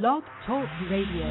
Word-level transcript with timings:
Blog 0.00 0.22
Talk 0.46 0.70
Radio. 0.88 1.28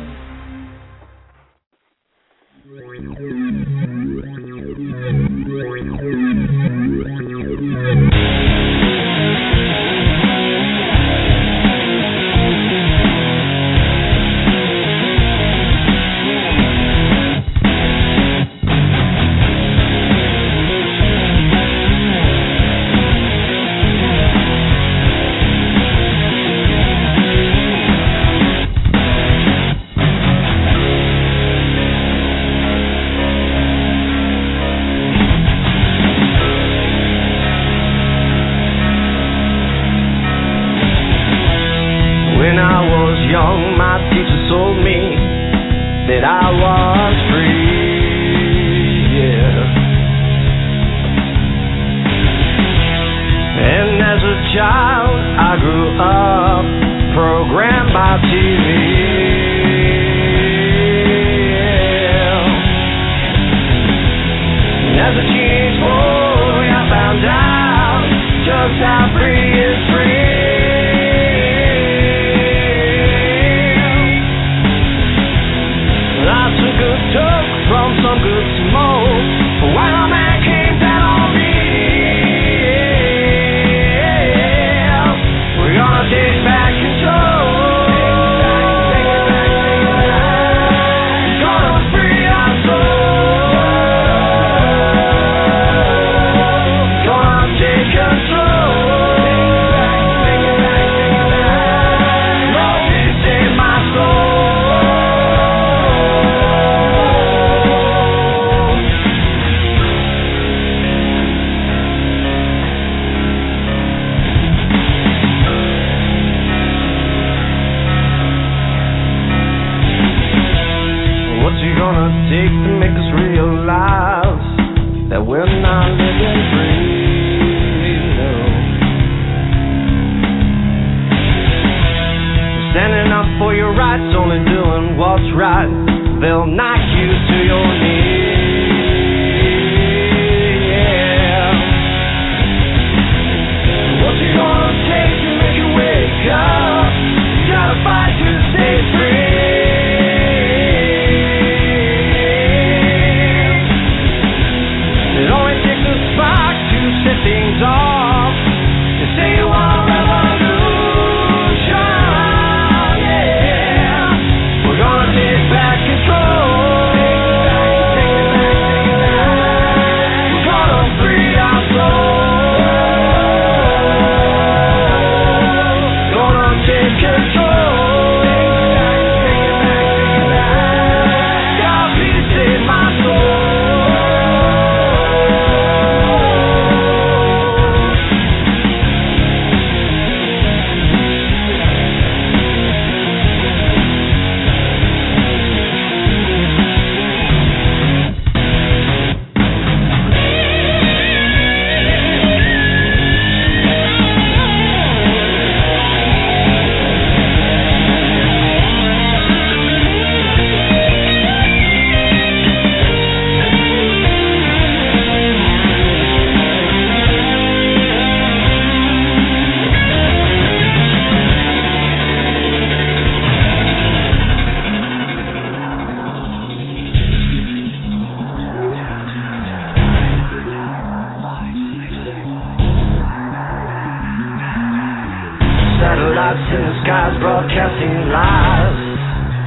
lights 236.16 236.48
in 236.52 236.62
the 236.62 236.76
skies 236.84 237.16
broadcasting 237.20 238.12
lies 238.12 238.80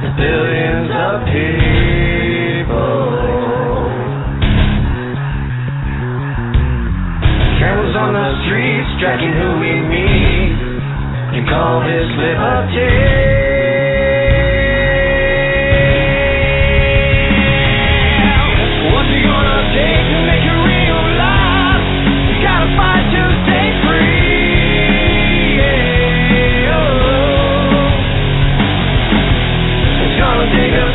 to 0.01 0.09
billions 0.17 0.89
of 0.89 1.13
people. 1.29 2.75
Cameras 7.61 7.95
on 7.95 8.13
the 8.17 8.29
streets 8.45 8.91
tracking 8.99 9.33
who 9.33 9.49
we 9.61 9.73
meet 9.93 10.57
and 11.37 11.47
call 11.47 11.85
this 11.85 12.09
liberty. 12.17 13.34
I'll 30.53 30.94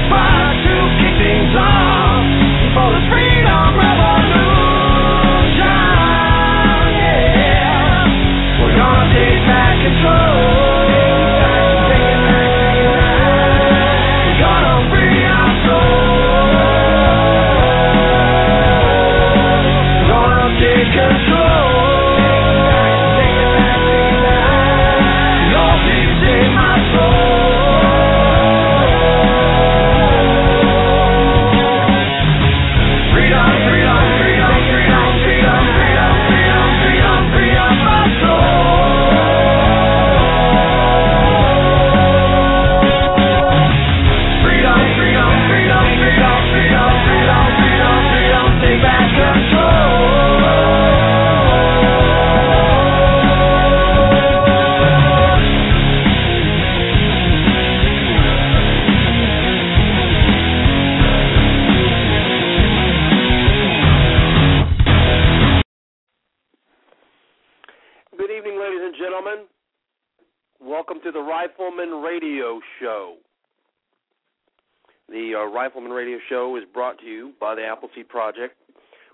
Show 76.30 76.56
is 76.56 76.62
brought 76.72 76.98
to 77.00 77.06
you 77.06 77.32
by 77.40 77.54
the 77.54 77.66
Appleseed 77.66 78.08
Project, 78.08 78.54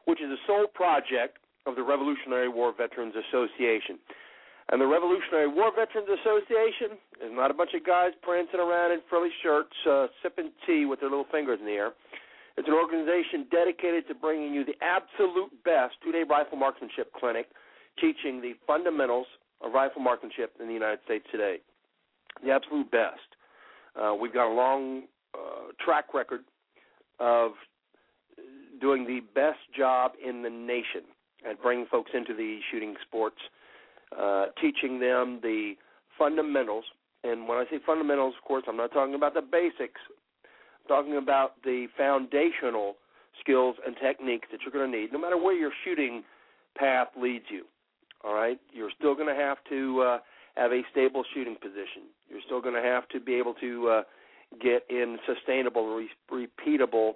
which 0.04 0.20
is 0.20 0.28
the 0.28 0.36
sole 0.46 0.68
project 0.68 1.38
of 1.64 1.74
the 1.74 1.82
Revolutionary 1.82 2.48
War 2.48 2.72
Veterans 2.76 3.14
Association. 3.16 3.98
And 4.68 4.80
the 4.80 4.86
Revolutionary 4.86 5.48
War 5.48 5.72
Veterans 5.74 6.08
Association 6.20 6.98
is 7.24 7.32
not 7.32 7.50
a 7.50 7.54
bunch 7.54 7.70
of 7.74 7.86
guys 7.86 8.12
prancing 8.22 8.60
around 8.60 8.92
in 8.92 9.00
frilly 9.08 9.30
shirts, 9.42 9.72
uh, 9.88 10.06
sipping 10.22 10.50
tea 10.66 10.84
with 10.84 11.00
their 11.00 11.08
little 11.08 11.26
fingers 11.32 11.58
in 11.58 11.66
the 11.66 11.72
air. 11.72 11.92
It's 12.56 12.68
an 12.68 12.74
organization 12.74 13.46
dedicated 13.50 14.08
to 14.08 14.14
bringing 14.14 14.52
you 14.52 14.64
the 14.64 14.76
absolute 14.82 15.50
best 15.64 15.94
two-day 16.02 16.24
rifle 16.28 16.58
marksmanship 16.58 17.12
clinic, 17.19 17.46
teaching 18.00 18.40
the 18.40 18.54
fundamentals 18.66 19.26
of 19.62 19.72
rifle 19.72 20.02
marksmanship 20.02 20.54
in 20.60 20.66
the 20.66 20.74
United 20.74 21.00
States 21.04 21.24
today. 21.30 21.58
The 22.44 22.50
absolute 22.50 22.90
best. 22.90 23.28
Uh, 23.94 24.14
we've 24.14 24.34
got 24.34 24.50
a 24.50 24.54
long 24.54 25.04
uh, 25.34 25.72
track 25.84 26.12
record 26.12 26.40
of 27.18 27.52
doing 28.80 29.06
the 29.06 29.20
best 29.34 29.58
job 29.76 30.12
in 30.24 30.42
the 30.42 30.50
nation 30.50 31.02
at 31.48 31.60
bringing 31.62 31.86
folks 31.86 32.10
into 32.14 32.34
the 32.34 32.58
shooting 32.70 32.94
sports, 33.06 33.36
uh, 34.18 34.46
teaching 34.60 35.00
them 35.00 35.40
the 35.42 35.74
fundamentals. 36.18 36.84
And 37.24 37.48
when 37.48 37.58
I 37.58 37.64
say 37.70 37.78
fundamentals, 37.84 38.34
of 38.40 38.46
course, 38.46 38.64
I'm 38.68 38.76
not 38.76 38.92
talking 38.92 39.14
about 39.14 39.34
the 39.34 39.42
basics. 39.42 40.00
I'm 40.44 40.88
talking 40.88 41.16
about 41.16 41.62
the 41.64 41.86
foundational 41.96 42.96
skills 43.40 43.76
and 43.86 43.96
techniques 44.02 44.48
that 44.50 44.60
you're 44.62 44.72
going 44.72 44.90
to 44.90 44.98
need, 44.98 45.12
no 45.12 45.19
matter 45.19 45.36
where 45.36 45.54
your 45.54 45.72
shooting 45.84 46.22
path 46.76 47.08
leads 47.20 47.46
you. 47.50 47.64
All 48.24 48.34
right, 48.34 48.58
you're 48.72 48.90
still 48.98 49.14
going 49.14 49.28
to 49.28 49.40
have 49.40 49.58
to 49.69 50.00
uh, 50.00 50.19
have 50.56 50.72
a 50.72 50.82
stable 50.90 51.22
shooting 51.34 51.56
position. 51.60 52.08
You're 52.28 52.40
still 52.44 52.60
going 52.60 52.74
to 52.74 52.82
have 52.82 53.08
to 53.10 53.20
be 53.20 53.34
able 53.34 53.54
to 53.54 53.88
uh, 53.88 54.02
get 54.61 54.85
in 54.91 55.19
sustainable, 55.26 55.94
re- 55.94 56.08
repeatable 56.67 57.12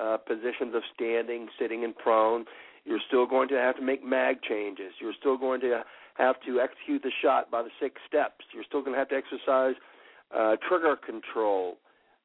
uh, 0.00 0.16
positions 0.18 0.74
of 0.74 0.82
standing, 0.94 1.48
sitting, 1.58 1.84
and 1.84 1.96
prone. 1.96 2.44
You're 2.84 3.00
still 3.06 3.26
going 3.26 3.48
to 3.48 3.54
have 3.54 3.76
to 3.76 3.82
make 3.82 4.04
mag 4.04 4.42
changes. 4.42 4.92
You're 5.00 5.14
still 5.18 5.38
going 5.38 5.60
to 5.62 5.82
have 6.14 6.36
to 6.46 6.60
execute 6.60 7.02
the 7.02 7.12
shot 7.22 7.50
by 7.50 7.62
the 7.62 7.70
six 7.80 8.00
steps. 8.06 8.44
You're 8.52 8.64
still 8.64 8.80
going 8.80 8.92
to 8.92 8.98
have 8.98 9.08
to 9.08 9.16
exercise 9.16 9.74
uh, 10.36 10.56
trigger 10.68 10.96
control. 10.96 11.76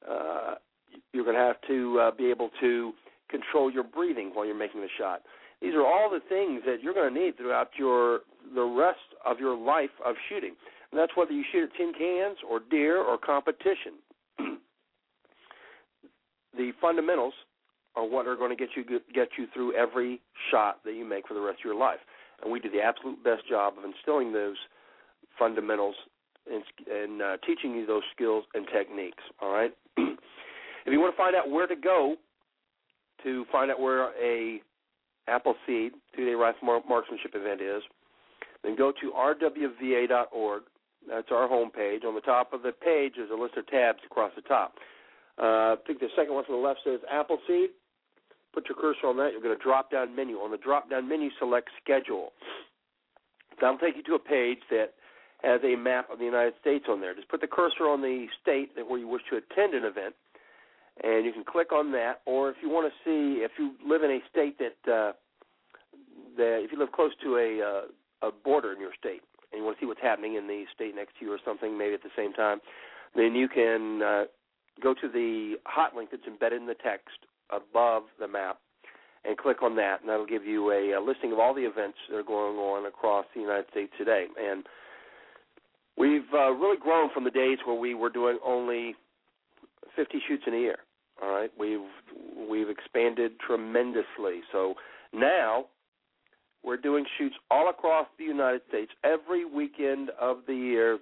Uh, 0.10 0.56
you're 1.14 1.24
going 1.24 1.36
to 1.36 1.42
have 1.42 1.58
to 1.68 2.00
uh, 2.00 2.12
be 2.12 2.30
able 2.30 2.50
to 2.60 2.94
control 3.30 3.72
your 3.72 3.84
breathing 3.84 4.32
while 4.34 4.46
you're 4.46 4.58
making 4.58 4.82
the 4.82 4.90
shot. 4.98 5.22
These 5.62 5.74
are 5.74 5.86
all 5.86 6.10
the 6.10 6.22
things 6.28 6.62
that 6.66 6.82
you're 6.82 6.94
going 6.94 7.14
to 7.14 7.20
need 7.20 7.38
throughout 7.38 7.70
your 7.78 8.22
the 8.56 8.64
rest 8.64 9.00
of 9.26 9.40
your 9.40 9.58
life 9.58 9.90
of 10.06 10.16
shooting. 10.30 10.56
And 10.92 11.00
that's 11.00 11.12
whether 11.16 11.32
you 11.32 11.44
shoot 11.52 11.64
at 11.64 11.78
tin 11.78 11.94
cans 11.98 12.38
or 12.50 12.60
deer 12.60 12.98
or 12.98 13.18
competition. 13.18 14.00
The 16.58 16.72
fundamentals 16.82 17.34
are 17.96 18.08
what 18.08 18.28
are 18.28 18.36
going 18.36 18.56
to 18.56 18.56
get 18.56 18.70
you 18.76 18.84
get 19.14 19.30
you 19.38 19.48
through 19.54 19.74
every 19.76 20.22
shot 20.52 20.80
that 20.86 20.94
you 20.94 21.06
make 21.08 21.28
for 21.28 21.34
the 21.34 21.42
rest 21.42 21.60
of 21.60 21.66
your 21.66 21.76
life. 21.76 22.00
And 22.42 22.52
we 22.52 22.60
do 22.60 22.70
the 22.70 22.82
absolute 22.82 23.24
best 23.24 23.48
job 23.50 23.74
of 23.78 23.84
instilling 23.84 24.32
those 24.32 24.56
fundamentals 25.38 25.96
and, 26.52 26.64
and 26.92 27.22
uh, 27.22 27.38
teaching 27.46 27.74
you 27.74 27.86
those 27.86 28.04
skills 28.16 28.46
and 28.54 28.66
techniques. 28.74 29.24
All 29.42 29.52
right. 29.52 29.72
if 29.98 30.18
you 30.88 31.00
want 31.00 31.14
to 31.14 31.18
find 31.18 31.36
out 31.36 31.50
where 31.50 31.68
to 31.68 31.76
go 31.76 32.16
to 33.24 33.46
find 33.52 33.70
out 33.70 33.80
where 33.80 34.12
a 34.22 34.62
Appleseed 35.28 35.92
two-day 36.16 36.34
rifle 36.34 36.82
marksmanship 36.90 37.34
event 37.36 37.62
is, 37.62 37.84
then 38.64 38.76
go 38.76 38.92
to 38.92 39.12
rwva.org. 39.12 40.64
That's 41.08 41.28
our 41.32 41.48
home 41.48 41.72
page. 41.72 42.04
On 42.06 42.16
the 42.16 42.22
top 42.22 42.54
of 42.54 42.62
the 42.62 42.72
page 42.72 43.14
is 43.18 43.30
a 43.32 43.36
list 43.36 43.58
of 43.58 43.68
tabs 43.68 44.00
across 44.06 44.32
the 44.36 44.42
top. 44.42 44.76
Uh, 45.42 45.74
I 45.74 45.76
think 45.88 46.00
the 46.00 46.10
second 46.16 46.34
one 46.34 46.46
from 46.46 46.56
the 46.56 46.62
left 46.62 46.82
says 46.84 47.00
Appleseed. 47.10 47.70
Put 48.54 48.68
your 48.68 48.78
cursor 48.80 49.08
on 49.08 49.18
that. 49.18 49.30
You'll 49.32 49.42
get 49.42 49.52
a 49.52 49.64
drop-down 49.64 50.16
menu. 50.16 50.38
On 50.38 50.52
the 50.52 50.58
drop-down 50.58 51.08
menu, 51.08 51.30
select 51.40 51.70
Schedule. 51.82 52.34
That'll 53.62 53.78
take 53.78 53.96
you 53.96 54.04
to 54.04 54.16
a 54.16 54.20
page 54.20 54.60
that 54.72 54.94
has 55.44 55.62
a 55.64 55.76
map 55.76 56.10
of 56.12 56.20
the 56.20 56.26
United 56.26 56.54
States 56.60 56.86
on 56.90 57.00
there. 57.00 57.16
Just 57.16 57.30
put 57.30 57.42
the 57.42 57.48
cursor 57.48 57.88
on 57.88 58.02
the 58.02 58.28
state 58.42 58.76
that 58.76 58.90
where 58.90 59.00
you 59.00 59.08
wish 59.08 59.22
to 59.30 59.38
attend 59.38 59.74
an 59.74 59.86
event, 59.86 60.16
and 61.04 61.26
you 61.26 61.32
can 61.32 61.44
click 61.44 61.72
on 61.72 61.92
that. 61.94 62.22
Or 62.26 62.50
if 62.50 62.58
you 62.62 62.70
want 62.70 62.92
to 62.92 62.96
see, 63.06 63.42
if 63.44 63.52
you 63.58 63.76
live 63.86 64.04
in 64.04 64.12
a 64.12 64.20
state 64.30 64.58
that 64.60 64.92
uh, 64.92 65.14
that 66.38 66.62
if 66.64 66.72
you 66.72 66.80
live 66.80 66.92
close 66.92 67.12
to 67.24 67.38
a 67.38 67.62
uh, 67.62 68.28
a 68.28 68.32
border 68.32 68.74
in 68.74 68.80
your 68.80 68.94
state 69.00 69.22
and 69.52 69.60
you 69.60 69.66
want 69.66 69.78
to 69.78 69.82
see 69.82 69.88
what's 69.88 70.02
happening 70.02 70.36
in 70.36 70.48
the 70.48 70.66
state 70.74 70.96
next 70.96 71.18
to 71.20 71.26
you 71.26 71.32
or 71.34 71.40
something, 71.44 71.78
maybe 71.78 71.94
at 71.94 72.04
the 72.04 72.10
same 72.16 72.34
time, 72.34 72.60
then 73.16 73.36
you 73.36 73.48
can 73.48 74.02
uh, 74.02 74.24
go 74.82 74.94
to 74.94 75.08
the 75.08 75.56
hot 75.66 75.96
link 75.96 76.10
that's 76.12 76.28
embedded 76.28 76.62
in 76.62 76.68
the 76.68 76.76
text 76.76 77.18
above 77.50 78.04
the 78.20 78.28
map 78.28 78.60
and 79.26 79.38
click 79.38 79.62
on 79.62 79.76
that, 79.76 80.00
and 80.00 80.10
that'll 80.10 80.26
give 80.26 80.46
you 80.46 80.72
a, 80.72 80.94
a 80.94 81.02
listing 81.02 81.32
of 81.32 81.40
all 81.40 81.54
the 81.54 81.66
events 81.66 81.98
that 82.10 82.18
are 82.18 82.24
going 82.24 82.58
on 82.58 82.86
across 82.86 83.26
the 83.36 83.42
United 83.42 83.66
States 83.72 83.92
today. 83.98 84.26
And 84.40 84.64
we've 85.98 86.32
uh, 86.34 86.52
really 86.52 86.78
grown 86.80 87.10
from 87.14 87.26
the 87.26 87.32
days 87.32 87.58
where 87.66 87.78
we 87.78 87.94
were 87.94 88.10
doing 88.10 88.38
only 88.46 88.96
50 89.96 90.20
shoots 90.28 90.44
in 90.48 90.54
a 90.54 90.58
year. 90.58 90.78
All 91.22 91.30
right, 91.32 91.52
we've 91.60 91.80
we've 92.50 92.70
expanded 92.70 93.34
tremendously. 93.46 94.40
So 94.54 94.76
now 95.14 95.66
we're 96.64 96.78
doing 96.78 97.06
shoots 97.18 97.36
all 97.50 97.70
across 97.70 98.08
the 98.18 98.26
United 98.26 98.62
States 98.68 98.92
every 99.04 99.46
weekend 99.46 100.10
of 100.20 100.40
the 100.48 100.56
year. 100.56 101.00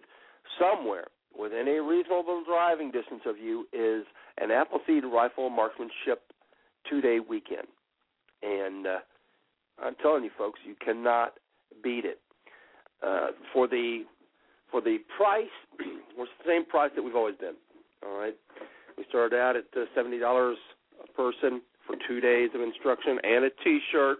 Somewhere 0.59 1.07
within 1.37 1.67
a 1.67 1.81
reasonable 1.81 2.43
driving 2.47 2.91
distance 2.91 3.21
of 3.25 3.37
you 3.37 3.67
is 3.73 4.05
an 4.39 4.51
Appleseed 4.51 5.03
rifle 5.03 5.49
marksmanship 5.49 6.21
two-day 6.89 7.19
weekend, 7.19 7.67
and 8.41 8.87
uh, 8.87 8.99
I'm 9.83 9.95
telling 10.01 10.23
you, 10.23 10.31
folks, 10.37 10.59
you 10.65 10.75
cannot 10.83 11.33
beat 11.83 12.05
it. 12.05 12.19
Uh, 13.05 13.27
for 13.53 13.67
the 13.67 14.03
for 14.71 14.81
the 14.81 14.97
price, 15.15 15.45
it's 15.79 16.15
the 16.17 16.47
same 16.47 16.65
price 16.65 16.91
that 16.95 17.03
we've 17.03 17.15
always 17.15 17.35
been. 17.35 17.53
All 18.05 18.17
right, 18.17 18.35
we 18.97 19.05
started 19.09 19.37
out 19.37 19.55
at 19.55 19.65
uh, 19.75 19.85
seventy 19.93 20.17
dollars 20.17 20.57
a 21.03 21.11
person 21.13 21.61
for 21.85 21.95
two 22.07 22.19
days 22.19 22.49
of 22.55 22.61
instruction 22.61 23.19
and 23.23 23.45
a 23.45 23.49
T-shirt, 23.63 24.17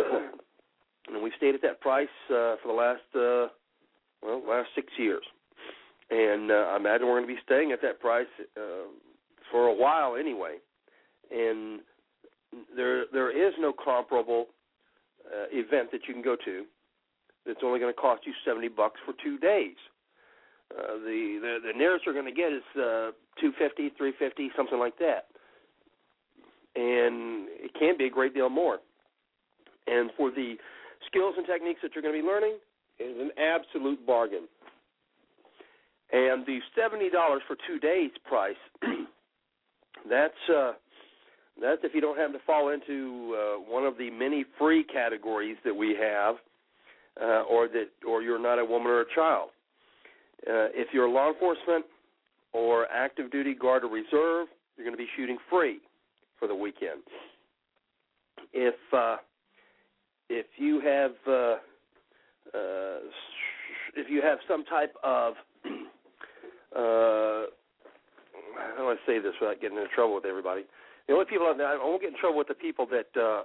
and 1.12 1.22
we've 1.22 1.32
stayed 1.36 1.54
at 1.54 1.62
that 1.62 1.80
price 1.80 2.08
uh, 2.28 2.56
for 2.62 2.68
the 2.68 2.72
last 2.72 3.00
uh, 3.14 3.52
well 4.22 4.42
last 4.48 4.68
six 4.74 4.88
years. 4.98 5.24
And 6.10 6.50
uh, 6.50 6.72
I 6.72 6.76
imagine 6.76 7.06
we're 7.06 7.20
going 7.20 7.28
to 7.28 7.34
be 7.34 7.40
staying 7.44 7.72
at 7.72 7.80
that 7.82 8.00
price 8.00 8.26
uh, 8.56 8.88
for 9.50 9.68
a 9.68 9.74
while 9.74 10.16
anyway. 10.16 10.56
And 11.30 11.80
there 12.76 13.04
there 13.12 13.30
is 13.30 13.54
no 13.58 13.72
comparable 13.72 14.46
uh, 15.26 15.46
event 15.52 15.90
that 15.92 16.00
you 16.08 16.14
can 16.14 16.22
go 16.22 16.36
to 16.44 16.64
that's 17.46 17.60
only 17.64 17.78
going 17.78 17.92
to 17.92 18.00
cost 18.00 18.22
you 18.26 18.32
seventy 18.44 18.68
bucks 18.68 19.00
for 19.04 19.14
two 19.22 19.38
days. 19.38 19.76
Uh, 20.76 20.94
the, 21.04 21.38
the 21.40 21.72
the 21.72 21.78
nearest 21.78 22.04
you're 22.04 22.14
going 22.14 22.26
to 22.26 22.32
get 22.32 22.52
is 22.52 22.62
uh, 22.76 23.10
two 23.40 23.52
fifty, 23.58 23.90
three 23.96 24.12
fifty, 24.18 24.50
something 24.56 24.78
like 24.78 24.98
that, 24.98 25.26
and 26.74 27.48
it 27.50 27.72
can 27.78 27.96
be 27.96 28.06
a 28.06 28.10
great 28.10 28.34
deal 28.34 28.48
more. 28.48 28.78
And 29.86 30.10
for 30.16 30.30
the 30.30 30.56
skills 31.06 31.34
and 31.36 31.46
techniques 31.46 31.80
that 31.82 31.92
you're 31.94 32.02
going 32.02 32.14
to 32.14 32.22
be 32.22 32.26
learning, 32.26 32.56
it 32.98 33.04
is 33.04 33.20
an 33.20 33.30
absolute 33.38 34.06
bargain. 34.06 34.46
And 36.12 36.44
the 36.46 36.58
seventy 36.74 37.08
dollars 37.08 37.42
for 37.46 37.56
two 37.68 37.78
days 37.78 38.10
price, 38.24 38.56
that's 40.10 40.34
uh, 40.52 40.72
that's 41.60 41.80
if 41.84 41.94
you 41.94 42.00
don't 42.00 42.16
happen 42.16 42.32
to 42.32 42.40
fall 42.44 42.70
into 42.70 43.36
uh, 43.36 43.60
one 43.70 43.84
of 43.84 43.96
the 43.96 44.10
many 44.10 44.44
free 44.58 44.82
categories 44.82 45.56
that 45.64 45.74
we 45.74 45.96
have, 46.00 46.36
uh, 47.20 47.42
or 47.42 47.68
that 47.68 47.90
or 48.06 48.22
you're 48.22 48.40
not 48.40 48.58
a 48.58 48.64
woman 48.64 48.88
or 48.90 49.02
a 49.02 49.14
child. 49.14 49.50
Uh, 50.46 50.72
if 50.72 50.88
you're 50.92 51.08
law 51.08 51.28
enforcement 51.28 51.84
or 52.52 52.86
active 52.90 53.30
duty 53.30 53.54
guard 53.54 53.84
or 53.84 53.88
reserve, 53.88 54.48
you're 54.76 54.84
going 54.84 54.96
to 54.96 54.96
be 54.96 55.08
shooting 55.16 55.38
free 55.48 55.78
for 56.38 56.48
the 56.48 56.54
weekend. 56.54 57.02
If 58.52 58.74
uh, 58.92 59.16
if 60.30 60.46
you 60.56 60.80
have 60.80 61.12
uh, 61.26 61.56
uh, 62.56 62.98
if 63.96 64.08
you 64.08 64.22
have 64.22 64.38
some 64.48 64.64
type 64.64 64.94
of 65.02 65.34
uh, 66.76 67.50
how 68.56 68.78
do 68.78 68.88
I 68.88 68.96
say 69.06 69.18
this 69.18 69.34
without 69.40 69.60
getting 69.60 69.76
into 69.76 69.90
trouble 69.94 70.14
with 70.14 70.24
everybody? 70.24 70.62
The 71.08 71.14
only 71.14 71.26
people 71.26 71.46
I 71.46 71.76
won't 71.82 72.00
get 72.00 72.10
in 72.10 72.18
trouble 72.18 72.38
with 72.38 72.48
the 72.48 72.54
people 72.54 72.86
that 72.86 73.10
uh, 73.20 73.42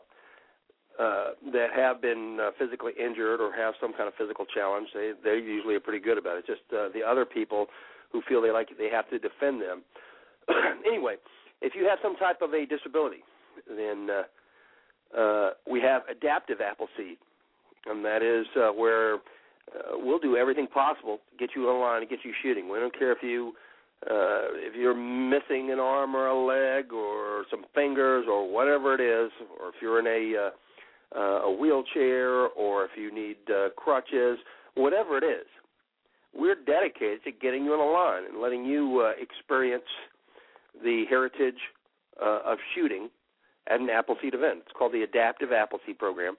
uh, 1.01 1.32
that 1.51 1.74
have 1.75 2.01
been 2.01 2.38
uh, 2.39 2.51
physically 2.58 2.94
injured 2.98 3.42
or 3.42 3.51
have 3.51 3.74
some 3.82 3.92
kind 3.92 4.08
of 4.08 4.13
physical 4.15 4.46
challenge, 4.46 4.88
they 4.94 5.12
they 5.24 5.36
usually 5.42 5.75
are 5.75 5.82
pretty 5.82 6.00
good 6.00 6.18
about 6.18 6.38
it. 6.38 6.46
Just 6.46 6.62
uh, 6.72 6.89
the 6.94 7.01
other 7.01 7.25
people 7.25 7.68
who 8.12 8.22
feel 8.30 8.42
they 8.42 8.51
like 8.51 8.70
they 8.77 8.89
have 8.89 9.10
to 9.10 9.20
defend 9.20 9.62
them. 9.62 9.82
anyway, 10.86 11.15
if 11.62 11.74
you 11.75 11.86
have 11.89 11.98
some 12.01 12.15
type 12.15 12.42
of 12.42 12.54
a 12.54 12.65
disability, 12.65 13.24
then 13.68 14.08
uh, 14.10 14.24
uh, 15.18 15.52
we 15.70 15.82
have 15.82 16.04
adaptive 16.10 16.60
Appleseed, 16.62 17.18
and 17.86 18.04
that 18.04 18.22
is 18.22 18.46
uh, 18.58 18.72
where 18.72 19.16
uh, 19.16 19.94
we'll 19.94 20.20
do 20.20 20.36
everything 20.36 20.68
possible 20.68 21.20
to 21.32 21.38
get 21.38 21.56
you 21.56 21.70
on 21.70 21.82
line 21.82 22.02
and 22.02 22.10
get 22.10 22.20
you 22.24 22.34
shooting. 22.44 22.70
We 22.70 22.80
don't 22.80 22.98
care 22.98 23.12
if 23.12 23.20
you 23.22 23.54
uh, 24.04 24.52
if 24.56 24.76
you're 24.76 24.96
missing 24.96 25.72
an 25.72 25.80
arm 25.80 26.16
or 26.16 26.28
a 26.28 26.38
leg 26.38 26.92
or 26.92 27.46
some 27.50 27.66
fingers 27.74 28.26
or 28.30 28.52
whatever 28.52 28.94
it 28.94 29.02
is, 29.02 29.32
or 29.60 29.70
if 29.70 29.76
you're 29.82 30.00
in 30.00 30.08
a 30.08 30.48
uh, 30.48 30.50
uh, 31.18 31.44
a 31.44 31.56
wheelchair 31.56 32.48
or 32.50 32.84
if 32.84 32.92
you 32.98 33.14
need 33.14 33.38
uh, 33.50 33.70
crutches, 33.78 34.38
whatever 34.76 35.18
it 35.18 35.24
is, 35.24 35.46
we're 36.34 36.56
dedicated 36.56 37.24
to 37.24 37.32
getting 37.32 37.64
you 37.64 37.72
on 37.74 37.80
the 37.80 37.86
line 37.86 38.24
and 38.30 38.42
letting 38.42 38.66
you 38.66 39.02
uh, 39.02 39.12
experience 39.22 39.84
the 40.84 41.06
heritage 41.10 41.56
uh, 42.22 42.40
of 42.46 42.58
shooting 42.76 43.10
at 43.68 43.80
an 43.80 43.90
Appleseed 43.90 44.34
event. 44.34 44.60
It's 44.66 44.76
called 44.78 44.94
the 44.94 45.04
Adaptive 45.04 45.52
Appleseed 45.52 45.98
Program, 45.98 46.36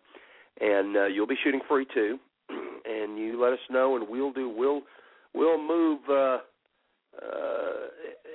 and 0.60 0.96
uh, 0.96 1.06
you'll 1.06 1.26
be 1.26 1.36
shooting 1.42 1.60
free 1.68 1.86
too. 1.92 2.18
and 2.48 3.18
you 3.18 3.40
let 3.40 3.52
us 3.52 3.58
know, 3.70 3.96
and 3.96 4.08
we'll 4.08 4.32
do 4.32 4.48
we'll 4.48 4.82
we'll 5.34 5.58
move 5.58 6.00
uh, 6.08 6.38
uh, 7.22 7.88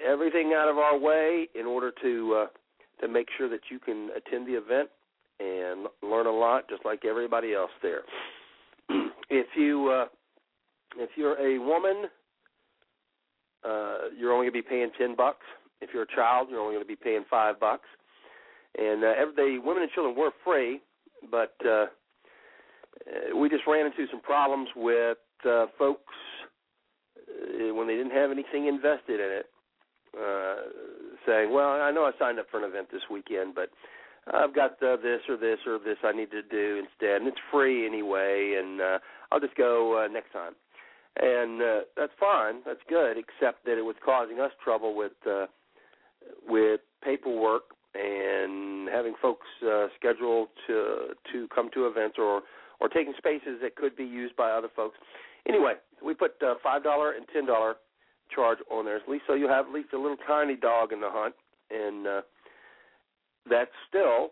everything 0.05 0.53
out 0.55 0.69
of 0.69 0.77
our 0.77 0.97
way 0.97 1.47
in 1.55 1.65
order 1.65 1.91
to 2.01 2.43
uh, 2.43 2.47
to 3.01 3.07
make 3.07 3.27
sure 3.37 3.49
that 3.49 3.61
you 3.69 3.79
can 3.79 4.09
attend 4.15 4.47
the 4.47 4.53
event 4.53 4.89
and 5.39 5.87
learn 6.03 6.27
a 6.27 6.31
lot, 6.31 6.69
just 6.69 6.85
like 6.85 7.03
everybody 7.05 7.53
else 7.53 7.71
there. 7.81 8.01
if 9.29 9.47
you 9.55 9.89
uh, 9.89 10.05
if 10.97 11.11
you're 11.15 11.39
a 11.39 11.57
woman, 11.59 12.05
uh, 13.63 14.09
you're 14.17 14.33
only 14.33 14.49
going 14.49 14.61
to 14.61 14.63
be 14.63 14.69
paying 14.69 14.91
ten 14.97 15.15
bucks. 15.15 15.45
If 15.81 15.89
you're 15.93 16.03
a 16.03 16.15
child, 16.15 16.49
you're 16.51 16.59
only 16.59 16.75
going 16.75 16.85
to 16.85 16.87
be 16.87 16.95
paying 16.95 17.23
five 17.29 17.59
bucks. 17.59 17.87
And 18.77 19.03
uh, 19.03 19.13
every, 19.17 19.35
the 19.35 19.61
women 19.63 19.83
and 19.83 19.91
children 19.91 20.15
were 20.15 20.31
free, 20.43 20.81
but 21.29 21.53
uh, 21.65 21.87
uh, 23.07 23.35
we 23.35 23.49
just 23.49 23.63
ran 23.67 23.85
into 23.85 24.05
some 24.09 24.21
problems 24.21 24.69
with 24.75 25.17
uh, 25.47 25.65
folks 25.77 26.13
uh, 27.17 27.73
when 27.73 27.87
they 27.87 27.95
didn't 27.95 28.11
have 28.11 28.31
anything 28.31 28.67
invested 28.67 29.19
in 29.19 29.31
it, 29.41 29.45
uh, 30.17 30.55
saying, 31.25 31.51
"Well, 31.51 31.81
I 31.81 31.91
know 31.91 32.05
I 32.05 32.11
signed 32.19 32.39
up 32.39 32.47
for 32.49 32.63
an 32.63 32.69
event 32.69 32.87
this 32.91 33.01
weekend, 33.09 33.55
but 33.55 33.69
I've 34.33 34.55
got 34.55 34.81
uh, 34.83 34.97
this 34.97 35.21
or 35.27 35.37
this 35.37 35.59
or 35.65 35.79
this 35.79 35.97
I 36.03 36.11
need 36.11 36.31
to 36.31 36.41
do 36.41 36.83
instead, 36.83 37.21
and 37.21 37.27
it's 37.27 37.41
free 37.51 37.85
anyway, 37.85 38.55
and 38.57 38.81
uh, 38.81 38.99
I'll 39.31 39.39
just 39.39 39.55
go 39.55 40.03
uh, 40.03 40.07
next 40.07 40.31
time." 40.31 40.53
And 41.19 41.61
uh, 41.61 41.79
that's 41.97 42.13
fine, 42.17 42.61
that's 42.65 42.79
good, 42.87 43.17
except 43.17 43.65
that 43.65 43.77
it 43.77 43.81
was 43.81 43.95
causing 44.03 44.39
us 44.39 44.51
trouble 44.63 44.95
with 44.95 45.11
uh, 45.29 45.47
with 46.47 46.79
paperwork 47.03 47.63
and 47.93 48.87
having 48.89 49.13
folks 49.21 49.47
uh, 49.65 49.87
scheduled 49.97 50.49
to 50.67 51.13
to 51.31 51.47
come 51.53 51.69
to 51.73 51.87
events 51.87 52.17
or 52.17 52.41
or 52.79 52.89
taking 52.89 53.13
spaces 53.17 53.59
that 53.61 53.75
could 53.75 53.95
be 53.95 54.03
used 54.03 54.35
by 54.35 54.49
other 54.49 54.69
folks. 54.75 54.97
Anyway, 55.47 55.73
we 56.03 56.13
put 56.13 56.31
uh, 56.41 56.55
five 56.63 56.83
dollar 56.83 57.11
and 57.11 57.25
ten 57.33 57.45
dollar 57.45 57.75
charge 58.33 58.59
on 58.71 58.85
there, 58.85 58.95
at 58.95 59.09
least 59.09 59.23
so 59.27 59.33
you 59.33 59.47
have 59.47 59.67
at 59.67 59.73
least 59.73 59.89
a 59.93 59.97
little 59.97 60.17
tiny 60.25 60.55
dog 60.55 60.93
in 60.93 61.01
the 61.01 61.09
hunt, 61.09 61.35
and 61.69 62.07
uh, 62.07 62.21
that's 63.49 63.71
still 63.87 64.31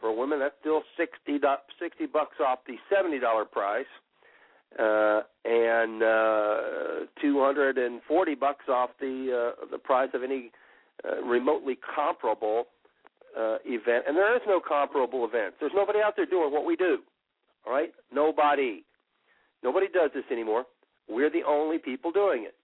for 0.00 0.16
women 0.16 0.38
that's 0.38 0.54
still 0.60 0.82
sixty 0.96 1.38
sixty 1.80 2.06
bucks 2.06 2.36
off 2.44 2.58
the 2.66 2.74
seventy 2.92 3.18
dollar 3.18 3.44
price, 3.44 3.86
uh, 4.78 5.20
and 5.44 6.02
uh, 6.02 6.56
two 7.20 7.40
hundred 7.40 7.78
and 7.78 8.00
forty 8.08 8.34
bucks 8.34 8.64
off 8.68 8.90
the 9.00 9.52
uh, 9.60 9.66
the 9.70 9.78
price 9.78 10.10
of 10.12 10.22
any 10.22 10.50
uh, 11.04 11.22
remotely 11.22 11.78
comparable 11.94 12.64
uh, 13.36 13.58
event. 13.64 14.04
And 14.08 14.16
there 14.16 14.34
is 14.34 14.42
no 14.46 14.60
comparable 14.60 15.24
event. 15.24 15.54
There's 15.60 15.72
nobody 15.74 16.00
out 16.04 16.14
there 16.16 16.26
doing 16.26 16.52
what 16.52 16.64
we 16.64 16.76
do. 16.76 16.98
All 17.66 17.72
right, 17.72 17.92
nobody. 18.12 18.84
Nobody 19.62 19.86
does 19.88 20.10
this 20.14 20.24
anymore. 20.30 20.64
We're 21.08 21.30
the 21.30 21.42
only 21.46 21.78
people 21.78 22.12
doing 22.12 22.46
it. 22.46 22.54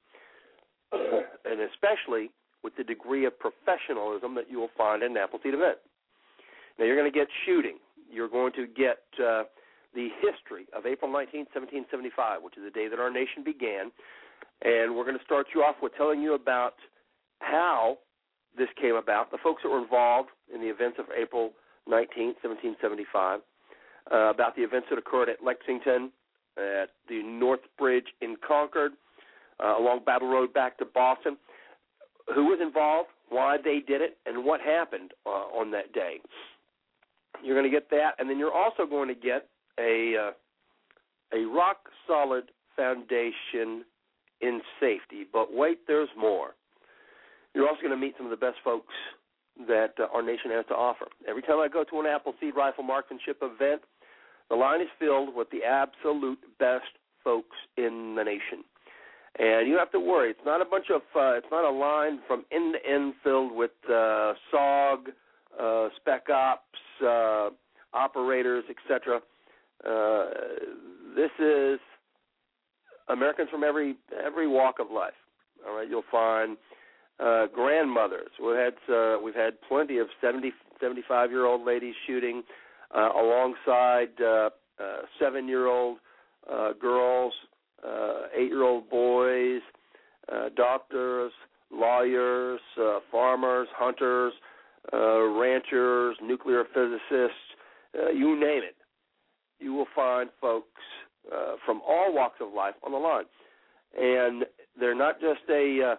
and 1.44 1.60
especially 1.60 2.30
with 2.62 2.76
the 2.76 2.84
degree 2.84 3.24
of 3.24 3.32
professionalism 3.38 4.34
that 4.34 4.50
you 4.50 4.58
will 4.58 4.70
find 4.76 5.02
at 5.02 5.10
an 5.10 5.16
Appleseed 5.16 5.54
event. 5.54 5.78
Now, 6.78 6.84
you're 6.84 6.96
going 6.96 7.10
to 7.10 7.16
get 7.16 7.28
shooting. 7.44 7.78
You're 8.10 8.28
going 8.28 8.52
to 8.54 8.66
get 8.66 9.02
uh, 9.18 9.44
the 9.94 10.08
history 10.20 10.66
of 10.76 10.86
April 10.86 11.10
19, 11.10 11.46
1775, 11.52 12.42
which 12.42 12.56
is 12.56 12.64
the 12.64 12.70
day 12.70 12.88
that 12.88 12.98
our 12.98 13.10
nation 13.10 13.42
began. 13.44 13.90
And 14.62 14.94
we're 14.94 15.04
going 15.04 15.18
to 15.18 15.24
start 15.24 15.46
you 15.54 15.62
off 15.62 15.76
with 15.82 15.92
telling 15.96 16.22
you 16.22 16.34
about 16.34 16.74
how 17.40 17.98
this 18.56 18.68
came 18.80 18.94
about, 18.94 19.30
the 19.30 19.38
folks 19.42 19.62
that 19.62 19.70
were 19.70 19.82
involved 19.82 20.30
in 20.52 20.60
the 20.60 20.68
events 20.68 20.98
of 20.98 21.06
April 21.16 21.52
19, 21.88 22.34
1775, 22.42 23.40
uh, 24.10 24.16
about 24.30 24.56
the 24.56 24.62
events 24.62 24.88
that 24.90 24.98
occurred 24.98 25.28
at 25.28 25.42
Lexington, 25.44 26.12
at 26.56 26.90
the 27.08 27.22
North 27.22 27.60
Bridge 27.78 28.06
in 28.20 28.36
Concord, 28.46 28.92
uh, 29.62 29.78
along 29.78 30.00
Battle 30.04 30.28
Road 30.28 30.52
back 30.52 30.78
to 30.78 30.84
Boston. 30.84 31.36
Who 32.34 32.46
was 32.46 32.58
involved, 32.62 33.08
why 33.30 33.56
they 33.62 33.80
did 33.80 34.00
it, 34.00 34.18
and 34.26 34.44
what 34.44 34.60
happened 34.60 35.12
uh, 35.26 35.28
on 35.28 35.70
that 35.72 35.92
day. 35.92 36.20
You're 37.42 37.56
going 37.56 37.70
to 37.70 37.74
get 37.74 37.90
that, 37.90 38.12
and 38.18 38.28
then 38.28 38.38
you're 38.38 38.52
also 38.52 38.86
going 38.86 39.08
to 39.08 39.14
get 39.14 39.48
a 39.78 40.14
uh, 40.28 40.32
a 41.36 41.44
rock 41.46 41.88
solid 42.06 42.44
foundation 42.76 43.84
in 44.40 44.60
safety. 44.78 45.26
But 45.32 45.52
wait, 45.52 45.80
there's 45.86 46.10
more. 46.16 46.54
You're 47.54 47.68
also 47.68 47.82
going 47.82 47.92
to 47.92 48.00
meet 48.00 48.14
some 48.16 48.26
of 48.26 48.30
the 48.30 48.36
best 48.36 48.58
folks 48.64 48.94
that 49.68 49.94
uh, 49.98 50.06
our 50.14 50.22
nation 50.22 50.50
has 50.50 50.64
to 50.68 50.74
offer. 50.74 51.06
Every 51.28 51.42
time 51.42 51.60
I 51.60 51.68
go 51.68 51.84
to 51.84 52.00
an 52.00 52.06
Appleseed 52.06 52.56
Rifle 52.56 52.84
Marksmanship 52.84 53.38
event, 53.42 53.82
the 54.48 54.56
line 54.56 54.80
is 54.80 54.88
filled 54.98 55.34
with 55.34 55.48
the 55.50 55.64
absolute 55.64 56.38
best 56.58 56.92
folks 57.22 57.56
in 57.76 58.14
the 58.16 58.24
nation. 58.24 58.64
And 59.38 59.66
you 59.68 59.78
have 59.78 59.90
to 59.92 60.00
worry. 60.00 60.30
It's 60.30 60.40
not 60.44 60.60
a 60.60 60.64
bunch 60.64 60.86
of. 60.94 61.00
Uh, 61.16 61.36
it's 61.36 61.46
not 61.50 61.64
a 61.64 61.74
line 61.74 62.20
from 62.26 62.44
end 62.52 62.74
to 62.74 62.90
end 62.90 63.14
filled 63.24 63.52
with 63.52 63.70
uh, 63.88 64.34
SOG, 64.52 65.08
uh, 65.58 65.88
spec 65.96 66.28
ops, 66.28 66.62
uh, 67.02 67.48
operators, 67.94 68.64
etc. 68.68 69.20
Uh, 69.86 70.24
this 71.16 71.30
is 71.38 71.80
Americans 73.08 73.48
from 73.50 73.64
every 73.64 73.96
every 74.22 74.46
walk 74.46 74.78
of 74.78 74.90
life. 74.90 75.14
All 75.66 75.76
right, 75.76 75.88
you'll 75.88 76.04
find 76.10 76.58
uh, 77.22 77.46
grandmothers. 77.54 78.30
We've 78.42 78.56
had 78.56 78.74
uh, 78.92 79.16
we've 79.22 79.34
had 79.34 79.60
plenty 79.68 79.98
of 79.98 80.08
70, 80.20 80.52
75 80.80 81.30
year 81.30 81.46
old 81.46 81.64
ladies 81.66 81.94
shooting 82.06 82.42
uh, 82.94 83.10
alongside 83.12 84.20
uh, 84.20 84.50
uh, 84.80 85.02
seven 85.20 85.48
year 85.48 85.66
old 85.66 85.98
uh, 86.52 86.72
girls, 86.80 87.32
uh, 87.86 88.22
eight 88.36 88.48
year 88.48 88.62
old 88.64 88.88
boys, 88.90 89.60
uh, 90.32 90.48
doctors, 90.56 91.32
lawyers, 91.70 92.60
uh, 92.80 92.98
farmers, 93.10 93.68
hunters, 93.76 94.32
uh, 94.92 95.22
ranchers, 95.22 96.16
nuclear 96.22 96.64
physicists, 96.74 97.38
uh, 97.98 98.10
you 98.10 98.38
name 98.38 98.62
it. 98.62 98.76
You 99.60 99.74
will 99.74 99.86
find 99.94 100.28
folks 100.40 100.80
uh, 101.32 101.54
from 101.64 101.80
all 101.86 102.12
walks 102.12 102.38
of 102.40 102.52
life 102.52 102.74
on 102.82 102.92
the 102.92 102.98
line, 102.98 103.24
and 103.96 104.44
they're 104.78 104.94
not 104.94 105.20
just 105.20 105.40
a. 105.48 105.92
Uh, 105.92 105.96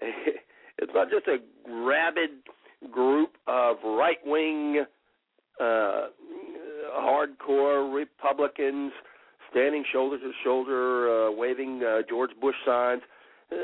it's 0.78 0.92
not 0.94 1.08
just 1.10 1.26
a 1.26 1.38
rabid 1.70 2.30
group 2.90 3.32
of 3.46 3.76
right 3.84 4.18
wing 4.24 4.84
uh, 5.60 6.06
hardcore 6.96 7.94
Republicans 7.94 8.92
standing 9.50 9.84
shoulder 9.92 10.18
to 10.18 10.30
shoulder, 10.44 11.28
uh, 11.28 11.32
waving 11.32 11.82
uh, 11.82 12.02
George 12.08 12.30
Bush 12.40 12.54
signs, 12.64 13.02
uh, 13.52 13.56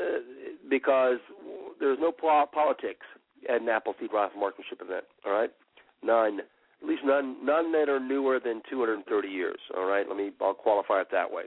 because 0.69 1.17
there's 1.79 1.97
no 1.99 2.11
politics 2.11 3.05
at 3.49 3.61
an 3.61 3.69
Appleseed 3.69 4.11
Rifle 4.13 4.39
Marksmanship 4.39 4.81
event. 4.81 5.05
All 5.25 5.31
right, 5.31 5.51
none. 6.03 6.41
At 6.81 6.87
least 6.87 7.01
none, 7.03 7.43
none 7.43 7.71
that 7.71 7.89
are 7.89 7.99
newer 7.99 8.39
than 8.43 8.61
230 8.69 9.27
years. 9.27 9.59
All 9.75 9.85
right, 9.85 10.05
let 10.07 10.17
me. 10.17 10.31
I'll 10.41 10.53
qualify 10.53 11.01
it 11.01 11.07
that 11.11 11.31
way. 11.31 11.43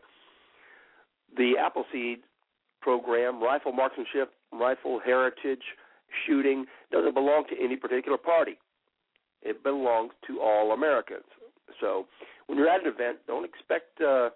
The 1.37 1.52
Appleseed 1.59 2.20
program, 2.80 3.40
rifle 3.40 3.73
marksmanship, 3.73 4.32
rifle 4.52 5.00
heritage, 5.04 5.62
shooting, 6.26 6.66
doesn't 6.92 7.14
belong 7.14 7.45
to 7.50 7.57
any 7.62 7.76
particular 7.76 8.19
party. 8.19 8.59
It 9.42 9.62
belongs 9.62 10.12
to 10.26 10.40
all 10.40 10.73
Americans. 10.73 11.25
So 11.80 12.07
when 12.47 12.59
you're 12.59 12.69
at 12.69 12.85
an 12.85 12.92
event, 12.92 13.19
don't 13.26 13.45
expect 13.45 14.00
uh, 14.00 14.30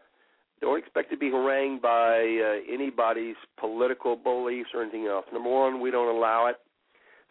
don't 0.61 0.79
expect 0.79 1.11
to 1.11 1.17
be 1.17 1.31
harangued 1.31 1.83
by 1.83 2.21
uh, 2.21 2.73
anybody's 2.73 3.37
political 3.59 4.17
beliefs 4.17 4.71
or 4.73 4.83
anything 4.83 5.07
else. 5.07 5.27
Number 5.33 5.51
one, 5.51 5.81
we 5.81 5.91
don't 5.91 6.15
allow 6.15 6.47
it. 6.47 6.57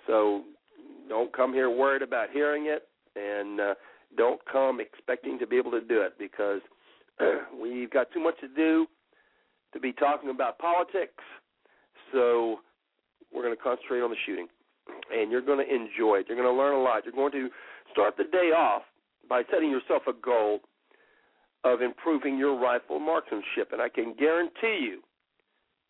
So 0.05 0.43
don't 1.09 1.35
come 1.35 1.53
here 1.53 1.69
worried 1.69 2.01
about 2.01 2.29
hearing 2.31 2.67
it, 2.67 2.87
and 3.15 3.59
uh, 3.59 3.73
don't 4.17 4.39
come 4.51 4.79
expecting 4.79 5.39
to 5.39 5.47
be 5.47 5.57
able 5.57 5.71
to 5.71 5.81
do 5.81 6.01
it 6.01 6.13
because 6.19 6.61
we've 7.61 7.89
got 7.89 8.11
too 8.11 8.19
much 8.19 8.39
to 8.41 8.47
do 8.47 8.85
to 9.73 9.79
be 9.79 9.91
talking 9.93 10.29
about 10.29 10.59
politics. 10.59 11.23
So 12.11 12.57
we're 13.33 13.43
going 13.43 13.55
to 13.55 13.61
concentrate 13.61 14.01
on 14.01 14.09
the 14.09 14.17
shooting 14.25 14.47
and 15.13 15.31
you're 15.31 15.41
going 15.41 15.65
to 15.65 15.69
enjoy 15.73 16.17
it. 16.17 16.25
You're 16.27 16.37
going 16.37 16.49
to 16.49 16.57
learn 16.57 16.75
a 16.75 16.81
lot. 16.81 17.05
You're 17.05 17.13
going 17.13 17.31
to 17.31 17.49
start 17.91 18.15
the 18.17 18.25
day 18.25 18.51
off 18.55 18.83
by 19.29 19.43
setting 19.51 19.69
yourself 19.69 20.03
a 20.07 20.13
goal 20.13 20.59
of 21.63 21.81
improving 21.81 22.37
your 22.37 22.59
rifle 22.59 22.99
marksmanship, 22.99 23.71
and 23.71 23.81
I 23.81 23.87
can 23.87 24.13
guarantee 24.19 24.83
you 24.83 25.01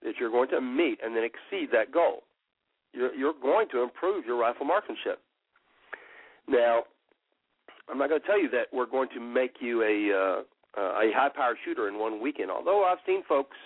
that 0.04 0.14
you're 0.20 0.30
going 0.30 0.50
to 0.50 0.62
meet 0.62 1.00
and 1.04 1.16
then 1.16 1.24
exceed 1.24 1.70
that 1.72 1.92
goal. 1.92 2.24
You're, 2.94 3.14
you're 3.16 3.34
going 3.42 3.68
to 3.72 3.82
improve 3.82 4.26
your 4.26 4.38
rifle 4.38 4.66
marksmanship. 4.66 5.20
Now, 6.48 6.84
I'm 7.90 7.98
not 7.98 8.10
going 8.10 8.22
to 8.22 8.28
tell 8.28 8.40
you 8.40 8.50
that 8.52 8.68
we're 8.72 8.86
going 8.86 9.10
to 9.16 9.20
make 9.20 9.56
you 9.60 9.82
a 9.82 10.14
uh, 10.14 10.42
a 10.76 11.12
high 11.14 11.30
power 11.30 11.56
shooter 11.64 11.88
in 11.88 12.00
one 12.00 12.22
weekend. 12.22 12.50
Although 12.50 12.84
I've 12.84 12.98
seen 13.06 13.24
folks 13.30 13.58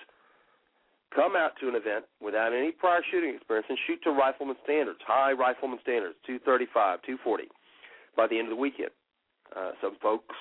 come 1.13 1.35
out 1.35 1.51
to 1.61 1.67
an 1.67 1.75
event 1.75 2.05
without 2.21 2.53
any 2.53 2.71
prior 2.71 3.01
shooting 3.11 3.35
experience 3.35 3.67
and 3.69 3.77
shoot 3.87 3.99
to 4.03 4.11
rifleman 4.11 4.55
standards, 4.63 4.99
high 5.05 5.31
rifleman 5.31 5.79
standards, 5.81 6.15
235, 6.25 7.01
240, 7.01 7.43
by 8.15 8.27
the 8.27 8.37
end 8.37 8.47
of 8.47 8.51
the 8.51 8.61
weekend. 8.61 8.91
Uh, 9.55 9.71
some 9.81 9.97
folks, 10.01 10.35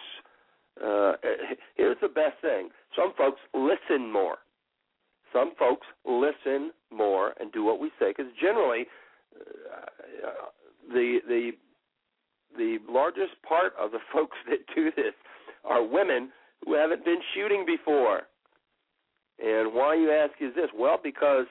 uh, 0.85 1.13
here's 1.77 1.97
the 2.03 2.09
best 2.09 2.41
thing: 2.43 2.71
some 2.95 3.13
folks 3.17 3.41
listen 3.55 4.11
more. 4.11 4.39
Some 5.33 5.53
folks 5.59 5.87
listen 6.05 6.71
more 6.91 7.35
and 7.41 7.53
do 7.53 7.63
what 7.65 7.81
we 7.81 7.91
say 7.99 8.11
because 8.17 8.33
generally, 8.41 8.87
uh, 9.35 10.31
the 10.93 11.19
the 11.29 11.51
the 12.57 12.79
largest 12.89 13.35
part 13.47 13.73
of 13.79 13.91
the 13.93 13.99
folks 14.13 14.37
that 14.49 14.59
do 14.75 14.91
this 14.97 15.15
are 15.65 15.85
women 15.85 16.31
who 16.65 16.75
haven't 16.75 17.05
been 17.05 17.21
shooting 17.35 17.65
before. 17.67 18.23
And 19.39 19.75
why 19.75 19.95
you 19.95 20.11
ask 20.11 20.33
is 20.41 20.55
this? 20.55 20.71
Well, 20.77 20.99
because 21.03 21.47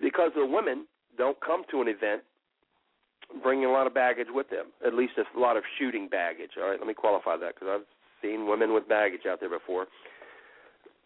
because 0.00 0.30
the 0.36 0.46
women 0.46 0.86
don't 1.16 1.38
come 1.40 1.62
to 1.70 1.80
an 1.80 1.88
event 1.88 2.22
bringing 3.42 3.64
a 3.64 3.72
lot 3.72 3.86
of 3.86 3.94
baggage 3.94 4.28
with 4.30 4.48
them. 4.50 4.66
At 4.86 4.94
least 4.94 5.14
a 5.18 5.38
lot 5.38 5.56
of 5.56 5.64
shooting 5.78 6.08
baggage. 6.08 6.50
All 6.60 6.68
right, 6.68 6.78
let 6.78 6.86
me 6.86 6.94
qualify 6.94 7.36
that 7.36 7.54
because 7.54 7.68
I've 7.70 7.86
seen 8.22 8.46
women 8.48 8.72
with 8.72 8.88
baggage 8.88 9.22
out 9.28 9.40
there 9.40 9.50
before. 9.50 9.86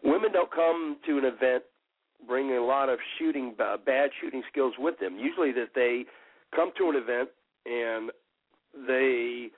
Women 0.03 0.31
don't 0.31 0.51
come 0.51 0.97
to 1.07 1.17
an 1.17 1.25
event 1.25 1.63
bringing 2.27 2.57
a 2.57 2.63
lot 2.63 2.89
of 2.89 2.99
shooting 3.17 3.55
bad 3.57 4.09
shooting 4.21 4.43
skills 4.51 4.73
with 4.77 4.99
them. 4.99 5.17
Usually, 5.17 5.51
that 5.53 5.69
they 5.73 6.05
come 6.55 6.71
to 6.77 6.89
an 6.89 6.95
event 6.95 7.29
and 7.65 8.11
they 8.87 9.49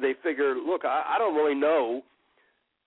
they 0.00 0.14
figure, 0.22 0.54
look, 0.54 0.84
I, 0.84 1.14
I 1.14 1.18
don't 1.18 1.34
really 1.34 1.54
know 1.54 2.02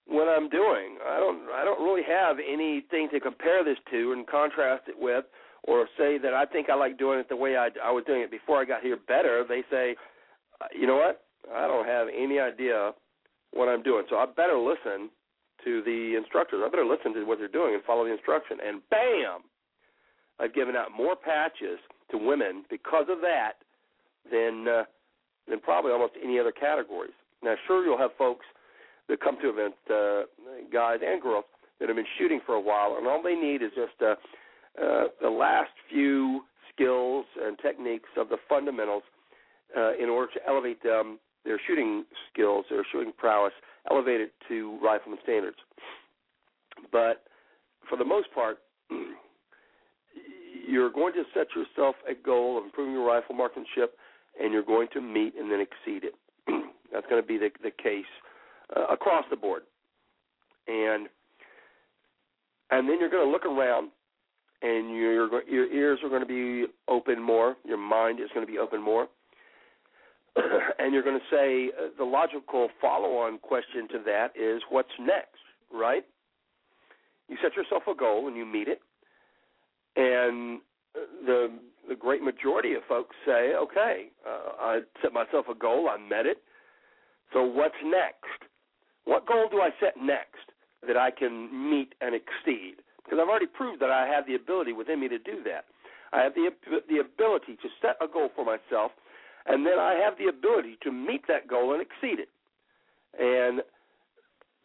what 0.08 0.28
I'm 0.28 0.50
doing. 0.50 0.98
I 1.06 1.20
don't 1.20 1.50
I 1.54 1.64
don't 1.66 1.84
really 1.84 2.04
have 2.08 2.38
anything 2.40 3.10
to 3.12 3.20
compare 3.20 3.64
this 3.64 3.78
to 3.92 4.14
and 4.14 4.28
contrast 4.28 4.84
it 4.88 4.96
with 4.98 5.26
or 5.64 5.88
say 5.98 6.18
that 6.20 6.34
I 6.34 6.46
think 6.46 6.70
I 6.70 6.76
like 6.76 6.98
doing 6.98 7.20
it 7.20 7.30
the 7.30 7.36
way 7.36 7.58
I 7.58 7.70
I 7.84 7.92
was 7.92 8.04
doing 8.06 8.22
it 8.22 8.32
before 8.32 8.62
I 8.62 8.66
got 8.66 8.82
here 8.82 8.98
better. 9.08 9.44
They 9.48 9.64
say, 9.70 9.96
uh, 10.62 10.68
you 10.78 10.88
know 10.88 10.98
what? 10.98 11.24
I 11.54 11.68
don't 11.68 11.88
have 11.88 12.08
any 12.16 12.40
idea 12.40 12.92
what 13.52 13.68
I'm 13.68 13.84
doing. 13.84 14.06
So 14.10 14.18
I 14.18 14.26
better 14.26 14.58
listen 14.58 15.10
to 15.64 15.82
the 15.84 16.16
instructors. 16.18 16.62
I 16.64 16.70
better 16.70 16.86
listen 16.86 17.14
to 17.14 17.24
what 17.24 17.40
they're 17.40 17.48
doing 17.48 17.74
and 17.74 17.84
follow 17.84 18.06
the 18.06 18.12
instruction. 18.12 18.58
And 18.66 18.82
bam, 18.90 19.42
I've 20.40 20.54
given 20.54 20.76
out 20.76 20.90
more 20.96 21.16
patches 21.16 21.80
to 22.12 22.18
women 22.18 22.64
because 22.70 23.06
of 23.10 23.22
that 23.22 23.54
than 24.32 24.68
uh, 24.68 24.84
than 25.48 25.60
probably 25.60 25.92
almost 25.92 26.14
any 26.22 26.40
other 26.40 26.52
categories. 26.52 27.14
Now, 27.44 27.56
sure, 27.68 27.86
you'll 27.86 27.98
have 27.98 28.12
folks 28.18 28.46
that 29.10 29.22
come 29.22 29.38
to 29.42 29.50
events, 29.50 29.78
uh, 29.90 30.24
guys 30.72 31.00
and 31.06 31.22
girls, 31.22 31.46
that 31.80 31.90
have 31.90 31.96
been 31.96 32.06
shooting 32.18 32.40
for 32.46 32.56
a 32.56 32.62
while, 32.62 32.96
and 32.98 33.08
all 33.08 33.22
they 33.22 33.36
need 33.36 33.62
is 33.62 33.72
just 33.76 34.02
uh, 34.02 34.16
uh, 34.82 35.08
the 35.22 35.30
last 35.30 35.72
few 35.90 36.42
skills 36.74 37.26
and 37.42 37.58
techniques 37.60 38.10
of 38.18 38.30
the 38.30 38.38
fundamentals 38.48 39.04
uh, 39.76 39.94
in 40.02 40.10
order 40.10 40.32
to 40.34 40.40
elevate 40.48 40.82
them, 40.84 41.20
their 41.44 41.60
shooting 41.68 42.06
skills, 42.32 42.66
their 42.70 42.86
shooting 42.92 43.14
prowess, 43.18 43.54
elevate 43.92 44.22
it 44.22 44.32
to 44.48 44.78
rifleman 44.84 45.20
standards. 45.24 45.58
But 46.92 47.24
for 47.90 47.98
the 47.98 48.06
most 48.06 48.28
part, 48.34 48.58
you're 50.68 50.92
going 50.92 51.14
to 51.14 51.24
set 51.34 51.48
yourself 51.56 51.96
a 52.10 52.14
goal 52.14 52.58
of 52.58 52.66
improving 52.66 52.94
your 52.94 53.06
rifle 53.06 53.36
marksmanship 53.36 53.98
and 54.42 54.52
you're 54.52 54.64
going 54.64 54.88
to 54.94 55.02
meet 55.02 55.36
and 55.38 55.52
then 55.52 55.62
exceed 55.62 56.04
it. 56.04 56.16
That's 56.92 57.06
going 57.10 57.22
to 57.22 57.28
be 57.28 57.38
the, 57.38 57.50
the 57.64 57.72
case 57.72 58.06
uh, 58.76 58.86
across 58.92 59.26
the 59.30 59.36
board. 59.36 59.64
And 60.68 61.08
and 62.72 62.90
then 62.90 63.00
you're 63.00 63.10
going 63.10 63.26
to 63.26 63.32
look 63.32 63.46
around, 63.46 63.92
and 64.62 64.96
your 64.96 65.44
your 65.44 65.72
ears 65.72 66.00
are 66.04 66.10
going 66.10 66.22
to 66.22 66.28
be 66.28 66.66
open 66.88 67.22
more. 67.22 67.56
Your 67.64 67.78
mind 67.78 68.20
is 68.20 68.30
going 68.34 68.46
to 68.46 68.52
be 68.52 68.58
open 68.58 68.82
more, 68.82 69.08
and 70.80 70.94
you're 70.94 71.04
going 71.04 71.20
to 71.20 71.36
say 71.36 71.72
uh, 71.80 71.90
the 71.98 72.04
logical 72.04 72.70
follow-on 72.82 73.38
question 73.40 73.88
to 73.90 74.00
that 74.06 74.30
is, 74.36 74.62
what's 74.70 74.90
next? 75.00 75.40
Right? 75.72 76.04
You 77.30 77.38
set 77.42 77.56
yourself 77.56 77.84
a 77.88 77.96
goal 77.96 78.28
and 78.28 78.36
you 78.36 78.46
meet 78.46 78.68
it, 78.68 78.82
and 79.96 80.60
the 81.26 81.52
the 81.88 81.96
great 81.96 82.24
majority 82.24 82.74
of 82.74 82.82
folks 82.88 83.16
say, 83.26 83.54
okay, 83.56 84.08
uh, 84.28 84.52
I 84.60 84.80
set 85.04 85.14
myself 85.14 85.46
a 85.50 85.56
goal, 85.56 85.88
I 85.88 85.98
met 85.98 86.26
it. 86.26 86.38
So 87.34 87.44
what's 87.44 87.76
next? 87.84 88.50
What 89.06 89.26
goal 89.26 89.48
do 89.50 89.62
I 89.62 89.70
set 89.80 89.96
next 90.02 90.52
that 90.86 90.98
I 90.98 91.12
can 91.12 91.50
meet 91.50 91.94
and 92.02 92.14
exceed? 92.14 92.82
Because 93.04 93.20
I've 93.22 93.30
already 93.30 93.48
proved 93.48 93.82
that 93.82 93.92
I 93.92 94.08
have 94.08 94.26
the 94.28 94.36
ability 94.36 94.74
within 94.74 95.00
me 95.00 95.08
to 95.10 95.20
do 95.20 95.44
that. 95.46 95.66
I 96.14 96.22
have 96.22 96.34
the 96.34 96.50
the 96.90 97.00
ability 97.00 97.58
to 97.62 97.70
set 97.82 97.98
a 98.02 98.08
goal 98.08 98.30
for 98.36 98.46
myself, 98.46 98.92
and 99.46 99.66
then 99.66 99.80
I 99.80 99.94
have 100.04 100.18
the 100.18 100.28
ability 100.28 100.78
to 100.84 100.92
meet 100.92 101.28
that 101.28 101.48
goal 101.48 101.74
and 101.74 101.82
exceed 101.82 102.20
it. 102.20 102.30
And 103.20 103.62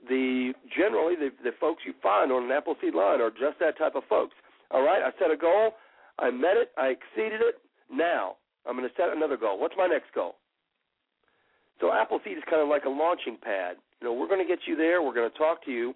the 0.09 0.53
generally 0.75 1.17
the, 1.17 1.31
the 1.45 1.53
folks 1.61 1.83
you 1.85 1.93
find 2.03 2.33
on 2.33 2.45
an 2.45 2.53
Appleseed 2.53 2.95
line 2.95 3.21
are 3.21 3.31
just 3.31 3.59
that 3.61 3.77
type 3.77 3.95
of 3.95 4.05
folks. 4.09 4.35
All 4.71 4.83
right, 4.83 5.03
I 5.03 5.11
set 5.19 5.31
a 5.31 5.37
goal. 5.37 5.73
I 6.19 6.31
met 6.31 6.57
it. 6.57 6.71
I 6.79 6.89
exceeded 6.89 7.41
it. 7.41 7.61
Now 7.91 8.37
I'm 8.67 8.77
going 8.77 8.89
to 8.89 8.95
set 8.97 9.15
another 9.15 9.37
goal. 9.37 9.59
What's 9.59 9.75
my 9.77 9.87
next 9.87 10.15
goal? 10.15 10.37
So 11.81 11.93
Appleseed 11.93 12.37
is 12.37 12.45
kind 12.49 12.63
of 12.63 12.69
like 12.69 12.85
a 12.85 12.91
launching 12.91 13.37
pad. 13.43 13.77
You 14.01 14.09
know, 14.09 14.15
we're 14.15 14.29
going 14.29 14.41
to 14.41 14.49
get 14.49 14.61
you 14.67 14.77
there. 14.77 15.03
We're 15.03 15.15
going 15.15 15.31
to 15.31 15.39
talk 15.39 15.65
to 15.65 15.71
you 15.71 15.95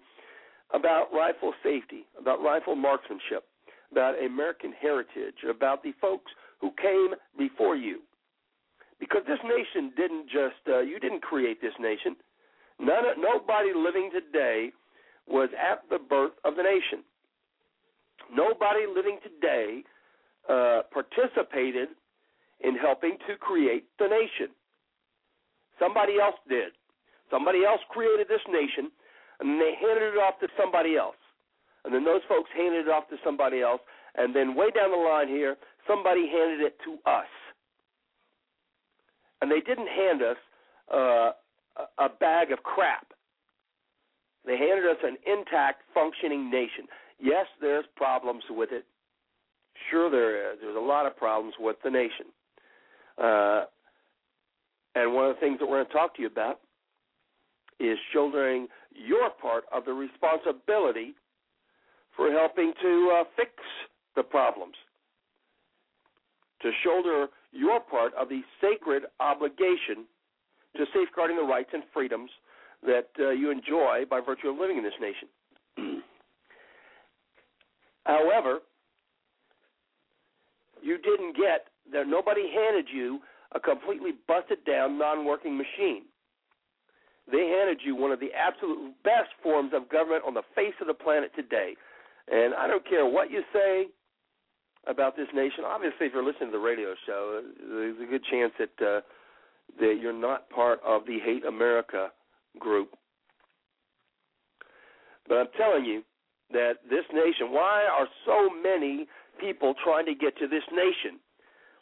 about 0.73 1.07
rifle 1.13 1.53
safety, 1.63 2.05
about 2.19 2.41
rifle 2.41 2.75
marksmanship, 2.75 3.45
about 3.91 4.15
American 4.23 4.73
heritage, 4.79 5.35
about 5.49 5.83
the 5.83 5.93
folks 5.99 6.31
who 6.59 6.71
came 6.81 7.13
before 7.37 7.75
you. 7.75 8.01
Because 8.99 9.23
this 9.27 9.39
nation 9.43 9.91
didn't 9.97 10.27
just 10.27 10.61
uh, 10.67 10.79
you 10.79 10.99
didn't 10.99 11.21
create 11.21 11.61
this 11.61 11.73
nation. 11.79 12.15
None 12.79 13.03
nobody 13.19 13.71
living 13.75 14.09
today 14.11 14.71
was 15.27 15.49
at 15.59 15.83
the 15.89 15.97
birth 15.97 16.31
of 16.45 16.55
the 16.55 16.63
nation. 16.63 17.03
Nobody 18.33 18.85
living 18.87 19.19
today 19.21 19.83
uh, 20.49 20.81
participated 20.93 21.89
in 22.61 22.75
helping 22.75 23.17
to 23.27 23.35
create 23.37 23.85
the 23.99 24.07
nation. 24.07 24.55
Somebody 25.79 26.19
else 26.21 26.35
did. 26.47 26.71
Somebody 27.31 27.65
else 27.65 27.81
created 27.89 28.27
this 28.27 28.43
nation, 28.47 28.91
and 29.39 29.59
they 29.59 29.73
handed 29.79 30.13
it 30.13 30.17
off 30.17 30.39
to 30.39 30.47
somebody 30.59 30.95
else. 30.95 31.17
And 31.83 31.93
then 31.93 32.03
those 32.03 32.21
folks 32.27 32.49
handed 32.55 32.87
it 32.87 32.89
off 32.89 33.09
to 33.09 33.17
somebody 33.23 33.61
else, 33.61 33.81
and 34.15 34.35
then 34.35 34.55
way 34.55 34.71
down 34.71 34.91
the 34.91 34.97
line 34.97 35.27
here, 35.27 35.57
somebody 35.87 36.27
handed 36.27 36.61
it 36.61 36.77
to 36.85 36.97
us. 37.09 37.29
And 39.41 39.51
they 39.51 39.59
didn't 39.59 39.87
hand 39.87 40.21
us 40.21 40.37
uh, 40.93 41.31
a 41.97 42.09
bag 42.09 42.51
of 42.51 42.63
crap. 42.63 43.07
They 44.45 44.57
handed 44.57 44.85
us 44.89 44.97
an 45.03 45.17
intact, 45.25 45.81
functioning 45.93 46.49
nation. 46.49 46.85
Yes, 47.19 47.45
there's 47.61 47.85
problems 47.95 48.43
with 48.49 48.69
it. 48.71 48.85
Sure, 49.89 50.09
there 50.09 50.53
is. 50.53 50.59
There's 50.61 50.75
a 50.75 50.79
lot 50.79 51.05
of 51.05 51.17
problems 51.17 51.55
with 51.59 51.75
the 51.83 51.89
nation. 51.89 52.27
Uh, 53.21 53.65
and 54.95 55.13
one 55.13 55.29
of 55.29 55.35
the 55.35 55.39
things 55.39 55.59
that 55.59 55.65
we're 55.65 55.83
going 55.83 55.87
to 55.87 55.93
talk 55.93 56.15
to 56.15 56.21
you 56.21 56.27
about 56.27 56.61
is 57.79 57.97
shouldering 58.13 58.67
your 58.91 59.29
part 59.29 59.65
of 59.73 59.85
the 59.85 59.93
responsibility 59.93 61.15
for 62.15 62.31
helping 62.31 62.73
to 62.81 63.19
uh, 63.19 63.23
fix 63.35 63.51
the 64.15 64.23
problems. 64.23 64.75
To 66.61 66.71
shoulder 66.83 67.27
your 67.51 67.79
part 67.79 68.13
of 68.15 68.29
the 68.29 68.41
sacred 68.61 69.03
obligation 69.19 70.05
to 70.77 70.85
safeguarding 70.93 71.37
the 71.37 71.43
rights 71.43 71.69
and 71.73 71.83
freedoms 71.93 72.29
that 72.85 73.07
uh, 73.19 73.29
you 73.29 73.51
enjoy 73.51 74.03
by 74.09 74.19
virtue 74.19 74.49
of 74.49 74.57
living 74.57 74.77
in 74.77 74.83
this 74.83 74.93
nation. 74.99 75.27
However, 78.05 78.59
you 80.81 80.97
didn't 80.97 81.35
get 81.35 81.67
there. 81.91 82.05
Nobody 82.05 82.43
handed 82.53 82.87
you 82.93 83.19
a 83.53 83.59
completely 83.59 84.11
busted 84.27 84.63
down, 84.65 84.99
non 84.99 85.25
working 85.25 85.57
machine. 85.57 86.03
They 87.31 87.47
handed 87.57 87.79
you 87.83 87.95
one 87.95 88.11
of 88.11 88.19
the 88.19 88.29
absolute 88.37 88.93
best 89.03 89.33
forms 89.41 89.71
of 89.73 89.89
government 89.89 90.23
on 90.27 90.33
the 90.33 90.43
face 90.55 90.75
of 90.79 90.87
the 90.87 90.93
planet 90.93 91.31
today. 91.35 91.73
And 92.31 92.53
I 92.53 92.67
don't 92.67 92.87
care 92.87 93.05
what 93.05 93.31
you 93.31 93.41
say 93.53 93.87
about 94.87 95.15
this 95.15 95.27
nation. 95.33 95.63
Obviously, 95.65 96.07
if 96.07 96.13
you're 96.13 96.23
listening 96.23 96.49
to 96.49 96.57
the 96.57 96.63
radio 96.63 96.93
show, 97.05 97.41
there's 97.67 97.97
a 98.01 98.09
good 98.09 98.23
chance 98.29 98.53
that 98.59 98.85
uh, 98.85 99.01
that 99.79 99.97
you're 99.99 100.13
not 100.13 100.49
part 100.49 100.79
of 100.85 101.05
the 101.05 101.17
Hate 101.23 101.45
America 101.45 102.09
group. 102.59 102.89
But 105.27 105.35
I'm 105.35 105.47
telling 105.57 105.85
you 105.85 106.03
that 106.51 106.73
this 106.89 107.05
nation, 107.11 107.51
why 107.51 107.83
are 107.85 108.07
so 108.25 108.49
many 108.61 109.07
people 109.39 109.73
trying 109.83 110.05
to 110.05 110.13
get 110.13 110.37
to 110.37 110.47
this 110.47 110.63
nation? 110.71 111.19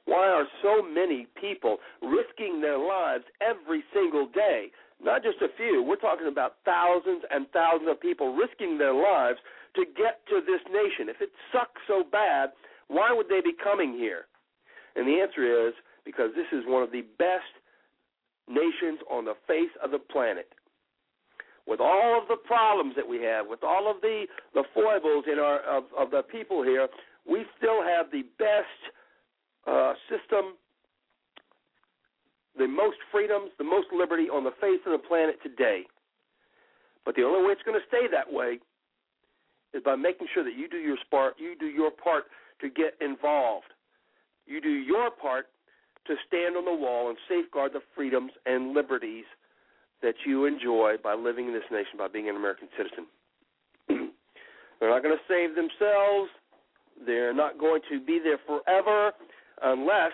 Why 0.06 0.28
are 0.28 0.46
so 0.62 0.82
many 0.82 1.28
people 1.40 1.78
risking 2.02 2.62
their 2.62 2.78
lives 2.78 3.24
every 3.42 3.84
single 3.94 4.28
day? 4.28 4.72
Not 5.04 5.22
just 5.22 5.42
a 5.42 5.52
few. 5.58 5.84
We're 5.84 5.98
talking 5.98 6.28
about 6.28 6.56
thousands 6.64 7.24
and 7.30 7.48
thousands 7.52 7.90
of 7.92 8.00
people 8.00 8.34
risking 8.34 8.78
their 8.78 8.94
lives 8.94 9.40
to 9.76 9.86
get 9.86 10.26
to 10.30 10.40
this 10.40 10.62
nation. 10.72 11.10
If 11.10 11.20
it 11.20 11.32
sucks 11.52 11.82
so 11.88 12.04
bad, 12.10 12.52
why 12.88 13.12
would 13.12 13.28
they 13.28 13.42
be 13.42 13.54
coming 13.62 13.94
here? 13.94 14.26
And 14.96 15.08
the 15.08 15.20
answer 15.20 15.68
is 15.68 15.74
because 16.06 16.32
this 16.36 16.48
is 16.52 16.64
one 16.66 16.84
of 16.84 16.92
the 16.92 17.04
best 17.18 17.52
nations 18.48 19.00
on 19.10 19.26
the 19.26 19.36
face 19.48 19.72
of 19.84 19.92
the 19.92 20.00
planet. 20.00 20.48
With 21.66 21.80
all 21.80 22.20
of 22.22 22.28
the 22.28 22.36
problems 22.36 22.96
that 22.96 23.08
we 23.08 23.22
have, 23.24 23.48
with 23.48 23.64
all 23.64 23.90
of 23.90 24.02
the, 24.02 24.26
the 24.54 24.64
foibles 24.74 25.26
in 25.32 25.40
our 25.40 25.60
of, 25.62 25.86
of 25.98 26.12
the 26.12 26.22
people 26.24 26.62
here, 26.64 26.88
we 27.28 27.46
still 27.58 27.82
have 27.84 28.12
the 28.12 28.24
best 28.38 28.80
uh, 29.66 29.94
system, 30.12 30.56
the 32.58 32.68
most 32.68 32.98
freedoms, 33.12 33.52
the 33.58 33.64
most 33.64 33.88
liberty 33.92 34.30
on 34.30 34.44
the 34.44 34.54
face 34.62 34.80
of 34.86 34.92
the 34.92 35.08
planet 35.08 35.38
today. 35.42 35.84
But 37.06 37.16
the 37.16 37.24
only 37.24 37.46
way 37.46 37.52
it's 37.52 37.64
going 37.64 37.80
to 37.80 37.88
stay 37.88 38.08
that 38.12 38.32
way 38.32 38.60
is 39.74 39.84
by 39.84 39.96
making 39.96 40.28
sure 40.34 40.44
that 40.44 40.56
you 40.56 40.70
do 40.70 40.78
your 40.78 40.98
part, 41.10 41.36
you 41.38 41.56
do 41.60 41.66
your 41.66 41.92
part 41.92 42.26
to 42.62 42.70
get 42.70 42.94
involved. 43.02 43.74
You 44.46 44.62
do 44.62 44.70
your 44.70 45.10
part 45.10 45.48
to 46.08 46.16
stand 46.28 46.56
on 46.56 46.66
the 46.66 46.74
wall 46.74 47.10
and 47.10 47.18
safeguard 47.28 47.74
the 47.74 47.82
freedoms 47.96 48.32
and 48.46 48.74
liberties 48.74 49.26
that 50.02 50.16
you 50.26 50.46
enjoy 50.46 50.96
by 51.02 51.16
living 51.16 51.48
in 51.48 51.54
this 51.54 51.64
nation, 51.72 51.98
by 51.98 52.08
being 52.08 52.30
an 52.30 52.36
American 52.36 52.68
citizen. 52.78 53.08
They're 54.80 54.90
not 54.90 55.02
going 55.02 55.16
to 55.18 55.24
save 55.28 55.56
themselves. 55.56 56.30
They're 57.06 57.34
not 57.34 57.58
going 57.58 57.82
to 57.90 58.00
be 58.00 58.20
there 58.24 58.40
forever 58.46 59.14
unless 59.64 60.12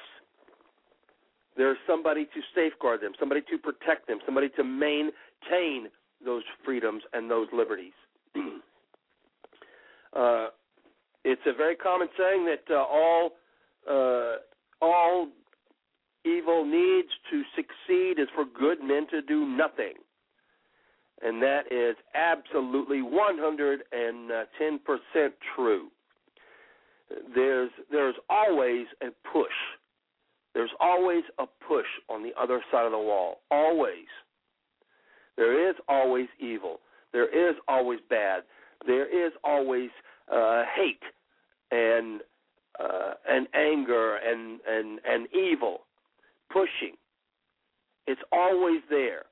there's 1.59 1.77
somebody 1.85 2.23
to 2.23 2.39
safeguard 2.55 3.01
them, 3.01 3.11
somebody 3.19 3.41
to 3.41 3.57
protect 3.57 4.07
them, 4.07 4.19
somebody 4.25 4.47
to 4.55 4.63
maintain 4.63 5.89
those 6.23 6.43
freedoms 6.63 7.03
and 7.11 7.29
those 7.29 7.47
liberties. 7.51 7.91
uh, 10.15 10.47
it's 11.25 11.41
a 11.45 11.51
very 11.53 11.75
common 11.75 12.07
saying 12.17 12.45
that 12.45 12.63
uh, 12.73 12.77
all 12.77 13.31
uh, 13.91 14.37
all 14.81 15.27
evil 16.23 16.63
needs 16.63 17.09
to 17.29 17.43
succeed 17.57 18.19
is 18.19 18.29
for 18.33 18.45
good 18.45 18.81
men 18.81 19.05
to 19.11 19.21
do 19.21 19.45
nothing. 19.45 19.95
And 21.21 21.41
that 21.41 21.69
is 21.69 21.97
absolutely 22.15 23.01
110% 23.01 23.81
true. 25.57 25.87
There's 27.35 27.71
there's 27.91 28.15
always 28.29 28.87
a 29.01 29.07
push. 29.33 29.51
There's 30.53 30.71
always 30.79 31.23
a 31.37 31.45
push 31.67 31.85
on 32.09 32.23
the 32.23 32.31
other 32.39 32.61
side 32.71 32.85
of 32.85 32.91
the 32.91 32.97
wall. 32.97 33.41
Always. 33.51 34.07
There 35.37 35.69
is 35.69 35.75
always 35.87 36.27
evil. 36.39 36.79
There 37.13 37.27
is 37.27 37.55
always 37.67 37.99
bad. 38.09 38.43
There 38.85 39.05
is 39.07 39.31
always 39.43 39.89
uh, 40.31 40.63
hate 40.75 41.03
and 41.71 42.21
uh, 42.79 43.13
and 43.27 43.47
anger 43.53 44.17
and 44.17 44.59
and 44.67 44.99
and 45.07 45.27
evil 45.33 45.81
pushing. 46.51 46.95
It's 48.07 48.21
always 48.31 48.81
there. 48.89 49.23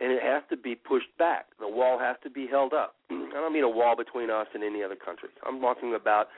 And 0.00 0.10
it 0.12 0.22
has 0.22 0.42
to 0.50 0.56
be 0.56 0.74
pushed 0.74 1.16
back. 1.18 1.46
The 1.60 1.68
wall 1.68 1.98
has 1.98 2.16
to 2.24 2.30
be 2.30 2.46
held 2.46 2.72
up. 2.72 2.96
I 3.10 3.14
don't 3.34 3.52
mean 3.52 3.64
a 3.64 3.68
wall 3.68 3.96
between 3.96 4.30
us 4.30 4.46
and 4.54 4.64
any 4.64 4.82
other 4.82 4.96
country. 4.96 5.28
I'm 5.46 5.60
talking 5.60 5.94
about 5.94 6.28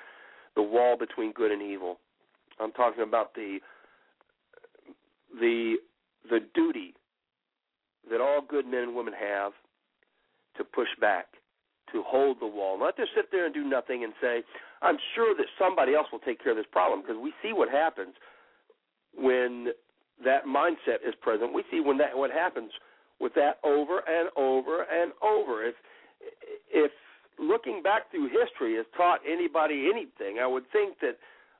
the 0.57 0.63
wall 0.63 0.97
between 0.99 1.33
good 1.33 1.51
and 1.51 1.63
evil. 1.63 1.99
I'm 2.61 2.73
talking 2.73 3.03
about 3.03 3.35
the 3.35 3.59
the 5.41 5.77
the 6.31 6.41
duty 6.55 6.95
that 8.11 8.21
all 8.21 8.41
good 8.47 8.67
men 8.67 8.83
and 8.83 8.95
women 8.95 9.15
have 9.19 9.53
to 10.57 10.65
push 10.65 10.89
back, 11.01 11.27
to 11.93 12.03
hold 12.07 12.39
the 12.41 12.47
wall, 12.47 12.79
not 12.79 12.97
to 12.97 13.05
sit 13.15 13.31
there 13.33 13.47
and 13.47 13.55
do 13.55 13.65
nothing 13.65 14.05
and 14.05 14.13
say, 14.21 14.43
I'm 14.83 14.99
sure 15.15 15.35
that 15.37 15.47
somebody 15.59 15.95
else 15.95 16.07
will 16.13 16.21
take 16.21 16.43
care 16.43 16.53
of 16.53 16.59
this 16.59 16.67
problem 16.71 17.03
because 17.03 17.17
we 17.21 17.33
see 17.43 17.53
what 17.53 17.69
happens 17.69 18.15
when 19.17 19.69
that 20.25 20.45
mindset 20.45 21.07
is 21.07 21.15
present. 21.21 21.53
We 21.53 21.65
see 21.71 21.81
when 21.81 21.99
that 21.99 22.17
what 22.17 22.31
happens 22.31 22.71
with 23.21 23.35
that 23.35 23.59
over 23.65 24.03
and 24.07 24.29
over 24.37 24.83
and 24.83 25.13
over. 25.23 25.65
If 25.65 25.75
if 26.73 26.93
looking 27.39 27.83
back 27.83 28.11
through 28.11 28.29
history 28.29 28.77
has 28.77 28.87
taught 28.97 29.21
anybody 29.29 29.91
anything, 29.93 30.39
I 30.41 30.47
would 30.47 30.65
think 30.73 31.01
that 31.01 31.17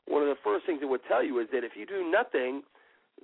one 0.07 0.23
of 0.23 0.29
the 0.29 0.37
first 0.45 0.67
things 0.67 0.81
it 0.83 0.87
would 0.87 1.05
tell 1.09 1.23
you 1.25 1.41
is 1.41 1.49
that 1.53 1.65
if 1.65 1.73
you 1.77 1.87
do 1.87 2.11
nothing, 2.11 2.63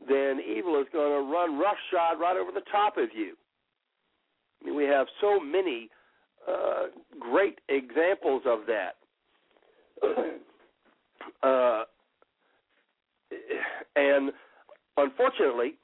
then 0.08 0.40
evil 0.40 0.80
is 0.80 0.86
going 0.92 1.12
to 1.12 1.30
run 1.30 1.58
roughshod 1.58 2.20
right 2.20 2.36
over 2.36 2.52
the 2.52 2.64
top 2.72 2.96
of 2.96 3.08
you. 3.14 3.34
I 4.60 4.66
mean, 4.66 4.76
we 4.76 4.84
have 4.84 5.06
so 5.20 5.40
many 5.40 5.90
uh, 6.48 6.86
great 7.18 7.60
examples 7.68 8.42
of 8.46 8.60
that. 8.66 8.96
uh, 11.42 11.84
and 13.96 14.32
unfortunately, 14.96 15.74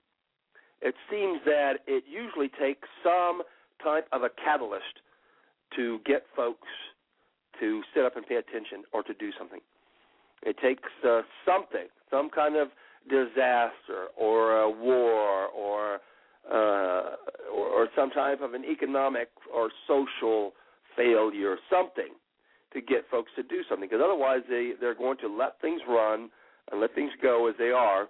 it 0.82 0.94
seems 1.10 1.40
that 1.44 1.74
it 1.86 2.04
usually 2.08 2.48
takes 2.60 2.88
some 3.02 3.42
type 3.82 4.06
of 4.12 4.22
a 4.22 4.30
catalyst 4.42 4.84
to 5.76 6.00
get 6.06 6.24
folks 6.34 6.68
to 7.60 7.82
sit 7.94 8.04
up 8.04 8.16
and 8.16 8.26
pay 8.26 8.36
attention 8.36 8.84
or 8.92 9.02
to 9.02 9.14
do 9.14 9.30
something. 9.38 9.60
It 10.42 10.56
takes 10.62 10.88
uh, 11.04 11.22
something, 11.44 11.88
some 12.10 12.30
kind 12.30 12.56
of 12.56 12.68
disaster 13.08 14.08
or 14.16 14.60
a 14.60 14.70
war 14.70 15.46
or 15.48 16.00
uh, 16.48 17.16
or, 17.52 17.66
or 17.66 17.88
some 17.96 18.10
type 18.10 18.40
of 18.40 18.54
an 18.54 18.64
economic 18.64 19.28
or 19.52 19.70
social 19.88 20.52
failure, 20.96 21.56
something 21.68 22.14
to 22.72 22.80
get 22.80 23.04
folks 23.10 23.32
to 23.34 23.42
do 23.42 23.62
something. 23.68 23.88
Because 23.88 24.04
otherwise, 24.04 24.42
they 24.48 24.72
they're 24.80 24.94
going 24.94 25.18
to 25.18 25.28
let 25.28 25.60
things 25.60 25.80
run 25.88 26.30
and 26.70 26.80
let 26.80 26.94
things 26.94 27.10
go 27.22 27.48
as 27.48 27.54
they 27.58 27.70
are 27.70 28.08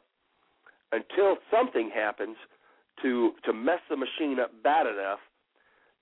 until 0.93 1.37
something 1.51 1.91
happens 1.95 2.37
to 3.03 3.33
to 3.45 3.53
mess 3.53 3.81
the 3.89 3.97
machine 3.97 4.39
up 4.41 4.51
bad 4.63 4.87
enough 4.87 5.21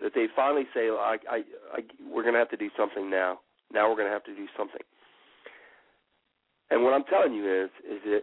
that 0.01 0.13
they 0.15 0.27
finally 0.35 0.65
say, 0.75 0.89
I, 0.89 1.17
I, 1.31 1.37
I, 1.73 1.81
"We're 2.11 2.23
going 2.23 2.35
to 2.35 2.41
have 2.41 2.51
to 2.51 2.57
do 2.57 2.71
something 2.77 3.09
now. 3.09 3.41
Now 3.73 3.89
we're 3.89 3.97
going 3.97 4.09
to 4.09 4.13
have 4.13 4.25
to 4.25 4.35
do 4.35 4.47
something." 4.57 4.81
And 6.71 6.83
what 6.83 6.95
I'm 6.95 7.05
telling 7.05 7.35
you 7.35 7.65
is, 7.65 7.71
is 7.89 8.01
that 8.05 8.23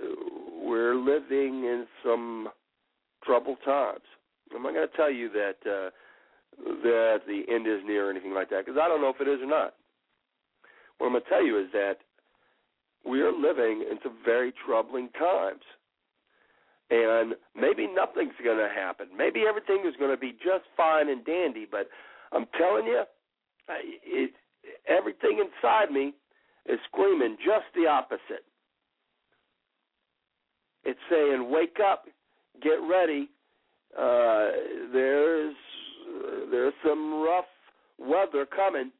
uh, 0.00 0.14
we're 0.62 0.94
living 0.94 1.64
in 1.64 1.86
some 2.04 2.48
troubled 3.24 3.58
times. 3.64 4.04
I'm 4.54 4.62
not 4.62 4.74
going 4.74 4.88
to 4.88 4.96
tell 4.96 5.10
you 5.10 5.28
that 5.30 5.56
uh, 5.68 5.90
that 6.82 7.20
the 7.26 7.42
end 7.52 7.66
is 7.66 7.80
near 7.84 8.08
or 8.08 8.10
anything 8.10 8.32
like 8.32 8.48
that 8.50 8.64
because 8.64 8.80
I 8.80 8.88
don't 8.88 9.00
know 9.00 9.10
if 9.10 9.20
it 9.20 9.28
is 9.28 9.40
or 9.42 9.46
not. 9.46 9.74
What 10.98 11.08
I'm 11.08 11.12
going 11.12 11.24
to 11.24 11.28
tell 11.28 11.44
you 11.44 11.58
is 11.58 11.66
that 11.72 11.96
we 13.04 13.20
are 13.20 13.32
living 13.32 13.84
in 13.90 13.98
some 14.02 14.16
very 14.24 14.52
troubling 14.64 15.08
times. 15.18 15.62
And 16.88 17.34
maybe 17.54 17.88
nothing's 17.92 18.38
going 18.42 18.58
to 18.58 18.72
happen. 18.72 19.08
Maybe 19.16 19.42
everything 19.48 19.82
is 19.86 19.94
going 19.98 20.12
to 20.12 20.16
be 20.16 20.32
just 20.32 20.64
fine 20.76 21.08
and 21.08 21.24
dandy. 21.24 21.66
But 21.68 21.88
I'm 22.32 22.46
telling 22.56 22.86
you, 22.86 23.02
it, 23.68 24.32
everything 24.88 25.42
inside 25.42 25.90
me 25.90 26.14
is 26.68 26.78
screaming 26.90 27.36
just 27.44 27.66
the 27.74 27.86
opposite. 27.86 28.44
It's 30.84 31.00
saying, 31.10 31.50
"Wake 31.50 31.78
up, 31.80 32.06
get 32.62 32.78
ready. 32.88 33.28
Uh, 33.96 34.50
there's 34.92 35.56
there's 36.50 36.74
some 36.84 37.22
rough 37.22 37.46
weather 37.98 38.46
coming. 38.46 38.92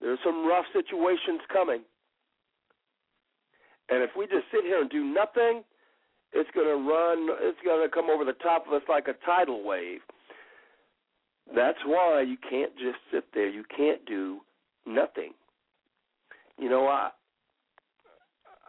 There's 0.00 0.18
some 0.24 0.46
rough 0.46 0.66
situations 0.72 1.40
coming." 1.52 1.82
And 3.88 4.02
if 4.02 4.10
we 4.16 4.26
just 4.26 4.44
sit 4.50 4.64
here 4.64 4.80
and 4.80 4.88
do 4.88 5.04
nothing, 5.04 5.64
it's 6.32 6.50
going 6.54 6.66
to 6.66 6.88
run, 6.88 7.28
it's 7.42 7.58
going 7.64 7.86
to 7.86 7.94
come 7.94 8.08
over 8.08 8.24
the 8.24 8.32
top 8.32 8.66
of 8.66 8.72
us 8.72 8.82
like 8.88 9.06
a 9.06 9.14
tidal 9.24 9.62
wave. 9.64 10.00
That's 11.54 11.78
why 11.84 12.22
you 12.22 12.36
can't 12.48 12.72
just 12.76 12.98
sit 13.12 13.24
there. 13.34 13.48
You 13.48 13.64
can't 13.76 14.04
do 14.06 14.40
nothing. 14.86 15.32
You 16.62 16.68
know, 16.68 16.86
I 16.86 17.10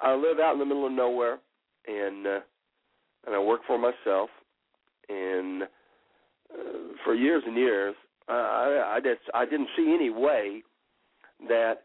I 0.02 0.16
live 0.16 0.40
out 0.40 0.54
in 0.54 0.60
the 0.60 0.66
middle 0.66 0.88
of 0.88 0.92
nowhere, 0.92 1.38
and 1.88 2.26
uh, 2.26 2.40
and 3.28 3.36
I 3.36 3.40
work 3.40 3.62
for 3.68 3.78
myself, 3.78 4.32
and 5.10 5.62
uh, 5.62 5.68
for 7.06 7.14
years 7.14 7.44
and 7.46 7.56
years, 7.56 7.94
I 8.28 8.96
I 8.96 9.00
just 9.00 9.22
I 9.36 9.46
didn't 9.46 9.68
see 9.78 9.94
any 9.94 10.10
way 10.10 10.64
that 11.48 11.84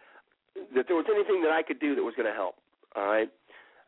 that 0.74 0.86
there 0.88 0.96
was 0.96 1.04
anything 1.14 1.42
that 1.42 1.52
I 1.52 1.62
could 1.62 1.78
do 1.78 1.94
that 1.94 2.02
was 2.02 2.14
going 2.16 2.26
to 2.26 2.34
help. 2.34 2.54
All 2.96 3.04
right. 3.04 3.28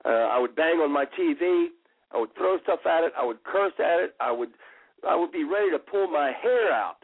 Uh, 0.04 0.28
I 0.28 0.38
would 0.38 0.54
bang 0.54 0.76
on 0.76 0.92
my 0.92 1.06
TV. 1.18 1.68
I 2.12 2.18
would 2.18 2.34
throw 2.36 2.58
stuff 2.64 2.80
at 2.84 3.02
it. 3.02 3.14
I 3.18 3.24
would 3.24 3.42
curse 3.44 3.72
at 3.78 3.98
it. 3.98 4.14
I 4.20 4.30
would 4.30 4.50
I 5.08 5.16
would 5.16 5.32
be 5.32 5.44
ready 5.44 5.70
to 5.70 5.78
pull 5.78 6.06
my 6.06 6.32
hair 6.42 6.70
out 6.70 7.02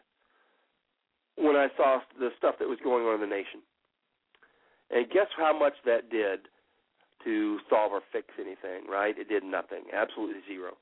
when 1.36 1.56
I 1.56 1.68
saw 1.74 2.00
the 2.18 2.28
stuff 2.36 2.56
that 2.58 2.68
was 2.68 2.78
going 2.84 3.06
on 3.06 3.14
in 3.14 3.20
the 3.22 3.34
nation. 3.34 3.62
And 4.90 5.08
guess 5.10 5.26
how 5.36 5.56
much 5.58 5.74
that 5.84 6.10
did 6.10 6.40
to 7.24 7.58
solve 7.68 7.92
or 7.92 8.00
fix 8.12 8.28
anything, 8.38 8.88
right? 8.88 9.18
It 9.18 9.28
did 9.28 9.42
nothing, 9.42 9.84
absolutely 9.92 10.40
zero. 10.48 10.72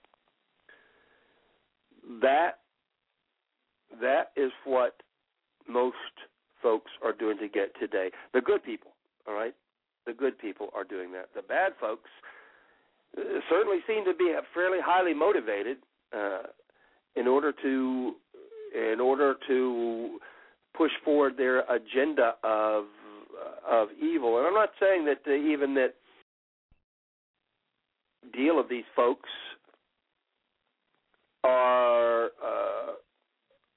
That 2.21 2.59
that 4.01 4.33
is 4.37 4.51
what 4.64 4.97
most 5.69 5.97
folks 6.62 6.90
are 7.03 7.12
doing 7.12 7.38
to 7.38 7.49
get 7.49 7.79
today. 7.79 8.11
The 8.33 8.40
good 8.40 8.62
people, 8.62 8.93
all 9.27 9.35
right? 9.35 9.55
The 10.07 10.12
good 10.12 10.38
people 10.38 10.69
are 10.75 10.85
doing 10.85 11.12
that. 11.12 11.29
The 11.35 11.43
bad 11.43 11.73
folks 11.81 12.11
uh, 13.17 13.23
certainly 13.49 13.79
seem 13.87 14.05
to 14.05 14.14
be 14.14 14.35
fairly 14.53 14.79
highly 14.85 15.14
motivated 15.14 15.79
uh, 16.14 16.43
in 17.17 17.27
order 17.27 17.53
to 17.62 18.14
in 18.75 19.01
order 19.01 19.37
to 19.47 20.19
push 20.77 20.90
forward 21.05 21.37
their 21.37 21.61
agenda 21.73 22.35
of 22.43 22.85
of 23.68 23.88
evil. 24.01 24.38
And 24.38 24.47
I'm 24.47 24.55
not 24.55 24.70
saying 24.81 25.05
that 25.07 25.20
uh, 25.27 25.35
even 25.35 25.75
that 25.75 25.94
deal 28.33 28.59
of 28.59 28.68
these 28.68 28.85
folks 28.97 29.29
are 31.44 32.25
uh, 32.25 32.92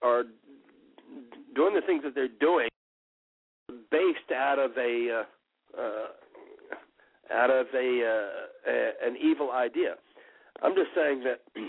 are 0.02 0.24
doing 1.56 1.74
the 1.74 1.82
things 1.86 2.04
that 2.04 2.15
they're 2.15 2.28
doing 2.39 2.70
based 3.91 4.32
out 4.36 4.60
of 4.60 4.72
a 4.78 5.24
uh, 5.78 5.82
uh, 5.82 6.08
out 7.34 7.50
of 7.50 7.67
a, 7.74 8.04
uh, 8.06 8.72
a 8.72 8.91
an 9.06 9.17
evil 9.22 9.52
idea. 9.52 9.96
I'm 10.63 10.74
just 10.76 10.89
saying 10.96 11.24
that 11.24 11.41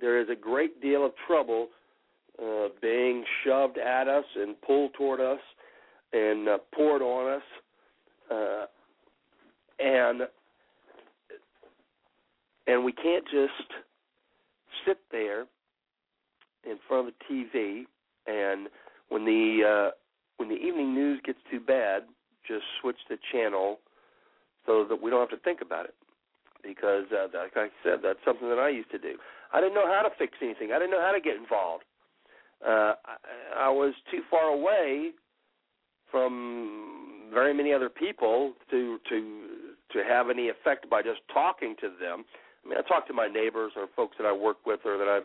there 0.00 0.20
is 0.20 0.28
a 0.28 0.36
great 0.36 0.80
deal 0.82 1.04
of 1.04 1.12
trouble 1.26 1.68
uh, 2.42 2.68
being 2.82 3.24
shoved 3.44 3.78
at 3.78 4.08
us 4.08 4.24
and 4.36 4.60
pulled 4.62 4.94
toward 4.94 5.20
us 5.20 5.40
and 6.14 6.48
uh, 6.48 6.58
poured 6.74 7.02
on 7.02 7.34
us, 7.34 7.42
uh, 8.30 8.66
and 9.78 10.22
and 12.66 12.84
we 12.84 12.92
can't 12.92 13.24
just 13.24 13.70
sit 14.86 14.98
there 15.10 15.42
in 16.64 16.78
front 16.88 17.08
of 17.08 17.14
the 17.14 17.34
TV 17.34 17.84
and 18.26 18.68
when 19.08 19.24
the 19.24 19.60
uh, 19.62 19.90
when 20.36 20.48
the 20.48 20.56
evening 20.56 20.94
news 20.94 21.20
gets 21.24 21.38
too 21.50 21.60
bad, 21.60 22.04
just 22.46 22.64
switch 22.80 22.96
the 23.08 23.18
channel 23.32 23.78
so 24.66 24.84
that 24.88 25.00
we 25.00 25.10
don't 25.10 25.20
have 25.20 25.38
to 25.38 25.44
think 25.44 25.60
about 25.60 25.84
it. 25.84 25.94
Because, 26.62 27.04
uh, 27.12 27.28
like 27.34 27.56
I 27.56 27.68
said, 27.82 28.00
that's 28.02 28.18
something 28.24 28.48
that 28.48 28.58
I 28.58 28.70
used 28.70 28.90
to 28.90 28.98
do. 28.98 29.16
I 29.52 29.60
didn't 29.60 29.74
know 29.74 29.86
how 29.86 30.02
to 30.02 30.10
fix 30.18 30.32
anything. 30.42 30.72
I 30.72 30.78
didn't 30.78 30.92
know 30.92 31.02
how 31.02 31.12
to 31.12 31.20
get 31.20 31.36
involved. 31.36 31.84
Uh, 32.66 32.94
I, 33.04 33.66
I 33.66 33.68
was 33.68 33.92
too 34.10 34.22
far 34.30 34.48
away 34.48 35.10
from 36.14 37.30
very 37.34 37.52
many 37.52 37.72
other 37.72 37.88
people 37.88 38.52
to 38.70 38.98
to 39.08 39.48
to 39.92 40.04
have 40.08 40.30
any 40.30 40.48
effect 40.48 40.88
by 40.88 41.02
just 41.02 41.20
talking 41.32 41.74
to 41.80 41.88
them. 42.00 42.24
I 42.64 42.68
mean, 42.68 42.78
I 42.78 42.82
talk 42.88 43.08
to 43.08 43.12
my 43.12 43.26
neighbors 43.26 43.72
or 43.76 43.86
folks 43.96 44.16
that 44.18 44.26
I 44.26 44.32
work 44.32 44.58
with 44.64 44.80
or 44.84 44.96
that 44.96 45.08
I 45.08 45.20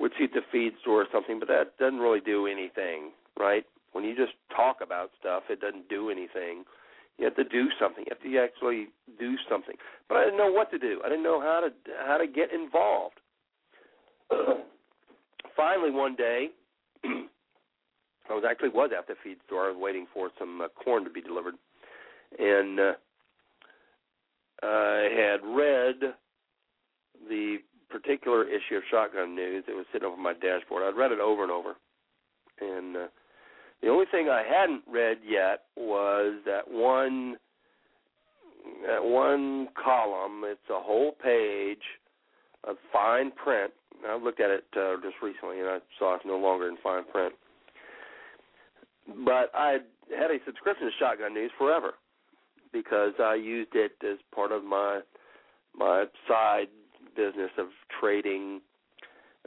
would 0.00 0.12
see 0.16 0.24
at 0.24 0.32
the 0.32 0.42
feed 0.52 0.74
store 0.82 1.02
or 1.02 1.06
something, 1.12 1.40
but 1.40 1.48
that 1.48 1.76
doesn't 1.78 1.98
really 1.98 2.20
do 2.20 2.46
anything, 2.46 3.10
right? 3.38 3.64
When 3.92 4.04
you 4.04 4.14
just 4.14 4.34
talk 4.54 4.78
about 4.82 5.10
stuff, 5.18 5.44
it 5.50 5.60
doesn't 5.60 5.88
do 5.88 6.10
anything. 6.10 6.64
You 7.18 7.24
have 7.26 7.36
to 7.36 7.44
do 7.44 7.66
something. 7.80 8.04
You 8.06 8.14
have 8.14 8.22
to 8.22 8.38
actually 8.38 8.88
do 9.18 9.34
something. 9.50 9.74
But 10.08 10.18
I 10.18 10.24
didn't 10.24 10.38
know 10.38 10.50
what 10.50 10.70
to 10.70 10.78
do. 10.78 11.00
I 11.04 11.08
didn't 11.08 11.24
know 11.24 11.40
how 11.40 11.60
to 11.60 11.70
how 12.06 12.18
to 12.18 12.26
get 12.26 12.52
involved. 12.52 13.18
Finally, 15.56 15.90
one 15.90 16.14
day, 16.14 16.48
I 18.30 18.34
was 18.34 18.44
actually 18.48 18.70
was 18.70 18.90
at 18.96 19.06
the 19.06 19.14
feed 19.22 19.36
store. 19.46 19.66
I 19.66 19.70
was 19.70 19.78
waiting 19.78 20.06
for 20.12 20.30
some 20.38 20.60
uh, 20.60 20.68
corn 20.68 21.04
to 21.04 21.10
be 21.10 21.20
delivered, 21.20 21.54
and 22.38 22.80
uh, 22.80 22.92
I 24.62 25.08
had 25.14 25.40
read 25.44 26.14
the 27.28 27.58
particular 27.90 28.44
issue 28.44 28.76
of 28.76 28.82
Shotgun 28.90 29.34
News. 29.34 29.64
It 29.68 29.74
was 29.74 29.86
sitting 29.92 30.08
over 30.08 30.16
my 30.16 30.32
dashboard. 30.32 30.82
I'd 30.82 30.98
read 30.98 31.12
it 31.12 31.20
over 31.20 31.42
and 31.42 31.52
over, 31.52 31.74
and 32.60 32.96
uh, 32.96 33.06
the 33.82 33.88
only 33.88 34.06
thing 34.10 34.28
I 34.28 34.42
hadn't 34.42 34.82
read 34.90 35.18
yet 35.26 35.64
was 35.76 36.40
that 36.46 36.70
one 36.70 37.36
that 38.86 39.04
one 39.04 39.68
column. 39.82 40.42
It's 40.44 40.70
a 40.70 40.80
whole 40.80 41.12
page 41.12 41.82
of 42.66 42.76
fine 42.92 43.30
print. 43.32 43.72
I 44.08 44.16
looked 44.16 44.40
at 44.40 44.50
it 44.50 44.64
uh, 44.76 44.96
just 45.02 45.16
recently, 45.22 45.60
and 45.60 45.68
I 45.68 45.78
saw 45.98 46.14
it's 46.14 46.24
no 46.26 46.38
longer 46.38 46.68
in 46.68 46.76
fine 46.82 47.04
print. 47.04 47.34
But 49.24 49.50
I 49.54 49.78
had 50.16 50.30
a 50.30 50.38
subscription 50.46 50.86
to 50.86 50.92
Shotgun 50.98 51.34
News 51.34 51.50
forever 51.58 51.94
because 52.72 53.12
I 53.20 53.34
used 53.34 53.70
it 53.74 53.92
as 54.02 54.18
part 54.34 54.52
of 54.52 54.64
my 54.64 55.00
my 55.76 56.04
side 56.28 56.68
business 57.16 57.50
of 57.58 57.66
trading 58.00 58.60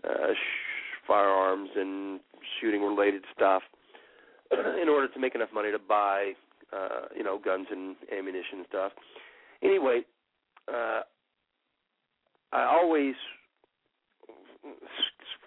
uh, 0.04 0.34
sh- 0.34 1.08
firearms 1.08 1.70
and 1.76 2.20
shooting 2.60 2.82
related 2.82 3.24
stuff 3.34 3.62
in 4.52 4.90
order 4.90 5.08
to 5.08 5.20
make 5.20 5.36
enough 5.36 5.50
money 5.54 5.72
to 5.72 5.80
buy, 5.80 6.34
uh, 6.74 7.08
you 7.16 7.24
know, 7.24 7.40
guns 7.44 7.68
and 7.72 7.96
ammunition 8.16 8.60
and 8.60 8.66
stuff. 8.68 8.92
Anyway, 9.64 10.02
uh, 10.68 11.02
I 12.52 12.64
always 12.64 13.16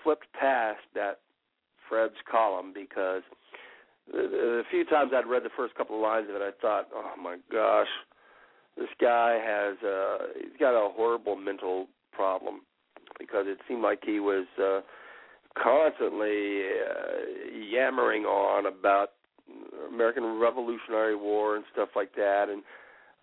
flipped 0.03 0.27
past 0.39 0.81
that 0.95 1.21
Fred's 1.89 2.15
column 2.31 2.73
because 2.75 3.23
the, 4.13 4.63
few 4.71 4.85
times 4.85 5.13
I'd 5.15 5.27
read 5.27 5.45
the 5.45 5.51
first 5.57 5.75
couple 5.75 5.97
of 5.97 6.03
lines 6.03 6.29
of 6.29 6.37
it, 6.37 6.43
I 6.43 6.51
thought, 6.61 6.89
oh 6.95 7.21
my 7.23 7.37
gosh, 7.53 7.89
this 8.77 8.89
guy 9.01 9.39
has 9.43 9.77
uh, 9.85 10.19
he's 10.39 10.59
got 10.59 10.75
a 10.75 10.91
horrible 10.93 11.37
mental 11.37 11.87
problem 12.13 12.63
because 13.19 13.45
it 13.47 13.59
seemed 13.69 13.83
like 13.83 14.01
he 14.05 14.21
was 14.21 14.47
uh, 14.63 14.81
constantly 15.61 16.63
uh, 16.63 17.51
yammering 17.71 18.25
on 18.25 18.67
about 18.67 19.11
American 19.93 20.39
Revolutionary 20.39 21.17
War 21.17 21.57
and 21.57 21.65
stuff 21.73 21.91
like 21.97 22.15
that, 22.15 22.47
and 22.49 22.63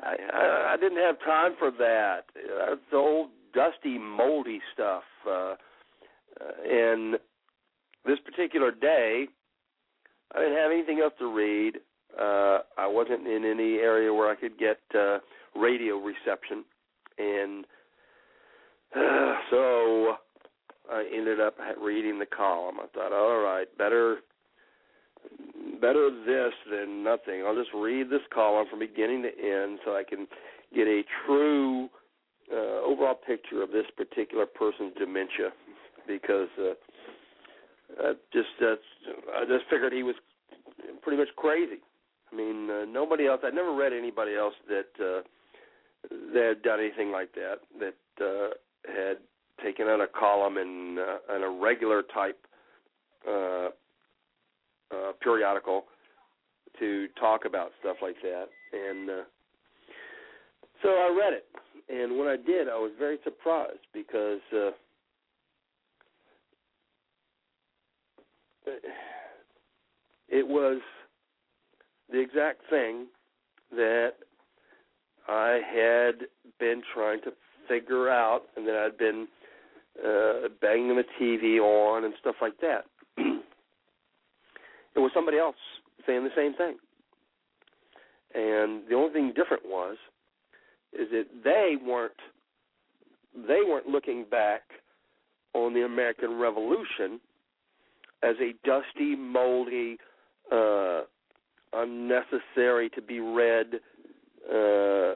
I, 0.02 0.16
I, 0.34 0.74
I 0.74 0.78
didn't 0.78 1.00
have 1.00 1.20
time 1.20 1.54
for 1.58 1.72
that. 1.72 2.26
That's 2.36 2.82
the 2.92 2.98
old 2.98 3.30
dusty, 3.54 3.98
moldy 3.98 4.62
stuff. 4.74 5.04
Uh, 5.30 5.56
and 6.70 7.16
this 8.06 8.20
particular 8.24 8.72
day, 8.72 9.28
I 10.36 10.40
didn't 10.40 10.58
have 10.58 10.72
anything 10.72 11.00
else 11.00 11.14
to 11.20 11.34
read. 11.34 11.78
Uh, 12.20 12.60
I 12.78 12.88
wasn't 12.88 13.28
in 13.28 13.46
any 13.46 13.76
area 13.76 14.14
where 14.14 14.30
I 14.30 14.36
could 14.36 14.58
get 14.58 14.80
uh, 14.98 15.20
radio 15.56 15.98
reception, 15.98 16.64
and 17.18 17.66
uh, 18.96 19.36
so 19.52 20.14
I 20.92 21.06
ended 21.14 21.40
up 21.40 21.56
reading 21.82 22.20
the 22.20 22.26
column. 22.26 22.78
I 22.80 22.88
thought, 22.94 23.14
all 23.14 23.40
right, 23.40 23.68
better 23.78 24.18
better 25.82 26.10
this 26.26 26.54
than 26.72 27.04
nothing. 27.04 27.44
I'll 27.46 27.56
just 27.56 27.74
read 27.76 28.10
this 28.10 28.22
column 28.34 28.66
from 28.70 28.80
beginning 28.80 29.24
to 29.24 29.30
end 29.30 29.80
so 29.86 29.92
I 29.92 30.04
can 30.08 30.28
get 30.74 30.88
a 30.88 31.04
true 31.26 31.90
uh, 32.52 32.82
overall 32.84 33.16
picture 33.16 33.62
of 33.62 33.72
this 33.72 33.86
particular 33.96 34.46
person's 34.46 34.94
dementia 34.98 35.52
because 36.08 36.50
uh, 36.60 36.74
I 38.00 38.14
just 38.34 38.48
uh, 38.62 38.76
I 39.36 39.46
just 39.46 39.70
figured 39.70 39.94
he 39.94 40.04
was 40.04 40.16
pretty 41.02 41.18
much 41.18 41.30
crazy. 41.36 41.82
I 42.32 42.36
mean, 42.36 42.70
uh, 42.70 42.86
nobody 42.86 43.28
else. 43.28 43.42
I 43.44 43.50
never 43.50 43.74
read 43.74 43.94
anybody 43.94 44.36
else 44.36 44.54
that 44.68 44.90
uh, 45.00 45.22
that 46.34 46.44
had 46.56 46.62
done 46.62 46.80
anything 46.80 47.12
like 47.12 47.30
that. 47.36 47.60
That 47.80 48.24
uh, 48.24 48.50
had 48.92 49.18
taken 49.64 49.88
out 49.88 50.02
a 50.02 50.08
column 50.08 50.58
in 50.58 50.98
uh, 51.00 51.36
in 51.36 51.44
a 51.44 51.50
regular 51.50 52.04
type 52.14 52.40
uh, 53.28 53.70
uh, 54.92 55.12
periodical 55.22 55.86
to 56.80 57.08
talk 57.20 57.46
about 57.46 57.72
stuff 57.80 57.98
like 58.02 58.18
that, 58.22 58.48
and 58.74 59.10
uh, 59.10 59.24
so 60.84 60.90
I 60.90 61.16
read 61.18 61.34
it. 61.34 61.46
And 61.90 62.20
when 62.20 62.28
I 62.28 62.36
did, 62.36 62.68
I 62.68 62.76
was 62.76 62.92
very 63.00 63.18
surprised 63.24 63.80
because 63.94 64.42
uh, 64.54 64.72
it 70.30 70.48
was 70.48 70.82
the 72.12 72.20
exact 72.20 72.62
thing 72.70 73.08
that 73.72 74.14
I 75.28 75.60
had 75.74 76.28
been 76.60 76.82
trying 76.94 77.22
to 77.22 77.32
figure 77.68 78.10
out, 78.10 78.44
and 78.56 78.66
that 78.68 78.76
I'd 78.76 78.98
been 78.98 79.28
uh, 80.04 80.48
banging 80.62 80.96
the 80.96 81.04
TV 81.20 81.60
on 81.60 82.06
and 82.06 82.14
stuff 82.20 82.36
like 82.42 82.60
that. 82.62 82.86
it 83.18 85.00
was 85.00 85.12
somebody 85.14 85.38
else 85.38 85.56
saying 86.06 86.24
the 86.24 86.30
same 86.36 86.54
thing, 86.54 86.78
and 88.34 88.84
the 88.90 88.96
only 88.96 89.14
thing 89.14 89.34
different 89.36 89.64
was 89.66 89.98
is 90.94 91.10
that 91.12 91.26
they 91.44 91.76
weren't 91.86 92.14
they 93.36 93.60
weren't 93.68 93.88
looking 93.88 94.26
back 94.30 94.62
on 95.54 95.74
the 95.74 95.84
American 95.84 96.40
Revolution. 96.40 97.20
As 98.24 98.36
a 98.42 98.54
dusty, 98.66 99.16
moldy, 99.16 99.98
uh, 100.52 101.02
unnecessary 101.74 102.90
to 102.90 103.02
be 103.02 103.20
read 103.20 103.80
uh, 104.50 105.14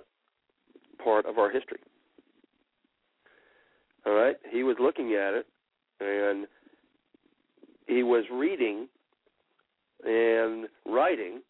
part 1.04 1.26
of 1.26 1.38
our 1.38 1.50
history. 1.50 1.80
All 4.06 4.14
right, 4.14 4.36
he 4.52 4.64
was 4.64 4.76
looking 4.80 5.14
at 5.14 5.34
it, 5.34 5.46
and 6.00 6.48
he 7.88 8.04
was 8.04 8.26
reading 8.32 8.88
and 10.04 10.68
writing 10.86 11.42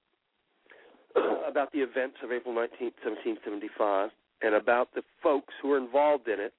about 1.48 1.72
the 1.72 1.80
events 1.80 2.18
of 2.24 2.32
April 2.32 2.54
19th, 2.54 3.00
1775, 3.04 4.10
and 4.42 4.56
about 4.56 4.90
the 4.94 5.02
folks 5.24 5.54
who 5.62 5.70
were 5.70 5.78
involved 5.78 6.28
in 6.28 6.40
it. 6.40 6.54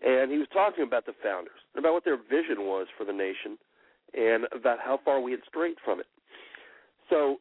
And 0.00 0.30
he 0.30 0.38
was 0.38 0.46
talking 0.52 0.84
about 0.84 1.06
the 1.06 1.14
founders, 1.22 1.58
about 1.76 1.92
what 1.92 2.04
their 2.04 2.16
vision 2.16 2.66
was 2.66 2.86
for 2.96 3.04
the 3.04 3.12
nation, 3.12 3.58
and 4.14 4.46
about 4.52 4.78
how 4.82 5.00
far 5.04 5.20
we 5.20 5.32
had 5.32 5.40
strayed 5.46 5.76
from 5.84 6.00
it. 6.00 6.06
So, 7.10 7.36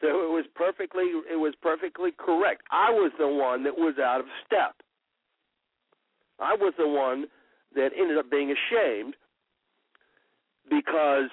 so 0.00 0.06
it 0.06 0.30
was 0.30 0.44
perfectly 0.54 1.04
it 1.30 1.38
was 1.38 1.54
perfectly 1.62 2.10
correct. 2.16 2.62
I 2.70 2.90
was 2.90 3.12
the 3.18 3.28
one 3.28 3.64
that 3.64 3.76
was 3.76 3.94
out 4.02 4.20
of 4.20 4.26
step. 4.46 4.74
I 6.38 6.54
was 6.54 6.72
the 6.78 6.88
one 6.88 7.26
that 7.74 7.90
ended 7.98 8.18
up 8.18 8.30
being 8.30 8.52
ashamed 8.52 9.14
because 10.68 11.30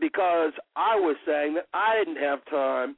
because 0.00 0.52
I 0.76 0.96
was 0.96 1.16
saying 1.26 1.54
that 1.54 1.66
I 1.72 1.96
didn't 1.98 2.22
have 2.22 2.44
time 2.50 2.96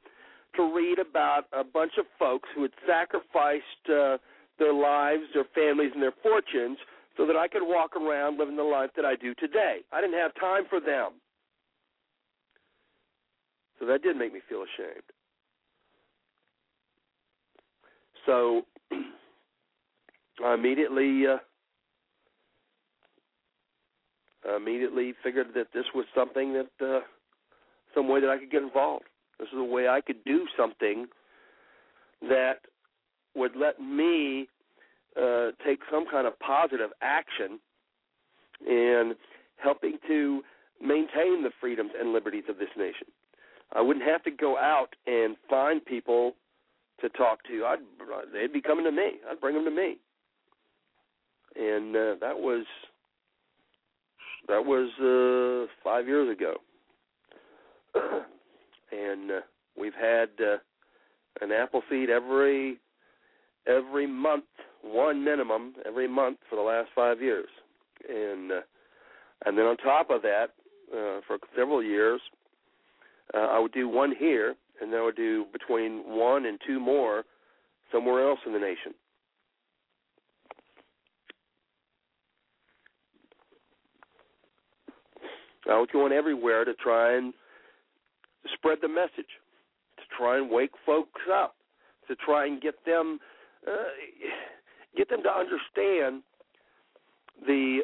to 0.55 0.75
read 0.75 0.99
about 0.99 1.45
a 1.53 1.63
bunch 1.63 1.93
of 1.97 2.05
folks 2.17 2.49
who 2.55 2.63
had 2.63 2.71
sacrificed 2.85 3.63
uh, 3.89 4.17
their 4.59 4.73
lives, 4.73 5.23
their 5.33 5.45
families, 5.55 5.91
and 5.93 6.01
their 6.01 6.15
fortunes 6.23 6.77
so 7.17 7.25
that 7.25 7.35
I 7.35 7.47
could 7.47 7.63
walk 7.63 7.95
around 7.95 8.37
living 8.37 8.55
the 8.55 8.63
life 8.63 8.91
that 8.95 9.03
I 9.03 9.15
do 9.15 9.33
today. 9.35 9.79
I 9.91 9.99
didn't 9.99 10.17
have 10.17 10.33
time 10.39 10.63
for 10.69 10.79
them. 10.79 11.13
So 13.79 13.85
that 13.87 14.03
did 14.03 14.15
make 14.15 14.33
me 14.33 14.39
feel 14.47 14.63
ashamed. 14.63 15.03
So 18.25 18.61
I 20.45 20.53
immediately 20.53 21.25
uh, 21.27 21.37
I 24.47 24.57
immediately 24.57 25.13
figured 25.23 25.47
that 25.55 25.67
this 25.73 25.85
was 25.95 26.05
something 26.15 26.53
that 26.53 26.85
uh, 26.85 26.99
some 27.95 28.07
way 28.07 28.21
that 28.21 28.29
I 28.29 28.37
could 28.37 28.51
get 28.51 28.61
involved. 28.63 29.05
This 29.39 29.49
is 29.49 29.57
a 29.57 29.63
way 29.63 29.87
I 29.87 30.01
could 30.01 30.23
do 30.23 30.45
something 30.57 31.07
that 32.21 32.59
would 33.35 33.55
let 33.55 33.79
me 33.79 34.47
uh, 35.21 35.51
take 35.65 35.79
some 35.91 36.05
kind 36.09 36.27
of 36.27 36.37
positive 36.39 36.91
action 37.01 37.59
in 38.65 39.13
helping 39.57 39.97
to 40.07 40.41
maintain 40.81 41.43
the 41.43 41.51
freedoms 41.59 41.91
and 41.99 42.13
liberties 42.13 42.43
of 42.49 42.57
this 42.57 42.69
nation. 42.77 43.07
I 43.73 43.81
wouldn't 43.81 44.05
have 44.05 44.23
to 44.23 44.31
go 44.31 44.57
out 44.57 44.95
and 45.05 45.35
find 45.49 45.83
people 45.83 46.33
to 47.01 47.09
talk 47.09 47.43
to. 47.47 47.65
I'd 47.65 47.79
they'd 48.33 48.53
be 48.53 48.61
coming 48.61 48.85
to 48.85 48.91
me. 48.91 49.13
I'd 49.29 49.41
bring 49.41 49.55
them 49.55 49.65
to 49.65 49.71
me, 49.71 49.97
and 51.55 51.95
uh, 51.95 52.15
that 52.21 52.37
was 52.37 52.65
that 54.47 54.63
was 54.63 54.89
uh, 54.99 55.71
five 55.83 56.07
years 56.07 56.35
ago, 56.35 56.55
and 58.91 59.31
uh, 59.31 59.41
we've 59.79 59.93
had 59.93 60.29
uh, 60.39 60.57
an 61.41 61.51
Appleseed 61.51 62.09
every 62.09 62.77
every 63.67 64.07
month, 64.07 64.45
one 64.83 65.23
minimum 65.23 65.73
every 65.85 66.07
month 66.07 66.37
for 66.49 66.55
the 66.55 66.61
last 66.61 66.89
five 66.95 67.21
years, 67.21 67.49
and 68.07 68.51
uh, 68.51 68.61
and 69.45 69.57
then 69.57 69.65
on 69.65 69.77
top 69.77 70.09
of 70.09 70.21
that, 70.23 70.47
uh, 70.91 71.21
for 71.27 71.37
several 71.55 71.83
years, 71.83 72.21
uh, 73.33 73.37
I 73.37 73.59
would 73.59 73.73
do 73.73 73.87
one 73.87 74.13
here, 74.17 74.55
and 74.81 74.91
then 74.91 74.99
I 74.99 75.03
would 75.03 75.15
do 75.15 75.45
between 75.51 76.03
one 76.05 76.45
and 76.45 76.59
two 76.65 76.79
more 76.79 77.23
somewhere 77.91 78.27
else 78.27 78.39
in 78.45 78.53
the 78.53 78.59
nation. 78.59 78.93
I 85.69 85.77
was 85.77 85.89
going 85.91 86.13
everywhere 86.13 86.63
to 86.63 86.73
try 86.75 87.17
and 87.17 87.33
spread 88.53 88.77
the 88.81 88.87
message, 88.87 89.31
to 89.97 90.03
try 90.17 90.37
and 90.37 90.49
wake 90.49 90.71
folks 90.85 91.21
up, 91.31 91.55
to 92.07 92.15
try 92.15 92.45
and 92.45 92.61
get 92.61 92.85
them 92.85 93.19
uh, 93.67 93.71
get 94.95 95.09
them 95.09 95.23
to 95.23 95.29
understand 95.29 96.23
the 97.45 97.81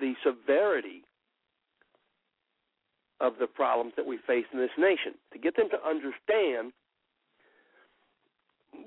the 0.00 0.14
severity 0.24 1.02
of 3.20 3.34
the 3.40 3.46
problems 3.46 3.92
that 3.96 4.06
we 4.06 4.18
face 4.26 4.44
in 4.52 4.58
this 4.58 4.70
nation, 4.78 5.14
to 5.32 5.38
get 5.38 5.56
them 5.56 5.68
to 5.70 5.88
understand 5.88 6.72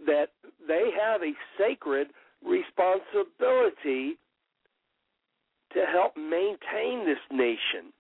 that 0.05 0.29
they 0.67 0.89
have 0.97 1.21
a 1.21 1.33
sacred 1.57 2.07
responsibility 2.43 4.17
to 5.73 5.85
help 5.91 6.15
maintain 6.17 7.05
this 7.05 7.19
nation 7.31 7.93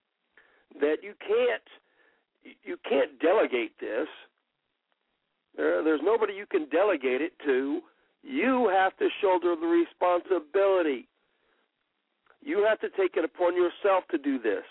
that 0.79 0.97
you 1.03 1.13
can't 1.19 1.63
you 2.63 2.77
can't 2.87 3.19
delegate 3.19 3.79
this. 3.79 4.07
There, 5.55 5.83
there's 5.83 6.01
nobody 6.03 6.33
you 6.33 6.45
can 6.45 6.67
delegate 6.69 7.21
it 7.21 7.33
to. 7.45 7.81
You 8.23 8.69
have 8.71 8.95
to 8.97 9.07
shoulder 9.21 9.55
the 9.59 9.67
responsibility. 9.67 11.07
You 12.41 12.65
have 12.67 12.79
to 12.81 12.89
take 12.97 13.17
it 13.17 13.25
upon 13.25 13.55
yourself 13.55 14.03
to 14.11 14.17
do 14.17 14.39
this. 14.39 14.63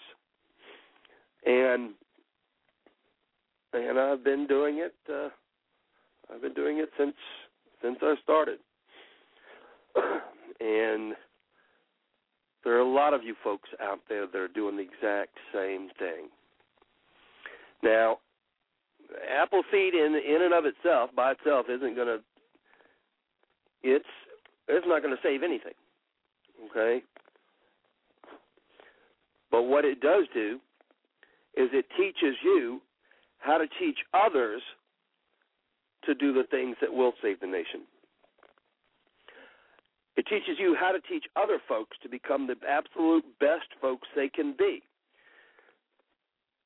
And 1.47 1.91
and 3.73 3.99
I've 3.99 4.25
been 4.25 4.47
doing 4.47 4.79
it. 4.79 4.95
Uh, 5.09 5.29
I've 6.33 6.43
been 6.43 6.55
doing 6.55 6.79
it 6.79 6.91
since 6.99 7.15
since 7.83 7.99
I 8.03 8.15
started. 8.23 8.59
and 10.61 11.15
there 12.63 12.75
are 12.75 12.81
a 12.81 12.89
lot 12.89 13.15
of 13.15 13.23
you 13.25 13.35
folks 13.43 13.69
out 13.81 14.01
there 14.09 14.27
that 14.27 14.39
are 14.39 14.49
doing 14.49 14.77
the 14.77 14.83
exact 14.83 15.39
same 15.53 15.89
thing. 15.99 16.29
Now, 17.83 18.19
Appleseed 19.29 19.95
in 19.95 20.15
in 20.15 20.43
and 20.43 20.55
of 20.55 20.65
itself, 20.65 21.11
by 21.17 21.33
itself, 21.33 21.67
isn't 21.69 21.95
going 21.95 22.07
to. 22.07 22.21
It's 23.83 24.05
it's 24.69 24.87
not 24.87 25.03
going 25.03 25.15
to 25.15 25.23
save 25.23 25.43
anything. 25.43 25.73
Okay. 26.71 27.03
But 29.51 29.63
what 29.63 29.85
it 29.85 30.01
does 30.01 30.25
do 30.33 30.61
is 31.57 31.69
it 31.73 31.87
teaches 31.97 32.37
you 32.45 32.81
how 33.39 33.59
to 33.59 33.67
teach 33.79 33.99
others 34.15 34.63
to 36.05 36.15
do 36.15 36.33
the 36.33 36.45
things 36.51 36.77
that 36.81 36.93
will 36.93 37.13
save 37.23 37.41
the 37.41 37.47
nation. 37.47 37.83
It 40.17 40.27
teaches 40.27 40.59
you 40.59 40.77
how 40.79 40.93
to 40.93 41.01
teach 41.01 41.25
other 41.37 41.59
folks 41.69 41.97
to 42.03 42.09
become 42.09 42.47
the 42.47 42.57
absolute 42.69 43.25
best 43.41 43.67
folks 43.81 44.07
they 44.15 44.29
can 44.29 44.55
be. 44.59 44.83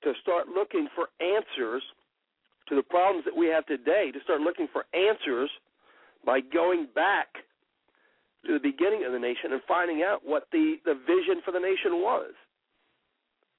To 0.02 0.12
start 0.20 0.48
looking 0.48 0.88
for 0.94 1.08
answers 1.20 1.82
to 2.68 2.74
the 2.74 2.82
problems 2.82 3.24
that 3.24 3.36
we 3.36 3.46
have 3.46 3.64
today, 3.66 4.10
to 4.12 4.20
start 4.24 4.40
looking 4.40 4.68
for 4.72 4.84
answers 4.92 5.50
by 6.24 6.40
going 6.40 6.88
back 6.94 7.28
to 8.46 8.52
the 8.52 8.60
beginning 8.60 9.04
of 9.04 9.12
the 9.12 9.18
nation 9.18 9.52
and 9.52 9.60
finding 9.66 10.02
out 10.02 10.20
what 10.24 10.48
the, 10.52 10.76
the 10.84 10.94
vision 10.94 11.40
for 11.44 11.52
the 11.52 11.60
nation 11.60 12.00
was. 12.04 12.32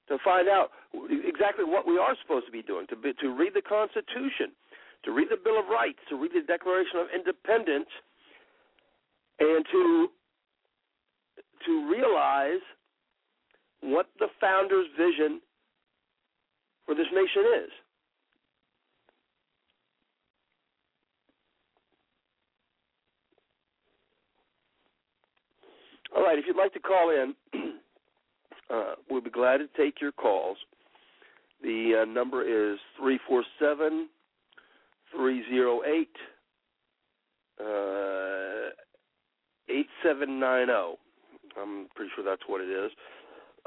To 0.08 0.18
find 0.22 0.48
out 0.48 0.70
exactly 0.94 1.64
what 1.64 1.86
we 1.86 1.98
are 1.98 2.14
supposed 2.22 2.46
to 2.46 2.52
be 2.52 2.62
doing, 2.62 2.86
to, 2.90 2.96
be, 2.96 3.12
to 3.20 3.34
read 3.34 3.54
the 3.54 3.62
Constitution, 3.62 4.54
to 5.04 5.10
read 5.10 5.26
the 5.30 5.40
Bill 5.42 5.58
of 5.58 5.66
Rights, 5.66 5.98
to 6.10 6.14
read 6.14 6.30
the 6.30 6.46
Declaration 6.46 7.02
of 7.02 7.06
Independence, 7.10 7.90
and 9.40 9.66
to 9.72 10.08
to 11.66 11.90
realize 11.90 12.62
what 13.80 14.06
the 14.18 14.28
founder's 14.40 14.86
vision 14.96 15.40
for 16.84 16.94
this 16.94 17.06
nation 17.12 17.42
is. 17.64 17.70
All 26.16 26.22
right, 26.22 26.38
if 26.38 26.46
you'd 26.46 26.56
like 26.56 26.72
to 26.72 26.80
call 26.80 27.10
in, 27.10 27.34
uh, 28.70 28.94
we'll 29.10 29.20
be 29.20 29.28
glad 29.28 29.58
to 29.58 29.68
take 29.76 30.00
your 30.00 30.12
calls. 30.12 30.56
The 31.62 32.02
uh, 32.02 32.04
number 32.06 32.42
is 32.42 32.78
347 32.98 34.08
308 35.14 36.08
uh, 37.60 37.64
8790. 39.68 40.98
I'm 41.60 41.88
pretty 41.94 42.10
sure 42.14 42.24
that's 42.24 42.42
what 42.46 42.62
it 42.62 42.70
is. 42.70 42.90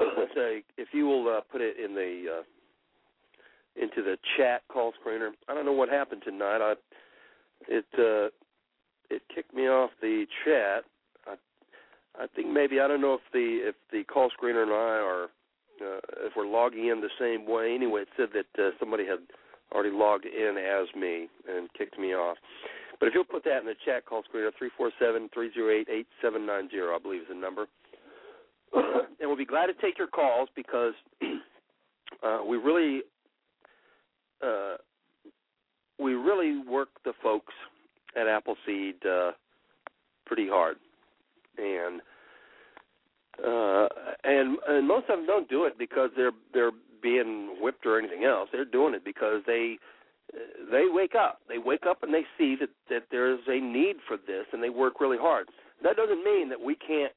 so 0.34 0.60
if 0.76 0.88
you 0.92 1.06
will 1.06 1.28
uh, 1.28 1.40
put 1.52 1.60
it 1.60 1.76
in 1.78 1.94
the 1.94 2.40
uh, 2.40 2.42
into 3.80 4.02
the 4.02 4.16
chat 4.36 4.62
call 4.72 4.92
screener. 4.92 5.30
I 5.48 5.54
don't 5.54 5.66
know 5.66 5.72
what 5.72 5.88
happened 5.88 6.22
tonight. 6.24 6.60
I 6.60 6.74
it 7.68 7.84
uh, 7.96 8.30
it 9.08 9.22
kicked 9.32 9.54
me 9.54 9.68
off 9.68 9.90
the 10.00 10.26
chat. 10.44 10.84
I 12.18 12.26
think 12.34 12.48
maybe 12.48 12.80
I 12.80 12.88
don't 12.88 13.00
know 13.00 13.14
if 13.14 13.20
the 13.32 13.68
if 13.68 13.74
the 13.92 14.04
call 14.04 14.30
screener 14.30 14.62
and 14.62 14.72
I 14.72 14.74
are 14.74 15.24
uh, 15.80 16.00
if 16.26 16.32
we're 16.36 16.46
logging 16.46 16.88
in 16.88 17.00
the 17.00 17.10
same 17.18 17.48
way. 17.48 17.74
Anyway, 17.74 18.02
it 18.02 18.08
said 18.16 18.28
that 18.34 18.62
uh, 18.62 18.70
somebody 18.78 19.06
had 19.06 19.20
already 19.72 19.94
logged 19.94 20.26
in 20.26 20.56
as 20.58 20.88
me 20.98 21.28
and 21.48 21.68
kicked 21.76 21.98
me 21.98 22.14
off. 22.14 22.36
But 22.98 23.06
if 23.06 23.14
you'll 23.14 23.24
put 23.24 23.44
that 23.44 23.60
in 23.60 23.66
the 23.66 23.74
chat, 23.84 24.04
call 24.04 24.22
screener 24.22 24.50
three 24.58 24.70
four 24.76 24.90
seven 25.00 25.30
three 25.32 25.52
zero 25.54 25.70
eight 25.70 25.88
eight 25.90 26.06
seven 26.20 26.44
nine 26.44 26.68
zero, 26.70 26.94
I 26.94 26.98
believe 26.98 27.22
is 27.22 27.28
the 27.28 27.34
number. 27.34 27.66
and 28.74 29.28
we'll 29.28 29.36
be 29.36 29.46
glad 29.46 29.66
to 29.66 29.74
take 29.74 29.98
your 29.98 30.06
calls 30.06 30.48
because 30.54 30.94
uh, 32.22 32.40
we 32.46 32.56
really 32.56 33.02
uh, 34.42 34.76
we 35.98 36.14
really 36.14 36.62
work 36.68 36.88
the 37.04 37.12
folks 37.22 37.54
at 38.16 38.26
Appleseed 38.26 39.04
uh, 39.06 39.32
pretty 40.26 40.48
hard, 40.48 40.76
and 41.60 42.00
uh, 43.44 43.88
and 44.24 44.58
and 44.68 44.88
most 44.88 45.08
of 45.08 45.18
them 45.18 45.26
don't 45.26 45.48
do 45.48 45.64
it 45.64 45.78
because 45.78 46.10
they're 46.16 46.32
they're 46.52 46.72
being 47.02 47.56
whipped 47.60 47.86
or 47.86 47.98
anything 47.98 48.24
else. 48.24 48.48
They're 48.52 48.64
doing 48.64 48.94
it 48.94 49.04
because 49.04 49.42
they 49.46 49.78
they 50.70 50.84
wake 50.88 51.14
up. 51.14 51.40
They 51.48 51.58
wake 51.58 51.84
up 51.88 52.02
and 52.02 52.12
they 52.12 52.24
see 52.38 52.56
that 52.60 52.70
that 52.88 53.04
there's 53.10 53.40
a 53.48 53.60
need 53.60 53.96
for 54.06 54.16
this, 54.16 54.46
and 54.52 54.62
they 54.62 54.70
work 54.70 55.00
really 55.00 55.18
hard. 55.18 55.48
That 55.82 55.96
doesn't 55.96 56.24
mean 56.24 56.48
that 56.50 56.60
we 56.60 56.74
can't 56.74 57.12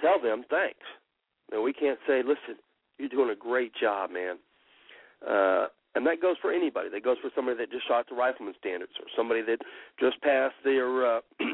tell 0.00 0.20
them 0.20 0.44
thanks. 0.48 0.86
No, 1.50 1.62
we 1.62 1.72
can't 1.72 1.98
say, 2.06 2.22
"Listen, 2.22 2.60
you're 2.98 3.08
doing 3.08 3.30
a 3.30 3.36
great 3.36 3.72
job, 3.74 4.10
man." 4.10 4.38
Uh, 5.26 5.66
and 5.94 6.06
that 6.06 6.22
goes 6.22 6.36
for 6.40 6.52
anybody. 6.52 6.88
That 6.90 7.02
goes 7.02 7.16
for 7.20 7.30
somebody 7.34 7.56
that 7.58 7.72
just 7.72 7.88
shot 7.88 8.06
the 8.08 8.14
rifleman 8.14 8.54
standards, 8.58 8.92
or 9.00 9.06
somebody 9.16 9.42
that 9.42 9.58
just 9.98 10.20
passed 10.22 10.54
their 10.62 11.16
uh, 11.16 11.20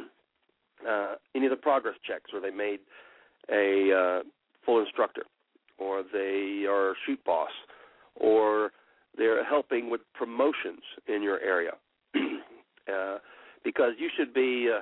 uh, 0.88 1.14
any 1.34 1.46
of 1.46 1.50
the 1.50 1.56
progress 1.56 1.94
checks, 2.06 2.30
or 2.32 2.40
they 2.40 2.50
made 2.50 2.80
a 3.50 3.92
uh, 3.92 4.22
full 4.64 4.80
instructor, 4.80 5.22
or 5.78 6.02
they 6.12 6.64
are 6.68 6.90
a 6.90 6.94
shoot 7.06 7.22
boss, 7.24 7.50
or 8.16 8.70
they're 9.16 9.44
helping 9.44 9.90
with 9.90 10.00
promotions 10.14 10.82
in 11.08 11.22
your 11.22 11.40
area. 11.40 11.72
uh, 12.14 13.18
because 13.64 13.92
you 13.98 14.08
should 14.16 14.34
be 14.34 14.68
uh, 14.74 14.80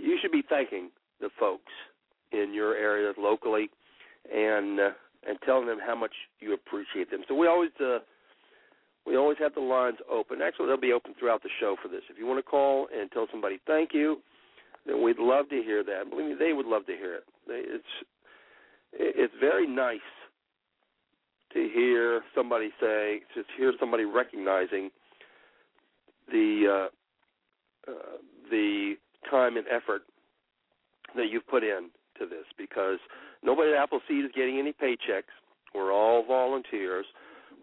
you 0.00 0.18
should 0.20 0.32
be 0.32 0.42
thanking 0.48 0.90
the 1.20 1.28
folks 1.38 1.72
in 2.32 2.52
your 2.52 2.74
area 2.74 3.12
locally, 3.18 3.70
and 4.34 4.80
uh, 4.80 4.90
and 5.28 5.38
telling 5.44 5.66
them 5.66 5.78
how 5.84 5.94
much 5.94 6.12
you 6.40 6.54
appreciate 6.54 7.10
them. 7.10 7.22
So 7.28 7.34
we 7.34 7.46
always 7.46 7.70
uh, 7.80 7.98
we 9.06 9.16
always 9.16 9.38
have 9.38 9.54
the 9.54 9.60
lines 9.60 9.98
open. 10.10 10.40
Actually, 10.42 10.66
they'll 10.66 10.80
be 10.80 10.92
open 10.92 11.14
throughout 11.18 11.42
the 11.42 11.50
show 11.60 11.76
for 11.82 11.88
this. 11.88 12.02
If 12.10 12.18
you 12.18 12.26
want 12.26 12.38
to 12.38 12.42
call 12.42 12.88
and 12.96 13.10
tell 13.12 13.26
somebody 13.30 13.60
thank 13.66 13.90
you, 13.92 14.18
we'd 14.86 15.18
love 15.18 15.48
to 15.50 15.62
hear 15.62 15.82
that. 15.84 16.10
Believe 16.10 16.26
me, 16.26 16.34
they 16.38 16.52
would 16.52 16.66
love 16.66 16.86
to 16.86 16.92
hear 16.92 17.14
it. 17.14 17.24
It's 17.48 17.84
it's 18.92 19.34
very 19.40 19.66
nice 19.66 19.98
to 21.52 21.68
hear 21.72 22.22
somebody 22.34 22.70
say, 22.80 23.20
to 23.34 23.42
hear 23.56 23.72
somebody 23.78 24.04
recognizing 24.04 24.90
the 26.30 26.88
uh, 27.86 27.90
uh, 27.90 28.16
the 28.50 28.94
time 29.30 29.56
and 29.56 29.66
effort 29.68 30.02
that 31.16 31.26
you've 31.30 31.46
put 31.46 31.62
in 31.62 31.90
to 32.18 32.26
this, 32.26 32.44
because 32.58 32.98
nobody 33.42 33.72
at 33.72 33.76
Appleseed 33.76 34.24
is 34.24 34.30
getting 34.34 34.58
any 34.58 34.72
paychecks. 34.72 35.32
We're 35.74 35.92
all 35.92 36.24
volunteers. 36.24 37.06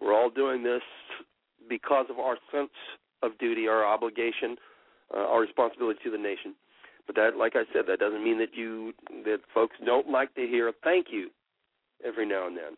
We're 0.01 0.13
all 0.13 0.29
doing 0.29 0.63
this 0.63 0.81
because 1.69 2.07
of 2.09 2.19
our 2.19 2.37
sense 2.51 2.71
of 3.23 3.37
duty, 3.39 3.67
our 3.67 3.85
obligation, 3.85 4.57
uh, 5.15 5.19
our 5.19 5.41
responsibility 5.41 5.99
to 6.03 6.11
the 6.11 6.17
nation. 6.17 6.55
But 7.07 7.15
that, 7.15 7.37
like 7.37 7.53
I 7.55 7.63
said, 7.73 7.83
that 7.87 7.99
doesn't 7.99 8.23
mean 8.23 8.37
that 8.39 8.53
you 8.53 8.93
that 9.25 9.39
folks 9.53 9.75
don't 9.85 10.09
like 10.09 10.33
to 10.35 10.41
hear 10.41 10.67
a 10.69 10.73
thank 10.83 11.07
you 11.11 11.29
every 12.05 12.25
now 12.25 12.47
and 12.47 12.55
then. 12.55 12.77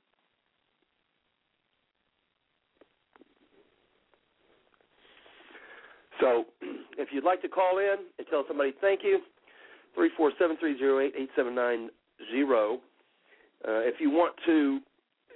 So, 6.19 6.45
if 6.97 7.09
you'd 7.11 7.23
like 7.23 7.41
to 7.41 7.49
call 7.49 7.79
in 7.79 7.95
and 8.17 8.27
tell 8.29 8.43
somebody 8.47 8.73
thank 8.81 9.01
you, 9.03 9.19
three 9.95 10.09
four 10.15 10.31
seven 10.39 10.57
three 10.59 10.77
zero 10.77 10.99
eight 10.99 11.13
eight 11.17 11.29
seven 11.35 11.53
nine 11.53 11.89
zero. 12.31 12.79
Uh, 13.67 13.79
if 13.79 13.95
you 13.99 14.09
want 14.09 14.35
to, 14.45 14.79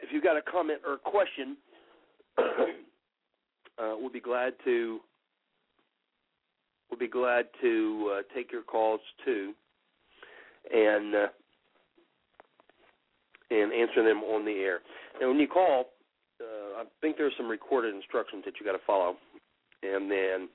if 0.02 0.10
you've 0.12 0.24
got 0.24 0.36
a 0.36 0.42
comment 0.42 0.82
or 0.86 0.96
a 0.96 0.98
question, 0.98 1.56
uh, 2.38 3.96
we'll 3.98 4.12
be 4.12 4.20
glad 4.20 4.54
to. 4.66 5.00
We'll 6.90 7.00
be 7.00 7.08
glad 7.08 7.46
to 7.62 8.18
uh, 8.20 8.36
take 8.36 8.52
your 8.52 8.64
calls 8.64 9.02
too, 9.26 9.54
and 10.74 11.16
uh, 11.16 11.28
and 13.50 13.74
answer 13.74 14.04
them 14.04 14.24
on 14.24 14.46
the 14.46 14.52
air. 14.52 14.80
And 15.20 15.30
when 15.30 15.40
you 15.40 15.48
call, 15.48 15.86
uh, 16.42 16.82
I 16.82 16.84
think 17.02 17.18
there's 17.18 17.34
some 17.38 17.48
recorded 17.48 17.96
instructions 17.96 18.44
that 18.46 18.56
you 18.60 18.66
got 18.66 18.74
to 18.74 18.84
follow, 18.86 19.16
and 19.84 20.10
then 20.10 20.50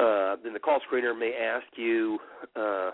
uh, 0.00 0.36
then 0.42 0.52
the 0.52 0.60
call 0.60 0.80
screener 0.90 1.18
may 1.18 1.32
ask 1.34 1.66
you 1.76 2.18
uh, 2.56 2.90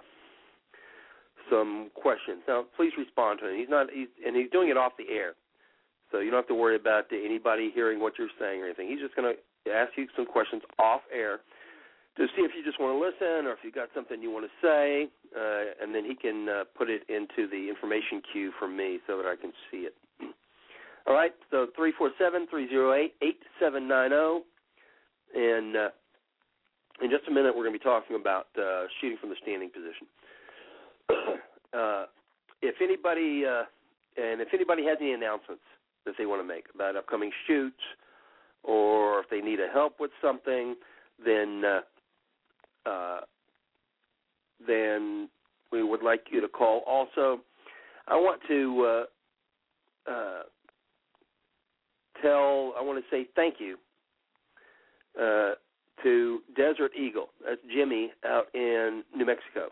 some 1.50 1.90
questions. 1.94 2.42
Now, 2.48 2.64
please 2.76 2.92
respond 2.96 3.40
to 3.40 3.50
him. 3.50 3.58
He's 3.58 3.68
not, 3.68 3.88
he's, 3.92 4.08
and 4.26 4.34
he's 4.34 4.50
doing 4.50 4.70
it 4.70 4.76
off 4.76 4.92
the 4.96 5.12
air, 5.12 5.34
so 6.10 6.20
you 6.20 6.30
don't 6.30 6.38
have 6.38 6.48
to 6.48 6.54
worry 6.54 6.76
about 6.76 7.04
anybody 7.12 7.70
hearing 7.74 8.00
what 8.00 8.14
you're 8.18 8.28
saying 8.40 8.62
or 8.62 8.66
anything. 8.66 8.88
He's 8.88 9.00
just 9.00 9.14
going 9.14 9.34
to 9.34 9.72
ask 9.72 9.92
you 9.96 10.06
some 10.16 10.26
questions 10.26 10.62
off 10.78 11.02
air 11.14 11.40
to 12.16 12.26
see 12.36 12.42
if 12.42 12.52
you 12.56 12.62
just 12.64 12.78
want 12.78 12.94
to 12.94 13.00
listen 13.00 13.46
or 13.46 13.52
if 13.52 13.58
you've 13.62 13.74
got 13.74 13.88
something 13.94 14.22
you 14.22 14.30
want 14.30 14.46
to 14.46 14.54
say, 14.62 15.08
uh, 15.36 15.82
and 15.82 15.94
then 15.94 16.04
he 16.04 16.14
can 16.14 16.48
uh, 16.48 16.64
put 16.76 16.88
it 16.88 17.02
into 17.08 17.48
the 17.50 17.68
information 17.68 18.22
queue 18.32 18.52
for 18.58 18.68
me 18.68 18.98
so 19.06 19.16
that 19.16 19.26
I 19.26 19.34
can 19.34 19.52
see 19.70 19.88
it. 19.88 19.94
All 21.06 21.14
right, 21.14 21.32
so 21.50 21.66
three 21.76 21.92
four 21.96 22.10
seven 22.18 22.46
three 22.48 22.68
zero 22.68 22.94
eight 22.94 23.14
eight 23.22 23.40
seven 23.60 23.88
nine 23.88 24.10
zero, 24.10 24.42
and 25.34 25.76
uh, 25.76 25.88
in 27.02 27.10
just 27.10 27.26
a 27.28 27.32
minute 27.32 27.54
we're 27.54 27.64
going 27.64 27.74
to 27.74 27.78
be 27.78 27.84
talking 27.84 28.16
about 28.16 28.46
uh, 28.56 28.84
shooting 29.00 29.18
from 29.20 29.30
the 29.30 29.36
standing 29.42 29.70
position. 29.70 30.06
uh, 31.76 32.06
if 32.62 32.76
anybody 32.80 33.44
uh, 33.44 33.64
and 34.16 34.40
if 34.40 34.48
anybody 34.54 34.84
has 34.86 34.98
any 35.00 35.12
announcements 35.12 35.62
that 36.06 36.14
they 36.16 36.26
want 36.26 36.40
to 36.40 36.46
make 36.46 36.66
about 36.74 36.94
upcoming 36.96 37.32
shoots, 37.46 37.82
or 38.62 39.20
if 39.20 39.30
they 39.30 39.40
need 39.40 39.58
a 39.58 39.68
help 39.72 39.98
with 39.98 40.12
something, 40.22 40.76
then 41.24 41.64
uh, 41.64 41.80
uh, 42.86 43.20
then 44.66 45.28
we 45.72 45.82
would 45.82 46.02
like 46.02 46.26
you 46.30 46.40
to 46.40 46.48
call. 46.48 46.82
Also, 46.86 47.40
I 48.06 48.16
want 48.16 48.40
to 48.48 49.04
uh, 50.08 50.10
uh, 50.10 50.42
tell. 52.22 52.74
I 52.78 52.82
want 52.82 53.02
to 53.02 53.10
say 53.10 53.26
thank 53.34 53.56
you 53.58 53.76
uh, 55.20 55.52
to 56.02 56.40
Desert 56.56 56.92
Eagle. 56.96 57.28
That's 57.46 57.60
Jimmy 57.74 58.10
out 58.26 58.46
in 58.54 59.02
New 59.16 59.26
Mexico. 59.26 59.68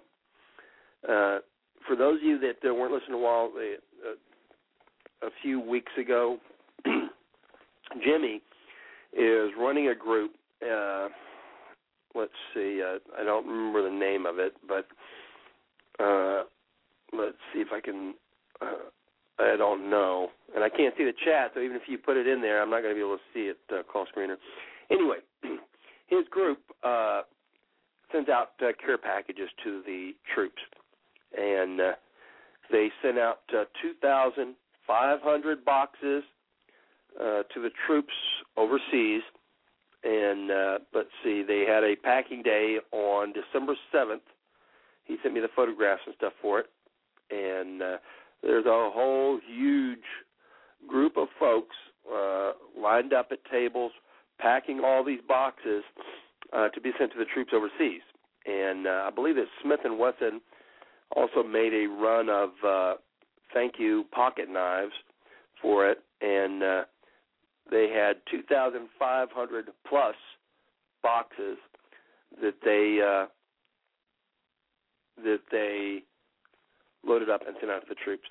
Uh, 1.08 1.38
for 1.86 1.96
those 1.96 2.18
of 2.18 2.22
you 2.22 2.38
that 2.38 2.68
uh, 2.68 2.74
weren't 2.74 2.92
listening 2.92 3.14
a 3.14 3.18
while, 3.18 3.50
uh, 3.56 5.26
a 5.26 5.30
few 5.42 5.60
weeks 5.60 5.92
ago, 5.98 6.38
Jimmy 8.04 8.40
is 9.12 9.50
running 9.58 9.88
a 9.88 9.94
group. 9.94 10.32
Uh, 10.62 11.08
let's 12.14 12.32
see, 12.54 12.82
uh, 12.82 12.98
I 13.18 13.24
don't 13.24 13.46
remember 13.46 13.82
the 13.82 13.94
name 13.94 14.26
of 14.26 14.38
it, 14.38 14.54
but 14.66 14.86
uh, 16.02 16.44
let's 17.12 17.36
see 17.52 17.60
if 17.60 17.68
I 17.72 17.80
can. 17.80 18.14
Uh, 18.60 18.90
I 19.38 19.56
don't 19.56 19.90
know, 19.90 20.28
and 20.54 20.62
I 20.62 20.68
can't 20.68 20.94
see 20.96 21.04
the 21.04 21.14
chat. 21.24 21.52
So 21.54 21.60
even 21.60 21.76
if 21.76 21.82
you 21.88 21.98
put 21.98 22.16
it 22.16 22.26
in 22.26 22.42
there, 22.42 22.62
I'm 22.62 22.70
not 22.70 22.82
going 22.82 22.94
to 22.94 22.98
be 22.98 23.04
able 23.04 23.16
to 23.16 23.22
see 23.34 23.50
it. 23.50 23.58
Uh, 23.72 23.82
call 23.82 24.06
screener. 24.06 24.36
Anyway, 24.90 25.16
his 26.06 26.24
group 26.30 26.58
uh, 26.84 27.22
sends 28.12 28.28
out 28.28 28.50
uh, 28.60 28.72
care 28.84 28.98
packages 28.98 29.48
to 29.64 29.82
the 29.86 30.12
troops, 30.34 30.62
and 31.36 31.80
uh, 31.80 31.92
they 32.70 32.90
sent 33.02 33.18
out 33.18 33.40
uh, 33.56 33.64
2,500 33.82 35.64
boxes 35.64 36.22
uh, 37.20 37.42
to 37.54 37.62
the 37.62 37.70
troops 37.86 38.12
overseas. 38.56 39.22
And 40.05 40.50
uh, 40.50 40.78
let's 40.94 41.11
see, 41.22 41.42
they 41.46 41.64
had 41.66 41.84
a 41.84 41.94
packing 41.96 42.42
day 42.42 42.78
on 42.90 43.32
December 43.32 43.74
7th. 43.94 44.20
He 45.05 45.16
sent 45.22 45.34
me 45.34 45.40
the 45.40 45.48
photographs 45.55 46.03
and 46.07 46.14
stuff 46.16 46.32
for 46.40 46.61
it. 46.61 46.66
And 47.30 47.82
uh, 47.82 47.96
there's 48.42 48.66
a 48.66 48.90
whole 48.92 49.38
huge 49.46 49.98
group 50.88 51.16
of 51.16 51.28
folks 51.38 51.76
uh, 52.12 52.53
lined 52.78 53.12
up 53.12 53.28
at 53.30 53.38
tables 53.50 53.92
packing 54.40 54.80
all 54.84 55.05
these 55.05 55.20
boxes 55.26 55.84
uh, 56.53 56.68
to 56.70 56.80
be 56.80 56.90
sent 56.98 57.12
to 57.12 57.18
the 57.18 57.24
troops 57.24 57.53
overseas. 57.55 58.03
And 58.44 58.86
uh, 58.86 59.05
I 59.07 59.11
believe 59.14 59.36
that 59.36 59.46
Smith 59.62 59.80
and 59.84 59.98
Wesson 59.98 60.40
also 61.14 61.42
made 61.42 61.72
a 61.72 61.86
run 61.86 62.28
of 62.28 62.50
uh, 62.66 62.94
thank 63.55 63.74
you 63.78 64.05
pocket 64.12 64.48
knives 64.48 64.92
for 65.61 65.88
it, 65.88 65.98
and 66.20 66.62
uh, 66.62 66.82
they 67.70 67.88
had 67.88 68.16
2,500 68.30 69.66
plus 69.88 70.14
boxes 71.02 71.56
that 72.40 72.54
they 72.64 73.00
uh, 73.02 73.26
that 75.22 75.40
they 75.50 76.02
loaded 77.04 77.28
up 77.28 77.42
and 77.46 77.56
sent 77.60 77.70
out 77.70 77.80
to 77.80 77.86
the 77.88 77.94
troops. 78.02 78.28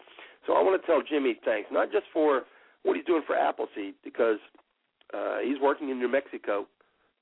So 0.48 0.54
I 0.54 0.62
want 0.62 0.82
to 0.82 0.86
tell 0.86 1.02
Jimmy 1.08 1.38
thanks, 1.46 1.70
not 1.72 1.92
just 1.92 2.06
for 2.12 2.44
what 2.84 2.96
he's 2.96 3.06
doing 3.06 3.22
for 3.28 3.36
Appleseed, 3.36 3.94
because 4.04 4.40
uh, 5.14 5.40
he's 5.44 5.60
working 5.62 5.90
in 5.90 6.00
New 6.00 6.08
Mexico 6.08 6.66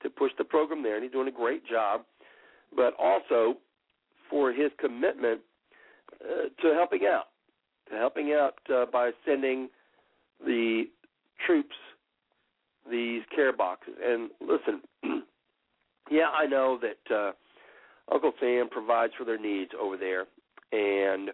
to 0.02 0.08
push 0.08 0.32
the 0.38 0.44
program 0.44 0.82
there, 0.82 0.94
and 0.94 1.02
he's 1.04 1.12
doing 1.12 1.28
a 1.28 1.32
great 1.32 1.66
job, 1.66 2.02
but 2.74 2.94
also 2.98 3.56
for 4.30 4.52
his 4.52 4.70
commitment 4.78 5.40
uh, 6.24 6.48
to 6.62 6.74
helping 6.74 7.02
out, 7.06 7.26
to 7.90 7.96
helping 7.96 8.32
out 8.32 8.54
uh, 8.74 8.86
by 8.90 9.10
sending 9.26 9.68
the 10.46 10.84
troops 11.44 11.76
these 12.90 13.22
care 13.34 13.52
boxes. 13.52 13.94
And 14.04 14.30
listen, 14.40 14.82
yeah, 16.10 16.28
I 16.36 16.46
know 16.46 16.78
that 16.80 17.14
uh, 17.14 17.32
Uncle 18.12 18.32
Sam 18.40 18.68
provides 18.68 19.12
for 19.16 19.24
their 19.24 19.38
needs 19.38 19.70
over 19.80 19.96
there, 19.96 20.26
and 20.72 21.30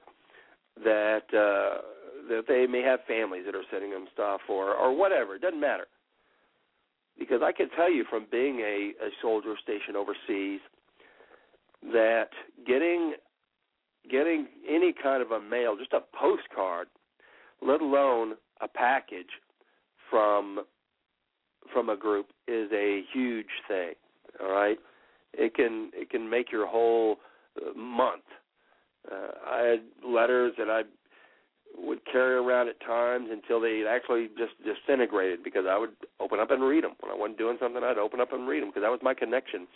that 0.85 1.25
uh, 1.33 1.81
that 2.29 2.45
they 2.49 2.67
may 2.67 2.83
have 2.83 3.01
families 3.07 3.45
that 3.47 3.55
are 3.55 3.65
sending 3.71 3.91
them 3.91 4.07
stuff 4.13 4.41
or 4.49 4.75
or 4.75 4.97
whatever. 4.97 5.35
It 5.35 5.43
doesn't 5.43 5.61
matter 5.61 5.87
because 7.19 7.41
I 7.43 7.53
can 7.53 7.71
tell 7.71 7.91
you 7.91 8.05
from 8.09 8.27
being 8.31 8.61
a, 8.61 8.93
a 9.03 9.09
soldier 9.23 9.55
stationed 9.63 9.97
overseas 9.97 10.61
that 11.93 12.31
getting 12.67 13.15
getting 14.11 14.47
any 14.69 14.93
kind 14.93 15.23
of 15.23 15.33
a 15.33 15.41
mail, 15.41 15.77
just 15.77 15.93
a 15.93 16.01
postcard, 16.17 16.89
let 17.61 17.81
alone 17.81 18.35
a 18.61 18.69
package 18.69 19.41
from 20.11 20.61
from 21.73 21.89
a 21.89 21.97
group 21.97 22.29
is 22.49 22.71
a 22.73 23.03
huge 23.13 23.47
thing. 23.69 23.93
All 24.41 24.51
right, 24.51 24.79
it 25.33 25.55
can 25.55 25.91
it 25.95 26.11
can 26.11 26.29
make 26.29 26.53
your 26.53 26.67
whole 26.67 27.17
uh, 27.57 27.77
month. 27.77 28.25
Uh, 29.11 29.33
I 29.49 29.59
had 29.63 29.81
letters 30.07 30.55
that 30.59 30.69
I 30.69 30.83
would 31.79 32.01
carry 32.11 32.35
around 32.35 32.69
at 32.69 32.81
times 32.81 33.29
until 33.31 33.61
they 33.61 33.85
actually 33.89 34.29
just 34.37 34.53
disintegrated 34.65 35.45
because 35.45 35.65
I 35.69 35.79
would 35.79 35.91
open 36.21 36.41
up 36.41 36.51
and 36.51 36.63
read 36.63 36.85
them 36.85 36.93
when 37.01 37.13
I 37.13 37.15
wasn't 37.15 37.39
doing 37.39 37.57
something. 37.61 37.83
I'd 37.83 37.99
open 37.99 38.21
up 38.21 38.33
and 38.33 38.49
read 38.49 38.63
them 38.63 38.71
because 38.71 38.83
that 38.83 38.91
was 38.91 39.01
my 39.03 39.15
connection 39.15 39.67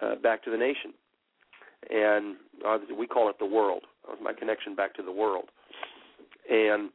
uh, 0.00 0.16
back 0.16 0.44
to 0.44 0.50
the 0.50 0.56
nation, 0.56 0.92
and 1.90 2.36
uh, 2.66 2.78
we 2.96 3.06
call 3.06 3.28
it 3.28 3.38
the 3.38 3.46
world. 3.46 3.82
That 4.06 4.12
was 4.12 4.20
my 4.22 4.32
connection 4.32 4.74
back 4.74 4.94
to 4.94 5.02
the 5.02 5.12
world, 5.12 5.46
and 6.48 6.90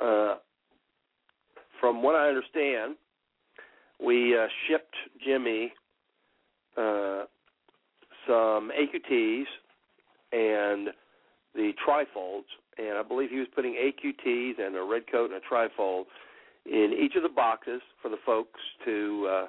uh, 0.00 0.36
from 1.80 2.02
what 2.02 2.14
I 2.14 2.28
understand, 2.28 2.96
we 4.04 4.36
uh, 4.36 4.46
shipped 4.66 4.94
Jimmy 5.24 5.72
uh, 6.76 7.24
some 8.26 8.70
AQTs 8.70 9.44
and 10.32 10.88
the 11.54 11.72
trifolds, 11.86 12.44
and 12.76 12.98
I 12.98 13.02
believe 13.02 13.30
he 13.30 13.38
was 13.38 13.48
putting 13.54 13.74
AQTs 13.74 14.64
and 14.64 14.76
a 14.76 14.82
red 14.82 15.10
coat 15.10 15.30
and 15.30 15.40
a 15.42 15.54
trifold 15.54 16.04
in 16.66 16.94
each 16.98 17.16
of 17.16 17.22
the 17.22 17.28
boxes 17.28 17.80
for 18.02 18.08
the 18.08 18.18
folks 18.24 18.60
to 18.84 19.28
uh, 19.30 19.46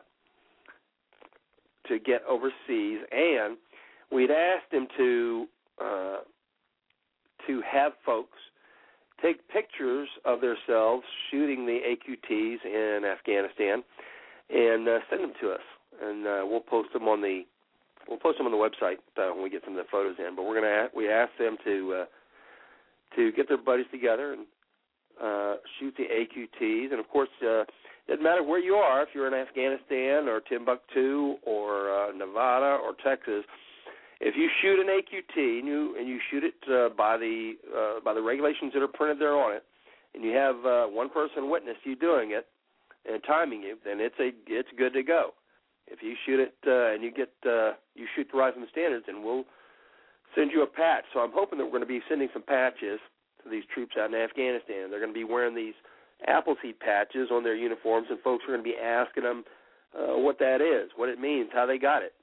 to 1.88 2.00
get 2.00 2.22
overseas, 2.28 3.00
and 3.12 3.58
we'd 4.12 4.32
asked 4.32 4.72
him 4.72 4.88
to 4.98 5.48
uh, 5.84 6.18
to 7.48 7.62
have 7.70 7.94
folks 8.06 8.38
take 9.22 9.48
pictures 9.50 10.08
of 10.24 10.40
themselves 10.40 11.04
shooting 11.30 11.66
the 11.66 11.80
AQTs 11.80 12.66
in 12.66 13.04
Afghanistan 13.06 13.84
and 14.50 14.88
uh, 14.88 15.00
send 15.10 15.24
them 15.24 15.34
to 15.42 15.52
us, 15.52 15.66
and 16.02 16.26
uh, 16.26 16.42
we'll 16.44 16.62
post 16.62 16.94
them 16.94 17.08
on 17.08 17.22
the 17.22 17.44
we'll 18.08 18.18
post 18.18 18.38
them 18.38 18.48
on 18.48 18.52
the 18.52 18.58
website 18.58 18.98
uh, 19.18 19.34
when 19.34 19.44
we 19.44 19.50
get 19.50 19.62
some 19.64 19.78
of 19.78 19.84
the 19.84 19.90
photos 19.92 20.16
in. 20.20 20.36
But 20.36 20.44
we're 20.44 20.56
gonna 20.56 20.88
we 20.96 21.10
ask 21.10 21.32
them 21.38 21.58
to 21.64 22.04
uh, 22.04 22.06
to 23.16 23.32
get 23.34 23.48
their 23.48 23.58
buddies 23.58 23.86
together 23.92 24.34
and 24.34 24.46
uh, 25.22 25.58
shoot 25.80 25.94
the 25.98 26.06
AQTs, 26.06 26.92
and 26.92 27.00
of 27.00 27.08
course. 27.10 27.30
Uh, 27.42 27.64
it 28.08 28.14
doesn't 28.14 28.24
matter 28.24 28.42
where 28.42 28.58
you 28.58 28.74
are, 28.74 29.04
if 29.04 29.10
you're 29.14 29.28
in 29.28 29.36
Afghanistan 29.36 30.28
or 30.28 30.40
Timbuktu 30.42 31.36
or 31.46 31.94
uh, 31.94 32.12
Nevada 32.12 32.80
or 32.82 32.94
Texas, 33.06 33.46
if 34.20 34.36
you 34.36 34.50
shoot 34.64 34.80
an 34.80 34.88
AQT 34.88 35.60
and 35.60 35.68
you 35.68 35.96
and 35.96 36.08
you 36.08 36.20
shoot 36.32 36.44
it 36.44 36.56
uh, 36.68 36.90
by 36.96 37.18
the 37.18 37.54
uh, 37.70 38.00
by 38.04 38.16
the 38.16 38.22
regulations 38.22 38.74
that 38.74 38.82
are 38.82 38.88
printed 38.88 39.20
there 39.20 39.36
on 39.36 39.56
it, 39.56 39.64
and 40.16 40.24
you 40.24 40.32
have 40.32 40.56
uh, 40.66 40.86
one 40.88 41.10
person 41.10 41.52
witness 41.52 41.76
you 41.84 41.96
doing 41.96 42.32
it 42.32 42.48
and 43.06 43.22
timing 43.24 43.62
you, 43.62 43.78
then 43.86 44.00
it's 44.00 44.16
a 44.20 44.32
it's 44.48 44.70
good 44.78 44.94
to 44.94 45.04
go. 45.04 45.32
If 45.88 46.04
you 46.04 46.16
shoot 46.26 46.40
it 46.40 46.54
uh, 46.68 46.94
and 46.94 47.04
you 47.04 47.12
get 47.12 47.32
uh, 47.46 47.74
you 47.96 48.06
shoot 48.16 48.28
right 48.34 48.54
from 48.54 48.64
the 48.64 48.70
standards, 48.72 49.06
and 49.08 49.24
we'll 49.24 49.46
send 50.36 50.52
you 50.52 50.64
a 50.64 50.68
patch. 50.68 51.06
So 51.14 51.20
I'm 51.20 51.32
hoping 51.34 51.58
that 51.60 51.66
we're 51.66 51.72
going 51.72 51.82
to 51.82 51.88
be 51.88 52.02
sending 52.08 52.30
some 52.34 52.44
patches 52.44 53.00
to 53.44 53.50
these 53.50 53.64
troops 53.74 53.96
out 54.00 54.14
in 54.14 54.16
Afghanistan. 54.16 54.90
They're 54.90 55.00
going 55.00 55.14
to 55.14 55.20
be 55.20 55.24
wearing 55.24 55.56
these 55.56 55.74
Appleseed 56.28 56.80
patches 56.80 57.30
on 57.32 57.44
their 57.44 57.56
uniforms, 57.56 58.08
and 58.10 58.20
folks 58.20 58.44
are 58.44 58.52
going 58.52 58.60
to 58.60 58.64
be 58.64 58.76
asking 58.76 59.24
them 59.24 59.44
uh, 59.98 60.18
what 60.18 60.38
that 60.40 60.62
is, 60.62 60.92
what 60.96 61.10
it 61.10 61.20
means, 61.20 61.50
how 61.54 61.66
they 61.66 61.78
got 61.78 62.04
it. 62.04 62.14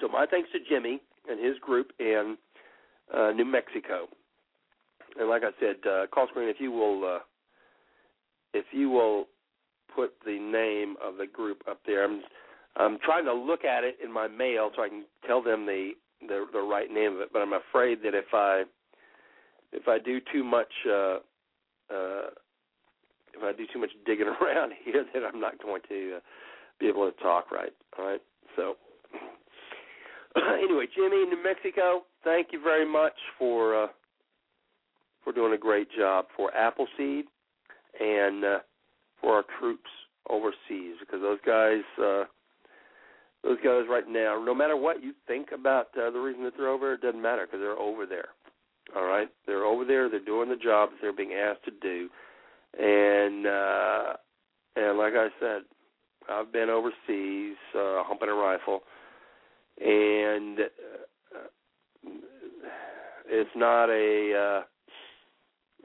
So 0.00 0.08
my 0.08 0.26
thanks 0.26 0.48
to 0.52 0.58
Jimmy 0.68 1.00
and 1.28 1.44
his 1.44 1.58
group 1.58 1.92
in 1.98 2.36
uh, 3.14 3.32
New 3.32 3.44
Mexico. 3.44 4.06
And 5.18 5.28
like 5.28 5.42
I 5.42 5.50
said, 5.60 5.76
uh, 5.88 6.06
call 6.06 6.26
screen 6.28 6.48
if 6.48 6.56
you 6.58 6.72
will, 6.72 7.04
uh, 7.04 7.18
if 8.56 8.66
you 8.72 8.90
will 8.90 9.26
put 9.96 10.12
the 10.24 10.38
name 10.38 10.96
of 11.02 11.16
the 11.16 11.26
group 11.26 11.62
up 11.68 11.80
there. 11.86 12.04
I'm 12.04 12.22
I'm 12.76 12.98
trying 13.02 13.24
to 13.24 13.32
look 13.32 13.64
at 13.64 13.84
it 13.84 13.96
in 14.04 14.12
my 14.12 14.28
mail 14.28 14.70
so 14.76 14.82
I 14.82 14.88
can 14.88 15.04
tell 15.26 15.42
them 15.42 15.64
the 15.66 15.92
the, 16.28 16.46
the 16.52 16.60
right 16.60 16.90
name 16.90 17.14
of 17.14 17.20
it, 17.20 17.28
but 17.32 17.40
I'm 17.40 17.54
afraid 17.54 18.02
that 18.04 18.14
if 18.14 18.32
I 18.32 18.64
if 19.72 19.88
I 19.88 19.98
do 19.98 20.20
too 20.32 20.44
much 20.44 20.72
uh, 20.86 21.16
uh, 21.90 22.28
if 23.34 23.42
I 23.42 23.52
do 23.56 23.66
too 23.72 23.80
much 23.80 23.90
digging 24.04 24.26
around 24.42 24.72
here, 24.84 25.04
that 25.14 25.22
I'm 25.22 25.40
not 25.40 25.62
going 25.62 25.82
to 25.88 26.16
uh, 26.16 26.20
be 26.78 26.86
able 26.86 27.10
to 27.10 27.16
talk 27.22 27.50
right. 27.50 27.72
All 27.98 28.06
right. 28.06 28.20
So 28.54 28.76
anyway, 30.36 30.86
Jimmy, 30.94 31.22
in 31.22 31.30
New 31.30 31.42
Mexico, 31.42 32.02
thank 32.24 32.48
you 32.52 32.62
very 32.62 32.90
much 32.90 33.14
for 33.38 33.84
uh, 33.84 33.86
for 35.24 35.32
doing 35.32 35.54
a 35.54 35.58
great 35.58 35.88
job 35.96 36.26
for 36.36 36.54
Appleseed 36.54 37.24
and 38.00 38.44
uh, 38.44 38.58
for 39.20 39.36
our 39.36 39.44
troops 39.58 39.90
overseas 40.28 40.96
because 41.00 41.20
those 41.20 41.40
guys. 41.46 41.82
Uh, 42.02 42.24
those 43.44 43.58
guys 43.62 43.84
right 43.88 44.08
now, 44.08 44.42
no 44.44 44.52
matter 44.52 44.76
what 44.76 45.04
you 45.04 45.12
think 45.28 45.48
about 45.54 45.86
uh, 45.96 46.10
the 46.10 46.18
reason 46.18 46.42
that 46.42 46.54
they're 46.56 46.68
over, 46.68 46.94
it 46.94 47.00
doesn't 47.00 47.22
matter 47.22 47.46
because 47.46 47.60
they're 47.60 47.78
over 47.78 48.04
there. 48.04 48.28
All 48.96 49.04
right, 49.04 49.28
they're 49.46 49.64
over 49.64 49.84
there. 49.84 50.08
They're 50.08 50.18
doing 50.18 50.48
the 50.48 50.56
jobs 50.56 50.92
they're 51.00 51.12
being 51.12 51.32
asked 51.32 51.64
to 51.64 51.70
do, 51.80 52.08
and 52.78 53.46
uh, 53.46 54.14
and 54.76 54.98
like 54.98 55.14
I 55.14 55.28
said, 55.40 55.62
I've 56.28 56.52
been 56.52 56.70
overseas 56.70 57.56
uh, 57.74 58.02
humping 58.04 58.28
a 58.28 58.34
rifle, 58.34 58.80
and 59.80 60.60
uh, 60.60 61.40
it's 63.28 63.50
not 63.56 63.90
a 63.90 64.60
uh, 64.60 64.62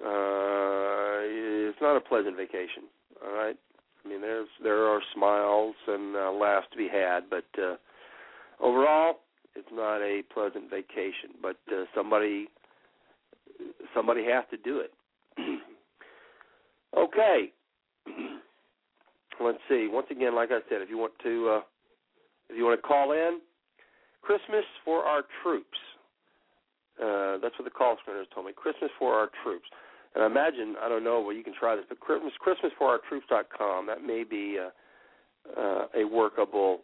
uh, 0.03 1.69
it's 1.69 1.81
not 1.81 1.95
a 1.95 2.01
pleasant 2.01 2.35
vacation. 2.37 2.83
All 3.25 3.33
right, 3.33 3.55
I 4.03 4.07
mean 4.07 4.21
there's 4.21 4.47
there 4.63 4.85
are 4.85 4.99
smiles 5.13 5.75
and 5.87 6.15
uh, 6.15 6.31
laughs 6.31 6.67
to 6.71 6.77
be 6.77 6.87
had, 6.87 7.29
but 7.29 7.45
uh, 7.61 7.75
overall 8.59 9.19
it's 9.55 9.67
not 9.71 10.01
a 10.01 10.23
pleasant 10.33 10.69
vacation. 10.69 11.37
But 11.41 11.57
uh, 11.71 11.85
somebody 11.95 12.47
somebody 13.93 14.25
has 14.25 14.43
to 14.51 14.57
do 14.57 14.79
it. 14.79 14.91
okay. 16.97 17.51
Let's 19.41 19.59
see. 19.69 19.87
Once 19.91 20.07
again, 20.11 20.35
like 20.35 20.49
I 20.51 20.59
said, 20.69 20.81
if 20.81 20.89
you 20.89 20.97
want 20.97 21.13
to 21.23 21.49
uh, 21.49 21.61
if 22.49 22.57
you 22.57 22.65
want 22.65 22.81
to 22.81 22.87
call 22.87 23.11
in, 23.11 23.39
Christmas 24.21 24.65
for 24.83 25.03
our 25.03 25.23
troops. 25.41 25.77
Uh, 27.01 27.37
that's 27.41 27.57
what 27.57 27.65
the 27.65 27.71
call 27.71 27.95
screeners 27.97 28.25
told 28.33 28.45
me. 28.45 28.51
Christmas 28.55 28.91
for 28.99 29.13
our 29.13 29.29
troops. 29.43 29.65
And 30.15 30.23
I 30.23 30.27
imagine, 30.27 30.75
I 30.81 30.89
don't 30.89 31.03
know, 31.03 31.21
well, 31.21 31.35
you 31.35 31.43
can 31.43 31.53
try 31.57 31.75
this, 31.75 31.85
but 31.87 31.99
Christmas, 31.99 32.33
Christmas 32.39 32.71
for 32.77 32.87
our 32.89 32.99
troops.com, 33.07 33.87
that 33.87 34.03
may 34.03 34.23
be 34.23 34.57
uh, 34.59 35.59
uh, 35.59 35.85
a 35.95 36.03
workable 36.03 36.81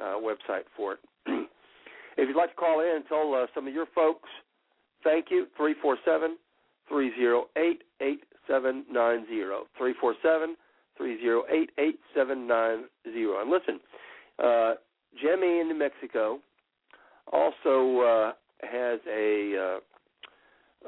uh, 0.00 0.14
website 0.16 0.64
for 0.76 0.94
it. 0.94 0.98
if 2.16 2.28
you'd 2.28 2.36
like 2.36 2.50
to 2.50 2.56
call 2.56 2.80
in 2.80 2.96
and 2.96 3.04
tell 3.08 3.34
uh, 3.34 3.46
some 3.54 3.66
of 3.66 3.74
your 3.74 3.86
folks 3.94 4.28
thank 5.04 5.26
you, 5.30 5.46
347 5.56 6.36
308 6.88 7.82
8790. 8.00 9.68
347 9.76 10.56
308 10.96 11.70
8790. 11.78 13.40
And 13.40 13.50
listen, 13.50 13.80
uh, 14.42 14.74
Jimmy 15.20 15.60
in 15.60 15.68
New 15.68 15.78
Mexico 15.78 16.40
also 17.32 18.00
uh, 18.00 18.32
has 18.62 19.00
a 19.06 19.78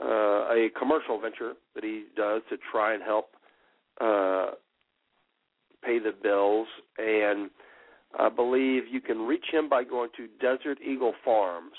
uh, 0.03 0.53
a 0.53 0.69
commercial 0.79 1.21
venture 1.21 1.55
that 1.75 1.85
he 1.85 2.05
does 2.17 2.43
to 2.51 2.57
try 2.71 2.95
and 2.95 3.03
help 3.03 3.31
uh, 4.01 4.51
pay 5.85 5.99
the 5.99 6.13
bills. 6.23 6.69
And 6.99 7.51
I 8.19 8.29
believe 8.29 8.85
you 8.91 9.01
can 9.01 9.23
reach 9.23 9.47
him 9.51 9.69
by 9.69 9.85
going 9.85 10.11
to 10.17 10.29
Desert 10.41 10.79
Eagle 10.81 11.15
Farms, 11.25 11.75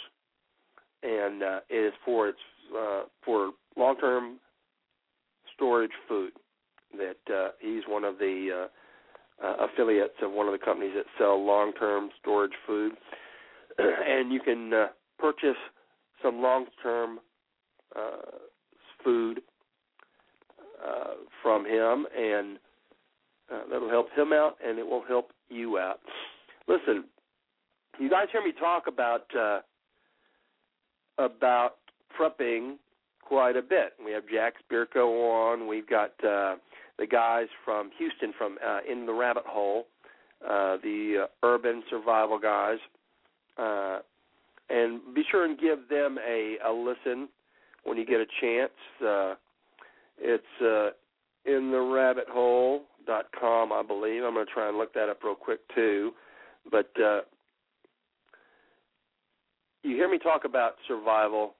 and 1.03 1.41
uh, 1.43 1.59
it 1.69 1.87
is 1.87 1.93
for 2.05 2.29
its 2.29 2.39
uh, 2.77 3.03
for 3.23 3.51
long-term 3.75 4.37
storage 5.55 5.91
food. 6.07 6.31
That 6.97 7.33
uh, 7.33 7.49
he's 7.59 7.83
one 7.87 8.03
of 8.03 8.17
the 8.17 8.67
uh, 9.43 9.45
uh, 9.45 9.65
affiliates 9.65 10.15
of 10.21 10.31
one 10.31 10.47
of 10.47 10.51
the 10.51 10.63
companies 10.63 10.93
that 10.95 11.05
sell 11.17 11.43
long-term 11.43 12.09
storage 12.19 12.53
food, 12.65 12.93
and 13.77 14.31
you 14.31 14.39
can 14.39 14.73
uh, 14.73 14.87
purchase 15.17 15.57
some 16.21 16.41
long-term 16.41 17.19
food 19.03 19.41
uh, 20.85 21.13
from 21.41 21.65
him, 21.65 22.05
and 22.17 22.57
uh, 23.51 23.61
that'll 23.71 23.89
help 23.89 24.07
him 24.15 24.33
out, 24.33 24.57
and 24.65 24.77
it 24.79 24.87
will 24.87 25.03
help 25.07 25.31
you 25.49 25.77
out. 25.77 25.99
Listen, 26.67 27.05
you 27.99 28.09
guys 28.09 28.27
hear 28.31 28.43
me 28.43 28.53
talk 28.57 28.87
about 28.87 29.25
uh, 29.37 29.59
about 31.17 31.75
prepping 32.17 32.75
quite 33.21 33.55
a 33.55 33.61
bit. 33.61 33.93
We 34.03 34.11
have 34.13 34.23
Jack 34.31 34.53
Spirko 34.63 35.51
on. 35.51 35.67
We've 35.67 35.87
got 35.87 36.11
uh, 36.23 36.55
the 36.97 37.07
guys 37.09 37.47
from 37.65 37.91
Houston 37.97 38.33
from 38.37 38.57
uh, 38.65 38.79
In 38.89 39.05
the 39.05 39.13
Rabbit 39.13 39.45
Hole, 39.45 39.85
uh, 40.43 40.77
the 40.83 41.25
uh, 41.25 41.45
Urban 41.45 41.83
Survival 41.89 42.39
guys, 42.39 42.77
uh, 43.57 43.99
and 44.69 45.01
be 45.13 45.23
sure 45.29 45.45
and 45.45 45.59
give 45.59 45.89
them 45.89 46.17
a, 46.25 46.57
a 46.65 46.71
listen 46.71 47.27
when 47.83 47.97
you 47.97 48.05
get 48.05 48.19
a 48.19 48.25
chance. 48.41 48.71
Uh, 49.05 49.35
it's 50.19 50.61
uh, 50.61 50.89
in 51.45 51.71
the 51.71 51.79
rabbit 51.79 52.25
hole 52.29 52.83
dot 53.05 53.25
com, 53.39 53.71
I 53.71 53.83
believe. 53.83 54.23
I'm 54.23 54.33
going 54.33 54.45
to 54.45 54.51
try 54.51 54.67
and 54.67 54.77
look 54.77 54.93
that 54.93 55.09
up 55.09 55.23
real 55.23 55.35
quick 55.35 55.59
too. 55.73 56.11
But 56.69 56.91
uh, 57.01 57.21
you 59.83 59.95
hear 59.95 60.09
me 60.09 60.17
talk 60.17 60.43
about 60.45 60.73
survival 60.87 61.55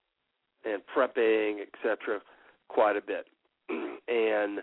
and 0.66 0.82
prepping, 0.96 1.62
etc., 1.62 2.20
quite 2.68 2.98
a 2.98 3.02
bit, 3.02 3.26
and 3.70 4.60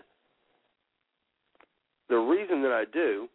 the 2.09 2.15
reason 2.15 2.61
that 2.61 2.71
I 2.71 2.85
do 2.91 3.27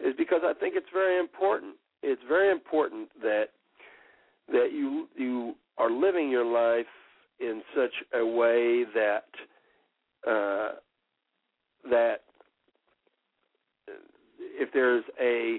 is 0.00 0.14
because 0.16 0.40
I 0.44 0.54
think 0.54 0.74
it's 0.76 0.88
very 0.92 1.20
important. 1.20 1.76
It's 2.02 2.22
very 2.26 2.50
important 2.50 3.08
that 3.22 3.46
that 4.48 4.70
you 4.72 5.08
you 5.16 5.54
are 5.78 5.90
living 5.90 6.30
your 6.30 6.44
life 6.44 6.86
in 7.40 7.62
such 7.76 7.92
a 8.14 8.24
way 8.24 8.84
that 8.94 9.26
uh, 10.26 10.72
that 11.90 12.22
if 14.38 14.72
there's 14.72 15.04
a 15.20 15.58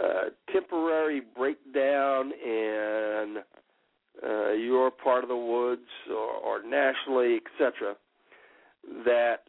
uh, 0.00 0.30
temporary 0.52 1.22
breakdown 1.36 2.32
in 2.44 3.36
uh, 4.26 4.52
your 4.52 4.90
part 4.90 5.22
of 5.22 5.28
the 5.28 5.36
woods 5.36 5.88
or, 6.10 6.16
or 6.16 6.62
nationally, 6.62 7.36
etc., 7.36 7.94
that 9.04 9.44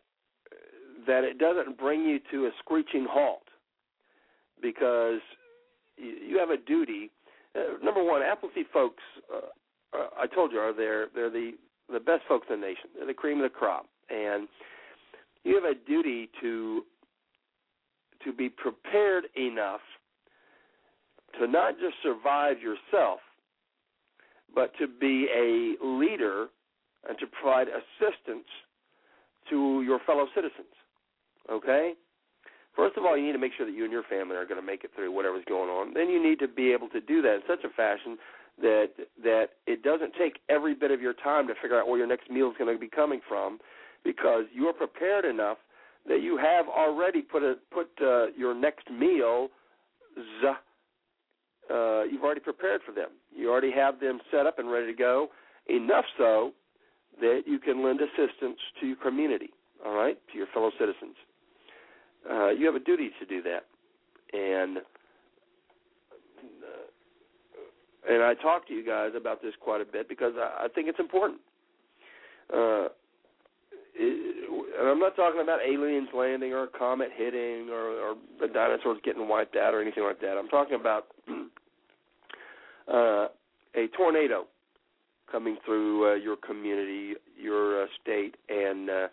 that 1.08 1.24
it 1.24 1.38
doesn't 1.38 1.78
bring 1.78 2.02
you 2.02 2.20
to 2.32 2.46
a 2.46 2.52
screeching 2.60 3.06
halt 3.10 3.44
because 4.62 5.20
you, 5.98 6.12
you 6.30 6.38
have 6.40 6.50
a 6.50 6.58
duty. 6.58 7.12
Uh, 7.56 7.84
number 7.84 8.04
one, 8.04 8.22
Appleseed 8.22 8.66
folks, 8.72 9.04
uh, 9.94 10.08
I 10.20 10.28
told 10.28 10.52
you, 10.52 10.60
are 10.60 10.74
they're 10.74 11.08
they're 11.14 11.30
the 11.30 11.52
the 11.92 12.00
best 12.00 12.24
folks 12.28 12.48
in 12.50 12.60
the 12.62 12.68
nation. 12.68 12.90
They're 12.96 13.08
the 13.08 13.14
cream 13.14 13.38
of 13.38 13.44
the 13.44 13.50
crop, 13.50 13.86
and 14.10 14.48
you 15.44 15.56
have 15.56 15.66
a 15.66 15.76
duty 15.88 16.30
to 16.42 16.84
to 18.24 18.34
be 18.34 18.50
prepared 18.50 19.26
enough 19.36 19.82
to 21.40 21.48
not 21.48 21.74
just 21.80 21.96
survive 22.02 22.58
yourself, 22.60 23.20
but 24.54 24.72
to 24.80 24.88
be 24.88 25.28
a 25.34 25.84
leader 25.86 26.48
and 27.08 27.18
to 27.20 27.26
provide 27.28 27.68
assistance 27.68 28.48
to 29.50 29.82
your 29.82 30.00
fellow 30.06 30.28
citizens. 30.34 30.72
Okay? 31.52 31.94
First 32.76 32.98
of 32.98 33.06
all, 33.06 33.18
you 33.18 33.26
need 33.26 33.34
to 33.34 33.40
make 33.40 33.52
sure 33.56 33.66
that 33.66 33.76
you 33.76 33.84
and 33.84 33.92
your 33.92 34.04
family 34.04 34.36
are 34.36 34.46
going 34.46 34.60
to 34.60 34.66
make 34.66 34.84
it 34.84 34.92
through 34.96 35.12
whatever's 35.12 35.44
going 35.48 35.70
on. 35.70 35.94
Then 35.94 36.10
you 36.10 36.24
need 36.24 36.40
to 36.40 36.48
be 36.48 36.72
able 36.72 36.88
to 36.90 37.02
do 37.02 37.22
that 37.22 37.36
in 37.36 37.42
such 37.48 37.64
a 37.64 37.70
fashion 37.70 38.18
that 38.62 38.90
that 39.24 39.48
it 39.66 39.84
doesn't 39.84 40.14
take 40.18 40.40
every 40.50 40.76
bit 40.76 40.92
of 40.92 41.02
your 41.02 41.14
time 41.14 41.48
to 41.48 41.54
figure 41.62 41.80
out 41.80 41.88
where 41.88 41.98
your 41.98 42.08
next 42.08 42.30
meal 42.30 42.50
is 42.50 42.56
going 42.58 42.74
to 42.74 42.80
be 42.80 42.88
coming 42.88 43.20
from, 43.28 43.60
because 44.04 44.46
you 44.54 44.68
are 44.68 44.74
prepared 44.74 45.26
enough 45.26 45.58
that 46.08 46.22
you 46.22 46.38
have 46.38 46.68
already 46.68 47.22
put 47.22 47.44
a, 47.44 47.56
put 47.72 47.90
uh, 48.02 48.28
your 48.38 48.54
next 48.54 48.90
meal. 48.92 49.50
Uh, 50.44 52.04
you've 52.04 52.24
already 52.24 52.42
prepared 52.42 52.82
for 52.86 52.92
them. 52.92 53.10
You 53.36 53.50
already 53.50 53.72
have 53.72 54.00
them 54.00 54.20
set 54.30 54.46
up 54.46 54.60
and 54.60 54.70
ready 54.70 54.88
to 54.88 54.94
go. 54.94 55.30
Enough 55.68 56.06
so 56.18 56.52
that 57.22 57.44
you 57.48 57.58
can 57.58 57.84
lend 57.84 58.02
assistance 58.02 58.60
to 58.80 58.88
your 58.88 58.98
community. 58.98 59.50
All 59.86 59.96
right, 59.96 60.18
to 60.32 60.38
your 60.38 60.48
fellow 60.54 60.72
citizens. 60.78 61.16
Uh, 62.30 62.50
you 62.50 62.66
have 62.66 62.76
a 62.76 62.80
duty 62.80 63.12
to 63.20 63.26
do 63.26 63.42
that, 63.42 63.66
and 64.34 64.78
uh, 64.78 64.82
and 68.10 68.24
I 68.24 68.34
talk 68.36 68.68
to 68.68 68.74
you 68.74 68.86
guys 68.86 69.12
about 69.16 69.42
this 69.42 69.54
quite 69.60 69.82
a 69.82 69.86
bit 69.86 70.10
because 70.10 70.34
I, 70.38 70.66
I 70.66 70.68
think 70.68 70.88
it's 70.88 71.00
important. 71.00 71.40
Uh, 72.54 72.88
it, 73.96 74.34
and 74.80 74.88
I'm 74.88 75.00
not 75.00 75.16
talking 75.16 75.42
about 75.42 75.60
aliens 75.62 76.10
landing 76.16 76.52
or 76.52 76.64
a 76.64 76.68
comet 76.68 77.10
hitting 77.16 77.70
or, 77.70 77.90
or 77.90 78.16
the 78.40 78.48
dinosaurs 78.48 78.98
getting 79.04 79.28
wiped 79.28 79.56
out 79.56 79.74
or 79.74 79.82
anything 79.82 80.04
like 80.04 80.20
that. 80.22 80.38
I'm 80.38 80.48
talking 80.50 80.76
about 80.80 81.08
uh, 82.92 83.28
a 83.76 83.88
tornado 83.96 84.46
coming 85.32 85.58
through 85.66 86.12
uh, 86.12 86.16
your 86.16 86.36
community, 86.36 87.14
your 87.40 87.84
uh, 87.84 87.86
state, 88.02 88.36
and 88.50 88.90
uh, 88.90 89.08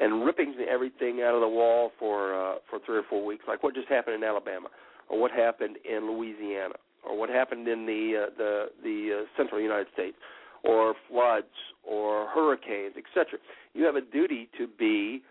and 0.00 0.24
ripping 0.24 0.54
everything 0.68 1.22
out 1.22 1.34
of 1.34 1.40
the 1.40 1.48
wall 1.48 1.90
for 1.98 2.34
uh, 2.34 2.56
for 2.68 2.78
three 2.84 2.98
or 2.98 3.04
four 3.08 3.24
weeks, 3.24 3.44
like 3.48 3.62
what 3.62 3.74
just 3.74 3.88
happened 3.88 4.16
in 4.16 4.24
Alabama, 4.24 4.68
or 5.08 5.20
what 5.20 5.30
happened 5.30 5.76
in 5.88 6.10
Louisiana, 6.10 6.74
or 7.06 7.16
what 7.18 7.30
happened 7.30 7.68
in 7.68 7.86
the 7.86 8.26
uh, 8.26 8.30
the 8.36 8.66
the 8.82 9.20
uh, 9.22 9.24
central 9.36 9.60
United 9.60 9.86
States, 9.92 10.16
or 10.64 10.94
floods, 11.08 11.46
or 11.84 12.26
hurricanes, 12.28 12.94
etc. 12.96 13.38
You 13.74 13.84
have 13.84 13.96
a 13.96 14.00
duty 14.00 14.48
to 14.58 14.66
be 14.66 15.22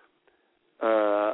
uh, 0.82 1.34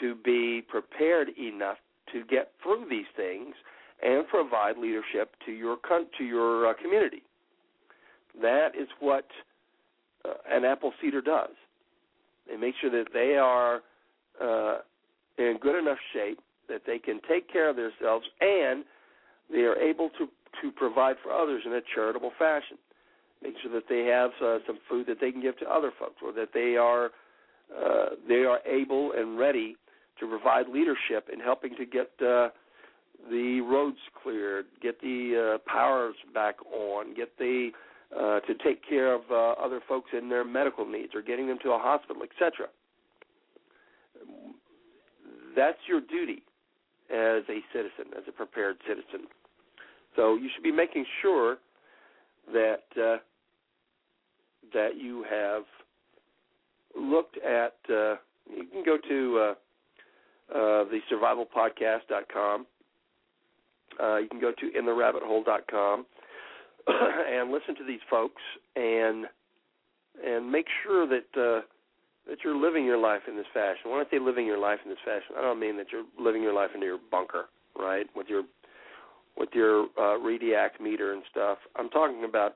to 0.00 0.14
be 0.24 0.62
prepared 0.68 1.28
enough 1.38 1.78
to 2.12 2.24
get 2.24 2.52
through 2.62 2.86
these 2.88 3.06
things 3.16 3.54
and 4.02 4.26
provide 4.28 4.76
leadership 4.78 5.34
to 5.46 5.52
your 5.52 5.76
to 6.18 6.24
your 6.24 6.68
uh, 6.68 6.74
community. 6.74 7.22
That 8.40 8.70
is 8.78 8.88
what 9.00 9.26
uh, 10.24 10.34
an 10.50 10.64
apple 10.64 10.92
seeder 11.00 11.20
does. 11.20 11.50
They 12.48 12.56
make 12.56 12.74
sure 12.80 12.90
that 12.90 13.12
they 13.12 13.36
are 13.36 13.80
uh, 14.40 14.78
in 15.38 15.58
good 15.60 15.78
enough 15.78 15.98
shape 16.12 16.40
that 16.68 16.82
they 16.86 16.98
can 16.98 17.20
take 17.28 17.50
care 17.50 17.68
of 17.68 17.76
themselves 17.76 18.26
and 18.40 18.84
they 19.50 19.60
are 19.60 19.76
able 19.76 20.10
to 20.18 20.28
to 20.62 20.70
provide 20.70 21.16
for 21.22 21.32
others 21.32 21.62
in 21.66 21.72
a 21.72 21.80
charitable 21.94 22.32
fashion. 22.38 22.78
Make 23.42 23.54
sure 23.62 23.72
that 23.72 23.88
they 23.88 24.04
have 24.04 24.30
uh, 24.42 24.58
some 24.66 24.78
food 24.88 25.06
that 25.08 25.20
they 25.20 25.32
can 25.32 25.42
give 25.42 25.58
to 25.58 25.66
other 25.66 25.92
folks, 25.98 26.16
or 26.22 26.32
that 26.32 26.50
they 26.54 26.76
are 26.76 27.10
uh, 27.76 28.10
they 28.28 28.44
are 28.44 28.60
able 28.66 29.12
and 29.12 29.38
ready 29.38 29.76
to 30.20 30.26
provide 30.26 30.68
leadership 30.68 31.28
in 31.32 31.40
helping 31.40 31.74
to 31.76 31.84
get 31.84 32.10
uh, 32.24 32.48
the 33.30 33.60
roads 33.60 33.98
cleared, 34.22 34.66
get 34.82 35.00
the 35.00 35.56
uh, 35.56 35.70
powers 35.70 36.14
back 36.32 36.56
on, 36.72 37.14
get 37.14 37.36
the 37.38 37.70
uh, 38.14 38.40
to 38.40 38.54
take 38.62 38.86
care 38.88 39.12
of 39.14 39.22
uh, 39.30 39.52
other 39.60 39.80
folks 39.88 40.10
in 40.16 40.28
their 40.28 40.44
medical 40.44 40.86
needs 40.86 41.14
or 41.14 41.22
getting 41.22 41.48
them 41.48 41.58
to 41.62 41.70
a 41.70 41.78
hospital, 41.78 42.22
etc. 42.22 42.68
That's 45.56 45.78
your 45.88 46.00
duty 46.00 46.42
as 47.14 47.44
a 47.48 47.60
citizen, 47.72 48.12
as 48.16 48.24
a 48.28 48.32
prepared 48.32 48.76
citizen. 48.86 49.28
So 50.16 50.36
you 50.36 50.48
should 50.54 50.64
be 50.64 50.72
making 50.72 51.04
sure 51.22 51.58
that 52.52 52.84
uh, 53.00 53.16
that 54.72 54.96
you 54.96 55.24
have 55.30 55.62
looked 57.00 57.38
at. 57.38 57.74
Uh, 57.88 58.16
you 58.50 58.66
can 58.70 58.84
go 58.84 58.98
to 59.08 59.38
uh, 59.38 59.54
uh, 60.54 60.84
the 60.84 61.00
survivalpodcast.com. 61.10 62.66
Uh, 64.02 64.16
you 64.18 64.28
can 64.28 64.40
go 64.40 64.52
to 64.52 64.70
intherabbithole.com 64.78 66.06
and 66.86 67.50
listen 67.50 67.74
to 67.76 67.84
these 67.86 68.00
folks 68.10 68.42
and 68.76 69.26
and 70.24 70.50
make 70.50 70.66
sure 70.84 71.06
that 71.08 71.40
uh, 71.40 71.60
that 72.28 72.38
you're 72.42 72.56
living 72.56 72.84
your 72.84 72.98
life 72.98 73.22
in 73.28 73.36
this 73.36 73.46
fashion. 73.52 73.90
When 73.90 74.00
I 74.00 74.10
say 74.10 74.18
living 74.18 74.46
your 74.46 74.58
life 74.58 74.78
in 74.84 74.90
this 74.90 74.98
fashion, 75.04 75.36
I 75.38 75.42
don't 75.42 75.60
mean 75.60 75.76
that 75.76 75.86
you're 75.92 76.04
living 76.18 76.42
your 76.42 76.54
life 76.54 76.70
into 76.74 76.86
your 76.86 76.98
bunker, 77.10 77.46
right, 77.78 78.06
with 78.14 78.28
your 78.28 78.44
with 79.36 79.48
your 79.52 79.86
uh, 79.98 80.16
radiac 80.18 80.80
meter 80.80 81.12
and 81.12 81.22
stuff. 81.30 81.58
I'm 81.76 81.90
talking 81.90 82.24
about 82.24 82.54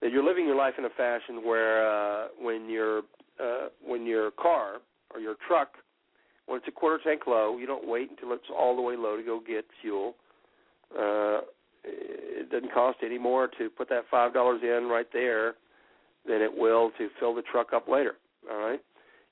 that 0.00 0.10
you're 0.10 0.24
living 0.24 0.46
your 0.46 0.56
life 0.56 0.74
in 0.78 0.86
a 0.86 0.90
fashion 0.90 1.44
where 1.44 1.88
uh, 1.88 2.28
when 2.40 2.68
your 2.68 3.00
uh, 3.38 3.68
when 3.84 4.06
your 4.06 4.30
car 4.32 4.78
or 5.14 5.20
your 5.20 5.36
truck 5.46 5.68
when 6.50 6.58
it's 6.58 6.66
a 6.66 6.72
quarter 6.72 6.98
tank 7.04 7.22
low, 7.28 7.58
you 7.58 7.66
don't 7.66 7.86
wait 7.86 8.10
until 8.10 8.32
it's 8.32 8.50
all 8.56 8.74
the 8.74 8.82
way 8.82 8.96
low 8.96 9.16
to 9.16 9.22
go 9.22 9.40
get 9.46 9.64
fuel. 9.80 10.16
Uh, 10.98 11.42
it 11.84 12.50
doesn't 12.50 12.74
cost 12.74 12.98
any 13.04 13.18
more 13.18 13.46
to 13.56 13.70
put 13.70 13.88
that 13.88 14.02
five 14.10 14.34
dollars 14.34 14.60
in 14.62 14.88
right 14.88 15.06
there 15.12 15.54
than 16.26 16.42
it 16.42 16.50
will 16.52 16.90
to 16.98 17.08
fill 17.20 17.34
the 17.36 17.42
truck 17.42 17.72
up 17.72 17.86
later. 17.86 18.14
All 18.50 18.58
right, 18.58 18.80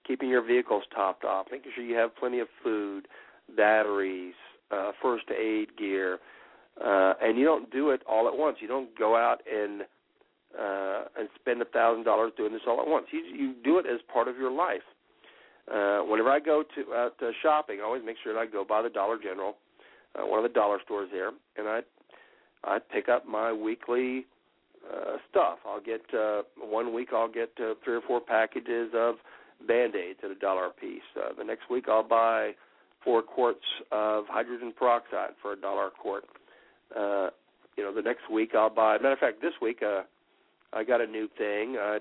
keeping 0.06 0.28
your 0.28 0.42
vehicles 0.42 0.84
topped 0.94 1.24
off, 1.24 1.46
making 1.50 1.72
sure 1.74 1.84
you 1.84 1.96
have 1.96 2.16
plenty 2.16 2.40
of 2.40 2.48
food, 2.62 3.08
batteries, 3.56 4.34
uh, 4.70 4.92
first 5.00 5.24
aid 5.30 5.76
gear, 5.76 6.18
uh, 6.84 7.14
and 7.22 7.38
you 7.38 7.44
don't 7.44 7.70
do 7.70 7.90
it 7.90 8.02
all 8.08 8.28
at 8.28 8.36
once. 8.36 8.58
You 8.60 8.68
don't 8.68 8.96
go 8.98 9.16
out 9.16 9.40
and 9.50 9.82
uh, 10.58 11.04
and 11.18 11.28
spend 11.40 11.60
a 11.62 11.66
thousand 11.66 12.04
dollars 12.04 12.32
doing 12.36 12.52
this 12.52 12.62
all 12.66 12.80
at 12.80 12.86
once. 12.86 13.06
You 13.10 13.20
you 13.20 13.54
do 13.64 13.78
it 13.78 13.86
as 13.86 14.00
part 14.12 14.28
of 14.28 14.36
your 14.36 14.50
life. 14.50 14.82
Uh, 15.72 16.00
whenever 16.00 16.30
I 16.30 16.40
go 16.40 16.62
to 16.62 16.92
uh, 16.92 17.10
to 17.20 17.32
shopping, 17.42 17.80
I 17.80 17.84
always 17.84 18.02
make 18.04 18.16
sure 18.22 18.32
that 18.32 18.40
I 18.40 18.46
go 18.46 18.64
by 18.64 18.82
the 18.82 18.88
Dollar 18.88 19.18
General, 19.18 19.56
uh, 20.14 20.26
one 20.26 20.38
of 20.38 20.42
the 20.42 20.54
dollar 20.54 20.78
stores 20.84 21.08
there, 21.12 21.30
and 21.56 21.68
I 21.68 21.80
I 22.64 22.78
pick 22.78 23.08
up 23.08 23.26
my 23.26 23.52
weekly 23.52 24.26
uh, 24.98 25.16
stuff. 25.30 25.58
I'll 25.66 25.80
get 25.80 26.02
uh, 26.14 26.42
one 26.58 26.92
week 26.94 27.08
I'll 27.12 27.30
get 27.30 27.50
uh, 27.60 27.74
three 27.84 27.94
or 27.94 28.00
four 28.06 28.20
packages 28.20 28.90
of 28.94 29.16
band 29.66 29.94
aids 29.94 30.20
at 30.22 30.30
a 30.30 30.34
dollar 30.34 30.66
a 30.66 30.70
piece. 30.70 31.02
Uh, 31.16 31.32
the 31.36 31.44
next 31.44 31.70
week 31.70 31.86
I'll 31.88 32.02
buy 32.02 32.52
four 33.04 33.22
quarts 33.22 33.64
of 33.92 34.24
hydrogen 34.28 34.72
peroxide 34.76 35.30
for 35.40 35.52
a 35.52 35.56
dollar 35.56 35.88
a 35.88 35.90
quart. 35.90 36.24
Uh, 36.94 37.30
you 37.76 37.84
know, 37.84 37.94
the 37.94 38.02
next 38.02 38.30
week 38.30 38.54
I'll 38.54 38.70
buy. 38.70 38.96
Matter 38.96 39.12
of 39.12 39.18
fact, 39.18 39.40
this 39.40 39.54
week 39.62 39.82
uh, 39.82 40.02
I 40.72 40.84
got 40.84 41.00
a 41.00 41.06
new 41.06 41.28
thing. 41.38 41.76
I 41.78 41.98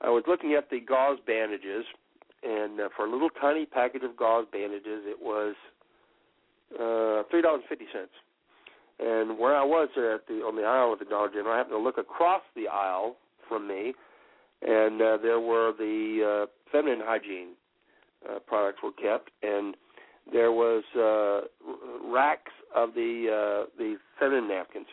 I 0.00 0.08
was 0.08 0.24
looking 0.26 0.54
at 0.54 0.70
the 0.70 0.80
gauze 0.80 1.18
bandages, 1.26 1.84
and 2.42 2.80
uh, 2.80 2.88
for 2.96 3.04
a 3.06 3.10
little 3.10 3.30
tiny 3.30 3.66
package 3.66 4.02
of 4.02 4.16
gauze 4.16 4.46
bandages, 4.50 5.02
it 5.04 5.18
was 5.20 5.54
uh, 6.74 7.28
three 7.30 7.42
dollars 7.42 7.62
fifty 7.68 7.86
cents. 7.92 8.12
And 9.02 9.38
where 9.38 9.56
I 9.56 9.64
was 9.64 9.88
there 9.96 10.14
at 10.14 10.26
the 10.26 10.34
on 10.34 10.56
the 10.56 10.62
aisle 10.62 10.92
at 10.92 10.98
the 10.98 11.06
Dollar 11.06 11.28
General, 11.28 11.54
I 11.54 11.58
happened 11.58 11.76
to 11.76 11.82
look 11.82 11.98
across 11.98 12.42
the 12.54 12.68
aisle 12.68 13.16
from 13.48 13.66
me, 13.66 13.94
and 14.62 15.00
uh, 15.00 15.16
there 15.22 15.40
were 15.40 15.72
the 15.76 16.44
uh, 16.44 16.46
feminine 16.70 17.00
hygiene 17.02 17.54
uh, 18.28 18.40
products 18.40 18.80
were 18.82 18.92
kept, 18.92 19.30
and 19.42 19.74
there 20.30 20.52
was 20.52 20.84
uh, 20.94 21.48
racks 22.12 22.52
of 22.74 22.94
the 22.94 23.26
uh, 23.64 23.70
the 23.78 23.96
feminine 24.18 24.48
napkins, 24.48 24.86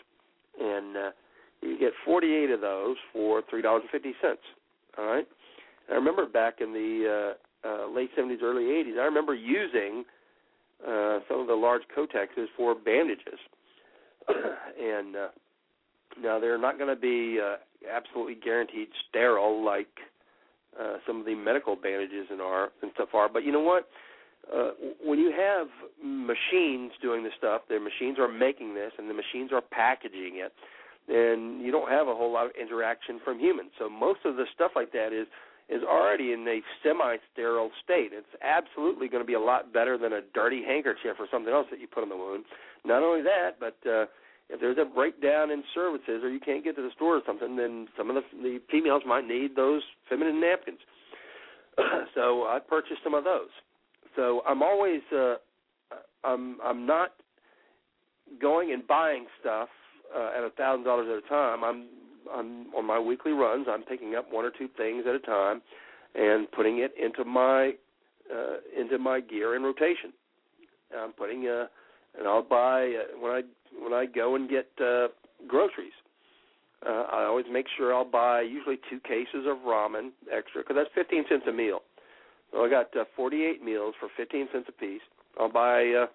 and 0.59 0.95
uh, 0.95 1.11
you 1.61 1.77
get 1.77 1.91
48 2.05 2.51
of 2.51 2.61
those 2.61 2.95
for 3.11 3.41
three 3.49 3.61
dollars 3.61 3.81
and 3.83 3.91
fifty 3.91 4.13
cents. 4.21 4.41
All 4.97 5.05
right. 5.05 5.27
I 5.89 5.93
remember 5.93 6.25
back 6.25 6.55
in 6.61 6.73
the 6.73 7.35
uh, 7.63 7.67
uh, 7.67 7.89
late 7.89 8.09
70s, 8.17 8.41
early 8.41 8.63
80s. 8.63 8.99
I 8.99 9.05
remember 9.05 9.33
using 9.33 10.03
uh, 10.85 11.19
some 11.29 11.39
of 11.39 11.47
the 11.47 11.55
large 11.55 11.83
Kotexes 11.95 12.47
for 12.57 12.75
bandages 12.75 13.39
and 14.80 15.15
uh, 15.15 15.28
now 16.21 16.39
they're 16.39 16.57
not 16.57 16.78
going 16.78 16.93
to 16.93 16.99
be 16.99 17.39
uh, 17.39 17.57
absolutely 17.91 18.36
guaranteed 18.36 18.88
sterile 19.09 19.63
like 19.63 19.88
uh, 20.80 20.97
some 21.05 21.19
of 21.19 21.25
the 21.25 21.36
medical 21.36 21.75
bandages 21.75 22.28
and 22.30 22.41
are 22.41 22.69
and 22.82 22.91
stuff 22.93 23.09
are. 23.13 23.30
But 23.30 23.43
you 23.43 23.51
know 23.51 23.61
what? 23.61 23.88
Uh, 24.53 24.71
when 25.03 25.19
you 25.19 25.32
have 25.32 25.67
machines 26.01 26.91
doing 27.01 27.23
this 27.23 27.34
stuff, 27.38 27.63
their 27.67 27.82
machines 27.82 28.17
are 28.17 28.32
making 28.32 28.75
this, 28.75 28.91
and 28.97 29.09
the 29.09 29.13
machines 29.13 29.51
are 29.51 29.61
packaging 29.61 30.39
it, 30.39 30.53
then 31.07 31.59
you 31.61 31.71
don't 31.71 31.89
have 31.89 32.07
a 32.07 32.15
whole 32.15 32.32
lot 32.32 32.45
of 32.45 32.51
interaction 32.59 33.19
from 33.23 33.39
humans. 33.39 33.71
So 33.78 33.89
most 33.89 34.19
of 34.23 34.36
the 34.36 34.45
stuff 34.53 34.71
like 34.75 34.91
that 34.93 35.11
is 35.11 35.28
is 35.69 35.84
already 35.84 36.32
in 36.32 36.47
a 36.47 36.61
semi-sterile 36.82 37.71
state. 37.84 38.11
It's 38.13 38.32
absolutely 38.41 39.09
going 39.09 39.21
to 39.21 39.28
be 39.28 39.34
a 39.34 39.39
lot 39.39 39.73
better 39.73 39.97
than 39.97 40.13
a 40.13 40.21
dirty 40.34 40.63
handkerchief 40.63 41.19
or 41.19 41.28
something 41.30 41.51
else 41.51 41.67
that 41.71 41.82
you 41.82 41.88
put 41.88 42.03
on 42.03 42.09
the 42.09 42.15
wound. 42.15 42.45
Not 42.88 43.03
only 43.03 43.21
that, 43.23 43.59
but 43.59 43.77
uh, 43.89 44.05
if 44.49 44.61
there's 44.61 44.77
a 44.79 44.85
breakdown 44.85 45.51
in 45.51 45.63
services 45.75 46.23
or 46.23 46.29
you 46.29 46.39
can't 46.39 46.63
get 46.63 46.75
to 46.77 46.81
the 46.81 46.91
store 46.95 47.17
or 47.17 47.21
something, 47.25 47.55
then 47.55 47.88
some 47.97 48.09
of 48.09 48.15
the, 48.15 48.21
the 48.41 48.59
females 48.71 49.03
might 49.05 49.27
need 49.27 49.55
those 49.55 49.81
feminine 50.09 50.39
napkins. 50.39 50.79
so 52.15 52.43
I 52.43 52.59
purchased 52.65 53.01
some 53.03 53.13
of 53.13 53.23
those. 53.23 53.49
So 54.15 54.41
I'm 54.47 54.63
always 54.63 55.01
uh, 55.15 55.35
I'm 56.23 56.57
I'm 56.63 56.85
not 56.85 57.11
going 58.41 58.71
and 58.71 58.85
buying 58.88 59.25
stuff 59.39 59.69
uh, 60.15 60.31
at 60.38 60.43
a 60.43 60.49
thousand 60.57 60.85
dollars 60.85 61.07
at 61.11 61.23
a 61.23 61.29
time. 61.29 61.63
I'm 61.63 61.88
I'm 62.33 62.73
on 62.75 62.85
my 62.85 62.99
weekly 62.99 63.31
runs. 63.31 63.67
I'm 63.69 63.83
picking 63.83 64.15
up 64.15 64.31
one 64.31 64.45
or 64.45 64.51
two 64.51 64.67
things 64.77 65.03
at 65.07 65.13
a 65.13 65.19
time 65.19 65.61
and 66.15 66.49
putting 66.51 66.79
it 66.79 66.93
into 67.01 67.23
my 67.25 67.73
uh, 68.33 68.57
into 68.79 68.97
my 68.97 69.19
gear 69.19 69.55
in 69.55 69.63
rotation. 69.63 70.13
I'm 70.97 71.13
putting 71.13 71.47
uh, 71.47 71.65
and 72.18 72.28
I'll 72.28 72.43
buy 72.43 72.93
uh, 72.95 73.20
when 73.20 73.32
I 73.32 73.41
when 73.82 73.93
I 73.93 74.05
go 74.05 74.36
and 74.36 74.49
get 74.49 74.70
uh, 74.82 75.07
groceries. 75.47 75.93
Uh, 76.86 77.05
I 77.11 77.24
always 77.24 77.45
make 77.51 77.65
sure 77.76 77.93
I'll 77.93 78.05
buy 78.05 78.41
usually 78.41 78.78
two 78.89 78.99
cases 78.99 79.45
of 79.47 79.57
ramen 79.65 80.09
extra 80.32 80.61
because 80.61 80.76
that's 80.76 80.89
15 80.93 81.26
cents 81.30 81.45
a 81.47 81.51
meal. 81.51 81.80
So 82.51 82.63
I 82.63 82.70
got 82.70 82.95
uh, 82.95 83.05
48 83.15 83.63
meals 83.63 83.95
for 83.99 84.09
15 84.15 84.47
cents 84.51 84.65
a 84.70 84.72
piece. 84.72 85.01
I'll 85.39 85.51
buy 85.51 85.91
uh, 85.93 86.05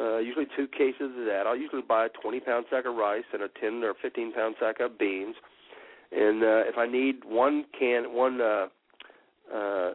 uh, 0.00 0.18
usually 0.18 0.46
two 0.56 0.66
cases 0.66 1.12
of 1.18 1.26
that. 1.26 1.44
I'll 1.46 1.56
usually 1.56 1.82
buy 1.82 2.06
a 2.06 2.08
20 2.08 2.40
pound 2.40 2.66
sack 2.70 2.86
of 2.86 2.96
rice 2.96 3.24
and 3.32 3.42
a 3.42 3.48
10 3.60 3.84
or 3.84 3.94
15 4.00 4.32
pound 4.32 4.56
sack 4.58 4.80
of 4.80 4.98
beans. 4.98 5.36
And 6.12 6.42
uh, 6.42 6.62
if 6.66 6.78
I 6.78 6.86
need 6.86 7.24
one 7.24 7.64
can, 7.78 8.14
one 8.14 8.40
uh, 8.40 8.66
uh, 9.54 9.92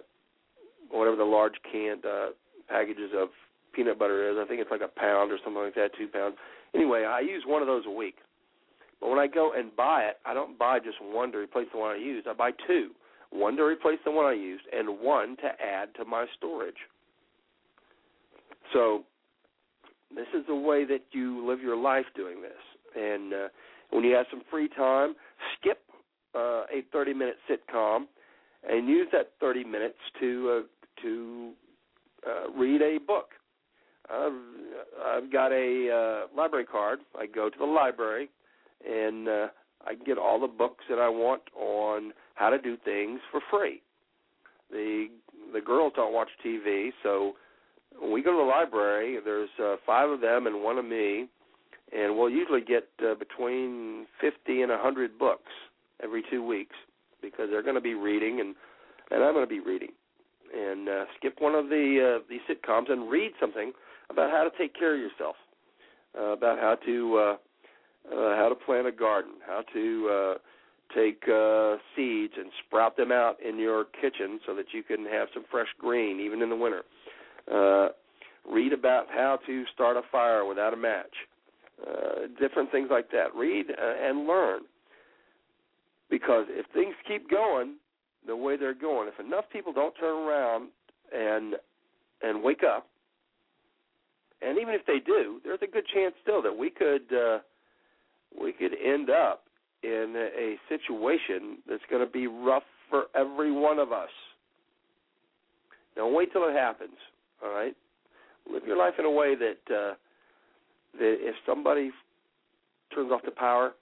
whatever 0.90 1.16
the 1.16 1.24
large 1.24 1.56
canned 1.72 2.06
uh, 2.06 2.30
packages 2.68 3.12
of 3.18 3.30
peanut 3.74 4.00
butter 4.00 4.30
is, 4.30 4.38
I 4.40 4.48
think 4.48 4.62
it's 4.62 4.72
like 4.72 4.82
a 4.82 5.00
pound 5.00 5.32
or 5.32 5.38
something 5.44 5.62
like 5.62 5.76
that, 5.76 5.92
two 5.98 6.08
pounds. 6.08 6.36
Anyway, 6.74 7.04
I 7.04 7.20
use 7.20 7.44
one 7.46 7.62
of 7.62 7.68
those 7.68 7.84
a 7.88 7.92
week. 7.92 8.16
But 9.00 9.10
when 9.10 9.20
I 9.20 9.28
go 9.28 9.54
and 9.56 9.76
buy 9.76 10.04
it, 10.04 10.18
I 10.26 10.34
don't 10.34 10.60
buy 10.60 10.80
just 10.80 10.98
one 11.02 11.32
to 11.32 11.38
replace 11.38 11.68
the 11.72 11.80
one 11.80 11.92
I 11.92 11.98
use. 11.98 12.26
I 12.30 12.34
buy 12.34 12.52
two. 12.68 12.92
One 13.32 13.56
to 13.58 13.64
replace 13.64 14.00
the 14.04 14.12
one 14.12 14.26
I 14.26 14.34
used, 14.34 14.64
and 14.74 15.00
one 15.00 15.38
to 15.38 15.50
add 15.64 15.90
to 15.96 16.06
my 16.06 16.26
storage. 16.38 16.76
So 18.74 19.04
this 20.14 20.28
is 20.34 20.46
the 20.48 20.56
way 20.56 20.86
that 20.86 21.02
you 21.12 21.48
live 21.48 21.62
your 21.62 21.78
life 21.78 22.06
doing 22.16 22.42
this. 22.42 22.52
And 22.96 23.34
uh, 23.34 23.48
when 23.92 24.04
you 24.04 24.16
have 24.16 24.26
some 24.32 24.42
free 24.50 24.68
time, 24.68 25.16
skip 25.60 25.80
uh, 26.36 26.64
a 26.74 26.84
30-minute 26.94 27.38
sitcom 27.50 28.06
and 28.68 28.88
use 28.88 29.08
that 29.12 29.32
30 29.40 29.64
minutes 29.64 29.98
to 30.20 30.64
uh, 30.64 31.02
to 31.02 31.52
uh, 32.28 32.52
read 32.52 32.82
a 32.82 32.98
book. 33.00 33.30
I've, 34.12 34.34
I've 35.06 35.32
got 35.32 35.52
a 35.52 36.26
uh, 36.32 36.36
library 36.36 36.66
card. 36.66 37.00
I 37.18 37.26
go 37.26 37.50
to 37.50 37.58
the 37.58 37.66
library 37.66 38.30
and 38.88 39.28
uh, 39.28 39.48
I 39.86 39.96
can 39.96 40.04
get 40.06 40.18
all 40.18 40.40
the 40.40 40.48
books 40.48 40.86
that 40.90 41.00
I 41.00 41.10
want 41.10 41.42
on 41.56 42.14
how 42.36 42.50
to 42.50 42.58
do 42.58 42.78
things 42.84 43.20
for 43.32 43.42
free. 43.50 43.82
The 44.72 45.08
the 45.52 45.62
girls 45.62 45.94
don't 45.96 46.14
watch 46.14 46.30
TV, 46.46 46.90
so 47.02 47.34
when 48.00 48.12
we 48.12 48.22
go 48.22 48.32
to 48.32 48.38
the 48.38 48.44
library, 48.44 49.18
there's 49.24 49.50
uh, 49.62 49.78
five 49.84 50.10
of 50.10 50.22
them 50.22 50.46
and 50.46 50.64
one 50.64 50.78
of 50.78 50.86
me, 50.86 51.28
and 51.92 52.16
we'll 52.16 52.30
usually 52.30 52.62
get 52.62 52.88
uh, 53.04 53.16
between 53.16 54.06
50 54.22 54.62
and 54.62 54.72
a 54.72 54.76
100 54.76 55.18
books 55.18 55.52
every 56.04 56.24
two 56.30 56.46
weeks 56.46 56.76
because 57.20 57.48
they're 57.50 57.64
going 57.64 57.76
to 57.76 57.82
be 57.82 57.96
reading 57.96 58.40
and 58.42 58.56
and 59.12 59.24
I'm 59.24 59.34
going 59.34 59.46
to 59.46 59.50
be 59.50 59.60
reading. 59.60 59.90
And 60.56 60.88
uh, 60.88 61.06
skip 61.18 61.36
one 61.40 61.56
of 61.56 61.70
the 61.70 62.20
uh, 62.20 62.24
these 62.30 62.42
sitcoms 62.50 62.92
and 62.92 63.10
read 63.10 63.32
something 63.40 63.72
about 64.10 64.32
how 64.32 64.44
to 64.44 64.52
take 64.58 64.78
care 64.78 64.96
of 64.96 65.00
yourself, 65.00 65.36
uh, 66.18 66.32
about 66.32 66.60
how 66.60 66.76
to 66.86 67.18
uh, 67.18 67.36
uh, 68.12 68.36
how 68.36 68.50
to 68.50 68.56
plant 68.56 68.88
a 68.88 68.92
garden, 68.92 69.34
how 69.46 69.64
to 69.74 70.10
uh, 70.10 70.38
take 70.96 71.24
uh, 71.32 71.78
seeds 71.96 72.34
and 72.38 72.52
sprout 72.66 72.98
them 72.98 73.12
out 73.12 73.38
in 73.42 73.60
your 73.60 73.86
kitchen 74.02 74.40
so 74.46 74.56
that 74.56 74.68
you 74.74 74.84
can 74.84 75.06
have 75.06 75.28
some 75.34 75.44
fresh 75.52 75.68
green 75.78 76.20
even 76.20 76.42
in 76.42 76.50
the 76.50 76.56
winter. 76.56 76.84
Uh, 77.52 77.90
read 78.50 78.74
about 78.74 79.08
how 79.10 79.38
to 79.46 79.64
start 79.74 79.98
a 79.98 80.02
fire 80.12 80.46
without 80.46 80.74
a 80.74 80.78
match. 80.78 81.14
Uh, 81.86 82.28
different 82.40 82.72
things 82.72 82.90
like 82.92 83.12
that. 83.12 83.34
Read 83.36 83.68
uh, 83.70 84.08
and 84.08 84.28
learn. 84.28 84.62
Because 86.10 86.46
if 86.50 86.66
things 86.74 86.96
keep 87.08 87.30
going 87.30 87.76
the 88.26 88.36
way 88.36 88.58
they're 88.58 88.74
going, 88.74 89.08
if 89.08 89.20
enough 89.24 89.46
people 89.52 89.72
don't 89.72 89.94
turn 90.00 90.28
around 90.28 90.70
and 91.14 91.56
and 92.22 92.44
wake 92.44 92.64
up, 92.64 92.88
and 94.42 94.58
even 94.58 94.74
if 94.74 94.86
they 94.86 95.00
do, 95.00 95.40
there's 95.44 95.60
a 95.62 95.68
good 95.68 95.86
chance 95.94 96.14
still 96.22 96.42
that 96.42 96.56
we 96.56 96.70
could 96.70 97.12
uh, 97.14 97.40
we 98.40 98.54
could 98.54 98.72
end 98.84 99.10
up 99.10 99.44
in 99.84 100.14
a 100.18 100.56
situation 100.70 101.58
that's 101.68 101.84
going 101.90 102.06
to 102.06 102.12
be 102.12 102.28
rough 102.28 102.64
for 102.90 103.04
every 103.16 103.52
one 103.52 103.80
of 103.80 103.92
us. 103.92 104.10
Don't 105.96 106.16
wait 106.16 106.32
till 106.32 106.48
it 106.48 106.54
happens. 106.54 106.96
All 107.44 107.52
right, 107.54 107.76
live 108.52 108.64
your 108.66 108.78
life 108.78 108.94
in 109.00 109.06
a 109.06 109.12
way 109.12 109.36
that 109.36 109.74
uh, 109.74 109.94
that 110.98 111.18
if 111.20 111.36
somebody 111.46 111.92
turns 112.94 113.12
off 113.12 113.22
the 113.24 113.32
power 113.32 113.74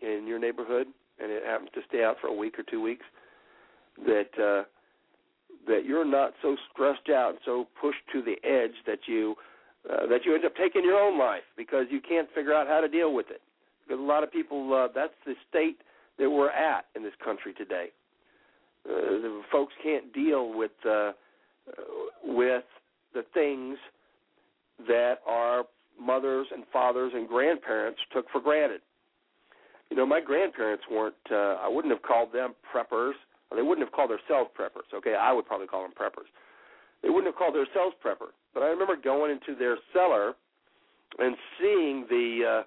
in 0.00 0.26
your 0.26 0.38
neighborhood 0.38 0.86
and 1.20 1.30
it 1.30 1.42
happens 1.44 1.70
to 1.74 1.80
stay 1.88 2.02
out 2.02 2.16
for 2.20 2.28
a 2.28 2.32
week 2.32 2.58
or 2.58 2.62
two 2.62 2.80
weeks, 2.80 3.04
that 4.06 4.30
uh, 4.38 4.64
that 5.66 5.84
you're 5.86 6.04
not 6.04 6.32
so 6.42 6.56
stressed 6.72 7.08
out 7.10 7.30
and 7.30 7.38
so 7.44 7.66
pushed 7.80 7.98
to 8.12 8.22
the 8.22 8.36
edge 8.46 8.74
that 8.86 9.00
you 9.06 9.34
uh, 9.90 10.06
that 10.06 10.24
you 10.24 10.34
end 10.34 10.44
up 10.44 10.54
taking 10.56 10.84
your 10.84 10.98
own 10.98 11.18
life 11.18 11.42
because 11.56 11.86
you 11.90 12.00
can't 12.00 12.28
figure 12.34 12.52
out 12.52 12.66
how 12.66 12.80
to 12.80 12.88
deal 12.88 13.12
with 13.12 13.26
it. 13.30 13.40
Because 13.86 14.00
a 14.00 14.04
lot 14.04 14.22
of 14.22 14.32
people, 14.32 14.72
uh, 14.72 14.88
that's 14.94 15.12
the 15.26 15.34
state 15.48 15.78
that 16.18 16.30
we're 16.30 16.50
at 16.50 16.86
in 16.96 17.02
this 17.02 17.12
country 17.22 17.52
today. 17.52 17.88
Uh, 18.88 19.20
the 19.20 19.42
folks 19.50 19.72
can't 19.82 20.12
deal 20.12 20.56
with 20.56 20.72
uh, 20.88 21.12
with 22.24 22.64
the 23.14 23.24
things 23.32 23.78
that 24.86 25.16
our 25.26 25.64
mothers 26.00 26.46
and 26.52 26.64
fathers 26.72 27.12
and 27.14 27.28
grandparents 27.28 28.00
took 28.12 28.26
for 28.30 28.40
granted. 28.40 28.80
You 29.90 29.96
know, 29.96 30.06
my 30.06 30.20
grandparents 30.20 30.84
weren't. 30.90 31.14
Uh, 31.30 31.56
I 31.62 31.68
wouldn't 31.68 31.92
have 31.92 32.02
called 32.02 32.32
them 32.32 32.54
preppers. 32.74 33.12
Or 33.50 33.56
they 33.56 33.62
wouldn't 33.62 33.86
have 33.86 33.92
called 33.92 34.10
themselves 34.10 34.50
preppers. 34.58 34.88
Okay, 34.94 35.14
I 35.14 35.32
would 35.32 35.46
probably 35.46 35.66
call 35.66 35.82
them 35.82 35.92
preppers. 35.92 36.28
They 37.04 37.10
wouldn't 37.10 37.26
have 37.26 37.36
called 37.36 37.54
themselves 37.54 37.94
prepper. 38.02 38.32
But 38.54 38.62
I 38.62 38.68
remember 38.68 38.96
going 38.96 39.30
into 39.30 39.54
their 39.58 39.76
cellar 39.92 40.32
and 41.18 41.36
seeing 41.60 42.06
the 42.08 42.60
uh, 42.60 42.62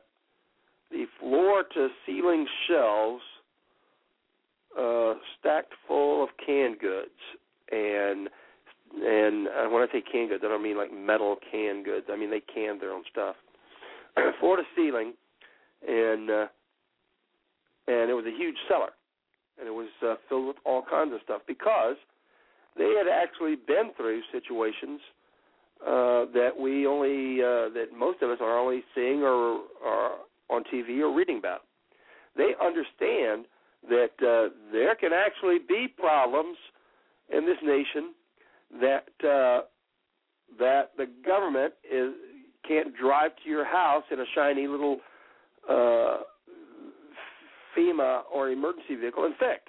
the 0.92 1.06
floor 1.20 1.64
to 1.74 1.88
ceiling 2.06 2.46
shelves 2.68 3.24
uh, 4.80 5.16
stacked 5.40 5.74
full 5.88 6.24
of 6.24 6.30
canned 6.46 6.80
goods 6.80 7.10
and 7.72 8.30
and 9.04 9.48
when 9.74 9.84
I 9.84 9.88
say 9.92 10.02
canned 10.02 10.30
goods, 10.30 10.44
I 10.46 10.50
don't 10.50 10.64
mean 10.64 10.78
like 10.78 10.94
metal 10.94 11.36
canned 11.52 11.84
goods. 11.84 12.06
I 12.10 12.16
mean 12.16 12.30
they 12.30 12.40
canned 12.42 12.80
their 12.80 12.94
own 12.94 13.04
stuff, 13.12 13.36
floor 14.40 14.58
to 14.58 14.64
ceiling, 14.76 15.14
and 15.86 16.30
uh, 16.30 16.48
and 17.88 18.10
it 18.10 18.14
was 18.14 18.26
a 18.28 18.38
huge 18.38 18.56
cellar, 18.70 18.92
and 19.60 19.68
it 19.68 19.74
was 19.74 19.90
uh, 20.06 20.16
filled 20.30 20.48
with 20.48 20.58
all 20.64 20.84
kinds 20.88 21.14
of 21.14 21.22
stuff 21.24 21.42
because 21.48 21.96
they 22.78 22.93
had 22.97 23.07
actually 23.07 23.55
been 23.55 23.91
through 23.95 24.21
situations 24.32 24.99
uh, 25.86 26.25
that 26.34 26.51
we 26.59 26.88
only 26.88 27.41
uh, 27.41 27.69
that 27.73 27.88
most 27.95 28.21
of 28.21 28.30
us 28.30 28.38
are 28.41 28.57
only 28.57 28.84
seeing 28.95 29.21
or 29.21 29.61
are 29.86 30.11
on 30.49 30.63
TV 30.73 30.99
or 30.99 31.13
reading 31.13 31.38
about. 31.38 31.61
They 32.36 32.51
understand 32.61 33.45
that 33.89 34.11
uh, 34.21 34.53
there 34.71 34.95
can 34.95 35.11
actually 35.13 35.59
be 35.67 35.88
problems 35.88 36.57
in 37.30 37.45
this 37.45 37.57
nation 37.63 38.13
that 38.82 39.07
uh, 39.23 39.61
that 40.59 40.91
the 40.97 41.07
government 41.25 41.73
is 41.91 42.13
can't 42.67 42.95
drive 42.95 43.32
to 43.43 43.49
your 43.49 43.65
house 43.65 44.03
in 44.11 44.19
a 44.19 44.25
shiny 44.36 44.67
little 44.67 44.97
uh, 45.69 46.17
FEMA 47.78 48.21
or 48.34 48.49
emergency 48.49 48.95
vehicle 48.95 49.25
and 49.25 49.36
fix. 49.38 49.61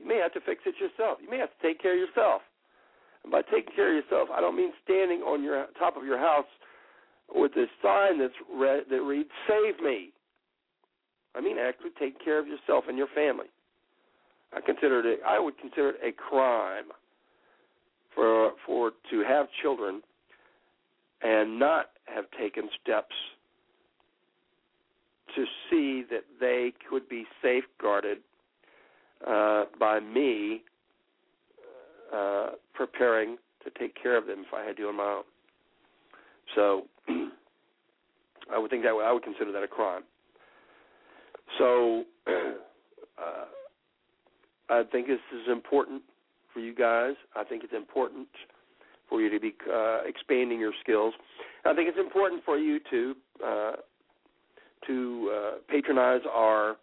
You 0.00 0.08
may 0.08 0.16
have 0.16 0.32
to 0.32 0.40
fix 0.40 0.62
it 0.64 0.74
yourself. 0.80 1.18
You 1.22 1.28
may 1.28 1.38
have 1.38 1.50
to 1.50 1.66
take 1.66 1.80
care 1.80 1.92
of 1.92 1.98
yourself. 1.98 2.42
And 3.22 3.30
by 3.30 3.42
taking 3.42 3.74
care 3.76 3.96
of 3.96 4.02
yourself, 4.02 4.28
I 4.32 4.40
don't 4.40 4.56
mean 4.56 4.72
standing 4.82 5.20
on 5.20 5.42
your 5.42 5.66
top 5.78 5.96
of 5.96 6.04
your 6.04 6.18
house 6.18 6.48
with 7.34 7.52
a 7.56 7.66
sign 7.82 8.18
that's 8.18 8.34
read, 8.52 8.84
that 8.90 9.02
reads 9.02 9.28
"Save 9.46 9.78
me." 9.80 10.12
I 11.34 11.40
mean 11.40 11.58
actually 11.58 11.90
take 11.98 12.22
care 12.22 12.38
of 12.38 12.48
yourself 12.48 12.84
and 12.88 12.96
your 12.96 13.06
family. 13.14 13.46
I 14.52 14.60
consider 14.60 15.06
it. 15.06 15.20
I 15.24 15.38
would 15.38 15.58
consider 15.58 15.90
it 15.90 16.00
a 16.02 16.12
crime 16.12 16.86
for 18.14 18.52
for 18.66 18.92
to 19.10 19.20
have 19.20 19.46
children 19.62 20.02
and 21.22 21.58
not 21.58 21.90
have 22.06 22.24
taken 22.38 22.68
steps 22.82 23.14
to 25.36 25.44
see 25.68 26.02
that 26.10 26.24
they 26.40 26.72
could 26.88 27.08
be 27.08 27.26
safeguarded 27.42 28.18
uh, 29.26 29.64
by 29.78 30.00
me 30.00 30.62
uh, 32.14 32.50
preparing 32.74 33.36
to 33.64 33.70
take 33.78 34.00
care 34.00 34.16
of 34.16 34.26
them 34.26 34.44
if 34.46 34.54
I 34.54 34.64
had 34.64 34.76
to 34.78 34.88
on 34.88 34.96
my 34.96 35.04
own. 35.04 35.22
So 36.54 36.82
I 38.52 38.58
would 38.58 38.70
think 38.70 38.82
that 38.82 38.90
I 38.90 39.12
would 39.12 39.22
consider 39.22 39.52
that 39.52 39.62
a 39.62 39.68
crime. 39.68 40.02
So 41.58 42.04
uh, 42.26 43.44
I 44.68 44.82
think 44.90 45.06
this 45.06 45.18
is 45.32 45.50
important 45.50 46.02
for 46.52 46.60
you 46.60 46.74
guys. 46.74 47.14
I 47.36 47.44
think 47.44 47.64
it's 47.64 47.72
important 47.74 48.28
for 49.08 49.20
you 49.20 49.28
to 49.30 49.40
be 49.40 49.54
uh, 49.72 50.00
expanding 50.06 50.60
your 50.60 50.72
skills. 50.80 51.14
I 51.64 51.74
think 51.74 51.88
it's 51.88 51.98
important 51.98 52.42
for 52.44 52.56
you 52.56 52.80
to 52.90 53.14
uh, 53.44 53.72
to 54.86 55.32
uh, 55.34 55.50
patronize 55.68 56.22
our 56.32 56.76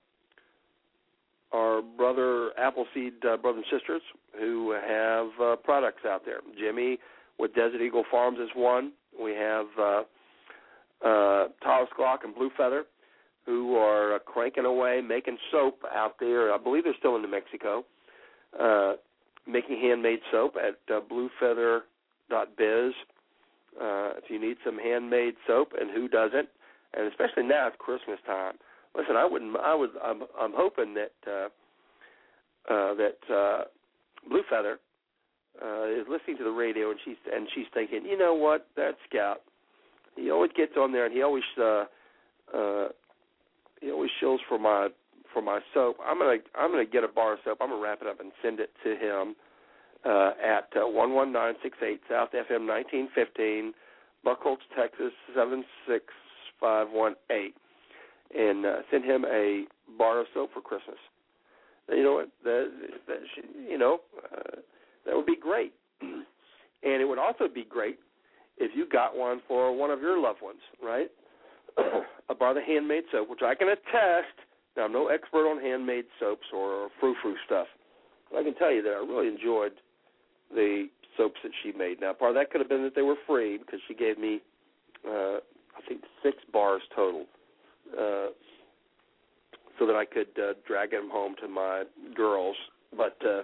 our 1.54 1.82
brother 1.82 2.52
Appleseed 2.58 3.26
uh, 3.26 3.38
brothers 3.38 3.64
and 3.70 3.80
sisters 3.80 4.02
who 4.39 4.72
have 4.72 5.28
uh, 5.41 5.56
products 5.58 6.04
out 6.06 6.24
there. 6.26 6.39
Jimmy 6.60 6.98
with 7.39 7.54
Desert 7.54 7.82
Eagle 7.82 8.04
Farms 8.10 8.39
is 8.39 8.50
one. 8.56 8.91
We 9.22 9.32
have 9.32 9.66
uh, 9.80 10.02
uh, 11.06 11.48
Taos 11.64 11.88
Glock 11.98 12.24
and 12.24 12.36
Blue 12.36 12.50
Feather 12.58 12.86
who 13.48 13.76
are 13.78 14.16
uh, 14.16 14.20
cranking 14.20 14.66
away 14.66 15.02
making 15.02 15.38
soap 15.52 15.82
out 15.95 16.16
there. 16.20 16.54
I 16.54 16.58
believe 16.58 16.84
they're 16.84 16.93
still 17.00 17.16
in 17.16 17.22
New 17.24 17.32
Mexico, 17.32 17.86
uh, 18.60 18.93
making 19.48 19.80
handmade 19.82 20.20
soap 20.30 20.56
at 20.58 20.93
uh, 20.93 21.00
bluefeather.biz. 21.00 22.93
Uh, 23.80 24.10
if 24.18 24.30
you 24.30 24.39
need 24.39 24.58
some 24.66 24.78
handmade 24.78 25.36
soap, 25.45 25.74
and 25.80 25.91
who 25.91 26.08
doesn't, 26.08 26.50
and 26.93 27.08
especially 27.08 27.43
now 27.43 27.68
it's 27.68 27.78
Christmas 27.80 28.20
time. 28.26 28.56
Listen, 28.96 29.16
I 29.16 29.26
wouldn't. 29.26 29.56
I 29.58 29.76
would. 29.76 29.92
I'm. 30.04 30.24
I'm 30.40 30.54
hoping 30.56 30.94
that 30.96 31.12
uh, 31.26 31.50
uh, 32.72 32.94
that 32.96 33.18
uh, 33.34 33.64
Blue 34.30 34.44
Feather 34.50 34.80
uh, 35.64 35.86
is 35.86 36.06
listening 36.10 36.38
to 36.38 36.44
the 36.44 36.52
radio, 36.52 36.92
and 36.92 37.00
she's 37.04 37.18
and 37.34 37.48
she's 37.54 37.66
thinking, 37.74 38.06
you 38.06 38.18
know 38.18 38.34
what, 38.34 38.68
that 38.76 38.96
Scout, 39.10 39.42
he 40.16 40.32
always 40.32 40.52
gets 40.56 40.74
on 40.78 40.92
there, 40.92 41.06
and 41.06 41.14
he 41.14 41.22
always 41.22 41.44
uh, 41.60 41.86
uh, 42.56 42.88
he 43.82 43.92
always 43.92 44.12
shills 44.22 44.40
for 44.48 44.60
my 44.60 44.90
for 45.34 45.42
my 45.42 45.60
soap. 45.74 45.98
I'm 46.06 46.18
gonna 46.20 46.38
I'm 46.56 46.72
gonna 46.72 46.86
get 46.86 47.04
a 47.04 47.08
bar 47.08 47.34
of 47.34 47.40
soap. 47.46 47.60
I'm 47.62 47.70
gonna 47.70 47.82
wrap 47.82 48.02
it 48.02 48.08
up 48.08 48.20
and 48.20 48.32
send 48.42 48.60
it 48.60 48.72
to 48.84 48.92
him 48.96 49.36
uh, 50.06 50.32
at 50.44 50.70
uh, 50.76 50.88
one 50.88 51.14
one 51.14 51.32
nine 51.32 51.54
six 51.64 51.78
eight 51.84 52.02
South 52.10 52.30
FM 52.32 52.66
nineteen 52.66 53.10
fifteen, 53.14 53.74
Buckholts, 54.26 54.66
Texas 54.78 55.14
seven 55.36 55.64
six 55.88 56.06
five 56.60 56.88
one 56.92 57.16
eight, 57.32 57.56
and 58.36 58.65
uh, 58.65 58.75
send 58.91 59.05
him 59.05 59.25
a 59.25 59.65
bar 59.97 60.19
of 60.19 60.28
soap 60.34 60.51
for 60.53 60.61
Christmas. 60.61 60.97
You 61.89 62.03
know 62.03 62.13
what? 62.13 62.30
That, 62.43 62.71
that 63.07 63.19
should, 63.34 63.45
you 63.69 63.78
know 63.78 63.99
uh, 64.32 64.57
that 65.05 65.15
would 65.15 65.25
be 65.25 65.38
great, 65.38 65.73
and 66.01 66.25
it 66.84 67.05
would 67.07 67.19
also 67.19 67.47
be 67.53 67.63
great 67.63 67.99
if 68.57 68.71
you 68.75 68.88
got 68.89 69.15
one 69.15 69.41
for 69.47 69.75
one 69.75 69.91
of 69.91 70.01
your 70.01 70.19
loved 70.19 70.41
ones, 70.41 70.59
right? 70.84 71.09
a 72.30 72.36
bar 72.36 72.57
of 72.57 72.63
handmade 72.63 73.03
soap, 73.11 73.30
which 73.30 73.41
I 73.43 73.55
can 73.55 73.69
attest. 73.69 74.36
Now, 74.75 74.86
I'm 74.86 74.93
no 74.93 75.07
expert 75.07 75.49
on 75.49 75.61
handmade 75.61 76.05
soaps 76.19 76.45
or 76.53 76.89
frou-frou 76.99 77.36
stuff. 77.45 77.67
But 78.32 78.39
I 78.39 78.43
can 78.43 78.55
tell 78.55 78.71
you 78.71 78.82
that 78.84 78.89
I 78.89 78.97
really 78.97 79.28
enjoyed 79.28 79.73
the 80.53 80.88
soaps 81.15 81.39
that 81.43 81.51
she 81.63 81.71
made. 81.71 82.01
Now, 82.01 82.13
part 82.13 82.32
of 82.32 82.36
that 82.36 82.51
could 82.51 82.61
have 82.61 82.69
been 82.69 82.84
that 82.84 82.95
they 82.95 83.01
were 83.01 83.15
free 83.25 83.57
because 83.57 83.80
she 83.88 83.93
gave 83.93 84.17
me, 84.17 84.41
uh, 85.07 85.38
I 85.78 85.82
think, 85.88 86.01
six 86.23 86.38
bars 86.51 86.82
total, 86.95 87.25
uh, 87.94 88.28
so 89.80 89.86
that 89.86 89.96
I 89.96 90.06
could 90.06 90.28
uh, 90.38 90.54
drag 90.68 90.92
them 90.92 91.10
home 91.12 91.36
to 91.42 91.48
my 91.48 91.84
girls. 92.16 92.56
But 92.96 93.18
uh, 93.26 93.42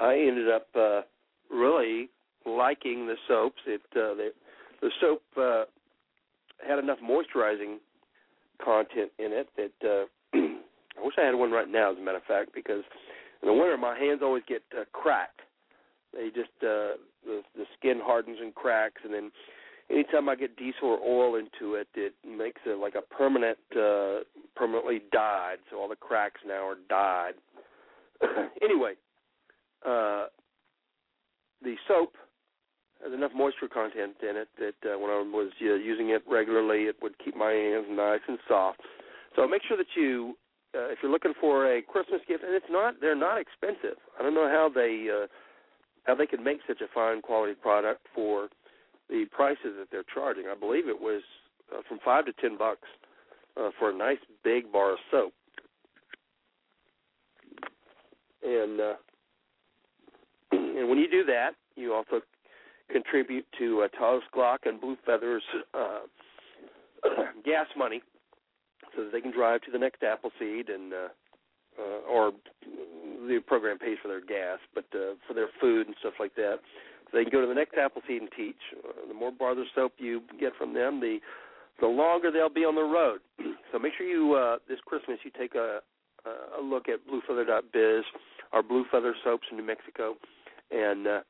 I 0.00 0.14
ended 0.14 0.48
up 0.50 0.68
uh, 0.78 1.02
really 1.50 2.10
liking 2.46 3.06
the 3.06 3.16
soaps. 3.28 3.60
It 3.66 3.82
uh, 3.92 4.14
the, 4.14 4.30
the 4.80 4.90
soap 5.00 5.22
uh, 5.36 5.64
had 6.66 6.78
enough 6.78 6.98
moisturizing 7.02 7.76
content 8.64 9.10
in 9.18 9.32
it 9.32 9.48
that 9.56 9.88
uh, 9.88 10.04
I 10.34 11.04
wish 11.04 11.14
I 11.18 11.24
had 11.24 11.34
one 11.34 11.50
right 11.50 11.68
now, 11.68 11.92
as 11.92 11.98
a 11.98 12.00
matter 12.00 12.18
of 12.18 12.24
fact, 12.24 12.50
because 12.54 12.82
in 13.42 13.48
the 13.48 13.52
winter 13.52 13.76
my 13.76 13.98
hands 13.98 14.20
always 14.22 14.42
get 14.48 14.62
uh, 14.78 14.84
cracked. 14.92 15.40
They 16.12 16.28
just 16.28 16.50
uh, 16.62 16.98
the 17.24 17.42
the 17.56 17.64
skin 17.78 18.00
hardens 18.02 18.38
and 18.40 18.54
cracks, 18.54 19.02
and 19.04 19.14
then 19.14 19.30
anytime 19.90 20.28
I 20.28 20.36
get 20.36 20.56
diesel 20.56 20.88
or 20.88 20.98
oil 21.00 21.36
into 21.36 21.74
it, 21.74 21.88
it 21.94 22.14
makes 22.26 22.60
it 22.66 22.78
like 22.78 22.94
a 22.94 23.02
permanent, 23.02 23.58
uh, 23.76 24.20
permanently 24.56 25.02
dyed. 25.12 25.58
So 25.70 25.78
all 25.78 25.88
the 25.88 25.96
cracks 25.96 26.40
now 26.46 26.66
are 26.66 26.76
dyed. 26.88 27.34
anyway, 28.62 28.94
uh, 29.86 30.26
the 31.62 31.74
soap 31.88 32.14
has 33.02 33.12
enough 33.12 33.32
moisture 33.34 33.68
content 33.68 34.16
in 34.22 34.36
it 34.36 34.48
that 34.58 34.90
uh, 34.90 34.98
when 34.98 35.10
I 35.10 35.22
was 35.22 35.50
uh, 35.62 35.74
using 35.74 36.10
it 36.10 36.22
regularly, 36.28 36.84
it 36.84 36.96
would 37.02 37.18
keep 37.18 37.36
my 37.36 37.52
hands 37.52 37.86
nice 37.90 38.20
and 38.28 38.38
soft. 38.46 38.80
So 39.36 39.46
make 39.48 39.62
sure 39.66 39.76
that 39.76 39.86
you, 39.96 40.36
uh, 40.74 40.90
if 40.90 40.98
you're 41.02 41.12
looking 41.12 41.34
for 41.40 41.72
a 41.72 41.82
Christmas 41.82 42.20
gift, 42.28 42.44
and 42.44 42.54
it's 42.54 42.66
not, 42.70 42.96
they're 43.00 43.16
not 43.16 43.40
expensive. 43.40 43.96
I 44.18 44.22
don't 44.22 44.34
know 44.34 44.48
how 44.48 44.70
they 44.74 45.08
uh, 45.10 45.26
how 46.04 46.14
they 46.14 46.26
could 46.26 46.40
make 46.40 46.60
such 46.66 46.80
a 46.80 46.88
fine 46.92 47.22
quality 47.22 47.54
product 47.54 48.06
for 48.14 48.48
the 49.10 49.24
prices 49.30 49.74
that 49.78 49.88
they're 49.90 50.04
charging. 50.14 50.44
I 50.46 50.58
believe 50.58 50.88
it 50.88 51.00
was 51.00 51.22
uh, 51.72 51.80
from 51.88 51.98
five 52.04 52.26
to 52.26 52.32
ten 52.40 52.56
bucks 52.56 52.88
uh, 53.56 53.70
for 53.78 53.90
a 53.90 53.96
nice 53.96 54.18
big 54.44 54.72
bar 54.72 54.92
of 54.92 54.98
soap, 55.10 55.32
and 58.44 58.80
uh, 58.80 58.94
and 60.52 60.88
when 60.88 60.98
you 60.98 61.10
do 61.10 61.24
that, 61.24 61.50
you 61.76 61.94
also 61.94 62.20
contribute 62.90 63.46
to 63.58 63.82
uh, 63.82 63.88
Taos 63.98 64.22
Glock 64.34 64.58
and 64.64 64.80
Blue 64.80 64.96
Feathers 65.04 65.42
uh, 65.74 66.00
gas 67.44 67.66
money, 67.76 68.02
so 68.96 69.04
that 69.04 69.12
they 69.12 69.20
can 69.20 69.32
drive 69.32 69.60
to 69.62 69.70
the 69.70 69.78
next 69.78 70.02
Appleseed 70.02 70.68
and 70.68 70.92
uh, 70.92 71.08
uh, 71.78 72.10
or 72.10 72.32
the 73.26 73.40
program 73.46 73.78
pays 73.78 73.96
for 74.02 74.08
their 74.08 74.24
gas, 74.24 74.58
but 74.74 74.84
uh, 74.94 75.14
for 75.26 75.34
their 75.34 75.48
food 75.60 75.86
and 75.86 75.96
stuff 76.00 76.14
like 76.18 76.34
that. 76.34 76.56
They 77.12 77.24
can 77.24 77.32
go 77.32 77.40
to 77.40 77.46
the 77.46 77.54
next 77.54 77.76
Appleseed 77.76 78.22
and 78.22 78.30
teach. 78.36 78.60
Uh, 78.76 79.08
the 79.08 79.14
more 79.14 79.32
bar 79.32 79.54
soap 79.74 79.92
you 79.98 80.22
get 80.38 80.52
from 80.56 80.74
them, 80.74 81.00
the 81.00 81.18
the 81.80 81.86
longer 81.86 82.30
they'll 82.30 82.50
be 82.50 82.64
on 82.64 82.74
the 82.74 82.82
road. 82.82 83.20
so 83.72 83.78
make 83.78 83.92
sure 83.96 84.06
you 84.06 84.34
uh, 84.34 84.58
this 84.68 84.78
Christmas 84.84 85.18
you 85.24 85.30
take 85.38 85.54
a 85.54 85.80
a 86.58 86.62
look 86.62 86.86
at 86.88 87.00
bluefeather.biz, 87.06 88.04
our 88.52 88.62
blue 88.62 88.84
feather 88.90 89.14
soaps 89.24 89.46
in 89.50 89.56
New 89.56 89.64
Mexico, 89.64 90.16
and 90.70 91.06
uh, 91.06 91.20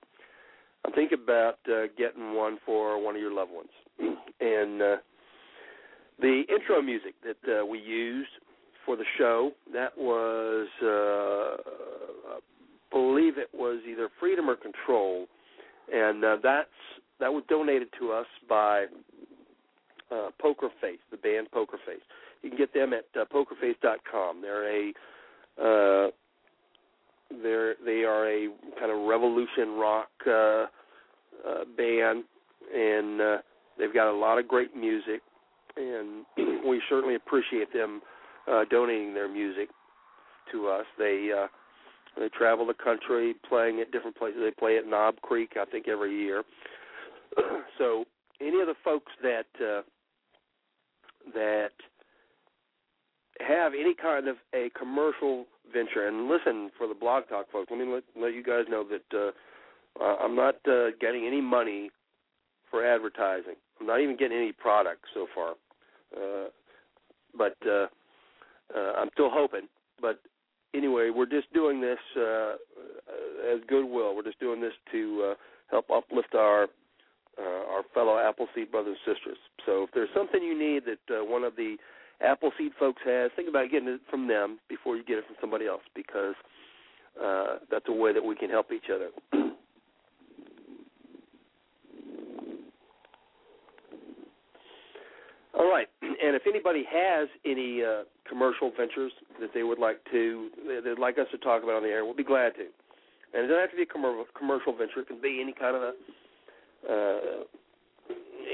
I'm 0.85 0.93
thinking 0.93 1.19
about 1.23 1.59
uh, 1.69 1.87
getting 1.97 2.35
one 2.35 2.59
for 2.65 3.03
one 3.03 3.15
of 3.15 3.21
your 3.21 3.33
loved 3.33 3.53
ones. 3.53 3.71
and 4.41 4.83
uh, 4.83 4.97
the 6.21 6.43
intro 6.49 6.83
music 6.83 7.15
that 7.23 7.61
uh, 7.61 7.65
we 7.65 7.79
used 7.79 8.31
for 8.85 8.97
the 8.97 9.05
show 9.19 9.53
that 9.73 9.97
was, 9.97 10.69
uh, 10.83 12.37
I 12.37 12.39
believe 12.91 13.39
it 13.39 13.51
was 13.53 13.81
either 13.89 14.09
Freedom 14.19 14.49
or 14.49 14.57
Control, 14.57 15.27
and 15.93 16.25
uh, 16.25 16.37
that's 16.43 16.69
that 17.21 17.33
was 17.33 17.45
donated 17.49 17.89
to 17.99 18.13
us 18.13 18.27
by 18.49 18.87
uh, 20.11 20.31
Poker 20.41 20.69
Face, 20.81 20.99
the 21.11 21.17
band 21.17 21.51
Poker 21.51 21.79
Face. 21.87 22.01
You 22.43 22.51
can 22.51 22.59
get 22.59 22.73
them 22.73 22.93
at 22.93 23.05
uh, 23.21 23.25
pokerface.com. 23.33 24.43
They're 24.43 24.89
a 24.89 24.93
uh, 25.61 26.11
they're 27.43 27.75
they 27.85 28.05
are 28.05 28.29
a 28.29 28.49
kind 28.79 28.91
of 28.91 29.07
revolution 29.07 29.79
rock 29.79 30.09
uh, 30.27 30.31
uh, 30.31 30.67
band, 31.77 32.25
and 32.75 33.21
uh, 33.21 33.39
they've 33.79 33.95
got 33.95 34.11
a 34.11 34.17
lot 34.17 34.39
of 34.39 34.49
great 34.49 34.75
music, 34.77 35.21
and 35.77 36.25
we 36.67 36.81
certainly 36.89 37.15
appreciate 37.15 37.73
them 37.73 38.01
uh, 38.51 38.65
donating 38.71 39.15
their 39.15 39.29
music 39.29 39.69
to 40.53 40.69
us. 40.69 40.87
They 40.99 41.31
uh, 41.37 41.47
they 42.19 42.29
travel 42.29 42.67
the 42.67 42.75
country 42.75 43.35
playing 43.49 43.81
at 43.81 43.93
different 43.93 44.17
places. 44.17 44.41
They 44.43 44.51
play 44.51 44.77
at 44.77 44.87
Knob 44.87 45.21
Creek, 45.23 45.53
I 45.61 45.65
think, 45.65 45.89
every 45.89 46.17
year. 46.17 46.43
so 47.79 48.05
any 48.41 48.61
of 48.61 48.67
the 48.67 48.75
folks 48.85 49.13
that 49.23 49.47
uh, 49.61 49.83
that 51.35 51.71
have 53.47 53.73
any 53.75 53.95
kind 53.95 54.29
of 54.29 54.37
a 54.55 54.71
commercial 54.79 55.47
venture. 55.73 56.07
And 56.07 56.29
listen, 56.29 56.71
for 56.77 56.87
the 56.87 56.95
blog 56.95 57.29
talk 57.29 57.51
folks, 57.51 57.69
let 57.71 57.79
me 57.79 57.93
let, 57.93 58.03
let 58.21 58.35
you 58.35 58.43
guys 58.43 58.65
know 58.69 58.85
that 58.85 59.33
uh, 59.99 60.05
I'm 60.05 60.37
not 60.37 60.57
uh, 60.69 60.91
getting 61.01 61.27
any 61.27 61.41
money 61.41 61.91
for 62.71 62.85
advertising. 62.85 63.55
I'm 63.81 63.87
not 63.87 64.01
even 64.01 64.17
getting 64.17 64.37
any 64.37 64.53
product 64.53 65.03
so 65.15 65.27
far. 65.35 65.53
Uh, 66.17 66.49
but 67.37 67.57
uh, 67.67 67.87
uh, 68.77 68.93
I'm 68.99 69.09
still 69.13 69.31
hoping. 69.31 69.69
But 70.01 70.21
anyway, 70.75 71.11
we're 71.11 71.27
just 71.27 71.53
doing 71.53 71.81
this 71.81 71.99
uh, 72.17 72.55
as 73.53 73.61
goodwill. 73.69 74.15
We're 74.17 74.25
just 74.25 74.41
doing 74.41 74.61
this 74.61 74.73
to 74.93 75.31
uh, 75.31 75.35
help 75.71 75.91
uplift 75.91 76.35
our 76.35 76.69
uh, 77.39 77.73
our 77.73 77.83
fellow 77.95 78.19
Appleseed 78.19 78.71
brothers 78.71 78.99
and 79.07 79.17
sisters. 79.17 79.39
So 79.65 79.85
if 79.85 79.91
there's 79.95 80.11
something 80.15 80.43
you 80.43 80.59
need 80.59 80.83
that 80.85 81.21
uh, 81.21 81.25
one 81.25 81.45
of 81.45 81.57
the 81.57 81.77
Appleseed 82.21 82.73
folks 82.79 83.01
has, 83.05 83.31
think 83.35 83.49
about 83.49 83.71
getting 83.71 83.89
it 83.89 84.01
from 84.11 84.29
them 84.29 84.59
before 84.69 84.97
you 84.97 85.05
get 85.05 85.19
it 85.19 85.27
from 85.27 85.37
somebody 85.41 85.67
else 85.67 85.83
because 85.95 86.35
uh, 87.23 87.59
that's 87.71 87.87
a 87.89 87.93
way 87.93 88.13
that 88.13 88.23
we 88.23 88.35
can 88.35 88.51
help 88.51 88.73
each 88.73 88.91
other. 88.93 89.09
All 95.53 95.69
right, 95.69 95.89
and 96.01 96.37
if 96.37 96.43
anybody 96.47 96.85
has 96.89 97.29
any 97.45 97.83
uh, 97.83 98.05
commercial 98.29 98.71
ventures 98.71 99.13
that 99.41 99.51
they 99.53 99.65
would 99.65 99.81
like 99.81 99.99
to, 100.13 100.49
they'd 100.85 100.99
like 100.99 101.19
us 101.19 101.27
to 101.33 101.39
talk 101.39 101.65
about 101.65 101.75
on 101.75 101.83
the 101.83 101.89
air, 101.89 102.05
we'll 102.05 102.15
be 102.15 102.23
glad 102.23 102.55
to. 102.55 102.67
And 103.35 103.45
it 103.45 103.49
doesn't 103.49 103.61
have 103.61 103.71
to 103.71 103.77
be 103.77 103.83
a 103.83 104.39
commercial 104.39 104.77
venture; 104.77 105.01
it 105.01 105.09
can 105.09 105.21
be 105.21 105.41
any 105.43 105.53
kind 105.53 105.77
of 105.77 105.83
a 105.83 105.93
uh, 106.89 107.45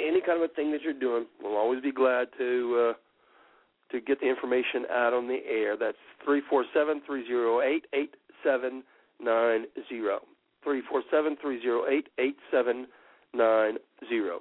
any 0.06 0.20
kind 0.20 0.42
of 0.42 0.50
a 0.50 0.54
thing 0.54 0.70
that 0.72 0.82
you're 0.82 0.92
doing. 0.92 1.26
We'll 1.42 1.56
always 1.56 1.82
be 1.82 1.92
glad 1.92 2.28
to 2.38 2.90
uh, 2.90 3.92
to 3.92 4.00
get 4.00 4.20
the 4.20 4.28
information 4.28 4.84
out 4.90 5.12
on 5.12 5.28
the 5.28 5.40
air. 5.48 5.76
That's 5.76 5.96
three 6.24 6.42
four 6.48 6.64
seven 6.74 7.02
three 7.06 7.26
zero 7.26 7.60
eight 7.60 7.86
eight 7.92 8.14
seven 8.44 8.82
nine 9.22 9.64
zero. 9.88 10.20
Three 10.64 10.82
four 10.90 11.02
seven 11.10 11.36
three 11.40 11.60
zero 11.60 11.84
eight 11.88 12.08
eight 12.18 12.36
seven 12.50 12.86
nine 13.34 13.76
zero. 14.08 14.40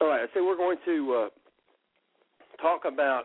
All 0.00 0.08
right, 0.08 0.22
I 0.22 0.26
say 0.34 0.40
we're 0.40 0.56
going 0.56 0.78
to 0.84 1.14
uh, 1.14 1.28
talk 2.62 2.84
about 2.86 3.24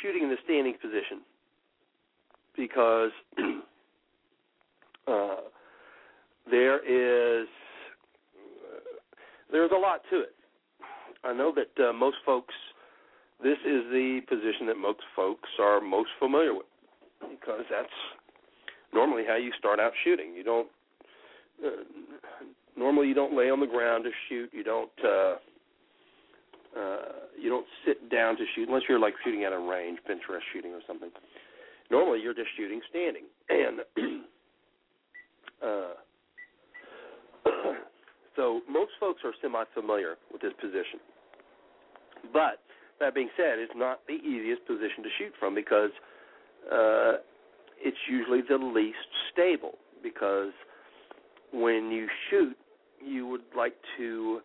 shooting 0.00 0.22
in 0.22 0.30
the 0.30 0.36
standing 0.44 0.74
position 0.80 1.20
because 2.56 3.10
uh, 5.08 5.36
there 6.50 6.78
is 6.78 7.48
there's 9.52 9.70
a 9.72 9.78
lot 9.78 10.00
to 10.10 10.20
it. 10.20 10.34
I 11.24 11.32
know 11.34 11.52
that 11.54 11.88
uh, 11.88 11.92
most 11.92 12.16
folks 12.24 12.54
this 13.42 13.58
is 13.66 13.84
the 13.90 14.20
position 14.28 14.66
that 14.66 14.76
most 14.76 15.00
folks 15.16 15.48
are 15.60 15.80
most 15.80 16.10
familiar 16.18 16.54
with 16.54 16.66
because 17.30 17.64
that's 17.70 17.88
normally 18.92 19.24
how 19.26 19.36
you 19.36 19.50
start 19.58 19.80
out 19.80 19.92
shooting. 20.04 20.34
You 20.34 20.44
don't 20.44 20.68
uh, 21.64 21.68
normally 22.76 23.08
you 23.08 23.14
don't 23.14 23.36
lay 23.36 23.50
on 23.50 23.60
the 23.60 23.66
ground 23.66 24.04
to 24.04 24.10
shoot. 24.28 24.50
You 24.52 24.64
don't 24.64 24.90
uh, 25.04 25.36
uh, 26.76 27.26
you 27.38 27.48
don't 27.48 27.66
sit 27.86 28.10
down 28.10 28.36
to 28.36 28.44
shoot 28.54 28.68
unless 28.68 28.82
you're 28.88 28.98
like 28.98 29.14
shooting 29.24 29.44
at 29.44 29.52
a 29.52 29.58
range, 29.58 29.98
benchrest 30.08 30.44
shooting 30.52 30.72
or 30.72 30.80
something. 30.86 31.10
Normally 31.90 32.20
you're 32.22 32.34
just 32.34 32.48
shooting 32.56 32.80
standing, 32.88 33.24
and 33.48 33.80
uh, 35.62 35.94
so 38.36 38.60
most 38.70 38.92
folks 39.00 39.20
are 39.24 39.32
semi-familiar 39.42 40.16
with 40.32 40.42
this 40.42 40.52
position. 40.60 41.00
But 42.32 42.60
that 43.00 43.14
being 43.14 43.30
said, 43.36 43.58
it's 43.58 43.72
not 43.74 44.00
the 44.06 44.14
easiest 44.14 44.64
position 44.66 45.02
to 45.02 45.08
shoot 45.18 45.32
from 45.40 45.54
because 45.54 45.90
uh, 46.70 47.14
it's 47.80 47.96
usually 48.08 48.42
the 48.48 48.56
least 48.62 48.98
stable. 49.32 49.78
Because 50.02 50.52
when 51.52 51.90
you 51.90 52.06
shoot, 52.30 52.56
you 53.04 53.26
would 53.26 53.42
like 53.56 53.74
to 53.98 54.40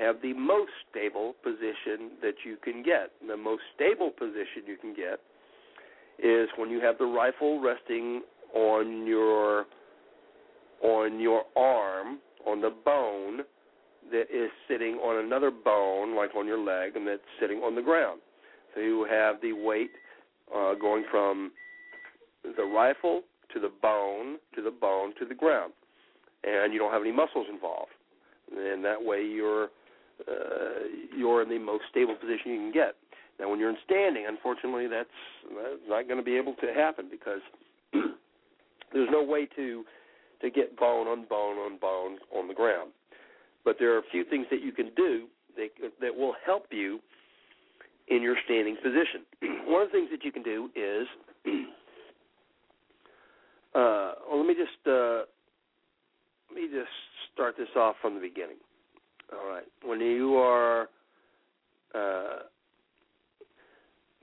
have 0.00 0.22
the 0.22 0.32
most 0.34 0.72
stable 0.90 1.34
position 1.42 2.12
that 2.22 2.34
you 2.44 2.56
can 2.62 2.82
get. 2.82 3.10
The 3.26 3.36
most 3.36 3.62
stable 3.74 4.10
position 4.10 4.64
you 4.66 4.76
can 4.76 4.94
get 4.94 5.20
is 6.22 6.48
when 6.56 6.70
you 6.70 6.80
have 6.80 6.98
the 6.98 7.06
rifle 7.06 7.60
resting 7.60 8.22
on 8.54 9.06
your 9.06 9.66
on 10.82 11.20
your 11.20 11.42
arm 11.56 12.18
on 12.46 12.60
the 12.60 12.70
bone 12.84 13.44
that 14.10 14.24
is 14.32 14.50
sitting 14.68 14.94
on 14.96 15.24
another 15.24 15.50
bone, 15.50 16.16
like 16.16 16.34
on 16.36 16.46
your 16.46 16.58
leg, 16.58 16.96
and 16.96 17.06
that's 17.06 17.22
sitting 17.40 17.58
on 17.58 17.74
the 17.74 17.82
ground. 17.82 18.20
So 18.74 18.80
you 18.80 19.06
have 19.08 19.36
the 19.40 19.52
weight 19.52 19.90
uh, 20.54 20.74
going 20.74 21.04
from 21.10 21.52
the 22.56 22.64
rifle 22.64 23.22
to 23.54 23.60
the 23.60 23.70
bone 23.80 24.38
to 24.54 24.62
the 24.62 24.70
bone 24.70 25.14
to 25.18 25.24
the 25.24 25.34
ground, 25.34 25.72
and 26.44 26.72
you 26.72 26.78
don't 26.78 26.92
have 26.92 27.02
any 27.02 27.12
muscles 27.12 27.46
involved. 27.50 27.92
And 28.54 28.84
that 28.84 29.02
way 29.02 29.22
you're 29.24 29.68
uh, 30.28 31.16
you're 31.16 31.42
in 31.42 31.48
the 31.48 31.58
most 31.58 31.84
stable 31.90 32.14
position 32.14 32.52
you 32.52 32.58
can 32.58 32.72
get. 32.72 32.94
Now, 33.40 33.50
when 33.50 33.58
you're 33.58 33.70
in 33.70 33.76
standing, 33.84 34.26
unfortunately, 34.28 34.86
that's, 34.86 35.08
that's 35.54 35.80
not 35.88 36.06
going 36.06 36.18
to 36.18 36.24
be 36.24 36.36
able 36.36 36.54
to 36.54 36.72
happen 36.74 37.08
because 37.10 37.40
there's 38.92 39.08
no 39.10 39.22
way 39.22 39.46
to 39.56 39.84
to 40.42 40.50
get 40.50 40.76
bone 40.76 41.06
on 41.06 41.24
bone 41.28 41.56
on 41.56 41.78
bone 41.78 42.18
on 42.34 42.48
the 42.48 42.54
ground. 42.54 42.90
But 43.64 43.76
there 43.78 43.94
are 43.94 43.98
a 43.98 44.10
few 44.10 44.24
things 44.24 44.46
that 44.50 44.60
you 44.60 44.72
can 44.72 44.90
do 44.96 45.26
that, 45.56 45.68
that 46.00 46.14
will 46.14 46.34
help 46.44 46.66
you 46.70 46.98
in 48.08 48.22
your 48.22 48.36
standing 48.44 48.76
position. 48.76 49.22
One 49.66 49.82
of 49.82 49.88
the 49.88 49.92
things 49.92 50.10
that 50.10 50.24
you 50.24 50.32
can 50.32 50.42
do 50.42 50.68
is, 50.74 51.06
uh, 53.74 54.12
well, 54.28 54.38
let 54.38 54.46
me 54.46 54.54
just 54.54 54.86
uh, 54.86 55.22
let 56.50 56.56
me 56.56 56.68
just 56.72 56.90
start 57.32 57.54
this 57.56 57.68
off 57.76 57.96
from 58.02 58.14
the 58.14 58.20
beginning. 58.20 58.56
All 59.32 59.48
right, 59.48 59.64
when 59.84 60.00
you 60.00 60.36
are 60.36 60.88
uh, 61.94 62.42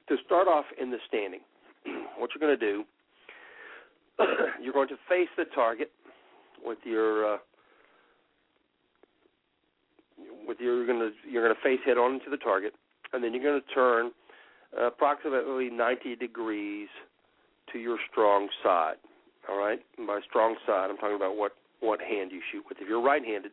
to 0.07 0.15
start 0.25 0.47
off 0.47 0.65
in 0.79 0.91
the 0.91 0.97
standing, 1.07 1.39
what 2.17 2.29
you're 2.33 2.47
going 2.47 2.59
to 2.59 2.65
do, 2.65 2.83
you're 4.61 4.73
going 4.73 4.87
to 4.89 4.97
face 5.07 5.29
the 5.37 5.45
target 5.55 5.91
with 6.63 6.77
your 6.83 7.35
uh, 7.35 7.37
with 10.47 10.57
you're 10.59 10.85
going 10.85 10.99
to 10.99 11.11
you're 11.29 11.43
going 11.43 11.55
to 11.55 11.61
face 11.61 11.79
head 11.85 11.97
on 11.97 12.15
into 12.15 12.29
the 12.29 12.37
target, 12.37 12.73
and 13.13 13.23
then 13.23 13.33
you're 13.33 13.43
going 13.43 13.61
to 13.61 13.73
turn 13.73 14.11
approximately 14.77 15.69
90 15.69 16.15
degrees 16.17 16.87
to 17.73 17.79
your 17.79 17.97
strong 18.11 18.49
side. 18.63 18.95
All 19.49 19.57
right, 19.57 19.79
and 19.97 20.05
by 20.05 20.19
strong 20.27 20.55
side, 20.67 20.89
I'm 20.89 20.97
talking 20.97 21.15
about 21.15 21.35
what 21.35 21.53
what 21.79 21.99
hand 22.01 22.31
you 22.31 22.41
shoot 22.51 22.65
with. 22.67 22.77
If 22.81 22.87
you're 22.87 23.01
right-handed, 23.01 23.51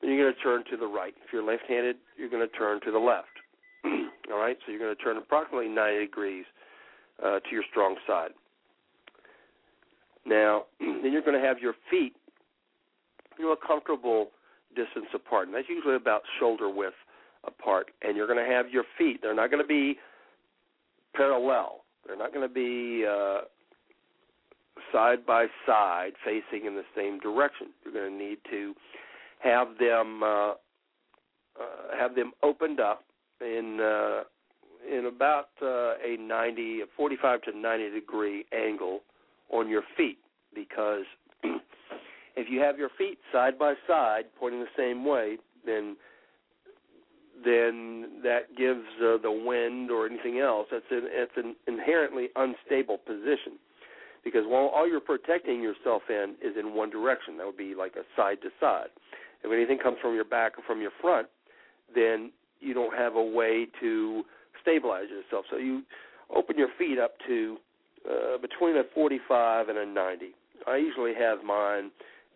then 0.00 0.10
you're 0.10 0.24
going 0.24 0.34
to 0.34 0.42
turn 0.42 0.64
to 0.70 0.76
the 0.76 0.86
right. 0.86 1.14
If 1.24 1.32
you're 1.32 1.42
left-handed, 1.42 1.96
you're 2.16 2.30
going 2.30 2.46
to 2.46 2.56
turn 2.56 2.80
to 2.84 2.90
the 2.90 2.98
left. 2.98 3.28
All 4.32 4.38
right, 4.38 4.56
so 4.64 4.72
you're 4.72 4.80
going 4.80 4.94
to 4.94 5.02
turn 5.02 5.16
approximately 5.16 5.68
90 5.68 5.98
degrees 5.98 6.44
uh, 7.24 7.40
to 7.40 7.50
your 7.52 7.64
strong 7.70 7.96
side. 8.06 8.30
Now, 10.24 10.64
then 10.80 11.12
you're 11.12 11.22
going 11.22 11.40
to 11.40 11.46
have 11.46 11.58
your 11.58 11.74
feet, 11.90 12.14
you 13.38 13.46
know, 13.46 13.52
a 13.52 13.66
comfortable 13.66 14.30
distance 14.74 15.06
apart, 15.14 15.48
and 15.48 15.56
that's 15.56 15.68
usually 15.68 15.96
about 15.96 16.22
shoulder 16.38 16.68
width 16.68 16.94
apart. 17.44 17.90
And 18.02 18.16
you're 18.16 18.26
going 18.26 18.44
to 18.44 18.52
have 18.52 18.68
your 18.70 18.84
feet; 18.98 19.20
they're 19.22 19.34
not 19.34 19.50
going 19.50 19.62
to 19.62 19.68
be 19.68 19.96
parallel. 21.14 21.84
They're 22.06 22.16
not 22.16 22.32
going 22.32 22.46
to 22.46 22.52
be 22.52 23.04
uh, 23.06 23.42
side 24.92 25.24
by 25.26 25.46
side, 25.66 26.12
facing 26.24 26.66
in 26.66 26.74
the 26.74 26.84
same 26.94 27.18
direction. 27.20 27.68
You're 27.84 27.94
going 27.94 28.10
to 28.10 28.24
need 28.24 28.38
to 28.50 28.74
have 29.46 29.78
them 29.78 30.22
uh, 30.22 30.50
uh, 30.50 30.54
have 31.98 32.14
them 32.14 32.32
opened 32.42 32.80
up 32.80 33.04
in 33.40 33.78
uh, 33.80 34.24
in 34.90 35.06
about 35.06 35.48
uh, 35.62 35.94
a 36.04 36.16
90, 36.20 36.82
a 36.82 36.84
45 36.96 37.42
to 37.42 37.58
90 37.58 37.90
degree 37.90 38.44
angle 38.52 39.00
on 39.50 39.68
your 39.68 39.82
feet, 39.96 40.18
because 40.54 41.04
if 42.36 42.48
you 42.48 42.60
have 42.60 42.78
your 42.78 42.90
feet 42.96 43.18
side 43.32 43.58
by 43.58 43.74
side 43.86 44.24
pointing 44.38 44.60
the 44.60 44.66
same 44.76 45.04
way, 45.04 45.38
then 45.64 45.96
then 47.44 48.20
that 48.22 48.56
gives 48.56 48.86
uh, 49.00 49.18
the 49.22 49.30
wind 49.30 49.90
or 49.90 50.06
anything 50.06 50.38
else. 50.38 50.68
That's 50.70 50.84
an 50.90 51.04
it's 51.06 51.32
an 51.36 51.56
inherently 51.66 52.28
unstable 52.36 52.98
position 52.98 53.58
because 54.26 54.42
while 54.44 54.66
all 54.74 54.88
you're 54.88 54.98
protecting 54.98 55.62
yourself 55.62 56.02
in 56.10 56.34
is 56.42 56.56
in 56.58 56.74
one 56.74 56.90
direction, 56.90 57.36
that 57.38 57.46
would 57.46 57.56
be 57.56 57.76
like 57.76 57.94
a 57.94 58.02
side 58.20 58.38
to 58.42 58.48
side. 58.58 58.88
If 59.44 59.52
anything 59.52 59.78
comes 59.78 59.98
from 60.02 60.16
your 60.16 60.24
back 60.24 60.58
or 60.58 60.64
from 60.66 60.80
your 60.80 60.90
front, 61.00 61.28
then 61.94 62.32
you 62.58 62.74
don't 62.74 62.92
have 62.92 63.14
a 63.14 63.22
way 63.22 63.68
to 63.78 64.24
stabilize 64.60 65.04
yourself. 65.10 65.44
So 65.48 65.58
you 65.58 65.82
open 66.34 66.58
your 66.58 66.70
feet 66.76 66.98
up 66.98 67.12
to 67.28 67.56
uh, 68.04 68.38
between 68.38 68.76
a 68.76 68.82
45 68.92 69.68
and 69.68 69.78
a 69.78 69.86
90. 69.86 70.26
I 70.66 70.76
usually 70.76 71.14
have 71.14 71.44
mine 71.44 71.92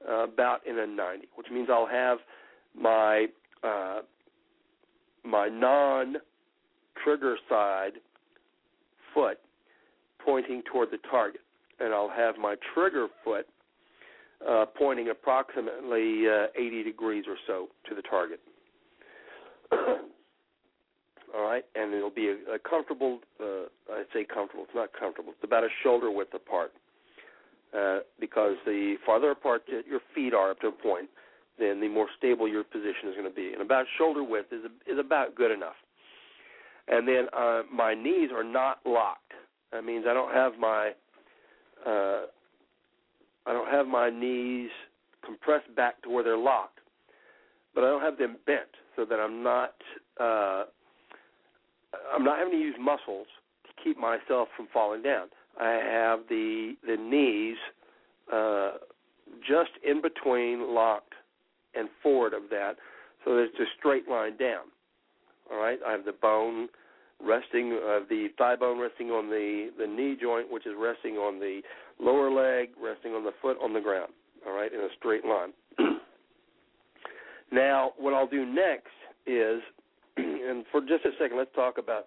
uh, 0.08 0.28
about 0.28 0.64
in 0.64 0.78
a 0.78 0.86
90, 0.86 1.26
which 1.34 1.48
means 1.52 1.66
I'll 1.72 1.88
have 1.88 2.18
my 2.80 3.26
uh, 3.64 4.02
my 5.24 5.48
non 5.48 6.18
trigger 7.02 7.36
side 7.48 7.94
foot 9.12 9.38
pointing 10.24 10.62
toward 10.70 10.92
the 10.92 10.98
target, 11.10 11.40
and 11.80 11.92
I'll 11.94 12.10
have 12.10 12.36
my 12.36 12.56
trigger 12.74 13.08
foot 13.24 13.46
uh, 14.48 14.64
pointing 14.76 15.08
approximately 15.10 16.24
uh, 16.28 16.46
80 16.56 16.82
degrees 16.84 17.24
or 17.28 17.36
so 17.46 17.68
to 17.88 17.94
the 17.94 18.02
target. 18.02 18.40
All 21.32 21.44
right, 21.44 21.64
and 21.74 21.94
it'll 21.94 22.10
be 22.10 22.28
a, 22.28 22.54
a 22.54 22.58
comfortable. 22.58 23.20
Uh, 23.40 23.68
I'd 23.92 24.06
say 24.12 24.24
comfortable. 24.24 24.64
It's 24.64 24.74
not 24.74 24.90
comfortable. 24.98 25.32
It's 25.32 25.44
about 25.44 25.62
a 25.62 25.68
shoulder 25.82 26.10
width 26.10 26.34
apart, 26.34 26.72
uh, 27.76 28.00
because 28.18 28.56
the 28.66 28.96
farther 29.06 29.30
apart 29.30 29.62
your 29.68 30.00
feet 30.14 30.34
are 30.34 30.50
up 30.50 30.60
to 30.60 30.68
a 30.68 30.72
point, 30.72 31.08
then 31.58 31.80
the 31.80 31.88
more 31.88 32.08
stable 32.18 32.48
your 32.48 32.64
position 32.64 33.08
is 33.08 33.14
going 33.14 33.28
to 33.28 33.34
be. 33.34 33.52
And 33.52 33.62
about 33.62 33.86
shoulder 33.96 34.24
width 34.24 34.52
is 34.52 34.64
is 34.88 34.98
about 34.98 35.36
good 35.36 35.52
enough. 35.52 35.76
And 36.88 37.06
then 37.06 37.26
uh, 37.32 37.62
my 37.72 37.94
knees 37.94 38.30
are 38.34 38.42
not 38.42 38.80
locked. 38.84 39.32
That 39.70 39.84
means 39.84 40.06
I 40.08 40.14
don't 40.14 40.34
have 40.34 40.58
my 40.58 40.92
uh, 41.86 42.26
I 43.46 43.52
don't 43.52 43.70
have 43.70 43.86
my 43.86 44.10
knees 44.10 44.70
compressed 45.24 45.74
back 45.74 46.02
to 46.02 46.10
where 46.10 46.24
they're 46.24 46.36
locked, 46.36 46.80
but 47.74 47.84
I 47.84 47.88
don't 47.88 48.02
have 48.02 48.18
them 48.18 48.36
bent 48.46 48.68
so 48.96 49.04
that 49.04 49.16
I'm 49.16 49.42
not 49.42 49.74
uh, 50.20 50.64
I'm 52.14 52.24
not 52.24 52.38
having 52.38 52.52
to 52.52 52.58
use 52.58 52.76
muscles 52.78 53.26
to 53.64 53.82
keep 53.82 53.98
myself 53.98 54.48
from 54.56 54.68
falling 54.72 55.02
down. 55.02 55.28
I 55.60 55.70
have 55.70 56.20
the 56.28 56.74
the 56.86 56.96
knees 56.96 57.56
uh, 58.32 58.72
just 59.46 59.70
in 59.86 60.00
between 60.02 60.74
locked 60.74 61.14
and 61.74 61.88
forward 62.02 62.34
of 62.34 62.42
that, 62.50 62.74
so 63.24 63.34
that 63.36 63.42
it's 63.42 63.58
a 63.58 63.70
straight 63.78 64.08
line 64.08 64.36
down. 64.36 64.64
All 65.50 65.58
right, 65.58 65.78
I 65.86 65.92
have 65.92 66.04
the 66.04 66.12
bone 66.12 66.68
resting, 67.24 67.72
uh, 67.72 68.00
the 68.08 68.28
thigh 68.38 68.56
bone 68.56 68.80
resting 68.80 69.10
on 69.10 69.28
the 69.28 69.70
the 69.78 69.86
knee 69.86 70.16
joint, 70.20 70.50
which 70.50 70.66
is 70.66 70.72
resting 70.78 71.14
on 71.14 71.38
the 71.38 71.60
lower 71.98 72.30
leg, 72.30 72.70
resting 72.82 73.12
on 73.12 73.24
the 73.24 73.32
foot 73.42 73.56
on 73.62 73.72
the 73.72 73.80
ground. 73.80 74.12
All 74.46 74.52
right, 74.54 74.72
in 74.72 74.80
a 74.80 74.88
straight 74.98 75.24
line. 75.24 75.52
now, 77.52 77.92
what 77.98 78.14
I'll 78.14 78.26
do 78.26 78.46
next 78.46 78.88
is 79.26 79.60
and 80.16 80.64
for 80.70 80.80
just 80.80 81.04
a 81.04 81.10
second, 81.20 81.36
let's 81.36 81.54
talk 81.54 81.78
about 81.78 82.06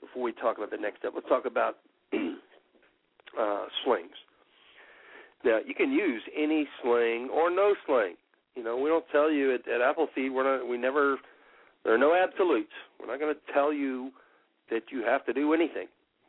before 0.00 0.22
we 0.22 0.32
talk 0.32 0.58
about 0.58 0.70
the 0.70 0.76
next 0.76 0.98
step. 0.98 1.12
Let's 1.14 1.28
talk 1.28 1.46
about 1.46 1.78
uh, 2.12 3.64
slings. 3.84 4.14
Now, 5.44 5.58
you 5.66 5.74
can 5.74 5.92
use 5.92 6.22
any 6.36 6.66
sling 6.82 7.28
or 7.32 7.50
no 7.50 7.74
sling. 7.86 8.14
You 8.54 8.62
know, 8.62 8.76
we 8.76 8.88
don't 8.88 9.04
tell 9.12 9.30
you 9.30 9.54
at, 9.54 9.68
at 9.68 9.80
Appleseed. 9.80 10.32
We're 10.32 10.58
not. 10.58 10.68
We 10.68 10.78
never. 10.78 11.18
There 11.84 11.94
are 11.94 11.98
no 11.98 12.14
absolutes. 12.14 12.72
We're 12.98 13.08
not 13.08 13.20
going 13.20 13.34
to 13.34 13.52
tell 13.52 13.72
you 13.72 14.10
that 14.70 14.84
you 14.90 15.04
have 15.04 15.24
to 15.26 15.32
do 15.32 15.52
anything. 15.52 15.86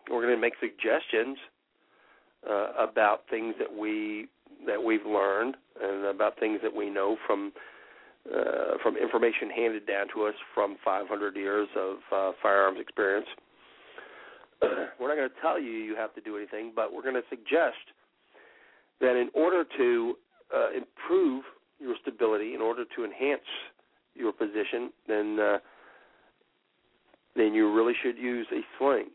We're 0.10 0.22
going 0.22 0.36
to 0.36 0.42
make 0.42 0.54
suggestions 0.60 1.38
uh, 2.50 2.68
about 2.78 3.22
things 3.30 3.56
that 3.60 3.72
we 3.74 4.28
that 4.66 4.82
we've 4.82 5.06
learned 5.06 5.56
and 5.82 6.06
about 6.06 6.40
things 6.40 6.60
that 6.64 6.74
we 6.74 6.90
know 6.90 7.18
from 7.26 7.52
uh, 8.34 8.78
from 8.82 8.98
information 8.98 9.50
handed 9.50 9.86
down 9.86 10.08
to 10.14 10.26
us 10.26 10.34
from 10.54 10.78
500 10.84 11.36
years 11.36 11.68
of 11.78 11.98
uh, 12.12 12.32
firearms 12.42 12.80
experience. 12.80 13.28
we're 15.00 15.08
not 15.08 15.16
going 15.16 15.30
to 15.30 15.42
tell 15.42 15.60
you 15.60 15.72
you 15.72 15.96
have 15.96 16.14
to 16.16 16.22
do 16.22 16.38
anything, 16.38 16.72
but 16.76 16.94
we're 16.94 17.04
going 17.04 17.16
to 17.16 17.28
suggest 17.30 17.94
that 19.02 19.16
in 19.16 19.30
order 19.34 19.64
to 19.78 20.16
uh, 20.56 20.70
improve 20.72 21.44
your 21.80 21.96
stability, 22.02 22.54
in 22.54 22.62
order 22.62 22.84
to 22.96 23.04
enhance 23.04 23.46
your 24.16 24.32
position, 24.32 24.92
then 25.08 25.38
uh, 25.40 25.58
then 27.36 27.54
you 27.54 27.74
really 27.74 27.94
should 28.02 28.18
use 28.18 28.48
a 28.52 28.62
sling. 28.78 29.10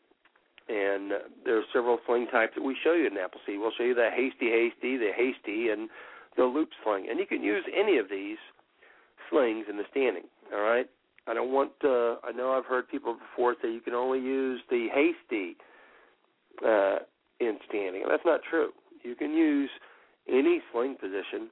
And 0.69 1.13
uh, 1.13 1.17
there 1.45 1.59
are 1.59 1.65
several 1.73 1.99
sling 2.07 2.29
types 2.31 2.53
that 2.55 2.63
we 2.63 2.77
show 2.83 2.93
you 2.93 3.07
in 3.07 3.15
Appleseed. 3.15 3.59
We'll 3.59 3.73
show 3.77 3.85
you 3.85 3.95
the 3.95 4.11
hasty, 4.15 4.51
hasty, 4.51 4.97
the 4.97 5.11
hasty, 5.17 5.69
and 5.71 5.89
the 6.37 6.45
loop 6.45 6.69
sling. 6.85 7.09
And 7.11 7.19
you 7.19 7.27
can 7.27 7.43
use 7.43 7.65
any 7.75 7.99
of 7.99 8.09
these 8.09 8.39
slings 9.31 9.67
in 9.69 9.77
the 9.77 9.85
standing. 9.91 10.25
All 10.55 10.63
right. 10.63 10.87
I 11.27 11.35
don't 11.35 11.53
want. 11.53 11.73
Uh, 11.85 12.17
I 12.25 12.33
know 12.35 12.53
I've 12.53 12.65
heard 12.65 12.89
people 12.89 13.15
before 13.15 13.55
say 13.63 13.73
you 13.73 13.81
can 13.81 13.95
only 13.95 14.21
use 14.21 14.61
the 14.71 14.89
hasty 14.93 15.57
uh, 16.67 17.05
in 17.41 17.59
standing. 17.69 18.03
That's 18.09 18.25
not 18.25 18.41
true. 18.49 18.71
You 19.03 19.15
can 19.15 19.33
use 19.33 19.71
any 20.29 20.61
sling 20.73 20.97
position 21.01 21.49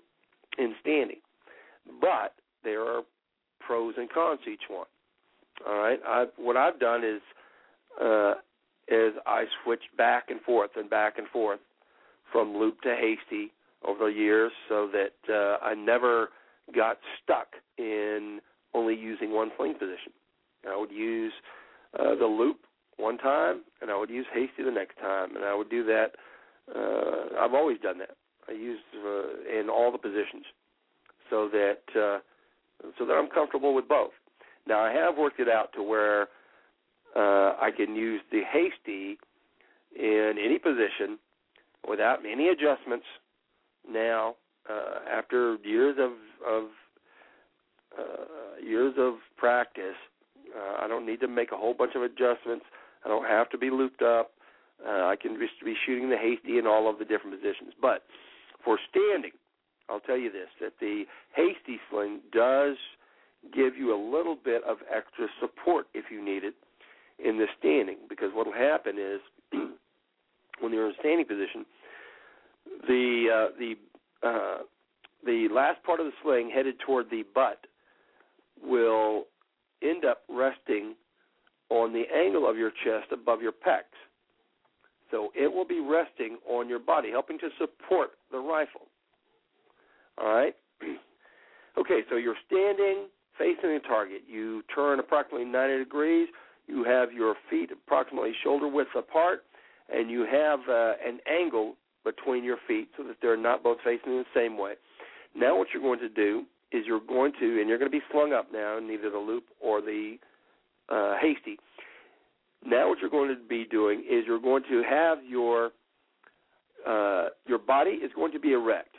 in 0.59 0.75
standing, 0.81 1.21
but 2.01 2.35
there 2.65 2.83
are 2.83 3.03
pros 3.61 3.95
and 3.97 4.11
cons 4.11 4.41
to 4.45 4.51
each 4.51 4.69
one. 4.69 4.87
All 5.67 5.79
right. 5.79 5.99
I, 6.07 6.27
what 6.37 6.57
I've 6.57 6.79
done 6.79 7.05
is 7.05 7.21
uh, 8.01 8.35
is 8.89 9.15
I 9.27 9.45
switched 9.65 9.97
back 9.97 10.31
and 10.31 10.41
forth 10.41 10.71
and 10.77 10.89
back 10.89 11.19
and 11.19 11.29
forth 11.29 11.61
from 12.33 12.57
loop 12.57 12.81
to 12.83 12.95
hasty 12.95 13.53
over 13.87 14.11
the 14.11 14.17
years, 14.17 14.53
so 14.69 14.89
that 14.93 15.33
uh, 15.33 15.65
I 15.65 15.75
never 15.75 16.29
got 16.75 16.99
stuck 17.23 17.49
in 17.77 18.41
only 18.75 18.95
using 18.95 19.33
one 19.33 19.51
sling 19.57 19.75
position. 19.75 20.13
I 20.69 20.77
would 20.77 20.91
use 20.91 21.33
uh, 21.99 22.15
the 22.17 22.27
loop 22.27 22.59
one 22.97 23.19
time, 23.19 23.63
and 23.81 23.91
I 23.91 23.99
would 23.99 24.11
use 24.11 24.27
hasty 24.33 24.63
the 24.65 24.71
next 24.71 24.99
time, 24.99 25.37
and 25.37 25.45
I 25.45 25.55
would 25.55 25.71
do 25.71 25.85
that. 25.85 26.13
Uh, 26.75 27.41
I've 27.41 27.55
always 27.55 27.79
done 27.81 27.99
that. 27.99 28.17
I 28.49 28.53
use 28.53 28.81
uh, 28.97 29.61
in 29.61 29.69
all 29.69 29.93
the 29.93 29.99
positions, 29.99 30.45
so 31.31 31.49
that 31.49 31.81
uh, 31.95 32.19
so 32.99 33.07
that 33.07 33.15
I'm 33.15 33.29
comfortable 33.29 33.75
with 33.75 33.89
both. 33.89 34.13
Now 34.69 34.81
I 34.81 34.93
have 34.93 35.17
worked 35.17 35.41
it 35.41 35.49
out 35.49 35.73
to 35.75 35.83
where 35.83 36.29
uh, 37.17 37.57
I 37.61 37.71
can 37.75 37.97
use 37.97 38.21
the 38.31 38.43
hasty 38.53 39.19
in 39.99 40.35
any 40.39 40.59
position 40.59 41.19
without 41.89 42.19
any 42.31 42.49
adjustments. 42.49 43.07
Now, 43.91 44.35
uh, 44.69 45.01
after 45.11 45.57
years 45.65 45.97
of 45.99 46.13
of 46.47 46.65
uh, 47.99 48.63
years 48.63 48.95
of 48.99 49.15
practice, 49.39 49.97
uh, 50.55 50.85
I 50.85 50.87
don't 50.87 51.07
need 51.07 51.21
to 51.21 51.29
make 51.29 51.51
a 51.53 51.57
whole 51.57 51.75
bunch 51.75 51.93
of 51.97 52.03
adjustments. 52.03 52.67
I 53.05 53.09
don't 53.09 53.25
have 53.27 53.49
to 53.51 53.59
be 53.59 53.71
looped 53.71 54.03
up. 54.03 54.33
Uh, 54.87 55.07
I 55.07 55.17
can 55.21 55.39
just 55.41 55.65
be 55.65 55.75
shooting 55.87 56.11
the 56.11 56.19
hasty 56.19 56.59
in 56.59 56.67
all 56.67 56.89
of 56.91 56.99
the 56.99 57.05
different 57.07 57.41
positions. 57.41 57.73
But 57.81 58.05
for 58.65 58.79
standing, 58.91 59.33
I'll 59.89 60.01
tell 60.01 60.19
you 60.19 60.31
this: 60.31 60.49
that 60.61 60.75
the 60.79 61.05
hasty 61.35 61.81
sling 61.91 62.21
does 62.33 62.77
give 63.55 63.77
you 63.77 63.95
a 63.95 64.01
little 64.01 64.37
bit 64.37 64.63
of 64.65 64.79
extra 64.95 65.27
support 65.41 65.87
if 65.95 66.07
you 66.11 66.25
need 66.25 66.45
it 66.45 66.55
in 67.25 67.39
the 67.39 67.47
standing. 67.59 67.99
Because 68.09 68.31
what 68.35 68.47
will 68.47 68.53
happen 68.53 68.97
is 68.99 69.21
when 70.61 70.73
you're 70.73 70.87
in 70.87 70.93
a 70.93 70.99
standing 71.01 71.27
position, 71.27 71.65
the 72.87 73.27
uh, 73.33 73.59
the 73.59 73.75
uh, 74.27 74.59
the 75.25 75.49
last 75.53 75.83
part 75.83 76.01
of 76.01 76.07
the 76.07 76.13
sling 76.23 76.51
headed 76.53 76.77
toward 76.85 77.11
the 77.11 77.25
butt 77.35 77.67
will 78.63 79.25
end 79.83 80.05
up 80.05 80.23
resting 80.29 80.95
on 81.71 81.93
the 81.93 82.05
angle 82.15 82.49
of 82.49 82.57
your 82.57 82.71
chest 82.71 83.13
above 83.13 83.43
your 83.43 83.53
pecs. 83.53 83.83
So 85.11 85.31
it 85.35 85.53
will 85.53 85.65
be 85.65 85.81
resting 85.81 86.39
on 86.49 86.69
your 86.69 86.79
body, 86.79 87.11
helping 87.11 87.39
to 87.39 87.49
support 87.59 88.11
the 88.31 88.39
rifle. 88.39 88.83
All 90.19 90.29
right? 90.29 90.55
okay, 91.79 92.01
so 92.11 92.17
you're 92.17 92.37
standing 92.47 93.07
facing 93.39 93.75
the 93.75 93.81
target. 93.87 94.23
You 94.29 94.63
turn 94.75 94.99
approximately 94.99 95.47
90 95.47 95.79
degrees. 95.79 96.29
You 96.67 96.85
have 96.85 97.13
your 97.13 97.35
feet 97.49 97.71
approximately 97.73 98.33
shoulder 98.43 98.69
width 98.69 98.91
apart, 98.97 99.45
and 99.93 100.11
you 100.11 100.27
have 100.31 100.61
uh, 100.69 100.93
an 101.05 101.19
angle 101.31 101.77
between 102.05 102.45
your 102.45 102.59
feet 102.67 102.89
so 102.97 103.05
that 103.05 103.17
they're 103.23 103.37
not 103.37 103.63
both 103.63 103.79
facing 103.85 104.13
the 104.13 104.25
same 104.35 104.59
way. 104.59 104.75
Now, 105.35 105.57
what 105.57 105.69
you're 105.73 105.83
going 105.83 106.01
to 106.01 106.09
do 106.09 106.45
is 106.73 106.85
you're 106.87 107.01
going 107.01 107.33
to, 107.41 107.61
and 107.61 107.69
you're 107.69 107.79
going 107.79 107.91
to 107.91 107.97
be 107.97 108.05
slung 108.11 108.33
up 108.33 108.49
now 108.53 108.77
in 108.79 108.91
either 108.91 109.11
the 109.11 109.19
loop 109.19 109.45
or 109.61 109.81
the 109.81 110.17
uh, 110.89 111.15
hasty. 111.21 111.59
Now, 112.65 112.89
what 112.89 112.99
you're 113.01 113.11
going 113.11 113.29
to 113.29 113.49
be 113.49 113.65
doing 113.65 114.01
is 114.01 114.25
you're 114.27 114.41
going 114.41 114.65
to 114.71 114.83
have 114.89 115.19
your 115.27 115.71
uh, 116.87 117.29
your 117.47 117.59
body 117.59 117.91
is 117.91 118.11
going 118.15 118.33
to 118.33 118.39
be 118.39 118.53
erect. 118.53 118.95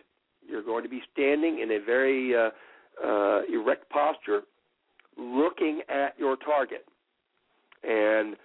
You're 0.47 0.63
going 0.63 0.83
to 0.83 0.89
be 0.89 1.01
standing 1.13 1.59
in 1.59 1.71
a 1.71 1.79
very 1.83 2.35
uh, 2.35 2.49
uh, 3.03 3.41
erect 3.51 3.89
posture, 3.89 4.41
looking 5.17 5.81
at 5.89 6.17
your 6.17 6.35
target. 6.37 6.85
And 7.83 8.35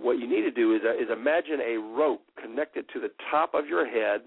what 0.00 0.18
you 0.18 0.28
need 0.28 0.42
to 0.42 0.50
do 0.50 0.74
is 0.74 0.82
uh, 0.84 0.94
is 0.94 1.10
imagine 1.10 1.60
a 1.60 1.78
rope 1.78 2.22
connected 2.40 2.86
to 2.92 3.00
the 3.00 3.10
top 3.30 3.54
of 3.54 3.66
your 3.66 3.88
head, 3.88 4.22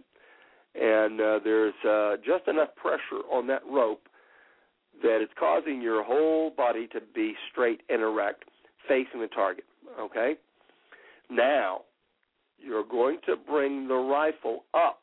and 0.76 1.22
uh, 1.22 1.40
there's 1.44 1.74
uh, 1.88 2.18
just 2.18 2.48
enough 2.48 2.76
pressure 2.76 3.24
on 3.32 3.48
that 3.48 3.62
rope 3.70 4.08
that 5.02 5.20
it's 5.22 5.34
causing 5.40 5.82
your 5.82 6.04
whole 6.04 6.52
body 6.52 6.88
to 6.88 7.00
be 7.14 7.34
straight 7.52 7.82
and 7.90 8.02
erect, 8.02 8.46
facing 8.88 9.22
the 9.22 9.28
target. 9.28 9.66
Okay. 10.00 10.36
Now, 11.30 11.82
you're 12.58 12.86
going 12.86 13.18
to 13.26 13.36
bring 13.36 13.88
the 13.88 13.96
rifle 13.96 14.64
up 14.74 15.02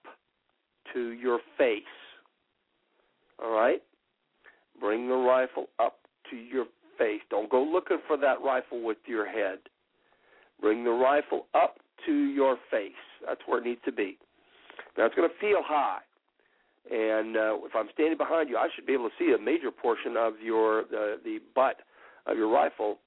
to 0.92 1.10
your 1.10 1.40
face. 1.58 1.82
All 3.42 3.52
right? 3.52 3.82
Bring 4.82 5.06
the 5.06 5.14
rifle 5.14 5.66
up 5.78 5.98
to 6.28 6.36
your 6.36 6.66
face. 6.98 7.20
Don't 7.30 7.48
go 7.48 7.62
looking 7.62 7.98
for 8.08 8.16
that 8.16 8.42
rifle 8.44 8.82
with 8.82 8.98
your 9.06 9.24
head. 9.24 9.58
Bring 10.60 10.82
the 10.82 10.90
rifle 10.90 11.46
up 11.54 11.76
to 12.04 12.12
your 12.12 12.56
face. 12.68 12.90
That's 13.24 13.40
where 13.46 13.60
it 13.60 13.64
needs 13.64 13.80
to 13.84 13.92
be. 13.92 14.18
Now, 14.98 15.06
it's 15.06 15.14
going 15.14 15.28
to 15.28 15.34
feel 15.40 15.62
high. 15.64 16.00
And 16.90 17.36
uh, 17.36 17.58
if 17.64 17.76
I'm 17.76 17.90
standing 17.94 18.18
behind 18.18 18.48
you, 18.48 18.56
I 18.56 18.68
should 18.74 18.84
be 18.84 18.92
able 18.92 19.08
to 19.08 19.14
see 19.16 19.32
a 19.32 19.38
major 19.40 19.70
portion 19.70 20.16
of 20.16 20.34
your 20.42 20.80
uh, 20.80 21.16
the 21.24 21.38
butt 21.54 21.76
of 22.26 22.36
your 22.36 22.48
rifle 22.48 22.98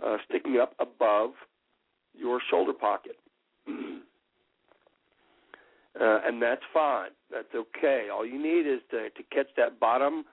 uh, 0.00 0.18
sticking 0.28 0.58
up 0.60 0.74
above 0.78 1.30
your 2.16 2.40
shoulder 2.48 2.72
pocket. 2.72 3.16
uh, 3.68 3.72
and 6.00 6.40
that's 6.40 6.62
fine. 6.72 7.10
That's 7.32 7.52
okay. 7.52 8.06
All 8.14 8.24
you 8.24 8.40
need 8.40 8.70
is 8.72 8.80
to, 8.92 9.10
to 9.10 9.22
catch 9.32 9.48
that 9.56 9.80
bottom 9.80 10.24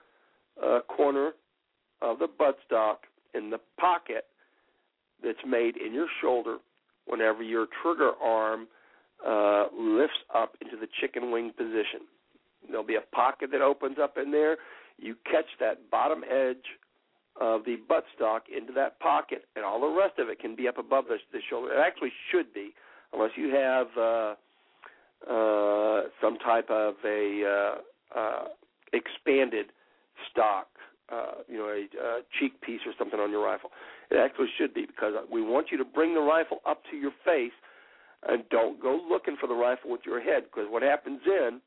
uh, 0.62 0.80
corner 0.88 1.32
of 2.00 2.18
the 2.18 2.26
buttstock 2.26 2.96
in 3.34 3.50
the 3.50 3.60
pocket 3.78 4.26
that's 5.22 5.38
made 5.46 5.76
in 5.76 5.94
your 5.94 6.08
shoulder 6.20 6.58
whenever 7.06 7.42
your 7.42 7.66
trigger 7.82 8.12
arm 8.22 8.66
uh, 9.26 9.66
lifts 9.76 10.18
up 10.34 10.56
into 10.60 10.76
the 10.76 10.88
chicken 11.00 11.30
wing 11.30 11.52
position. 11.56 12.00
There'll 12.68 12.86
be 12.86 12.96
a 12.96 13.14
pocket 13.14 13.50
that 13.52 13.60
opens 13.60 13.96
up 14.00 14.16
in 14.18 14.30
there. 14.30 14.56
You 14.98 15.16
catch 15.30 15.46
that 15.60 15.90
bottom 15.90 16.22
edge 16.24 16.64
of 17.40 17.64
the 17.64 17.76
buttstock 17.88 18.40
into 18.54 18.72
that 18.74 19.00
pocket, 19.00 19.44
and 19.56 19.64
all 19.64 19.80
the 19.80 19.88
rest 19.88 20.18
of 20.18 20.28
it 20.28 20.38
can 20.38 20.54
be 20.54 20.68
up 20.68 20.78
above 20.78 21.06
the, 21.08 21.16
the 21.32 21.40
shoulder. 21.48 21.72
It 21.72 21.80
actually 21.80 22.12
should 22.30 22.52
be, 22.52 22.74
unless 23.12 23.30
you 23.36 23.54
have 23.54 23.86
uh, 23.96 24.34
uh, 25.30 26.02
some 26.20 26.38
type 26.38 26.68
of 26.70 26.94
a 27.04 27.78
uh, 28.14 28.18
uh, 28.18 28.44
expanded 28.92 29.66
stock, 30.30 30.68
uh, 31.12 31.42
you 31.48 31.58
know, 31.58 31.68
a, 31.68 31.88
a 32.04 32.20
cheek 32.38 32.60
piece 32.60 32.80
or 32.86 32.92
something 32.98 33.20
on 33.20 33.30
your 33.30 33.44
rifle. 33.44 33.70
It 34.10 34.16
actually 34.16 34.48
should 34.58 34.74
be 34.74 34.86
because 34.86 35.14
we 35.30 35.42
want 35.42 35.68
you 35.70 35.78
to 35.78 35.84
bring 35.84 36.14
the 36.14 36.20
rifle 36.20 36.58
up 36.66 36.82
to 36.90 36.96
your 36.96 37.12
face, 37.24 37.52
and 38.28 38.44
don't 38.50 38.80
go 38.80 39.00
looking 39.08 39.36
for 39.40 39.46
the 39.46 39.54
rifle 39.54 39.90
with 39.90 40.02
your 40.06 40.20
head 40.20 40.44
because 40.44 40.70
what 40.70 40.82
happens 40.82 41.20
then 41.26 41.60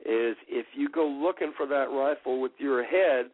is 0.00 0.36
if 0.48 0.66
you 0.74 0.88
go 0.88 1.06
looking 1.06 1.52
for 1.56 1.66
that 1.66 1.88
rifle 1.90 2.40
with 2.40 2.52
your 2.58 2.84
head 2.84 3.30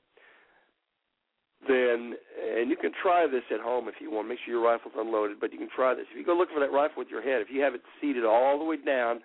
then 1.68 2.14
and 2.58 2.70
you 2.70 2.76
can 2.76 2.92
try 3.02 3.26
this 3.26 3.42
at 3.52 3.60
home 3.60 3.88
if 3.88 3.94
you 4.00 4.10
want. 4.10 4.28
Make 4.28 4.38
sure 4.44 4.54
your 4.54 4.64
rifle's 4.64 4.94
unloaded, 4.96 5.40
but 5.40 5.52
you 5.52 5.58
can 5.58 5.68
try 5.74 5.94
this. 5.94 6.06
If 6.10 6.18
you 6.18 6.24
go 6.24 6.34
looking 6.36 6.56
for 6.56 6.60
that 6.60 6.72
rifle 6.72 6.98
with 6.98 7.08
your 7.08 7.22
head, 7.22 7.42
if 7.42 7.48
you 7.50 7.60
have 7.62 7.74
it 7.74 7.82
seated 8.00 8.24
all 8.24 8.58
the 8.58 8.64
way 8.64 8.76
down 8.76 9.20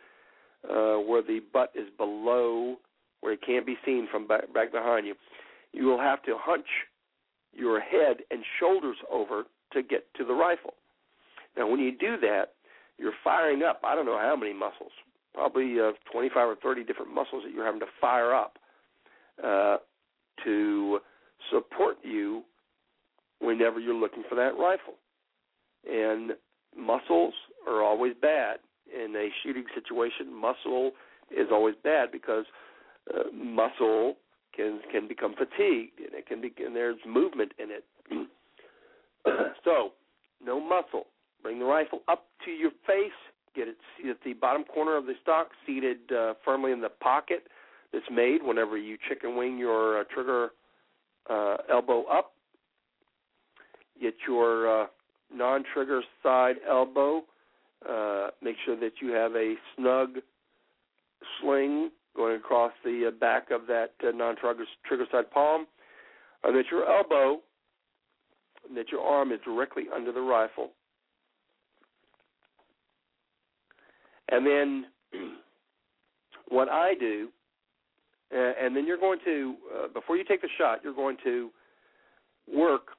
uh, 0.69 0.97
where 0.99 1.21
the 1.21 1.39
butt 1.53 1.71
is 1.75 1.87
below, 1.97 2.75
where 3.25 3.33
it 3.33 3.41
can't 3.43 3.65
be 3.65 3.75
seen 3.83 4.07
from 4.11 4.27
back, 4.27 4.53
back 4.53 4.71
behind 4.71 5.07
you, 5.07 5.15
you 5.73 5.85
will 5.85 5.99
have 5.99 6.21
to 6.21 6.35
hunch 6.39 6.67
your 7.53 7.79
head 7.79 8.17
and 8.29 8.43
shoulders 8.59 8.97
over 9.11 9.45
to 9.73 9.81
get 9.81 10.05
to 10.15 10.23
the 10.23 10.33
rifle. 10.33 10.75
Now, 11.57 11.67
when 11.67 11.79
you 11.79 11.91
do 11.91 12.17
that, 12.21 12.53
you're 12.99 13.13
firing 13.23 13.63
up. 13.63 13.81
I 13.83 13.95
don't 13.95 14.05
know 14.05 14.19
how 14.19 14.35
many 14.35 14.53
muscles, 14.53 14.91
probably 15.33 15.79
uh, 15.79 15.93
25 16.11 16.49
or 16.49 16.55
30 16.61 16.83
different 16.83 17.15
muscles 17.15 17.41
that 17.43 17.51
you're 17.51 17.65
having 17.65 17.79
to 17.79 17.87
fire 17.99 18.31
up 18.31 18.59
uh, 19.43 19.77
to 20.43 20.99
support 21.51 21.97
you 22.03 22.43
whenever 23.39 23.79
you're 23.79 23.95
looking 23.95 24.23
for 24.29 24.35
that 24.35 24.55
rifle. 24.55 24.93
And 25.89 26.33
muscles 26.77 27.33
are 27.67 27.81
always 27.81 28.13
bad 28.21 28.57
in 28.93 29.15
a 29.15 29.29
shooting 29.41 29.65
situation. 29.73 30.31
Muscle 30.31 30.91
is 31.35 31.47
always 31.51 31.73
bad 31.83 32.11
because 32.11 32.45
uh, 33.13 33.23
muscle 33.33 34.15
can 34.55 34.79
can 34.91 35.07
become 35.07 35.33
fatigued 35.33 35.99
and 35.99 36.13
it 36.13 36.25
can 36.27 36.41
be 36.41 36.51
and 36.63 36.75
there's 36.75 36.97
movement 37.07 37.51
in 37.59 37.69
it. 37.71 37.85
so, 39.65 39.91
no 40.43 40.59
muscle. 40.59 41.07
Bring 41.41 41.59
the 41.59 41.65
rifle 41.65 41.99
up 42.07 42.25
to 42.45 42.51
your 42.51 42.71
face. 42.87 43.11
Get 43.55 43.67
it 43.67 43.77
at 44.09 44.17
the 44.25 44.33
bottom 44.33 44.63
corner 44.63 44.97
of 44.97 45.05
the 45.05 45.13
stock, 45.21 45.49
seated 45.65 46.11
uh, 46.11 46.33
firmly 46.43 46.71
in 46.71 46.81
the 46.81 46.89
pocket 46.89 47.47
that's 47.93 48.05
made 48.11 48.43
whenever 48.43 48.77
you 48.77 48.97
chicken 49.07 49.37
wing 49.37 49.57
your 49.57 50.01
uh, 50.01 50.03
trigger 50.13 50.49
uh, 51.29 51.57
elbow 51.71 52.03
up. 52.05 52.31
Get 54.01 54.15
your 54.27 54.83
uh, 54.83 54.87
non-trigger 55.33 56.01
side 56.21 56.55
elbow. 56.67 57.23
Uh, 57.87 58.29
make 58.41 58.55
sure 58.65 58.77
that 58.79 58.93
you 59.01 59.11
have 59.11 59.35
a 59.35 59.55
snug 59.75 60.17
sling 61.39 61.91
going 62.15 62.35
across 62.35 62.71
the 62.83 63.07
uh, 63.07 63.11
back 63.11 63.51
of 63.51 63.67
that 63.67 63.91
uh, 64.05 64.11
non-trigger 64.11 64.65
side 65.11 65.31
palm, 65.31 65.67
and 66.43 66.55
that 66.55 66.65
your 66.71 66.89
elbow, 66.89 67.41
and 68.67 68.77
that 68.77 68.89
your 68.91 69.01
arm 69.01 69.31
is 69.31 69.39
directly 69.43 69.83
under 69.93 70.11
the 70.11 70.21
rifle. 70.21 70.71
And 74.29 74.45
then 74.45 74.85
what 76.49 76.69
I 76.69 76.93
do 76.99 77.29
and 78.31 78.75
then 78.75 78.85
you're 78.85 78.97
going 78.97 79.19
to 79.25 79.55
uh, 79.73 79.87
before 79.87 80.17
you 80.17 80.23
take 80.23 80.41
the 80.41 80.49
shot, 80.57 80.79
you're 80.83 80.93
going 80.93 81.17
to 81.23 81.49
work 82.53 82.89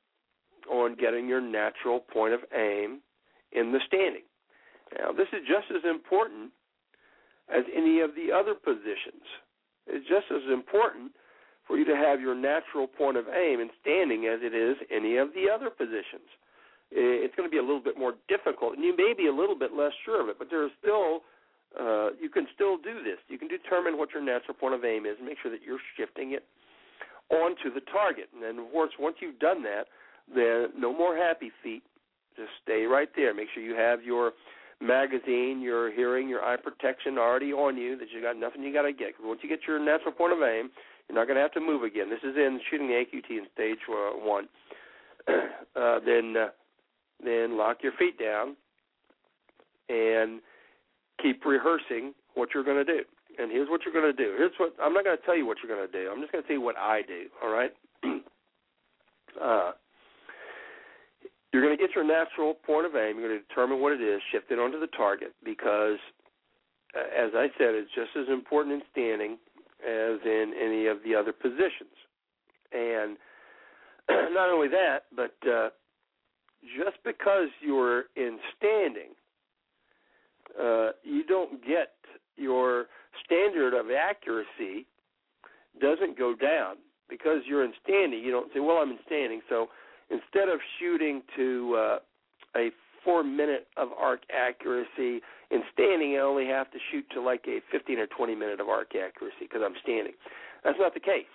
on 0.70 0.97
getting 0.97 1.28
your 1.28 1.40
natural 1.40 2.01
point 2.01 2.34
of 2.34 2.40
aim 2.56 3.01
in 3.52 3.72
the 3.72 3.80
standing. 3.86 4.22
Now, 4.98 5.12
this 5.12 5.28
is 5.32 5.47
just 5.47 5.70
as 5.70 5.88
important 5.88 6.51
as 7.52 7.64
any 7.74 8.01
of 8.01 8.10
the 8.14 8.32
other 8.35 8.55
positions. 8.55 9.23
It's 9.86 10.06
just 10.09 10.27
as 10.31 10.43
important 10.52 11.12
for 11.66 11.77
you 11.77 11.85
to 11.85 11.97
have 11.97 12.20
your 12.20 12.35
natural 12.35 12.86
point 12.86 13.16
of 13.16 13.27
aim 13.28 13.60
and 13.60 13.70
standing 13.81 14.27
as 14.27 14.40
it 14.43 14.55
is 14.55 14.77
any 14.90 15.16
of 15.16 15.28
the 15.35 15.51
other 15.52 15.70
positions. 15.70 16.31
It's 16.90 17.35
going 17.35 17.48
to 17.48 17.51
be 17.51 17.59
a 17.59 17.66
little 17.66 17.82
bit 17.82 17.98
more 17.98 18.14
difficult, 18.28 18.74
and 18.74 18.85
you 18.85 18.97
may 18.97 19.12
be 19.16 19.27
a 19.27 19.35
little 19.35 19.59
bit 19.59 19.74
less 19.74 19.93
sure 20.05 20.23
of 20.23 20.28
it, 20.28 20.39
but 20.39 20.48
there's 20.51 20.70
still 20.78 21.23
uh, 21.74 22.10
you 22.20 22.31
can 22.31 22.47
still 22.55 22.78
do 22.78 23.02
this. 23.02 23.18
You 23.28 23.39
can 23.39 23.48
determine 23.48 23.98
what 23.98 24.10
your 24.14 24.23
natural 24.23 24.55
point 24.55 24.74
of 24.74 24.85
aim 24.85 25.05
is 25.05 25.16
and 25.18 25.27
make 25.27 25.36
sure 25.43 25.51
that 25.51 25.60
you're 25.66 25.82
shifting 25.97 26.32
it 26.32 26.44
onto 27.28 27.73
the 27.74 27.85
target. 27.93 28.28
And 28.32 28.43
then, 28.43 28.64
of 28.64 28.70
course, 28.73 28.93
once 28.98 29.16
you've 29.20 29.39
done 29.39 29.62
that, 29.64 29.86
then 30.32 30.68
no 30.78 30.97
more 30.97 31.16
happy 31.16 31.51
feet. 31.62 31.82
Just 32.36 32.51
stay 32.62 32.85
right 32.85 33.09
there. 33.16 33.35
Make 33.35 33.48
sure 33.52 33.62
you 33.62 33.74
have 33.74 34.02
your 34.02 34.32
magazine, 34.81 35.61
your 35.61 35.93
hearing, 35.93 36.28
your 36.28 36.44
eye 36.44 36.57
protection 36.57 37.19
already 37.19 37.53
on 37.53 37.77
you. 37.77 37.97
That 37.97 38.09
you 38.15 38.23
got 38.23 38.36
nothing 38.36 38.62
you 38.62 38.73
got 38.73 38.82
to 38.82 38.93
get. 38.93 39.15
Once 39.23 39.40
you 39.43 39.48
get 39.48 39.61
your 39.66 39.78
natural 39.78 40.12
point 40.12 40.32
of 40.32 40.39
aim, 40.43 40.70
you're 41.09 41.19
not 41.19 41.27
going 41.27 41.36
to 41.36 41.43
have 41.43 41.53
to 41.53 41.61
move 41.61 41.82
again. 41.82 42.11
This 42.11 42.23
is 42.23 42.36
in 42.36 42.61
shooting 42.70 42.89
the 42.89 42.94
AQT 42.94 43.31
in 43.31 43.47
stage 43.55 43.78
uh, 43.89 44.19
one. 44.19 44.48
uh, 45.28 46.01
then, 46.05 46.35
uh, 46.36 46.48
then 47.24 47.57
lock 47.57 47.78
your 47.82 47.93
feet 47.93 48.19
down 48.19 48.57
and 49.89 50.40
keep 51.23 51.44
rehearsing 51.44 52.12
what 52.35 52.51
you're 52.55 52.65
going 52.65 52.85
to 52.85 52.85
do. 52.85 53.01
And 53.39 53.51
here's 53.51 53.69
what 53.69 53.82
you're 53.85 53.94
going 53.94 54.15
to 54.15 54.16
do. 54.16 54.35
Here's 54.36 54.53
what 54.59 54.74
I'm 54.82 54.94
not 54.94 55.05
going 55.05 55.16
to 55.16 55.24
tell 55.24 55.36
you 55.36 55.47
what 55.47 55.59
you're 55.62 55.74
going 55.74 55.86
to 55.86 55.93
do. 55.93 56.11
I'm 56.11 56.20
just 56.20 56.32
going 56.32 56.43
to 56.43 56.48
tell 56.48 56.57
you 56.57 56.62
what 56.62 56.77
I 56.77 57.03
do. 57.03 57.27
All 57.43 57.51
right. 57.51 57.70
uh, 59.43 59.73
you're 61.52 61.62
going 61.62 61.77
to 61.77 61.81
get 61.81 61.94
your 61.94 62.05
natural 62.05 62.55
point 62.55 62.86
of 62.86 62.94
aim. 62.94 63.18
You're 63.18 63.28
going 63.28 63.40
to 63.40 63.47
determine 63.47 63.81
what 63.81 63.93
it 63.93 64.01
is, 64.01 64.20
shift 64.32 64.51
it 64.51 64.59
onto 64.59 64.81
the 64.81 64.89
target 64.89 65.35
because, 65.44 65.98
uh, 66.94 67.06
as 67.16 67.31
I 67.35 67.48
said, 67.59 67.74
it's 67.74 67.90
just 67.94 68.10
as 68.16 68.28
important 68.28 68.74
in 68.74 68.82
standing 68.93 69.39
as 69.85 70.18
in 70.24 70.52
any 70.60 70.86
of 70.86 70.98
the 71.05 71.14
other 71.14 71.32
positions. 71.32 71.94
And 72.73 73.16
not 74.35 74.51
only 74.51 74.68
that, 74.68 75.05
but 75.14 75.36
uh, 75.48 75.70
just 76.77 76.97
because 77.05 77.48
you're 77.60 78.05
in 78.16 78.39
standing, 78.56 79.14
uh, 80.60 80.90
you 81.05 81.24
don't 81.24 81.64
get 81.64 81.94
your 82.36 82.86
standard 83.24 83.74
of 83.74 83.86
accuracy 83.90 84.86
doesn't 85.81 86.18
go 86.18 86.35
down 86.35 86.77
because 87.09 87.43
you're 87.47 87.64
in 87.64 87.73
standing. 87.82 88.20
You 88.20 88.31
don't 88.31 88.52
say, 88.52 88.60
"Well, 88.60 88.78
I'm 88.78 88.90
in 88.90 88.98
standing," 89.06 89.40
so 89.48 89.68
instead 90.10 90.48
of 90.48 90.60
shooting 90.78 91.22
to 91.36 91.76
uh, 91.76 91.98
a 92.56 92.70
four 93.04 93.22
minute 93.22 93.68
of 93.76 93.88
arc 93.98 94.22
accuracy 94.34 95.20
in 95.50 95.62
standing, 95.72 96.16
I 96.16 96.20
only 96.20 96.46
have 96.46 96.70
to 96.72 96.78
shoot 96.90 97.06
to 97.14 97.20
like 97.20 97.44
a 97.46 97.60
15 97.70 97.98
or 97.98 98.06
20 98.06 98.34
minute 98.34 98.60
of 98.60 98.68
arc 98.68 98.94
accuracy 98.96 99.42
because 99.42 99.62
I'm 99.64 99.76
standing. 99.82 100.12
That's 100.64 100.78
not 100.78 100.94
the 100.94 101.00
case. 101.00 101.30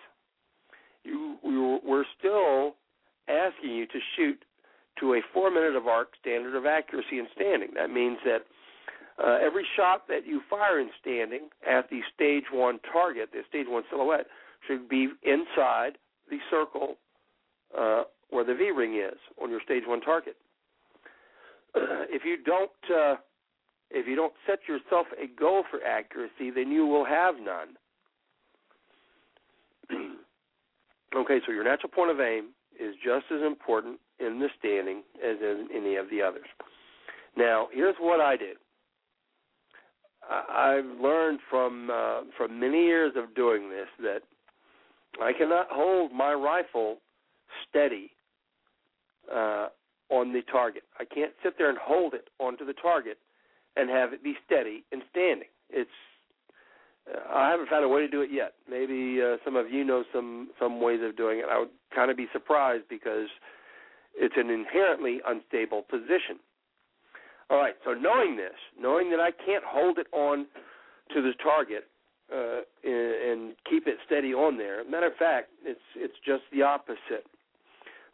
You, 1.03 1.37
we're 1.83 2.05
still 2.19 2.75
asking 3.27 3.71
you 3.71 3.87
to 3.87 3.99
shoot 4.15 4.43
to 4.99 5.13
a 5.13 5.21
four 5.33 5.49
minute 5.49 5.75
of 5.75 5.87
arc 5.87 6.09
standard 6.19 6.55
of 6.55 6.65
accuracy 6.65 7.17
in 7.19 7.27
standing. 7.33 7.69
That 7.75 7.89
means 7.89 8.17
that 8.25 8.41
uh, 9.23 9.37
every 9.41 9.65
shot 9.75 10.07
that 10.07 10.25
you 10.25 10.41
fire 10.49 10.79
in 10.79 10.89
standing 11.01 11.49
at 11.67 11.89
the 11.89 12.01
stage 12.13 12.45
one 12.51 12.79
target, 12.91 13.29
the 13.31 13.41
stage 13.47 13.67
one 13.67 13.83
silhouette, 13.89 14.27
should 14.67 14.89
be 14.89 15.09
inside 15.23 15.97
the 16.29 16.37
circle 16.49 16.95
uh, 17.77 18.03
where 18.31 18.43
the 18.43 18.55
V 18.55 18.71
ring 18.71 18.95
is 18.95 19.17
on 19.41 19.49
your 19.49 19.61
stage 19.63 19.83
one 19.85 20.01
target. 20.01 20.35
if 21.75 22.23
you 22.25 22.37
don't 22.43 22.71
uh, 22.93 23.15
if 23.91 24.07
you 24.07 24.15
don't 24.15 24.33
set 24.47 24.59
yourself 24.67 25.07
a 25.21 25.27
goal 25.39 25.63
for 25.69 25.83
accuracy, 25.83 26.49
then 26.53 26.71
you 26.71 26.87
will 26.87 27.05
have 27.05 27.35
none. 27.35 27.75
okay, 31.15 31.39
so 31.45 31.51
your 31.51 31.63
natural 31.63 31.91
point 31.93 32.09
of 32.09 32.19
aim 32.19 32.49
is 32.79 32.95
just 33.03 33.25
as 33.31 33.41
important 33.45 33.99
in 34.19 34.39
the 34.39 34.47
standing 34.57 35.03
as 35.23 35.37
in 35.41 35.67
any 35.75 35.95
of 35.95 36.09
the 36.09 36.21
others. 36.21 36.47
Now, 37.37 37.67
here's 37.71 37.95
what 37.99 38.19
I 38.19 38.37
do. 38.37 38.53
I've 40.29 40.85
learned 41.01 41.39
from 41.49 41.89
uh, 41.89 42.21
from 42.37 42.59
many 42.59 42.85
years 42.85 43.13
of 43.17 43.35
doing 43.35 43.69
this 43.69 43.87
that 44.01 44.21
I 45.21 45.33
cannot 45.33 45.67
hold 45.69 46.13
my 46.13 46.33
rifle 46.33 46.97
steady 47.67 48.11
uh, 49.33 49.67
on 50.09 50.33
the 50.33 50.41
target. 50.51 50.83
I 50.99 51.05
can't 51.05 51.31
sit 51.43 51.57
there 51.57 51.69
and 51.69 51.77
hold 51.81 52.13
it 52.13 52.29
onto 52.39 52.65
the 52.65 52.73
target 52.73 53.17
and 53.75 53.89
have 53.89 54.13
it 54.13 54.23
be 54.23 54.35
steady 54.45 54.83
and 54.91 55.01
standing. 55.09 55.47
It's 55.69 55.89
uh, 57.09 57.33
I 57.33 57.49
haven't 57.49 57.69
found 57.69 57.83
a 57.83 57.87
way 57.87 58.01
to 58.01 58.07
do 58.07 58.21
it 58.21 58.29
yet. 58.31 58.53
Maybe 58.69 59.21
uh, 59.21 59.37
some 59.43 59.55
of 59.55 59.71
you 59.71 59.83
know 59.83 60.03
some 60.13 60.49
some 60.59 60.81
ways 60.81 60.99
of 61.03 61.15
doing 61.15 61.39
it. 61.39 61.45
I 61.49 61.59
would 61.59 61.69
kind 61.95 62.11
of 62.11 62.17
be 62.17 62.27
surprised 62.33 62.83
because 62.89 63.27
it's 64.15 64.35
an 64.37 64.49
inherently 64.49 65.19
unstable 65.25 65.83
position. 65.83 66.39
All 67.49 67.57
right, 67.57 67.75
so 67.83 67.93
knowing 67.93 68.37
this, 68.37 68.55
knowing 68.79 69.09
that 69.11 69.19
I 69.19 69.31
can't 69.31 69.63
hold 69.65 69.97
it 69.97 70.07
on 70.13 70.45
to 71.13 71.21
the 71.21 71.33
target 71.43 71.85
uh, 72.33 72.61
and, 72.83 72.93
and 72.93 73.55
keep 73.69 73.87
it 73.87 73.97
steady 74.05 74.33
on 74.33 74.57
there. 74.57 74.83
Matter 74.89 75.07
of 75.07 75.15
fact, 75.15 75.49
it's 75.63 75.79
it's 75.95 76.15
just 76.25 76.43
the 76.53 76.61
opposite. 76.61 77.25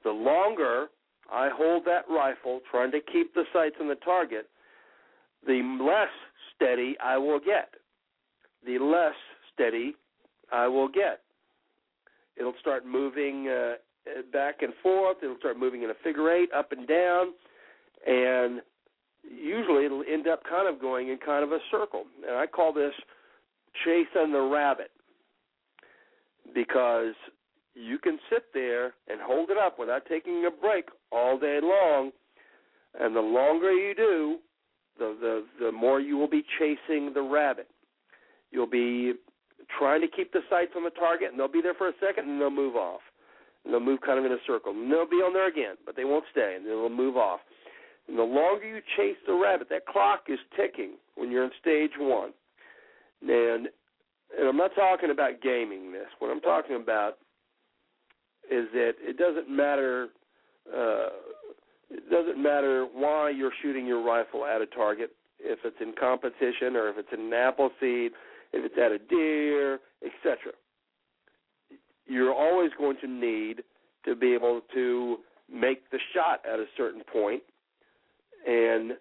The 0.03 0.11
longer 0.11 0.87
I 1.31 1.49
hold 1.53 1.85
that 1.85 2.05
rifle, 2.09 2.61
trying 2.69 2.91
to 2.91 2.99
keep 2.99 3.33
the 3.33 3.43
sights 3.53 3.75
on 3.81 3.87
the 3.87 3.95
target, 3.95 4.49
the 5.45 5.61
less 5.81 6.09
steady 6.55 6.95
I 7.03 7.17
will 7.17 7.39
get. 7.39 7.69
The 8.65 8.79
less 8.79 9.15
steady 9.53 9.95
I 10.51 10.67
will 10.67 10.87
get. 10.87 11.21
It'll 12.37 12.53
start 12.59 12.85
moving 12.85 13.47
uh, 13.47 13.73
back 14.31 14.61
and 14.61 14.73
forth. 14.81 15.17
It'll 15.23 15.37
start 15.37 15.59
moving 15.59 15.83
in 15.83 15.89
a 15.89 15.95
figure 16.03 16.31
eight, 16.31 16.49
up 16.55 16.71
and 16.71 16.87
down, 16.87 17.33
and 18.05 18.61
usually 19.23 19.85
it'll 19.85 20.03
end 20.11 20.27
up 20.27 20.43
kind 20.49 20.73
of 20.73 20.79
going 20.79 21.09
in 21.09 21.17
kind 21.17 21.43
of 21.43 21.51
a 21.51 21.59
circle. 21.71 22.03
And 22.27 22.37
I 22.37 22.47
call 22.47 22.73
this 22.73 22.93
chasing 23.83 24.31
the 24.31 24.41
rabbit 24.41 24.91
because 26.53 27.13
you 27.73 27.97
can 27.99 28.17
sit 28.29 28.45
there 28.53 28.93
and 29.07 29.19
hold 29.21 29.49
it 29.49 29.57
up 29.57 29.77
without 29.77 30.03
taking 30.07 30.45
a 30.47 30.51
break 30.51 30.85
all 31.11 31.37
day 31.37 31.59
long, 31.61 32.11
and 32.99 33.15
the 33.15 33.21
longer 33.21 33.71
you 33.71 33.95
do, 33.95 34.37
the 34.97 35.15
the 35.19 35.65
the 35.65 35.71
more 35.71 35.99
you 35.99 36.17
will 36.17 36.29
be 36.29 36.43
chasing 36.59 37.13
the 37.13 37.21
rabbit. 37.21 37.67
You'll 38.51 38.67
be 38.67 39.13
trying 39.77 40.01
to 40.01 40.07
keep 40.07 40.31
the 40.31 40.41
sights 40.49 40.71
on 40.75 40.83
the 40.83 40.89
target, 40.91 41.31
and 41.31 41.39
they'll 41.39 41.47
be 41.47 41.61
there 41.61 41.73
for 41.73 41.89
a 41.89 41.93
second, 41.99 42.29
and 42.29 42.39
they'll 42.39 42.49
move 42.49 42.75
off. 42.75 43.01
And 43.65 43.73
they'll 43.73 43.81
move 43.81 43.99
kind 43.99 44.17
of 44.17 44.23
in 44.23 44.31
a 44.31 44.37
circle. 44.47 44.71
And 44.71 44.89
they'll 44.89 45.09
be 45.09 45.17
on 45.17 45.33
there 45.33 45.49
again, 45.49 45.75
but 45.85 45.97
they 45.97 46.05
won't 46.05 46.23
stay, 46.31 46.55
and 46.55 46.65
they'll 46.65 46.89
move 46.89 47.17
off. 47.17 47.41
And 48.07 48.17
the 48.17 48.23
longer 48.23 48.65
you 48.65 48.79
chase 48.95 49.17
the 49.27 49.33
rabbit, 49.33 49.67
that 49.69 49.85
clock 49.85 50.23
is 50.29 50.39
ticking 50.55 50.91
when 51.15 51.29
you're 51.29 51.43
in 51.43 51.51
stage 51.59 51.91
one. 51.99 52.31
And 53.21 53.67
and 54.37 54.47
I'm 54.47 54.57
not 54.57 54.71
talking 54.75 55.09
about 55.09 55.41
gaming 55.41 55.91
this. 55.91 56.07
What 56.19 56.29
I'm 56.29 56.41
talking 56.41 56.75
about 56.75 57.17
is 58.51 58.67
that 58.73 58.93
it 58.99 59.17
doesn't 59.17 59.49
matter 59.49 60.09
uh, 60.75 61.09
it 61.89 62.09
doesn't 62.09 62.41
matter 62.41 62.85
why 62.93 63.29
you're 63.29 63.51
shooting 63.61 63.85
your 63.85 64.03
rifle 64.03 64.45
at 64.45 64.61
a 64.61 64.65
target, 64.65 65.11
if 65.39 65.59
it's 65.63 65.77
in 65.79 65.93
competition 65.99 66.75
or 66.75 66.89
if 66.89 66.97
it's 66.97 67.09
in 67.13 67.27
an 67.27 67.33
apple 67.33 67.69
seed, 67.79 68.11
if 68.53 68.65
it's 68.65 68.75
at 68.77 68.91
a 68.91 68.99
deer, 68.99 69.79
etc. 70.05 70.53
You're 72.05 72.33
always 72.33 72.71
going 72.77 72.97
to 73.01 73.07
need 73.07 73.63
to 74.05 74.15
be 74.15 74.33
able 74.33 74.61
to 74.73 75.17
make 75.51 75.89
the 75.91 75.99
shot 76.13 76.41
at 76.51 76.59
a 76.59 76.65
certain 76.75 77.03
point, 77.11 77.43
and 78.45 78.93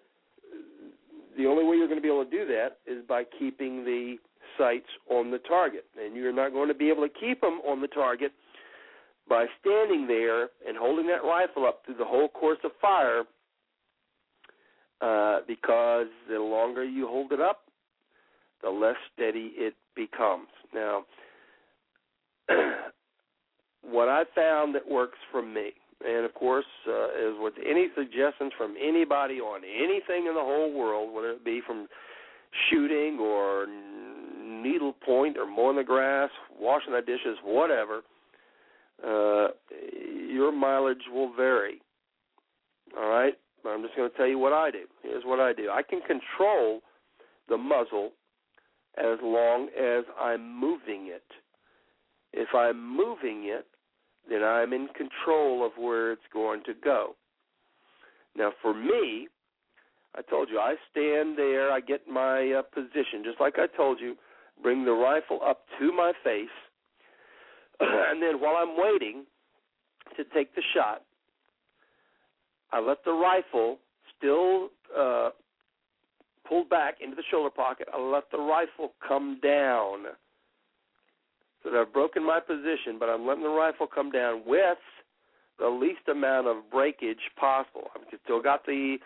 the 1.37 1.45
only 1.45 1.63
way 1.63 1.77
you're 1.77 1.87
going 1.87 1.99
to 1.99 2.01
be 2.01 2.09
able 2.09 2.25
to 2.25 2.31
do 2.31 2.45
that 2.45 2.77
is 2.85 3.03
by 3.07 3.23
keeping 3.37 3.85
the 3.85 4.15
sights 4.57 4.87
on 5.09 5.31
the 5.31 5.37
target. 5.39 5.85
And 6.03 6.15
you're 6.15 6.33
not 6.33 6.51
going 6.51 6.67
to 6.67 6.73
be 6.73 6.89
able 6.89 7.07
to 7.07 7.13
keep 7.13 7.41
them 7.41 7.61
on 7.67 7.81
the 7.81 7.87
target 7.87 8.31
by 9.29 9.45
standing 9.59 10.07
there 10.07 10.43
and 10.67 10.77
holding 10.77 11.07
that 11.07 11.23
rifle 11.23 11.65
up 11.65 11.81
through 11.85 11.95
the 11.95 12.05
whole 12.05 12.29
course 12.29 12.59
of 12.63 12.71
fire, 12.81 13.23
uh, 15.01 15.41
because 15.47 16.07
the 16.29 16.39
longer 16.39 16.83
you 16.83 17.07
hold 17.07 17.31
it 17.31 17.39
up, 17.39 17.63
the 18.63 18.69
less 18.69 18.95
steady 19.13 19.51
it 19.55 19.75
becomes. 19.95 20.47
Now, 20.73 21.03
what 23.83 24.09
I 24.09 24.23
found 24.35 24.73
that 24.75 24.89
works 24.89 25.17
for 25.31 25.41
me, 25.41 25.71
and 26.05 26.25
of 26.25 26.33
course, 26.33 26.65
uh, 26.87 27.09
is 27.09 27.35
with 27.39 27.53
any 27.63 27.87
suggestions 27.95 28.51
from 28.57 28.75
anybody 28.81 29.39
on 29.39 29.61
anything 29.63 30.27
in 30.27 30.33
the 30.33 30.41
whole 30.41 30.73
world, 30.73 31.13
whether 31.13 31.31
it 31.31 31.45
be 31.45 31.61
from 31.65 31.87
shooting 32.69 33.19
or 33.19 33.67
needlepoint 34.41 35.37
or 35.37 35.45
mowing 35.45 35.77
the 35.77 35.83
grass, 35.83 36.29
washing 36.59 36.93
the 36.93 37.01
dishes, 37.01 37.37
whatever 37.43 38.01
uh, 39.05 39.47
your 40.29 40.51
mileage 40.51 41.03
will 41.11 41.33
vary. 41.35 41.81
All 42.97 43.09
right? 43.09 43.33
I'm 43.65 43.81
just 43.81 43.95
going 43.95 44.09
to 44.09 44.15
tell 44.15 44.27
you 44.27 44.39
what 44.39 44.53
I 44.53 44.71
do. 44.71 44.85
Here's 45.03 45.23
what 45.25 45.39
I 45.39 45.53
do 45.53 45.69
I 45.69 45.81
can 45.81 45.99
control 46.01 46.81
the 47.49 47.57
muzzle 47.57 48.11
as 48.97 49.19
long 49.21 49.69
as 49.77 50.05
I'm 50.19 50.59
moving 50.59 51.07
it. 51.07 51.23
If 52.33 52.49
I'm 52.55 52.95
moving 52.95 53.45
it, 53.45 53.67
then 54.29 54.43
I'm 54.43 54.73
in 54.73 54.87
control 54.95 55.65
of 55.65 55.71
where 55.77 56.11
it's 56.11 56.21
going 56.33 56.63
to 56.65 56.73
go. 56.83 57.15
Now, 58.35 58.51
for 58.61 58.73
me, 58.73 59.27
I 60.15 60.21
told 60.21 60.49
you 60.49 60.59
I 60.59 60.75
stand 60.91 61.37
there, 61.37 61.71
I 61.71 61.79
get 61.79 62.07
my 62.07 62.51
uh, 62.51 62.61
position, 62.63 63.23
just 63.23 63.39
like 63.39 63.55
I 63.57 63.67
told 63.75 63.99
you, 63.99 64.15
bring 64.61 64.85
the 64.85 64.91
rifle 64.91 65.39
up 65.45 65.65
to 65.79 65.91
my 65.91 66.11
face, 66.23 66.47
and 67.79 68.21
then 68.21 68.39
while 68.39 68.55
I'm 68.57 68.75
waiting 68.77 69.25
to 70.15 70.23
take 70.33 70.55
the 70.55 70.61
shot, 70.73 71.03
I 72.71 72.79
let 72.79 73.03
the 73.05 73.11
rifle 73.11 73.77
still 74.17 74.69
uh, 74.97 75.29
pulled 76.47 76.69
back 76.69 76.95
into 77.01 77.15
the 77.15 77.23
shoulder 77.29 77.49
pocket. 77.49 77.87
I 77.93 78.01
let 78.01 78.29
the 78.31 78.39
rifle 78.39 78.93
come 79.05 79.39
down. 79.41 80.05
So 81.63 81.71
that 81.71 81.77
I've 81.77 81.93
broken 81.93 82.25
my 82.25 82.39
position, 82.39 82.97
but 82.99 83.09
I'm 83.09 83.25
letting 83.25 83.43
the 83.43 83.49
rifle 83.49 83.87
come 83.87 84.11
down 84.11 84.43
with 84.45 84.77
the 85.59 85.67
least 85.67 86.07
amount 86.09 86.47
of 86.47 86.69
breakage 86.71 87.17
possible. 87.39 87.89
I've 87.95 88.19
still 88.23 88.41
got 88.41 88.65
the 88.65 88.97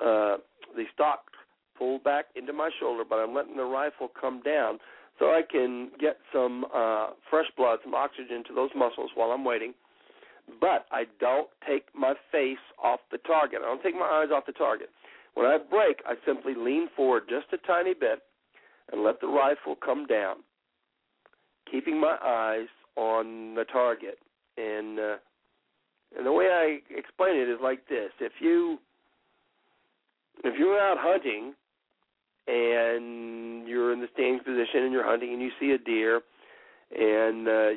uh, 0.00 0.38
the 0.76 0.84
stock 0.94 1.24
pulled 1.76 2.04
back 2.04 2.26
into 2.36 2.52
my 2.52 2.70
shoulder, 2.80 3.04
but 3.08 3.16
I'm 3.16 3.34
letting 3.34 3.56
the 3.56 3.64
rifle 3.64 4.08
come 4.18 4.40
down 4.42 4.78
so 5.20 5.26
I 5.26 5.42
can 5.48 5.90
get 6.00 6.16
some 6.32 6.64
uh, 6.74 7.10
fresh 7.28 7.46
blood, 7.56 7.78
some 7.84 7.94
oxygen 7.94 8.42
to 8.48 8.54
those 8.54 8.70
muscles 8.74 9.10
while 9.14 9.30
I'm 9.30 9.44
waiting. 9.44 9.74
But 10.60 10.86
I 10.90 11.04
don't 11.20 11.48
take 11.68 11.84
my 11.94 12.14
face 12.32 12.58
off 12.82 13.00
the 13.12 13.18
target. 13.18 13.60
I 13.62 13.66
don't 13.66 13.82
take 13.82 13.94
my 13.94 14.06
eyes 14.06 14.30
off 14.34 14.46
the 14.46 14.52
target. 14.52 14.88
When 15.34 15.46
I 15.46 15.58
break, 15.58 15.98
I 16.06 16.14
simply 16.26 16.54
lean 16.56 16.88
forward 16.96 17.24
just 17.28 17.52
a 17.52 17.66
tiny 17.66 17.94
bit 17.94 18.20
and 18.90 19.04
let 19.04 19.20
the 19.20 19.28
rifle 19.28 19.76
come 19.76 20.06
down, 20.06 20.36
keeping 21.70 22.00
my 22.00 22.16
eyes 22.24 22.66
on 22.96 23.54
the 23.54 23.64
target. 23.64 24.18
And 24.56 24.98
uh, 24.98 25.16
and 26.16 26.26
the 26.26 26.32
way 26.32 26.46
I 26.46 26.78
explain 26.92 27.36
it 27.36 27.48
is 27.48 27.58
like 27.62 27.86
this: 27.88 28.10
if 28.18 28.32
you 28.40 28.78
if 30.42 30.58
you're 30.58 30.80
out 30.80 30.96
hunting 30.98 31.52
and 32.50 33.68
you're 33.68 33.92
in 33.92 34.00
the 34.00 34.08
stance 34.12 34.42
position 34.42 34.82
and 34.82 34.92
you're 34.92 35.04
hunting 35.04 35.32
and 35.32 35.40
you 35.40 35.50
see 35.60 35.70
a 35.70 35.78
deer 35.78 36.20
and 36.92 37.46
uh, 37.46 37.70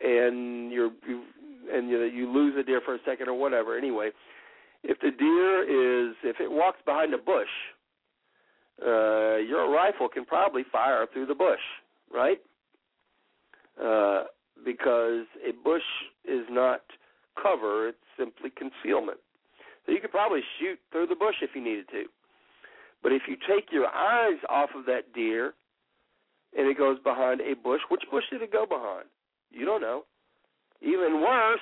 and 0.00 0.70
you're 0.70 0.90
you, 1.08 1.22
and 1.72 1.88
you, 1.90 2.02
you 2.04 2.32
lose 2.32 2.54
a 2.58 2.62
deer 2.62 2.80
for 2.84 2.94
a 2.94 2.98
second 3.04 3.28
or 3.28 3.34
whatever. 3.34 3.76
Anyway, 3.76 4.10
if 4.82 4.98
the 5.00 5.10
deer 5.10 6.08
is 6.08 6.14
if 6.22 6.36
it 6.40 6.50
walks 6.50 6.78
behind 6.84 7.14
a 7.14 7.18
bush, 7.18 7.48
uh, 8.84 9.36
your 9.36 9.70
rifle 9.70 10.08
can 10.08 10.24
probably 10.24 10.62
fire 10.70 11.06
through 11.12 11.26
the 11.26 11.34
bush, 11.34 11.60
right? 12.12 12.38
Uh, 13.82 14.24
because 14.64 15.26
a 15.46 15.52
bush 15.64 15.82
is 16.24 16.44
not 16.50 16.82
cover; 17.40 17.88
it's 17.88 17.98
simply 18.16 18.50
concealment. 18.50 19.18
So 19.86 19.92
you 19.92 20.00
could 20.00 20.12
probably 20.12 20.42
shoot 20.60 20.78
through 20.92 21.08
the 21.08 21.16
bush 21.16 21.36
if 21.42 21.50
you 21.54 21.62
needed 21.62 21.88
to. 21.90 22.04
But 23.02 23.12
if 23.12 23.22
you 23.28 23.36
take 23.36 23.72
your 23.72 23.86
eyes 23.86 24.38
off 24.48 24.70
of 24.76 24.86
that 24.86 25.12
deer 25.14 25.54
and 26.56 26.68
it 26.68 26.78
goes 26.78 26.98
behind 27.02 27.40
a 27.40 27.54
bush, 27.54 27.80
which 27.88 28.02
bush 28.10 28.24
did 28.30 28.42
it 28.42 28.52
go 28.52 28.66
behind? 28.66 29.06
You 29.50 29.64
don't 29.64 29.80
know. 29.80 30.04
Even 30.80 31.20
worse, 31.20 31.60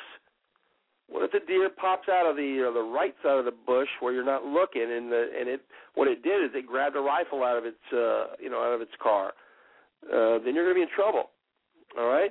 what 1.09 1.25
if 1.25 1.33
the 1.33 1.41
deer 1.47 1.69
pops 1.69 2.09
out 2.09 2.29
of 2.29 2.37
the 2.37 2.61
or 2.61 2.73
the 2.73 2.83
right 2.83 3.15
side 3.23 3.39
of 3.39 3.45
the 3.45 3.51
bush 3.67 3.89
where 3.99 4.12
you're 4.12 4.25
not 4.25 4.45
looking 4.45 4.83
and 4.83 5.11
the 5.11 5.29
and 5.39 5.49
it 5.49 5.61
what 5.95 6.07
it 6.07 6.23
did 6.23 6.45
is 6.45 6.51
it 6.55 6.67
grabbed 6.67 6.97
a 6.97 7.01
rifle 7.01 7.43
out 7.43 7.59
of 7.59 7.65
its 7.65 7.83
uh 7.93 8.37
you 8.39 8.49
know 8.49 8.62
out 8.62 8.73
of 8.73 8.81
its 8.81 8.93
car. 9.03 9.33
Uh 10.07 10.39
then 10.45 10.55
you're 10.55 10.65
going 10.65 10.77
to 10.77 10.79
be 10.79 10.83
in 10.83 10.95
trouble. 10.95 11.31
All 11.99 12.07
right? 12.07 12.31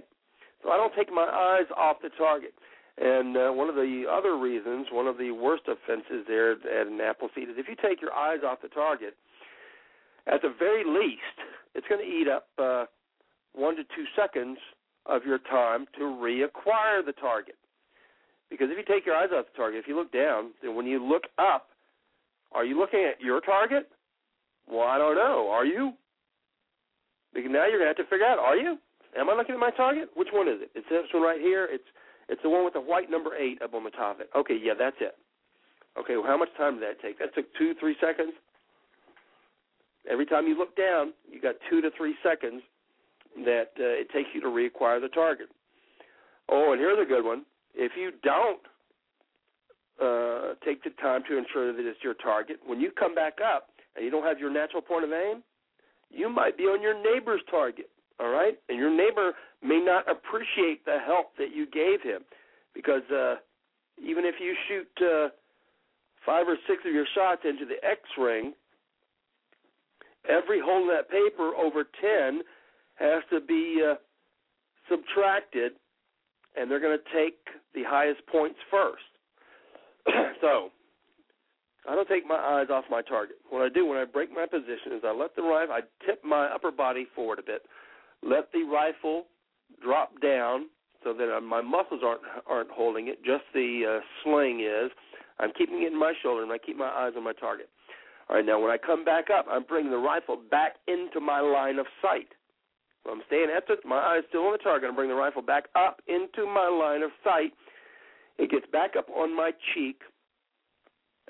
So 0.64 0.72
I 0.72 0.78
don't 0.78 0.96
take 0.96 1.12
my 1.12 1.28
eyes 1.28 1.68
off 1.76 1.98
the 2.02 2.10
target. 2.18 2.54
And 3.00 3.38
uh, 3.38 3.52
one 3.52 3.70
of 3.70 3.76
the 3.76 4.04
other 4.12 4.38
reasons, 4.38 4.88
one 4.92 5.08
of 5.08 5.18
the 5.18 5.32
worst 5.32 5.64
offenses 5.68 6.26
there 6.28 6.52
at 6.52 6.88
an 6.88 7.00
Appleseed 7.00 7.48
is 7.50 7.56
if 7.58 7.68
you 7.70 7.76
take 7.82 8.02
your 8.02 8.14
eyes 8.14 8.40
off 8.46 8.62
the 8.62 8.68
target, 8.68 9.16
at 10.28 10.42
the 10.42 10.54
very 10.60 10.84
least, 10.84 11.40
it's 11.76 11.88
going 11.88 12.02
to 12.02 12.08
eat 12.08 12.28
up 12.28 12.48
uh, 12.58 12.86
one 13.54 13.78
to 13.78 13.84
two 13.84 14.04
seconds 14.16 14.58
of 15.06 15.24
your 15.26 15.40
time 15.40 15.86
to 15.98 16.02
reacquire 16.02 17.06
the 17.06 17.14
target. 17.14 17.56
Because 18.50 18.68
if 18.70 18.78
you 18.78 18.84
take 18.84 19.06
your 19.06 19.16
eyes 19.16 19.30
off 19.34 19.46
the 19.52 19.58
target, 19.58 19.80
if 19.80 19.88
you 19.88 19.96
look 19.96 20.12
down, 20.12 20.52
then 20.62 20.76
when 20.76 20.86
you 20.86 21.02
look 21.02 21.24
up, 21.38 21.70
are 22.52 22.66
you 22.66 22.78
looking 22.78 23.08
at 23.10 23.22
your 23.22 23.40
target? 23.40 23.90
Well, 24.70 24.88
I 24.88 24.98
don't 24.98 25.16
know. 25.16 25.50
Are 25.50 25.66
you? 25.66 25.94
Because 27.34 27.52
now 27.52 27.66
you're 27.68 27.80
going 27.80 27.94
to 27.94 27.96
have 27.96 28.06
to 28.06 28.10
figure 28.10 28.26
out, 28.26 28.40
are 28.40 28.58
you? 28.58 28.78
Am 29.18 29.30
I 29.30 29.36
looking 29.36 29.56
at 29.56 29.62
my 29.62 29.72
target? 29.72 30.10
Which 30.16 30.30
one 30.34 30.48
is 30.48 30.62
it? 30.62 30.72
It's 30.76 30.90
this 30.90 31.06
one 31.14 31.24
right 31.24 31.40
here. 31.40 31.68
It's 31.72 31.88
it's 32.30 32.42
the 32.44 32.50
one 32.50 32.64
with 32.64 32.74
the 32.74 32.82
white 32.82 33.10
number 33.10 33.36
eight 33.36 33.62
up 33.62 33.74
on 33.74 33.84
the 33.84 33.90
top 33.90 34.16
of 34.16 34.22
it. 34.22 34.30
Okay, 34.36 34.58
yeah, 34.62 34.74
that's 34.78 34.96
it. 35.02 35.16
Okay, 36.00 36.16
well, 36.16 36.28
how 36.28 36.38
much 36.38 36.50
time 36.56 36.76
did 36.76 36.84
that 36.84 37.02
take? 37.02 37.20
That 37.20 37.34
took 37.34 37.46
two, 37.58 37.74
three 37.80 37.96
seconds. 38.00 38.34
Every 40.10 40.26
time 40.26 40.48
you 40.48 40.58
look 40.58 40.78
down, 40.78 41.14
you 41.30 41.42
got 41.42 41.56
two 41.70 41.82
to 41.82 41.90
three 41.98 42.16
seconds 42.24 42.62
that 43.44 43.74
uh, 43.80 44.00
it 44.00 44.10
takes 44.12 44.30
you 44.34 44.42
to 44.42 44.48
reacquire 44.48 45.02
the 45.02 45.10
target. 45.10 45.50
Oh, 46.50 46.72
and 46.72 46.80
here's 46.80 47.00
a 47.00 47.08
good 47.08 47.26
one. 47.26 47.46
If 47.74 47.94
you 47.98 48.12
don't 48.24 48.62
uh, 50.02 50.54
take 50.66 50.84
the 50.84 50.92
time 51.02 51.24
to 51.30 51.38
ensure 51.38 51.74
that 51.74 51.86
it's 51.86 52.00
your 52.04 52.16
target, 52.16 52.58
when 52.66 52.80
you 52.80 52.92
come 52.92 53.14
back 53.14 53.38
up 53.44 53.70
and 53.96 54.06
you 54.06 54.12
don't 54.12 54.24
have 54.24 54.40
your 54.40 54.52
natural 54.52 54.82
point 54.82 55.04
of 55.04 55.12
aim, 55.12 55.44
you 56.10 56.30
might 56.30 56.58
be 56.58 56.64
on 56.64 56.82
your 56.82 56.96
neighbor's 56.96 57.42
target 57.50 57.90
all 58.20 58.30
right? 58.30 58.58
And 58.68 58.78
your 58.78 58.90
neighbor 58.90 59.34
may 59.64 59.80
not 59.80 60.10
appreciate 60.10 60.86
the 60.86 60.98
help 61.06 61.38
that 61.38 61.56
you 61.56 61.66
gave 61.66 62.02
him 62.02 62.22
because 62.74 63.04
uh, 63.12 63.36
even 64.04 64.26
if 64.26 64.36
you 64.40 64.56
shoot 64.68 64.88
uh, 65.02 65.30
five 66.26 66.48
or 66.48 66.58
six 66.68 66.82
of 66.86 66.94
your 66.94 67.06
shots 67.16 67.42
into 67.44 67.66
the 67.66 67.84
X 67.86 68.02
ring, 68.18 68.54
every 70.30 70.60
hole 70.60 70.84
in 70.84 70.88
that 70.90 71.10
paper 71.10 71.52
over 71.56 71.84
10 71.84 72.42
has 72.96 73.24
to 73.32 73.40
be 73.40 73.82
uh, 73.90 73.96
subtracted, 74.90 75.74
and 76.58 76.70
they're 76.70 76.80
going 76.80 76.98
to 76.98 77.18
take 77.18 77.38
the 77.74 77.84
highest 77.88 78.26
points 78.28 78.60
first. 78.70 79.04
so, 80.42 80.70
I 81.88 81.96
don't 81.96 82.08
take 82.08 82.28
my 82.28 82.36
eyes 82.36 82.68
off 82.70 82.84
my 82.90 83.02
target. 83.02 83.38
What 83.50 83.62
I 83.62 83.70
do 83.70 83.86
when 83.86 83.98
I 83.98 84.06
break 84.06 84.32
my 84.32 84.46
position 84.46 84.92
is 84.94 85.02
I 85.06 85.14
let 85.14 85.36
the 85.36 85.42
rifle, 85.42 85.76
I 85.76 85.82
tip 86.06 86.24
my 86.26 86.46
upper 86.48 86.72
body 86.72 87.08
forward 87.16 87.40
a 87.40 87.44
bit 87.44 87.62
let 88.24 88.52
the 88.52 88.64
rifle 88.64 89.26
drop 89.84 90.20
down 90.22 90.68
so 91.04 91.14
that 91.14 91.36
uh, 91.36 91.42
my 91.42 91.62
muscles 91.62 92.02
aren't 92.04 92.22
aren't 92.48 92.72
holding 92.72 93.08
it. 93.08 93.24
Just 93.24 93.44
the 93.54 94.00
uh, 94.00 94.00
sling 94.24 94.62
is. 94.62 94.92
I'm 95.40 95.52
keeping 95.58 95.84
it 95.84 95.94
in 95.94 95.98
my 95.98 96.14
shoulder, 96.22 96.44
and 96.44 96.52
I 96.52 96.58
keep 96.58 96.78
my 96.78 96.90
eyes 96.90 97.14
on 97.16 97.24
my 97.24 97.34
target. 97.34 97.70
All 98.30 98.36
right, 98.36 98.46
now 98.46 98.62
when 98.62 98.72
I 98.72 98.78
come 98.78 99.06
back 99.06 99.30
up, 99.30 99.46
I'm 99.50 99.64
bringing 99.64 99.92
the 99.92 99.98
rifle 99.98 100.38
back 100.52 100.76
into 100.88 101.20
my 101.20 101.40
line 101.40 101.80
of 101.80 101.86
sight. 102.02 102.28
So 103.04 103.12
I'm 103.12 103.22
staying 103.28 103.48
at 103.56 103.66
the, 103.68 103.76
my 103.88 103.98
eyes 103.98 104.24
still 104.28 104.42
on 104.42 104.52
the 104.52 104.58
target. 104.58 104.90
I'm 104.90 104.96
bringing 104.96 105.16
the 105.16 105.22
rifle 105.22 105.42
back 105.42 105.66
up 105.76 106.02
into 106.08 106.46
my 106.46 106.68
line 106.68 107.02
of 107.02 107.12
sight. 107.24 107.54
It 108.38 108.52
gets 108.52 108.66
back 108.72 108.96
up 108.98 109.10
on 109.10 109.36
my 109.36 109.52
cheek. 109.74 110.02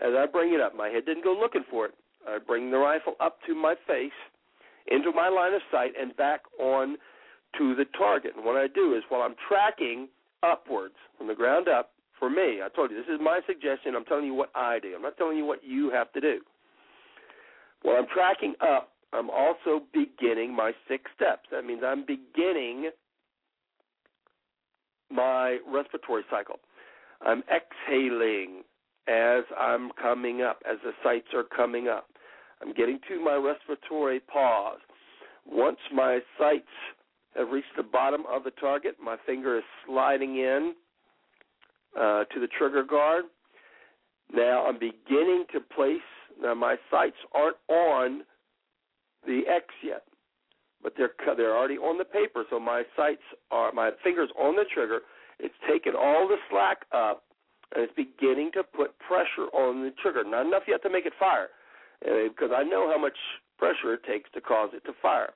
As 0.01 0.13
I 0.17 0.25
bring 0.25 0.53
it 0.53 0.59
up, 0.59 0.75
my 0.75 0.89
head 0.89 1.05
didn't 1.05 1.23
go 1.23 1.37
looking 1.39 1.63
for 1.69 1.85
it. 1.85 1.93
I 2.27 2.37
bring 2.39 2.71
the 2.71 2.77
rifle 2.77 3.13
up 3.19 3.37
to 3.47 3.55
my 3.55 3.75
face 3.87 4.11
into 4.89 5.11
my 5.11 5.29
line 5.29 5.53
of 5.53 5.61
sight 5.71 5.91
and 5.99 6.15
back 6.17 6.41
on 6.59 6.97
to 7.57 7.75
the 7.75 7.85
target. 7.97 8.33
And 8.35 8.45
what 8.45 8.55
I 8.55 8.67
do 8.67 8.95
is 8.95 9.03
while 9.09 9.21
I'm 9.21 9.35
tracking 9.47 10.07
upwards 10.43 10.95
from 11.17 11.27
the 11.27 11.35
ground 11.35 11.67
up, 11.67 11.91
for 12.17 12.29
me, 12.29 12.59
I 12.63 12.67
told 12.75 12.91
you 12.91 12.97
this 12.97 13.13
is 13.13 13.19
my 13.21 13.39
suggestion. 13.47 13.95
I'm 13.95 14.05
telling 14.05 14.25
you 14.25 14.33
what 14.33 14.51
I 14.53 14.79
do. 14.79 14.93
I'm 14.95 15.01
not 15.01 15.17
telling 15.17 15.37
you 15.37 15.45
what 15.45 15.63
you 15.63 15.89
have 15.91 16.11
to 16.13 16.21
do. 16.21 16.39
While 17.81 17.95
I'm 17.95 18.07
tracking 18.13 18.55
up, 18.61 18.91
I'm 19.13 19.29
also 19.29 19.81
beginning 19.93 20.53
my 20.53 20.73
six 20.87 21.05
steps. 21.15 21.47
That 21.51 21.65
means 21.65 21.81
I'm 21.85 22.05
beginning 22.05 22.91
my 25.09 25.59
respiratory 25.67 26.23
cycle. 26.29 26.57
I'm 27.21 27.41
exhaling 27.49 28.63
as 29.07 29.43
I'm 29.57 29.91
coming 29.99 30.41
up, 30.41 30.61
as 30.69 30.77
the 30.83 30.91
sights 31.03 31.27
are 31.33 31.43
coming 31.43 31.87
up. 31.87 32.07
I'm 32.61 32.73
getting 32.73 32.99
to 33.07 33.23
my 33.23 33.35
respiratory 33.35 34.19
pause. 34.19 34.79
Once 35.45 35.77
my 35.93 36.19
sights 36.37 36.67
have 37.35 37.49
reached 37.49 37.75
the 37.77 37.83
bottom 37.83 38.23
of 38.29 38.43
the 38.43 38.51
target, 38.51 38.95
my 39.03 39.15
finger 39.25 39.57
is 39.57 39.63
sliding 39.85 40.37
in 40.37 40.73
uh, 41.97 42.25
to 42.25 42.39
the 42.39 42.47
trigger 42.57 42.83
guard. 42.83 43.25
Now 44.33 44.65
I'm 44.65 44.77
beginning 44.77 45.45
to 45.53 45.59
place. 45.59 45.97
Now 46.41 46.53
my 46.53 46.75
sights 46.91 47.15
aren't 47.33 47.57
on 47.67 48.21
the 49.25 49.41
X 49.49 49.65
yet, 49.83 50.03
but 50.81 50.93
they're 50.97 51.11
they're 51.35 51.57
already 51.57 51.77
on 51.77 51.97
the 51.97 52.05
paper. 52.05 52.43
So 52.49 52.59
my 52.59 52.83
sights 52.95 53.23
are 53.51 53.71
my 53.71 53.91
fingers 54.03 54.29
on 54.39 54.55
the 54.55 54.65
trigger. 54.73 54.99
It's 55.39 55.55
taken 55.69 55.93
all 55.95 56.27
the 56.27 56.37
slack 56.49 56.85
up, 56.91 57.23
and 57.73 57.83
it's 57.83 57.93
beginning 57.95 58.51
to 58.53 58.63
put 58.63 58.97
pressure 58.99 59.49
on 59.53 59.83
the 59.83 59.91
trigger. 60.01 60.23
Not 60.23 60.45
enough 60.45 60.63
yet 60.67 60.83
to 60.83 60.89
make 60.89 61.05
it 61.05 61.13
fire, 61.19 61.47
because 62.01 62.51
I 62.55 62.63
know 62.63 62.89
how 62.91 62.99
much 62.99 63.17
pressure 63.57 63.93
it 63.93 64.03
takes 64.03 64.29
to 64.33 64.41
cause 64.41 64.69
it 64.73 64.83
to 64.85 64.93
fire. 65.01 65.33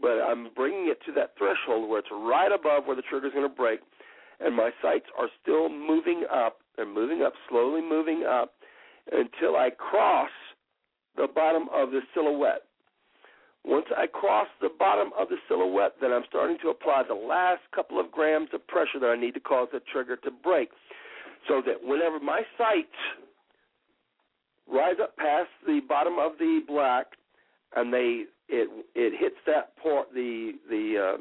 But 0.00 0.18
I'm 0.20 0.48
bringing 0.54 0.88
it 0.88 0.98
to 1.06 1.12
that 1.12 1.34
threshold 1.38 1.88
where 1.88 2.00
it's 2.00 2.08
right 2.10 2.50
above 2.52 2.86
where 2.86 2.96
the 2.96 3.02
trigger 3.02 3.28
is 3.28 3.32
going 3.32 3.48
to 3.48 3.54
break, 3.54 3.80
and 4.40 4.54
my 4.54 4.70
sights 4.82 5.06
are 5.16 5.28
still 5.40 5.68
moving 5.68 6.24
up 6.32 6.58
and 6.78 6.92
moving 6.92 7.22
up, 7.22 7.32
slowly 7.48 7.80
moving 7.80 8.24
up 8.28 8.54
until 9.12 9.56
I 9.56 9.70
cross 9.70 10.30
the 11.16 11.28
bottom 11.32 11.68
of 11.72 11.90
the 11.90 12.00
silhouette. 12.12 12.62
Once 13.64 13.86
I 13.96 14.06
cross 14.06 14.48
the 14.60 14.68
bottom 14.78 15.10
of 15.18 15.28
the 15.28 15.36
silhouette, 15.48 15.94
then 16.00 16.12
I'm 16.12 16.24
starting 16.28 16.58
to 16.62 16.68
apply 16.68 17.04
the 17.08 17.14
last 17.14 17.62
couple 17.74 17.98
of 17.98 18.10
grams 18.10 18.48
of 18.52 18.66
pressure 18.66 18.98
that 19.00 19.06
I 19.06 19.16
need 19.16 19.32
to 19.34 19.40
cause 19.40 19.68
the 19.72 19.80
trigger 19.92 20.16
to 20.16 20.30
break. 20.30 20.70
So 21.48 21.62
that 21.64 21.76
whenever 21.82 22.18
my 22.20 22.42
sights 22.58 22.98
rise 24.70 24.96
up 25.02 25.16
past 25.16 25.48
the 25.66 25.80
bottom 25.88 26.14
of 26.18 26.32
the 26.38 26.60
black, 26.66 27.06
and 27.76 27.92
they 27.92 28.24
it 28.48 28.68
it 28.94 29.12
hits 29.18 29.36
that 29.46 29.76
point 29.76 30.12
the 30.14 30.52
the 30.68 31.14
uh, 31.14 31.20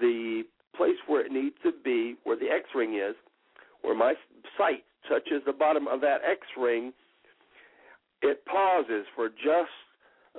the 0.00 0.42
place 0.76 0.96
where 1.06 1.24
it 1.24 1.32
needs 1.32 1.54
to 1.62 1.72
be, 1.84 2.16
where 2.24 2.36
the 2.36 2.46
X 2.50 2.64
ring 2.74 2.94
is, 2.94 3.14
where 3.82 3.96
my 3.96 4.14
sight 4.56 4.84
touches 5.08 5.42
the 5.46 5.52
bottom 5.52 5.86
of 5.86 6.00
that 6.00 6.20
X 6.28 6.40
ring. 6.58 6.92
It 8.22 8.44
pauses 8.46 9.04
for 9.16 9.28
just 9.28 9.76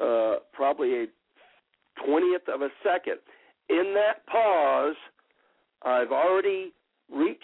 uh, 0.01 0.35
probably 0.53 1.03
a 1.03 1.05
twentieth 2.05 2.47
of 2.47 2.61
a 2.61 2.69
second. 2.83 3.17
In 3.69 3.93
that 3.95 4.25
pause, 4.27 4.95
I've 5.83 6.11
already 6.11 6.73
reached 7.13 7.41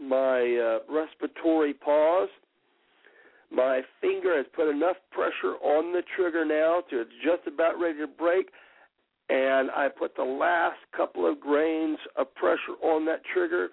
my 0.00 0.56
uh, 0.56 0.92
respiratory 0.92 1.74
pause. 1.74 2.28
My 3.54 3.82
finger 4.00 4.36
has 4.36 4.46
put 4.54 4.70
enough 4.70 4.96
pressure 5.10 5.56
on 5.60 5.92
the 5.92 6.02
trigger 6.16 6.44
now 6.44 6.82
to 6.88 7.02
it's 7.02 7.10
just 7.22 7.46
about 7.46 7.78
ready 7.78 7.98
to 7.98 8.06
break, 8.06 8.48
and 9.28 9.70
I 9.70 9.88
put 9.88 10.16
the 10.16 10.24
last 10.24 10.78
couple 10.96 11.30
of 11.30 11.38
grains 11.38 11.98
of 12.16 12.34
pressure 12.34 12.80
on 12.82 13.04
that 13.06 13.20
trigger 13.32 13.68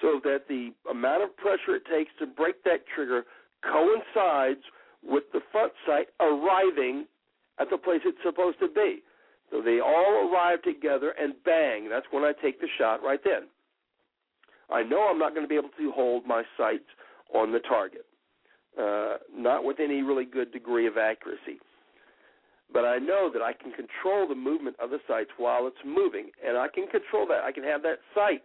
so 0.00 0.20
that 0.24 0.48
the 0.48 0.72
amount 0.90 1.22
of 1.22 1.36
pressure 1.36 1.76
it 1.76 1.84
takes 1.86 2.10
to 2.18 2.26
break 2.26 2.64
that 2.64 2.84
trigger 2.92 3.24
coincides 3.62 4.62
with 5.04 5.24
the 5.32 5.40
front 5.52 5.72
sight 5.86 6.08
arriving 6.20 7.06
at 7.60 7.70
the 7.70 7.78
place 7.78 8.00
it's 8.04 8.18
supposed 8.24 8.58
to 8.58 8.68
be. 8.68 9.02
So 9.50 9.62
they 9.62 9.80
all 9.80 10.28
arrive 10.28 10.62
together 10.62 11.14
and 11.20 11.34
bang, 11.44 11.88
that's 11.88 12.06
when 12.10 12.24
I 12.24 12.32
take 12.42 12.60
the 12.60 12.68
shot 12.78 13.02
right 13.02 13.20
then. 13.24 13.48
I 14.70 14.82
know 14.82 15.08
I'm 15.08 15.18
not 15.18 15.34
going 15.34 15.44
to 15.44 15.48
be 15.48 15.56
able 15.56 15.70
to 15.78 15.92
hold 15.92 16.26
my 16.26 16.42
sights 16.56 16.88
on 17.34 17.52
the 17.52 17.60
target, 17.60 18.06
uh, 18.80 19.16
not 19.34 19.64
with 19.64 19.78
any 19.80 20.02
really 20.02 20.24
good 20.24 20.52
degree 20.52 20.86
of 20.86 20.96
accuracy. 20.96 21.60
But 22.72 22.84
I 22.84 22.98
know 22.98 23.30
that 23.32 23.42
I 23.42 23.52
can 23.52 23.72
control 23.72 24.26
the 24.26 24.34
movement 24.34 24.76
of 24.80 24.90
the 24.90 24.98
sights 25.06 25.30
while 25.36 25.66
it's 25.66 25.76
moving, 25.84 26.30
and 26.46 26.56
I 26.56 26.68
can 26.68 26.86
control 26.86 27.26
that. 27.28 27.44
I 27.44 27.52
can 27.52 27.64
have 27.64 27.82
that 27.82 27.98
sight 28.14 28.44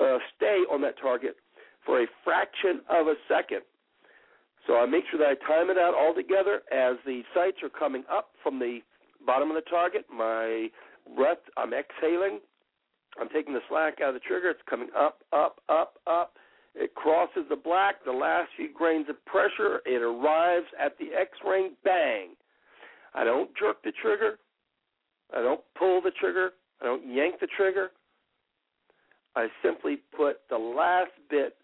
uh, 0.00 0.18
stay 0.36 0.64
on 0.70 0.80
that 0.82 0.98
target 1.00 1.36
for 1.84 2.02
a 2.02 2.06
fraction 2.24 2.80
of 2.90 3.06
a 3.06 3.14
second. 3.28 3.62
So 4.66 4.76
I 4.76 4.86
make 4.86 5.04
sure 5.10 5.20
that 5.20 5.28
I 5.28 5.46
time 5.46 5.70
it 5.70 5.78
out 5.78 5.94
all 5.94 6.12
together 6.12 6.62
as 6.72 6.96
the 7.06 7.22
sights 7.32 7.58
are 7.62 7.68
coming 7.68 8.02
up 8.10 8.30
from 8.42 8.58
the 8.58 8.80
bottom 9.24 9.48
of 9.50 9.54
the 9.54 9.70
target. 9.70 10.06
My 10.12 10.68
breath, 11.14 11.38
I'm 11.56 11.72
exhaling. 11.72 12.40
I'm 13.20 13.28
taking 13.28 13.54
the 13.54 13.60
slack 13.68 14.00
out 14.02 14.08
of 14.08 14.14
the 14.14 14.20
trigger. 14.20 14.50
It's 14.50 14.60
coming 14.68 14.88
up, 14.96 15.20
up, 15.32 15.60
up, 15.68 15.94
up. 16.06 16.34
It 16.76 16.94
crosses 16.94 17.44
the 17.48 17.56
black, 17.56 18.04
the 18.04 18.12
last 18.12 18.50
few 18.56 18.72
grains 18.72 19.06
of 19.08 19.24
pressure. 19.24 19.80
It 19.86 20.02
arrives 20.02 20.66
at 20.78 20.98
the 20.98 21.06
X 21.18 21.30
ring, 21.46 21.72
bang. 21.84 22.30
I 23.14 23.24
don't 23.24 23.50
jerk 23.58 23.82
the 23.82 23.92
trigger. 24.02 24.38
I 25.34 25.40
don't 25.40 25.62
pull 25.78 26.02
the 26.02 26.10
trigger. 26.20 26.50
I 26.82 26.84
don't 26.84 27.10
yank 27.10 27.40
the 27.40 27.48
trigger. 27.56 27.90
I 29.34 29.48
simply 29.62 29.98
put 30.14 30.40
the 30.50 30.58
last 30.58 31.12
bit 31.30 31.56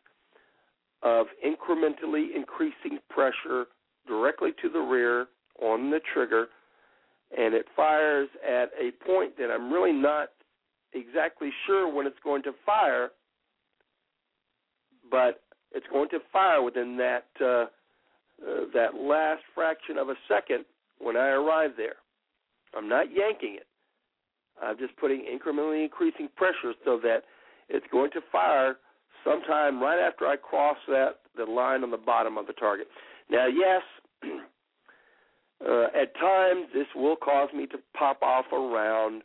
of 1.03 1.27
incrementally 1.45 2.35
increasing 2.35 2.99
pressure 3.11 3.67
directly 4.07 4.51
to 4.63 4.69
the 4.69 4.79
rear 4.79 5.27
on 5.61 5.91
the 5.91 6.01
trigger, 6.15 6.47
and 7.37 7.55
it 7.55 7.67
fires 7.77 8.29
at 8.47 8.71
a 8.81 8.93
point 9.05 9.37
that 9.37 9.51
I'm 9.51 9.73
really 9.73 9.93
not 9.93 10.29
exactly 10.93 11.51
sure 11.67 11.93
when 11.93 12.07
it's 12.07 12.17
going 12.25 12.43
to 12.45 12.53
fire, 12.65 13.11
but 15.13 15.43
it's 15.73 15.87
going 15.93 16.09
to 16.09 16.19
fire 16.33 16.63
within 16.63 16.97
that 16.97 17.27
uh, 17.41 17.67
uh, 18.43 18.65
that 18.75 18.95
last 18.99 19.43
fraction 19.55 19.99
of 19.99 20.09
a 20.09 20.15
second 20.27 20.65
when 20.99 21.17
I 21.17 21.29
arrive 21.29 21.73
there. 21.77 21.97
I'm 22.75 22.89
not 22.89 23.07
yanking 23.15 23.55
it. 23.55 23.67
I'm 24.61 24.79
just 24.79 24.97
putting 24.97 25.21
incrementally 25.21 25.85
increasing 25.85 26.29
pressure 26.37 26.73
so 26.85 26.99
that 27.03 27.23
it's 27.69 27.87
going 27.93 28.11
to 28.13 28.21
fire 28.33 28.77
sometime 29.25 29.81
right 29.81 30.01
after 30.01 30.27
I 30.27 30.37
cross 30.37 30.77
that 30.89 31.19
the 31.37 31.45
line 31.45 31.85
on 31.85 31.91
the 31.91 31.97
bottom 31.97 32.37
of 32.37 32.47
the 32.47 32.53
target. 32.55 32.89
Now, 33.31 33.47
yes, 33.47 33.83
uh, 35.69 35.85
at 36.01 36.15
times 36.17 36.67
this 36.75 36.87
will 36.97 37.17
cause 37.17 37.51
me 37.55 37.67
to 37.67 37.79
pop 37.97 38.23
off 38.23 38.47
around 38.53 39.23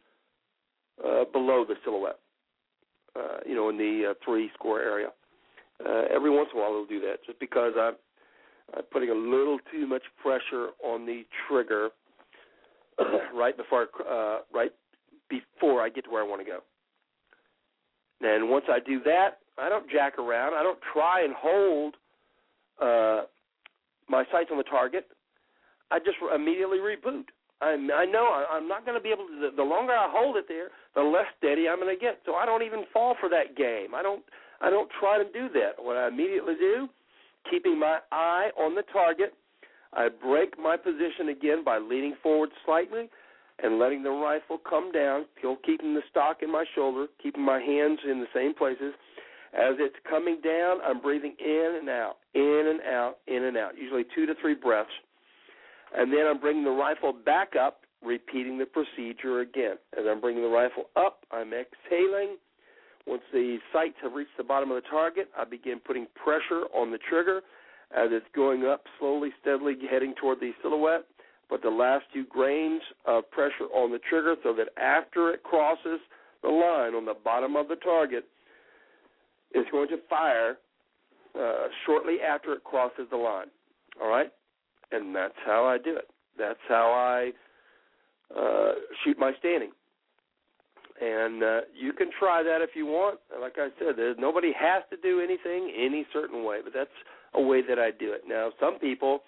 uh, 1.04 1.26
below 1.32 1.66
the 1.68 1.76
silhouette, 1.84 2.20
uh, 3.16 3.38
you 3.46 3.56
know, 3.56 3.70
in 3.70 3.78
the 3.78 4.12
uh, 4.12 4.14
three 4.24 4.50
score 4.56 4.82
area. 4.82 5.10
Uh, 5.86 6.04
every 6.14 6.30
once 6.30 6.50
in 6.54 6.60
a 6.60 6.62
while, 6.62 6.72
it'll 6.72 6.86
do 6.86 7.02
that, 7.02 7.24
just 7.26 7.40
because 7.40 7.74
I'm, 7.80 7.94
I'm 8.76 8.84
putting 8.92 9.10
a 9.10 9.14
little 9.14 9.60
too 9.72 9.86
much 9.88 10.04
pressure 10.22 10.70
on 10.84 11.06
the 11.06 11.24
trigger 11.48 11.90
right 13.34 13.56
before, 13.56 13.88
uh, 14.10 14.40
right 14.54 14.72
before 15.30 15.82
I 15.82 15.90
get 15.90 16.06
to 16.06 16.10
where 16.10 16.24
I 16.24 16.28
want 16.28 16.42
to 16.42 16.46
go. 16.46 16.60
And 18.22 18.50
once 18.50 18.66
I 18.70 18.80
do 18.80 19.02
that, 19.04 19.40
I 19.58 19.70
don't 19.70 19.90
jack 19.90 20.18
around. 20.18 20.54
I 20.54 20.64
don't 20.64 20.80
try 20.94 21.24
and 21.24 21.34
hold 21.38 21.96
uh, 22.82 23.26
my 24.10 24.24
sights 24.32 24.50
on 24.52 24.58
the 24.58 24.64
target. 24.64 25.08
I 25.92 26.00
just 26.00 26.18
immediately 26.34 26.78
reboot. 26.78 27.26
I, 27.62 27.74
I 27.74 28.06
know 28.06 28.46
I'm 28.52 28.68
not 28.68 28.86
going 28.86 28.98
to 28.98 29.04
be 29.04 29.10
able 29.10 29.26
to. 29.26 29.56
The 29.56 29.64
longer 29.64 29.94
I 29.94 30.10
hold 30.12 30.38
it 30.38 30.46
there, 30.48 30.70
the 30.96 31.02
less 31.02 31.26
steady 31.38 31.68
I'm 31.68 31.80
going 31.80 31.94
to 31.94 32.00
get. 32.00 32.20
So 32.26 32.36
I 32.36 32.46
don't 32.46 32.64
even 32.64 32.84
fall 32.94 33.16
for 33.20 33.30
that 33.30 33.56
game. 33.56 33.96
I 33.96 34.04
don't. 34.04 34.24
I 34.62 34.70
don't 34.70 34.90
try 35.00 35.18
to 35.18 35.24
do 35.24 35.50
that. 35.54 35.74
What 35.78 35.98
I 35.98 36.08
immediately 36.08 36.56
do, 36.60 36.88
keeping 37.50 37.80
my 37.80 38.00
eye 38.12 38.50
on 38.58 38.76
the 38.76 38.84
target, 38.92 39.34
I 39.94 40.10
break 40.10 40.60
my 40.60 40.78
position 40.78 41.30
again 41.30 41.64
by 41.64 41.78
leaning 41.78 42.16
forward 42.22 42.50
slightly 42.66 43.10
and 43.64 43.80
letting 43.80 44.04
the 44.04 44.12
rifle 44.12 44.60
come 44.70 44.92
down, 44.92 45.26
still 45.40 45.58
keeping 45.66 45.94
the 45.94 46.02
stock 46.10 46.38
in 46.42 46.52
my 46.52 46.66
shoulder, 46.76 47.08
keeping 47.22 47.44
my 47.44 47.60
hands 47.60 48.00
in 48.10 48.20
the 48.20 48.28
same 48.34 48.54
places. 48.54 48.94
As 49.54 49.76
it's 49.80 49.96
coming 50.08 50.40
down, 50.44 50.80
I'm 50.86 51.02
breathing 51.02 51.36
in 51.40 51.78
and 51.80 51.90
out, 51.90 52.18
in 52.36 52.66
and 52.68 52.82
out, 52.82 53.18
in 53.28 53.46
and 53.46 53.58
out, 53.58 53.78
usually 53.78 54.06
two 54.14 54.26
to 54.26 54.36
three 54.40 54.54
breaths. 54.54 54.90
And 55.96 56.12
then 56.12 56.28
I'm 56.28 56.40
bringing 56.40 56.66
the 56.66 56.70
rifle 56.70 57.14
back 57.14 57.54
up, 57.60 57.82
repeating 58.04 58.58
the 58.58 58.66
procedure 58.66 59.40
again. 59.40 59.78
As 59.98 60.06
I'm 60.08 60.22
bringing 60.22 60.44
the 60.44 60.50
rifle 60.50 60.90
up, 60.96 61.26
I'm 61.32 61.54
exhaling. 61.54 62.38
Once 63.08 63.24
the 63.32 63.58
sights 63.72 63.96
have 64.04 64.14
reached 64.14 64.36
the 64.38 64.44
bottom 64.44 64.70
of 64.70 64.76
the 64.82 64.90
target, 64.90 65.30
I 65.38 65.46
begin 65.46 65.80
putting 65.80 66.08
pressure 66.16 66.66
on 66.76 66.92
the 66.92 66.98
trigger 67.10 67.42
as 67.96 68.10
it's 68.12 68.26
going 68.36 68.66
up 68.66 68.84
slowly, 69.00 69.30
steadily, 69.42 69.76
heading 69.90 70.14
toward 70.20 70.40
the 70.40 70.52
silhouette 70.62 71.06
but 71.50 71.62
the 71.62 71.70
last 71.70 72.06
few 72.12 72.26
grains 72.26 72.82
of 73.06 73.30
pressure 73.32 73.66
on 73.74 73.92
the 73.92 74.00
trigger 74.00 74.36
so 74.44 74.54
that 74.54 74.68
after 74.82 75.32
it 75.32 75.44
crosses 75.44 76.00
the 76.44 76.50
line 76.50 76.94
on 76.94 77.06
the 77.06 77.14
bottom 77.24 77.56
of 77.56 77.68
the 77.68 77.76
target, 77.76 78.26
it's 79.52 79.70
going 79.72 79.88
to 79.90 79.98
fire 80.10 80.58
uh, 81.40 81.68
shortly 81.86 82.18
after 82.22 82.54
it 82.54 82.64
crosses 82.64 83.08
the 83.10 83.18
line. 83.18 83.48
All 84.02 84.10
right? 84.10 84.32
And 84.92 85.16
that's 85.16 85.38
how 85.46 85.66
I 85.66 85.78
do 85.78 85.96
it. 85.96 86.10
That's 86.38 86.60
how 86.68 86.92
I 86.92 87.32
uh, 88.38 88.74
shoot 89.04 89.18
my 89.18 89.32
standing. 89.40 89.72
And 91.00 91.44
uh, 91.44 91.62
you 91.80 91.94
can 91.94 92.10
try 92.18 92.42
that 92.44 92.62
if 92.62 92.72
you 92.76 92.86
want. 92.86 93.20
Like 93.40 93.56
I 93.58 93.70
said, 93.78 93.96
there's, 93.98 94.18
nobody 94.20 94.52
has 94.60 94.84
to 94.90 94.98
do 94.98 95.20
anything 95.20 95.72
any 95.78 96.06
certain 96.12 96.44
way, 96.44 96.60
but 96.64 96.74
that's 96.74 96.90
a 97.34 97.42
way 97.42 97.62
that 97.68 97.78
I 97.78 97.92
do 97.92 98.14
it. 98.14 98.24
Now, 98.28 98.50
some 98.60 98.80
people 98.80 99.22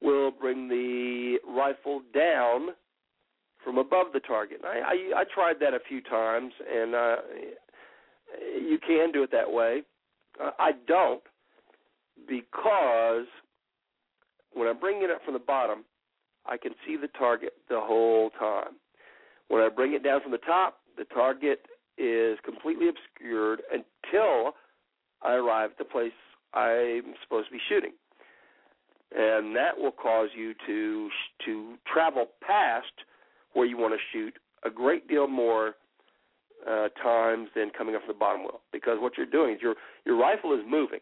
will 0.00 0.30
bring 0.30 0.68
the 0.68 1.36
rifle 1.46 2.02
down 2.14 2.68
from 3.62 3.78
above 3.78 4.06
the 4.12 4.20
target. 4.20 4.62
I, 4.64 5.12
I, 5.14 5.20
I 5.20 5.24
tried 5.32 5.56
that 5.60 5.74
a 5.74 5.78
few 5.88 6.00
times, 6.00 6.52
and 6.72 6.94
uh, 6.94 7.16
you 8.60 8.78
can 8.78 9.12
do 9.12 9.22
it 9.22 9.30
that 9.32 9.50
way. 9.50 9.82
Uh, 10.42 10.50
I 10.58 10.72
don't 10.88 11.22
because 12.28 13.26
when 14.54 14.68
I'm 14.68 14.78
bringing 14.78 15.02
it 15.02 15.10
up 15.10 15.24
from 15.24 15.34
the 15.34 15.40
bottom, 15.40 15.84
I 16.46 16.56
can 16.56 16.72
see 16.86 16.96
the 16.96 17.08
target 17.18 17.52
the 17.68 17.80
whole 17.80 18.30
time. 18.38 18.74
When 19.52 19.60
I 19.60 19.68
bring 19.68 19.92
it 19.92 20.02
down 20.02 20.22
from 20.22 20.32
the 20.32 20.38
top, 20.38 20.78
the 20.96 21.04
target 21.04 21.66
is 21.98 22.38
completely 22.42 22.86
obscured 22.88 23.60
until 23.70 24.52
I 25.20 25.34
arrive 25.34 25.72
at 25.72 25.78
the 25.78 25.84
place 25.84 26.12
I'm 26.54 27.12
supposed 27.22 27.48
to 27.48 27.52
be 27.52 27.60
shooting. 27.68 27.92
And 29.14 29.54
that 29.54 29.76
will 29.76 29.92
cause 29.92 30.30
you 30.34 30.54
to 30.66 31.10
to 31.44 31.74
travel 31.92 32.28
past 32.40 32.94
where 33.52 33.66
you 33.66 33.76
want 33.76 33.92
to 33.92 34.00
shoot 34.10 34.32
a 34.64 34.70
great 34.70 35.06
deal 35.06 35.26
more 35.28 35.74
uh, 36.66 36.88
times 37.02 37.50
than 37.54 37.68
coming 37.76 37.94
off 37.94 38.02
the 38.08 38.14
bottom 38.14 38.44
wheel 38.44 38.62
because 38.72 38.96
what 39.00 39.18
you're 39.18 39.26
doing 39.26 39.56
is 39.56 39.60
your 39.60 39.74
your 40.06 40.16
rifle 40.16 40.54
is 40.54 40.60
moving, 40.66 41.00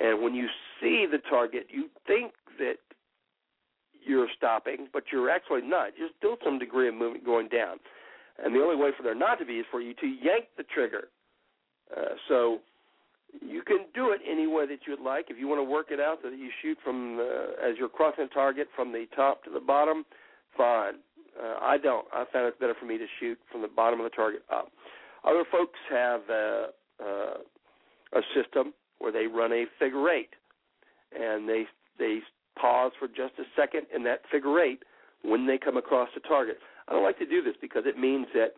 and 0.00 0.22
when 0.22 0.36
you 0.36 0.46
see 0.80 1.04
the 1.10 1.18
target, 1.28 1.66
you 1.68 1.88
think 2.06 2.30
that 2.60 2.76
you're 4.04 4.28
stopping, 4.36 4.88
but 4.92 5.04
you're 5.12 5.30
actually 5.30 5.62
not. 5.62 5.90
There's 5.98 6.10
still 6.18 6.36
some 6.44 6.58
degree 6.58 6.88
of 6.88 6.94
movement 6.94 7.24
going 7.24 7.48
down, 7.48 7.78
and 8.42 8.54
the 8.54 8.60
only 8.60 8.76
way 8.76 8.90
for 8.96 9.02
there 9.02 9.14
not 9.14 9.38
to 9.38 9.44
be 9.44 9.54
is 9.54 9.66
for 9.70 9.80
you 9.80 9.94
to 9.94 10.06
yank 10.06 10.46
the 10.56 10.64
trigger. 10.64 11.08
Uh, 11.96 12.14
so 12.28 12.60
you 13.40 13.62
can 13.62 13.86
do 13.94 14.10
it 14.10 14.20
any 14.28 14.46
way 14.46 14.66
that 14.66 14.80
you'd 14.86 15.00
like. 15.00 15.26
If 15.28 15.38
you 15.38 15.48
want 15.48 15.60
to 15.60 15.64
work 15.64 15.86
it 15.90 16.00
out 16.00 16.18
so 16.22 16.30
that 16.30 16.38
you 16.38 16.50
shoot 16.62 16.78
from 16.82 17.16
the, 17.16 17.54
as 17.62 17.76
you're 17.78 17.88
crossing 17.88 18.28
target 18.28 18.68
from 18.74 18.92
the 18.92 19.06
top 19.14 19.44
to 19.44 19.50
the 19.50 19.60
bottom, 19.60 20.04
fine. 20.56 20.94
Uh, 21.40 21.56
I 21.60 21.78
don't. 21.78 22.06
I 22.12 22.24
found 22.32 22.48
it's 22.48 22.58
better 22.58 22.74
for 22.78 22.86
me 22.86 22.98
to 22.98 23.06
shoot 23.18 23.38
from 23.50 23.62
the 23.62 23.68
bottom 23.68 24.00
of 24.00 24.04
the 24.04 24.14
target 24.14 24.42
up. 24.52 24.72
Other 25.24 25.44
folks 25.50 25.78
have 25.90 26.22
a, 26.28 26.68
uh, 27.00 28.18
a 28.18 28.20
system 28.34 28.72
where 28.98 29.12
they 29.12 29.26
run 29.26 29.52
a 29.52 29.64
figure 29.78 30.08
eight, 30.10 30.30
and 31.12 31.48
they 31.48 31.64
they 31.98 32.20
pause 32.58 32.92
for 32.98 33.08
just 33.08 33.34
a 33.38 33.44
second 33.56 33.86
in 33.94 34.04
that 34.04 34.20
figure 34.30 34.58
eight 34.60 34.82
when 35.22 35.46
they 35.46 35.58
come 35.58 35.76
across 35.76 36.08
the 36.14 36.20
target. 36.20 36.58
I 36.88 36.92
don't 36.92 37.04
like 37.04 37.18
to 37.18 37.26
do 37.26 37.42
this 37.42 37.54
because 37.60 37.84
it 37.86 37.98
means 37.98 38.26
that 38.34 38.54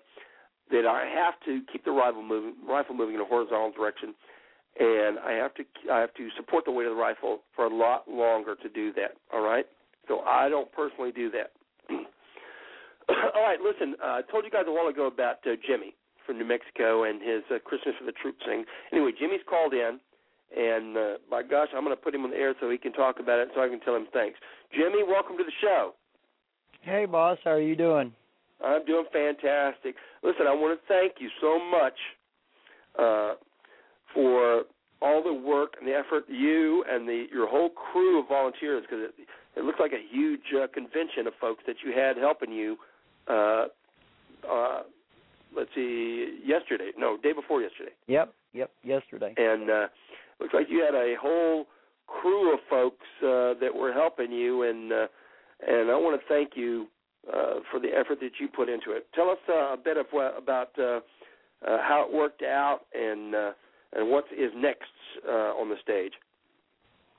that 0.70 0.86
I 0.86 1.04
have 1.04 1.34
to 1.44 1.60
keep 1.70 1.84
the 1.84 1.90
rifle 1.90 2.22
moving, 2.22 2.54
rifle 2.66 2.94
moving 2.94 3.14
in 3.14 3.20
a 3.20 3.24
horizontal 3.24 3.72
direction, 3.72 4.14
and 4.78 5.18
I 5.18 5.32
have 5.32 5.54
to 5.54 5.64
I 5.92 6.00
have 6.00 6.14
to 6.14 6.28
support 6.36 6.64
the 6.64 6.72
weight 6.72 6.86
of 6.86 6.94
the 6.94 7.00
rifle 7.00 7.40
for 7.54 7.66
a 7.66 7.74
lot 7.74 8.08
longer 8.08 8.54
to 8.56 8.68
do 8.68 8.92
that. 8.94 9.12
All 9.32 9.42
right, 9.42 9.66
so 10.08 10.20
I 10.20 10.48
don't 10.48 10.70
personally 10.72 11.12
do 11.12 11.30
that. 11.30 11.52
all 13.34 13.42
right, 13.42 13.58
listen, 13.60 13.96
uh, 14.02 14.20
I 14.20 14.20
told 14.30 14.44
you 14.44 14.50
guys 14.50 14.64
a 14.66 14.72
while 14.72 14.88
ago 14.88 15.06
about 15.06 15.44
uh, 15.46 15.56
Jimmy 15.66 15.94
from 16.24 16.38
New 16.38 16.46
Mexico 16.46 17.04
and 17.04 17.20
his 17.20 17.42
uh, 17.50 17.58
Christmas 17.58 17.94
for 17.98 18.06
the 18.06 18.12
Troops 18.12 18.42
thing. 18.46 18.64
Anyway, 18.92 19.10
Jimmy's 19.18 19.44
called 19.48 19.74
in, 19.74 19.98
and 20.56 20.96
uh, 20.96 21.14
by 21.30 21.42
gosh, 21.42 21.68
I'm 21.74 21.84
going 21.84 21.96
to 21.96 22.02
put 22.02 22.14
him 22.14 22.24
on 22.24 22.30
the 22.30 22.36
air 22.36 22.54
so 22.60 22.70
he 22.70 22.78
can 22.78 22.92
talk 22.92 23.20
about 23.20 23.38
it, 23.38 23.48
so 23.54 23.62
I 23.62 23.68
can 23.68 23.80
tell 23.80 23.96
him 23.96 24.06
thanks. 24.12 24.38
Jimmy, 24.72 25.02
welcome 25.06 25.36
to 25.38 25.44
the 25.44 25.52
show. 25.60 25.92
Hey, 26.82 27.06
boss. 27.06 27.38
How 27.44 27.52
are 27.52 27.60
you 27.60 27.76
doing? 27.76 28.12
I'm 28.64 28.84
doing 28.84 29.06
fantastic. 29.12 29.96
Listen, 30.22 30.46
I 30.46 30.54
want 30.54 30.78
to 30.78 30.86
thank 30.86 31.14
you 31.18 31.28
so 31.40 31.58
much 31.58 31.94
uh, 32.98 33.34
for 34.14 34.64
all 35.00 35.22
the 35.22 35.32
work 35.32 35.74
and 35.80 35.88
the 35.88 35.94
effort 35.94 36.24
you 36.28 36.84
and 36.88 37.08
the 37.08 37.26
your 37.32 37.48
whole 37.48 37.70
crew 37.70 38.20
of 38.20 38.28
volunteers 38.28 38.82
because 38.82 39.10
it, 39.18 39.26
it 39.56 39.64
looks 39.64 39.80
like 39.80 39.92
a 39.92 40.02
huge 40.10 40.54
uh, 40.54 40.66
convention 40.72 41.26
of 41.26 41.32
folks 41.40 41.62
that 41.66 41.76
you 41.84 41.92
had 41.92 42.16
helping 42.16 42.52
you. 42.52 42.76
Uh, 43.28 43.66
uh, 44.48 44.82
let's 45.56 45.70
see, 45.74 46.40
yesterday. 46.44 46.90
No, 46.96 47.16
day 47.16 47.32
before 47.32 47.62
yesterday. 47.62 47.92
Yep, 48.06 48.32
yep, 48.52 48.70
yesterday. 48.84 49.34
And 49.36 49.70
uh, 49.70 49.86
looks 50.42 50.54
like 50.54 50.66
you 50.68 50.82
had 50.84 50.94
a 50.94 51.14
whole 51.20 51.66
crew 52.06 52.52
of 52.52 52.60
folks 52.68 53.06
uh, 53.22 53.54
that 53.60 53.70
were 53.74 53.92
helping 53.92 54.32
you, 54.32 54.64
and 54.64 54.92
uh, 54.92 55.06
and 55.66 55.90
I 55.90 55.94
want 55.94 56.20
to 56.20 56.26
thank 56.28 56.52
you 56.56 56.88
uh, 57.32 57.60
for 57.70 57.78
the 57.78 57.88
effort 57.88 58.18
that 58.20 58.32
you 58.40 58.48
put 58.48 58.68
into 58.68 58.92
it. 58.92 59.06
Tell 59.14 59.30
us 59.30 59.38
uh, 59.48 59.74
a 59.74 59.76
bit 59.82 59.96
of 59.96 60.06
what, 60.10 60.36
about 60.36 60.70
uh, 60.78 60.82
uh, 60.82 61.00
how 61.80 62.06
it 62.08 62.14
worked 62.14 62.42
out 62.42 62.80
and 62.94 63.34
uh, 63.34 63.52
and 63.94 64.10
what 64.10 64.24
is 64.36 64.50
next 64.56 64.90
uh, 65.28 65.52
on 65.54 65.68
the 65.68 65.76
stage. 65.82 66.12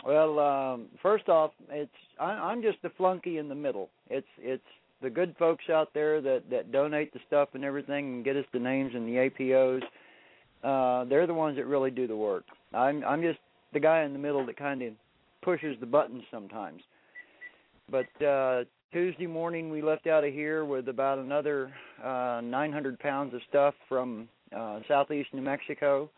Well, 0.06 0.40
um, 0.40 0.88
first 1.02 1.30
off, 1.30 1.52
it's 1.70 1.91
I, 2.20 2.32
I'm 2.32 2.62
just 2.62 2.82
the 2.82 2.91
flunky 2.98 3.38
in 3.38 3.48
the 3.48 3.56
middle. 3.56 3.90
It's 4.10 4.28
it's 4.40 4.64
the 5.02 5.10
good 5.10 5.36
folks 5.40 5.66
out 5.70 5.94
there 5.94 6.22
that 6.22 6.44
that 6.50 6.72
donate 6.72 7.14
the 7.14 7.20
stuff 7.28 7.50
and 7.54 7.64
everything 7.64 8.16
and 8.16 8.26
get 8.26 8.36
us 8.36 8.45
the 8.52 8.60
names 8.60 8.91
and 8.95 9.08
the 9.08 9.30
APOs. 9.30 9.82
Uh, 10.64 11.06
they're 11.06 11.28
the 11.28 11.34
ones 11.34 11.58
that 11.58 11.66
really 11.66 11.91
do 11.91 12.08
the 12.08 12.16
work. 12.16 12.45
I'm 12.74 13.04
I'm 13.04 13.22
just 13.22 13.40
the 13.74 13.80
guy 13.80 14.04
in 14.04 14.14
the 14.14 14.20
middle 14.20 14.45
that 14.45 14.58
kind 14.58 14.82
of 14.82 14.94
pushes 15.41 15.76
the 15.80 15.86
buttons 15.86 16.24
sometimes. 16.32 16.82
But 17.90 18.26
uh 18.26 18.64
Tuesday 18.91 19.26
morning 19.28 19.70
we 19.72 19.82
left 19.82 20.08
out 20.08 20.24
of 20.24 20.34
here 20.34 20.66
with 20.66 20.88
about 20.88 21.18
another 21.20 21.72
uh 22.04 22.41
900 22.44 23.00
pounds 23.00 23.34
of 23.34 23.41
stuff 23.50 23.74
from 23.90 24.28
uh 24.56 24.80
southeast 24.88 25.30
New 25.34 25.41
Mexico. 25.41 26.10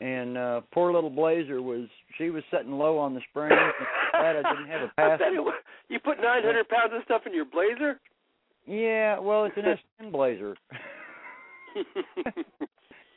And 0.00 0.36
uh 0.36 0.60
poor 0.72 0.92
little 0.92 1.10
Blazer 1.10 1.62
was 1.62 1.88
she 2.18 2.30
was 2.30 2.42
sitting 2.50 2.72
low 2.72 2.98
on 2.98 3.14
the 3.14 3.20
springs 3.30 3.52
glad 4.12 4.36
I 4.36 4.54
didn't 4.54 4.68
have 4.68 4.82
a 4.82 4.92
pass. 4.96 5.20
you 5.88 5.98
put 6.00 6.18
900 6.20 6.68
pounds 6.68 6.92
of 6.94 7.02
stuff 7.04 7.22
in 7.26 7.34
your 7.34 7.44
Blazer? 7.44 8.00
Yeah, 8.66 9.18
well 9.18 9.44
it's 9.44 9.56
an 9.56 9.64
S10 10.04 10.12
Blazer. 10.12 10.56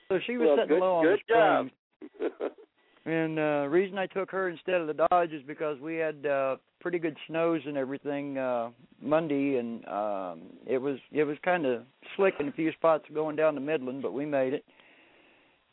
so 0.10 0.20
she 0.26 0.38
was 0.38 0.48
well, 0.48 0.56
sitting 0.58 0.70
good, 0.70 0.80
low 0.80 0.96
on 0.96 1.04
good 1.06 1.20
the 1.20 1.22
springs. 1.24 1.72
job. 1.72 1.85
And 3.06 3.38
uh 3.38 3.68
reason 3.70 3.98
I 4.00 4.08
took 4.08 4.32
her 4.32 4.50
instead 4.50 4.82
of 4.82 4.88
the 4.88 5.08
Dodge 5.10 5.32
is 5.32 5.44
because 5.46 5.80
we 5.80 5.96
had 5.96 6.26
uh 6.26 6.58
pretty 6.82 6.98
good 6.98 7.16
snows 7.28 7.62
and 7.66 7.78
everything 7.78 8.38
uh 8.38 8.72
Monday 9.00 9.58
and 9.58 9.88
um 9.88 10.42
it 10.66 10.80
was 10.80 10.98
it 11.12 11.24
was 11.24 11.38
kind 11.46 11.68
of 11.68 11.84
slick 12.16 12.34
in 12.40 12.48
a 12.48 12.52
few 12.52 12.72
spots 12.72 13.06
going 13.14 13.36
down 13.36 13.54
to 13.54 13.62
Midland, 13.62 14.02
but 14.02 14.14
we 14.14 14.26
made 14.26 14.54
it. 14.54 14.66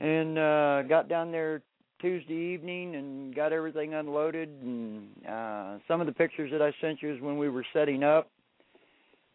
And 0.00 0.38
uh 0.38 0.82
got 0.82 1.09
down 1.09 1.32
there 1.32 1.62
Tuesday 2.02 2.34
evening 2.34 2.96
and 2.96 3.34
got 3.34 3.52
everything 3.52 3.94
unloaded 3.94 4.50
and 4.62 5.09
uh 5.26 5.78
some 5.88 6.02
of 6.02 6.06
the 6.06 6.12
pictures 6.12 6.50
that 6.52 6.60
I 6.60 6.74
sent 6.82 7.00
you 7.00 7.14
is 7.14 7.20
when 7.22 7.38
we 7.38 7.48
were 7.48 7.64
setting 7.72 8.04
up 8.04 8.30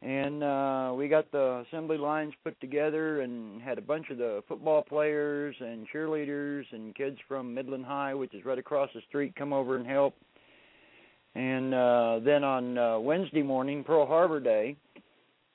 and 0.02 0.44
uh 0.44 0.94
we 0.96 1.08
got 1.08 1.32
the 1.32 1.64
assembly 1.68 1.98
lines 1.98 2.34
put 2.44 2.60
together 2.62 3.22
and 3.22 3.62
had 3.62 3.78
a 3.78 3.82
bunch 3.82 4.10
of 4.12 4.18
the 4.18 4.44
football 4.48 4.84
players 4.84 5.56
and 5.60 5.88
cheerleaders 5.94 6.66
and 6.72 6.94
kids 6.96 7.18
from 7.28 7.54
Midland 7.54 7.86
High 7.86 8.14
which 8.14 8.34
is 8.34 8.46
right 8.46 8.60
across 8.60 8.90
the 8.94 9.02
street 9.10 9.36
come 9.36 9.54
over 9.54 9.76
and 9.76 9.88
help. 9.88 10.16
And 11.36 11.74
uh 11.74 12.20
then 12.24 12.44
on 12.44 12.78
uh 12.78 13.00
Wednesday 13.00 13.42
morning 13.42 13.84
Pearl 13.84 14.06
Harbor 14.06 14.40
Day 14.40 14.76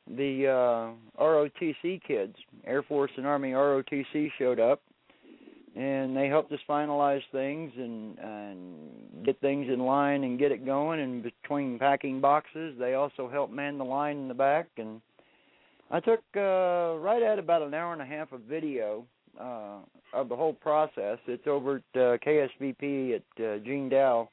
the 0.08 0.48
uh 0.48 1.22
ROTC 1.22 2.02
kids 2.02 2.34
Air 2.66 2.82
Force 2.82 3.12
and 3.16 3.26
Army 3.26 3.52
ROTC 3.52 4.30
showed 4.38 4.58
up 4.58 4.82
and 5.74 6.14
they 6.14 6.28
helped 6.28 6.52
us 6.52 6.60
finalize 6.68 7.22
things 7.32 7.72
and 7.76 8.18
and 8.18 9.24
get 9.24 9.40
things 9.40 9.68
in 9.72 9.80
line 9.80 10.24
and 10.24 10.38
get 10.38 10.52
it 10.52 10.66
going. 10.66 11.00
And 11.00 11.22
between 11.22 11.78
packing 11.78 12.20
boxes 12.20 12.74
they 12.78 12.94
also 12.94 13.28
helped 13.28 13.52
man 13.52 13.78
the 13.78 13.84
line 13.84 14.18
in 14.18 14.28
the 14.28 14.34
back. 14.34 14.68
And 14.76 15.00
I 15.90 16.00
took 16.00 16.20
uh 16.36 16.98
right 16.98 17.22
at 17.22 17.38
about 17.38 17.62
an 17.62 17.74
hour 17.74 17.92
and 17.92 18.02
a 18.02 18.06
half 18.06 18.32
of 18.32 18.40
video 18.42 19.04
uh 19.40 19.78
of 20.12 20.28
the 20.28 20.36
whole 20.36 20.52
process. 20.52 21.18
It's 21.26 21.46
over 21.46 21.76
at 21.76 22.00
uh, 22.00 22.18
KSVP 22.18 23.14
at 23.14 23.44
uh, 23.44 23.58
Gene 23.64 23.88
Dow 23.88 24.28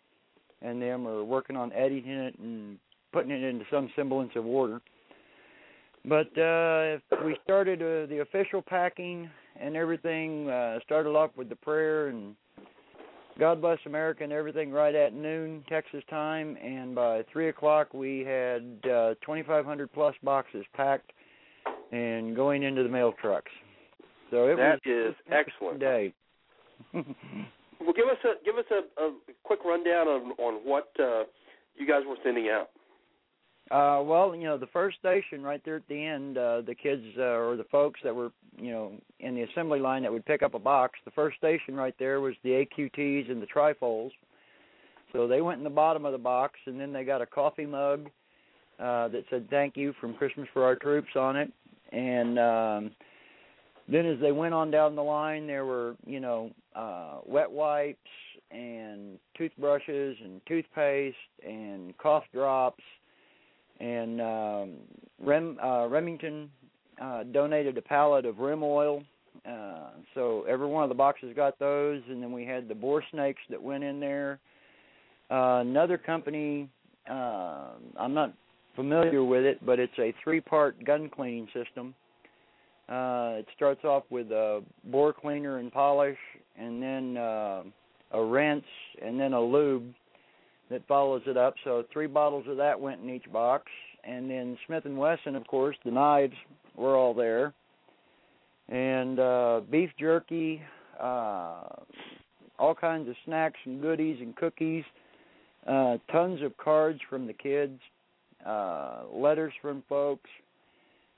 and 0.62 0.82
them 0.82 1.08
are 1.08 1.24
working 1.24 1.56
on 1.56 1.72
editing 1.72 2.12
it 2.12 2.38
and 2.38 2.78
putting 3.14 3.32
it 3.32 3.44
into 3.44 3.64
some 3.72 3.90
semblance 3.96 4.32
of 4.36 4.46
order. 4.46 4.82
But 6.04 6.38
uh 6.38 6.98
we 7.24 7.38
started 7.46 7.82
uh, 7.82 8.10
the 8.10 8.20
official 8.22 8.62
packing 8.62 9.30
and 9.60 9.76
everything 9.76 10.50
uh 10.50 10.80
started 10.84 11.10
off 11.10 11.32
with 11.36 11.50
the 11.50 11.56
prayer 11.56 12.08
and 12.08 12.36
God 13.40 13.62
bless 13.62 13.80
America 13.86 14.24
and 14.24 14.34
everything 14.34 14.72
right 14.72 14.94
at 14.94 15.14
noon 15.14 15.64
Texas 15.70 16.04
time 16.10 16.58
and 16.58 16.94
by 16.94 17.24
three 17.32 17.50
o'clock 17.50 17.94
we 17.94 18.20
had 18.20 18.64
uh 18.90 19.16
twenty 19.22 19.44
five 19.44 19.66
hundred 19.66 19.92
plus 19.94 20.16
boxes 20.24 20.66
packed 20.76 21.12
and 21.92 22.36
going 22.36 22.64
into 22.64 22.84
the 22.84 22.90
mail 22.90 23.14
trucks. 23.22 23.52
So 24.32 24.46
it 24.48 24.58
that 24.58 24.80
was 24.86 25.10
is 25.10 25.16
excellent. 25.32 25.80
day. 25.80 26.14
Well, 27.82 27.94
give 27.94 28.08
us 28.08 28.18
a 28.26 28.44
give 28.44 28.58
us 28.58 28.66
a, 28.72 29.02
a 29.02 29.14
quick 29.44 29.60
rundown 29.64 30.08
on 30.08 30.32
on 30.38 30.56
what 30.66 30.90
uh, 31.00 31.24
you 31.78 31.88
guys 31.88 32.02
were 32.06 32.18
sending 32.24 32.50
out. 32.50 32.70
Uh, 33.72 34.02
well, 34.04 34.36
you 34.36 34.46
know, 34.46 34.58
the 34.58 34.68
first 34.68 34.98
station 34.98 35.44
right 35.44 35.62
there 35.64 35.76
at 35.76 35.88
the 35.88 36.06
end, 36.06 36.38
uh, 36.40 36.62
the 36.62 36.74
kids 36.74 37.04
uh, 37.20 37.22
or 37.22 37.56
the 37.56 37.66
folks 37.66 38.00
that 38.04 38.16
were, 38.16 38.32
you 38.58 38.72
know, 38.72 38.94
in 39.20 39.36
the 39.36 39.44
assembly 39.44 39.80
line 39.80 40.02
that 40.02 40.12
would 40.12 40.26
pick 40.26 40.42
up 40.42 40.56
a 40.56 40.60
box, 40.60 40.98
the 41.06 41.12
first 41.12 41.38
station 41.38 41.76
right 41.76 41.94
there 42.00 42.20
was 42.20 42.34
the 42.44 42.50
AQTs 42.50 43.30
and 43.30 43.40
the 43.40 43.46
trifolds. 43.46 44.12
So 45.14 45.28
they 45.28 45.42
went 45.42 45.60
in 45.60 45.64
the 45.64 45.70
bottom 45.70 46.04
of 46.06 46.14
the 46.14 46.18
box, 46.18 46.56
and 46.66 46.80
then 46.80 46.92
they 46.92 47.04
got 47.04 47.22
a 47.22 47.28
coffee 47.28 47.66
mug 47.66 48.10
uh, 48.80 49.08
that 49.10 49.24
said 49.30 49.48
"Thank 49.52 49.78
you" 49.78 49.94
from 50.02 50.16
Christmas 50.16 50.48
for 50.52 50.64
Our 50.64 50.76
Troops 50.76 51.16
on 51.16 51.36
it, 51.36 51.52
and 51.92 52.40
um, 52.40 52.92
then 53.88 54.06
as 54.06 54.20
they 54.20 54.32
went 54.32 54.54
on 54.54 54.72
down 54.72 54.96
the 54.96 55.04
line, 55.04 55.46
there 55.46 55.66
were, 55.66 55.96
you 56.06 56.20
know, 56.20 56.52
uh, 56.76 57.20
wet 57.26 57.50
wipes 57.52 57.98
and 58.52 59.20
toothbrushes 59.38 60.18
and 60.24 60.42
toothpaste 60.48 61.16
and 61.46 61.96
cough 61.98 62.24
drops 62.34 62.84
and 63.80 64.22
um, 64.22 64.72
Rem 65.22 65.58
uh, 65.64 65.88
Remington 65.88 66.50
uh, 67.02 67.24
donated 67.24 67.78
a 67.78 67.82
pallet 67.82 68.26
of 68.26 68.40
Rem 68.40 68.64
Oil. 68.64 69.04
Uh, 69.48 69.92
so 70.14 70.44
every 70.50 70.68
one 70.68 70.84
of 70.84 70.90
the 70.90 70.96
boxes 70.96 71.34
got 71.36 71.58
those, 71.60 72.02
and 72.10 72.22
then 72.22 72.32
we 72.32 72.46
had 72.46 72.68
the 72.68 72.76
bore 72.76 73.04
snakes 73.12 73.42
that 73.50 73.62
went 73.62 73.84
in 73.84 74.00
there. 74.00 74.40
Uh, 75.32 75.60
another 75.62 75.98
company, 75.98 76.68
uh, 77.10 77.70
I'm 77.98 78.14
not 78.14 78.34
familiar 78.76 79.24
with 79.24 79.44
it, 79.44 79.66
but 79.66 79.80
it's 79.80 79.98
a 79.98 80.14
three-part 80.24 80.84
gun 80.84 81.10
cleaning 81.10 81.48
system. 81.54 81.94
Uh, 82.90 83.36
it 83.38 83.46
starts 83.56 83.84
off 83.86 84.04
with 84.10 84.32
a 84.32 84.64
bore 84.86 85.14
cleaner 85.14 85.60
and 85.60 85.72
polish, 85.72 86.18
and 86.58 86.82
then 86.82 87.16
uh, 87.16 87.64
a 88.12 88.24
rinse, 88.24 88.64
and 89.02 89.20
then 89.20 89.34
a 89.34 89.42
lube 89.42 89.94
that 90.70 90.88
follows 90.88 91.22
it 91.26 91.38
up. 91.38 91.56
So 91.64 91.84
three 91.92 92.08
bottles 92.08 92.46
of 92.48 92.58
that 92.58 92.80
went 92.80 93.02
in 93.02 93.10
each 93.10 93.32
box, 93.32 93.66
and 94.04 94.30
then 94.30 94.58
Smith 94.66 94.86
and 94.86 94.98
Wesson, 94.98 95.36
of 95.36 95.46
course, 95.48 95.76
the 95.84 95.92
knives 95.92 96.36
were 96.76 96.96
all 96.96 97.14
there, 97.14 97.54
and 98.70 99.20
uh, 99.20 99.62
beef 99.70 99.90
jerky, 100.00 100.62
uh, 101.00 101.64
all 102.58 102.76
kinds 102.80 103.10
of 103.10 103.16
snacks 103.26 103.58
and 103.66 103.82
goodies 103.82 104.18
and 104.22 104.36
cookies, 104.36 104.84
uh, 105.68 105.98
tons 106.12 106.42
of 106.42 106.56
cards 106.58 107.00
from 107.10 107.26
the 107.26 107.34
kids, 107.34 107.80
uh, 108.46 109.04
letters 109.12 109.54
from 109.62 109.84
folks. 109.90 110.30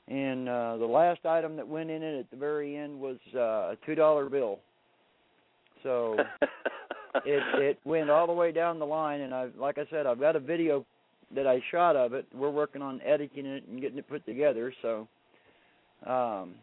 And 0.07 0.49
uh, 0.49 0.77
the 0.77 0.85
last 0.85 1.25
item 1.25 1.55
that 1.55 1.67
went 1.67 1.89
in 1.89 2.01
it 2.03 2.19
at 2.19 2.31
the 2.31 2.37
very 2.37 2.75
end 2.75 2.99
was 2.99 3.17
uh, 3.35 3.39
a 3.73 3.77
two 3.85 3.95
dollar 3.95 4.29
bill. 4.29 4.59
So 5.83 6.17
it 7.25 7.43
it 7.61 7.79
went 7.83 8.09
all 8.09 8.27
the 8.27 8.33
way 8.33 8.51
down 8.51 8.79
the 8.79 8.85
line 8.85 9.21
and 9.21 9.33
I 9.33 9.49
like 9.57 9.77
I 9.77 9.85
said 9.89 10.05
I've 10.05 10.19
got 10.19 10.35
a 10.35 10.39
video 10.39 10.85
that 11.35 11.47
I 11.47 11.61
shot 11.71 11.95
of 11.95 12.13
it. 12.13 12.25
We're 12.33 12.49
working 12.49 12.81
on 12.81 13.01
editing 13.01 13.45
it 13.45 13.63
and 13.67 13.81
getting 13.81 13.97
it 13.97 14.09
put 14.09 14.25
together. 14.25 14.73
So 14.81 15.07
um, 16.05 16.55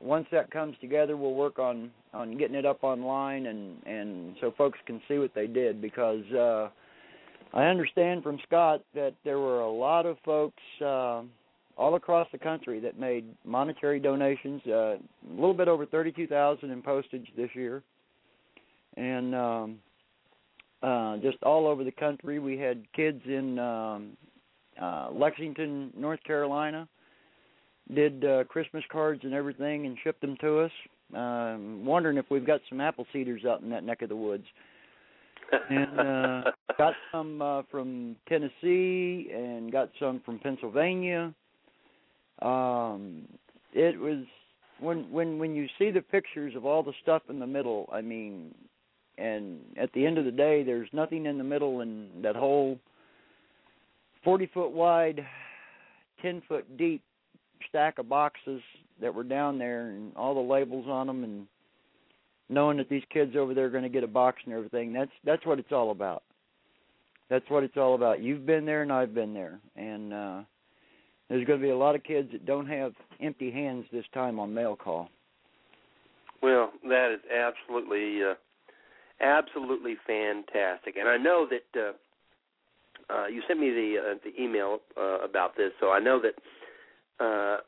once 0.00 0.26
that 0.32 0.50
comes 0.50 0.76
together, 0.80 1.16
we'll 1.16 1.34
work 1.34 1.58
on 1.58 1.90
on 2.14 2.38
getting 2.38 2.56
it 2.56 2.66
up 2.66 2.82
online 2.82 3.46
and 3.46 3.84
and 3.86 4.36
so 4.40 4.52
folks 4.56 4.78
can 4.86 5.00
see 5.08 5.18
what 5.18 5.34
they 5.34 5.46
did 5.46 5.80
because 5.80 6.24
uh, 6.32 6.68
I 7.54 7.64
understand 7.64 8.22
from 8.22 8.38
Scott 8.46 8.82
that 8.94 9.14
there 9.24 9.38
were 9.38 9.60
a 9.60 9.70
lot 9.70 10.06
of 10.06 10.16
folks. 10.24 10.62
Uh, 10.84 11.22
all 11.78 11.94
across 11.94 12.26
the 12.32 12.38
country 12.38 12.80
that 12.80 12.98
made 12.98 13.26
monetary 13.44 14.00
donations, 14.00 14.62
uh, 14.66 14.72
a 14.72 14.98
little 15.34 15.52
bit 15.52 15.68
over 15.68 15.84
32,000 15.84 16.70
in 16.70 16.80
postage 16.80 17.26
this 17.36 17.50
year. 17.54 17.82
And 18.96 19.34
um 19.34 19.78
uh 20.86 21.16
just 21.18 21.42
all 21.42 21.66
over 21.66 21.84
the 21.84 21.90
country 21.90 22.38
we 22.38 22.56
had 22.56 22.84
kids 22.94 23.20
in 23.26 23.58
um 23.58 24.16
uh 24.80 25.08
Lexington, 25.12 25.92
North 25.96 26.22
Carolina 26.24 26.88
did 27.94 28.24
uh 28.24 28.44
Christmas 28.44 28.84
cards 28.90 29.20
and 29.24 29.34
everything 29.34 29.86
and 29.86 29.96
shipped 30.02 30.20
them 30.20 30.36
to 30.40 30.60
us. 30.60 30.72
Um 31.14 31.84
wondering 31.84 32.16
if 32.18 32.26
we've 32.30 32.46
got 32.46 32.60
some 32.68 32.78
Appleseeders 32.78 33.44
out 33.44 33.62
in 33.62 33.70
that 33.70 33.84
neck 33.84 34.02
of 34.02 34.08
the 34.08 34.16
woods. 34.16 34.46
and 35.70 36.00
uh 36.00 36.50
got 36.78 36.94
some 37.12 37.42
uh 37.42 37.62
from 37.70 38.16
Tennessee 38.28 39.30
and 39.34 39.72
got 39.72 39.90
some 39.98 40.20
from 40.24 40.38
Pennsylvania 40.38 41.34
um 42.42 43.22
it 43.72 43.98
was 43.98 44.24
when 44.80 45.10
when 45.10 45.38
when 45.38 45.54
you 45.54 45.66
see 45.78 45.90
the 45.90 46.02
pictures 46.02 46.54
of 46.54 46.66
all 46.66 46.82
the 46.82 46.92
stuff 47.02 47.22
in 47.30 47.38
the 47.38 47.46
middle 47.46 47.88
i 47.92 48.00
mean 48.00 48.54
and 49.18 49.58
at 49.76 49.92
the 49.92 50.04
end 50.04 50.18
of 50.18 50.24
the 50.24 50.30
day 50.30 50.62
there's 50.62 50.88
nothing 50.92 51.26
in 51.26 51.38
the 51.38 51.44
middle 51.44 51.80
and 51.80 52.24
that 52.24 52.36
whole 52.36 52.78
40 54.24 54.46
foot 54.52 54.72
wide 54.72 55.24
10 56.22 56.42
foot 56.48 56.76
deep 56.76 57.02
stack 57.68 57.98
of 57.98 58.08
boxes 58.08 58.60
that 59.00 59.14
were 59.14 59.24
down 59.24 59.58
there 59.58 59.90
and 59.90 60.14
all 60.16 60.34
the 60.34 60.40
labels 60.40 60.86
on 60.88 61.06
them 61.06 61.24
and 61.24 61.46
knowing 62.48 62.76
that 62.76 62.88
these 62.88 63.02
kids 63.12 63.34
over 63.36 63.54
there 63.54 63.66
are 63.66 63.70
going 63.70 63.82
to 63.82 63.88
get 63.88 64.04
a 64.04 64.08
box 64.08 64.40
and 64.44 64.54
everything 64.54 64.92
that's 64.92 65.10
that's 65.24 65.44
what 65.46 65.58
it's 65.58 65.72
all 65.72 65.90
about. 65.90 66.22
That's 67.28 67.48
what 67.48 67.64
it's 67.64 67.76
all 67.76 67.94
about. 67.94 68.22
You've 68.22 68.46
been 68.46 68.64
there 68.64 68.82
and 68.82 68.92
i've 68.92 69.14
been 69.14 69.34
there. 69.34 69.58
And 69.74 70.12
uh 70.12 70.42
there's 71.28 71.44
going 71.44 71.58
to 71.58 71.62
be 71.62 71.70
a 71.70 71.76
lot 71.76 71.94
of 71.94 72.04
kids 72.04 72.30
that 72.32 72.46
don't 72.46 72.66
have 72.66 72.92
empty 73.20 73.50
hands 73.50 73.84
this 73.92 74.04
time 74.14 74.38
on 74.38 74.54
mail 74.54 74.76
call. 74.76 75.08
Well, 76.42 76.70
that 76.88 77.12
is 77.12 77.20
absolutely, 77.34 78.22
uh, 78.22 78.34
absolutely 79.20 79.96
fantastic, 80.06 80.96
and 80.96 81.08
I 81.08 81.16
know 81.16 81.46
that 81.50 81.80
uh, 81.80 83.12
uh, 83.12 83.26
you 83.26 83.42
sent 83.46 83.60
me 83.60 83.70
the 83.70 83.96
uh, 83.98 84.14
the 84.24 84.42
email 84.42 84.78
uh, 84.96 85.20
about 85.20 85.56
this, 85.56 85.72
so 85.80 85.90
I 85.90 86.00
know 86.00 86.20
that 86.20 87.24
uh, 87.24 87.60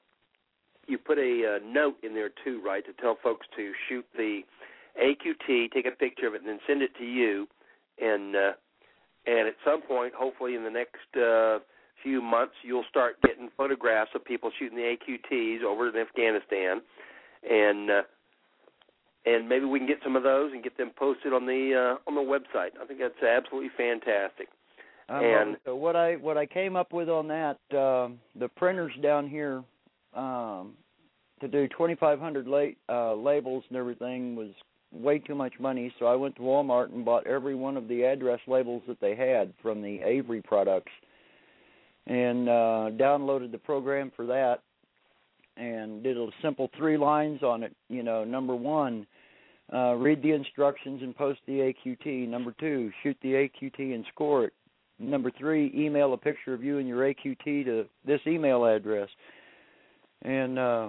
you 0.86 0.98
put 0.98 1.18
a 1.18 1.56
uh, 1.56 1.64
note 1.64 1.96
in 2.02 2.14
there 2.14 2.30
too, 2.44 2.60
right, 2.64 2.84
to 2.84 2.92
tell 2.94 3.16
folks 3.22 3.46
to 3.56 3.72
shoot 3.88 4.04
the 4.16 4.40
AQT, 5.00 5.72
take 5.72 5.86
a 5.86 5.90
picture 5.92 6.26
of 6.26 6.34
it, 6.34 6.40
and 6.40 6.48
then 6.48 6.58
send 6.66 6.82
it 6.82 6.90
to 6.98 7.04
you, 7.04 7.46
and 8.00 8.34
uh, 8.34 8.52
and 9.26 9.46
at 9.46 9.54
some 9.64 9.82
point, 9.82 10.12
hopefully 10.14 10.54
in 10.54 10.64
the 10.64 10.70
next. 10.70 11.16
Uh, 11.16 11.58
few 12.02 12.22
months, 12.22 12.54
you'll 12.62 12.84
start 12.88 13.20
getting 13.22 13.48
photographs 13.56 14.10
of 14.14 14.24
people 14.24 14.52
shooting 14.56 14.78
the 14.78 14.96
AQTs 14.96 15.64
over 15.64 15.88
in 15.88 15.96
Afghanistan, 15.96 16.80
and 17.48 17.90
uh, 17.90 18.02
and 19.26 19.48
maybe 19.48 19.64
we 19.64 19.78
can 19.78 19.88
get 19.88 19.98
some 20.02 20.16
of 20.16 20.22
those 20.22 20.52
and 20.52 20.62
get 20.62 20.76
them 20.76 20.90
posted 20.96 21.32
on 21.32 21.46
the 21.46 21.96
uh, 21.98 22.10
on 22.10 22.14
the 22.14 22.20
website. 22.20 22.70
I 22.80 22.86
think 22.86 23.00
that's 23.00 23.22
absolutely 23.22 23.70
fantastic. 23.76 24.48
Um, 25.08 25.24
and 25.24 25.56
so 25.64 25.74
what 25.74 25.96
I 25.96 26.16
what 26.16 26.36
I 26.36 26.46
came 26.46 26.76
up 26.76 26.92
with 26.92 27.08
on 27.08 27.28
that, 27.28 27.58
uh, 27.70 28.08
the 28.38 28.48
printers 28.56 28.92
down 29.02 29.28
here 29.28 29.62
um, 30.14 30.74
to 31.40 31.48
do 31.48 31.68
2,500 31.68 32.46
la- 32.46 32.66
uh, 32.88 33.14
labels 33.14 33.64
and 33.68 33.78
everything 33.78 34.36
was 34.36 34.50
way 34.92 35.18
too 35.18 35.34
much 35.34 35.54
money. 35.60 35.92
So 35.98 36.06
I 36.06 36.14
went 36.14 36.36
to 36.36 36.42
Walmart 36.42 36.92
and 36.92 37.04
bought 37.04 37.26
every 37.26 37.54
one 37.54 37.76
of 37.76 37.88
the 37.88 38.04
address 38.04 38.40
labels 38.46 38.82
that 38.88 39.00
they 39.00 39.14
had 39.14 39.52
from 39.62 39.82
the 39.82 40.00
Avery 40.02 40.42
products 40.42 40.92
and 42.06 42.48
uh, 42.48 42.90
downloaded 42.96 43.52
the 43.52 43.58
program 43.58 44.10
for 44.16 44.26
that 44.26 44.62
and 45.58 46.02
did 46.02 46.16
a 46.16 46.28
simple 46.42 46.70
three 46.76 46.96
lines 46.96 47.42
on 47.42 47.62
it. 47.62 47.74
You 47.88 48.02
know, 48.02 48.24
number 48.24 48.54
one, 48.54 49.06
uh, 49.72 49.94
read 49.94 50.22
the 50.22 50.32
instructions 50.32 51.02
and 51.02 51.16
post 51.16 51.40
the 51.46 51.72
AQT. 51.86 52.28
Number 52.28 52.54
two, 52.58 52.90
shoot 53.02 53.16
the 53.22 53.32
AQT 53.32 53.94
and 53.94 54.04
score 54.12 54.44
it. 54.44 54.52
Number 54.98 55.30
three, 55.38 55.72
email 55.76 56.12
a 56.12 56.16
picture 56.16 56.54
of 56.54 56.64
you 56.64 56.78
and 56.78 56.88
your 56.88 57.00
AQT 57.02 57.64
to 57.64 57.84
this 58.04 58.20
email 58.26 58.64
address. 58.64 59.08
And 60.22 60.58
uh, 60.58 60.88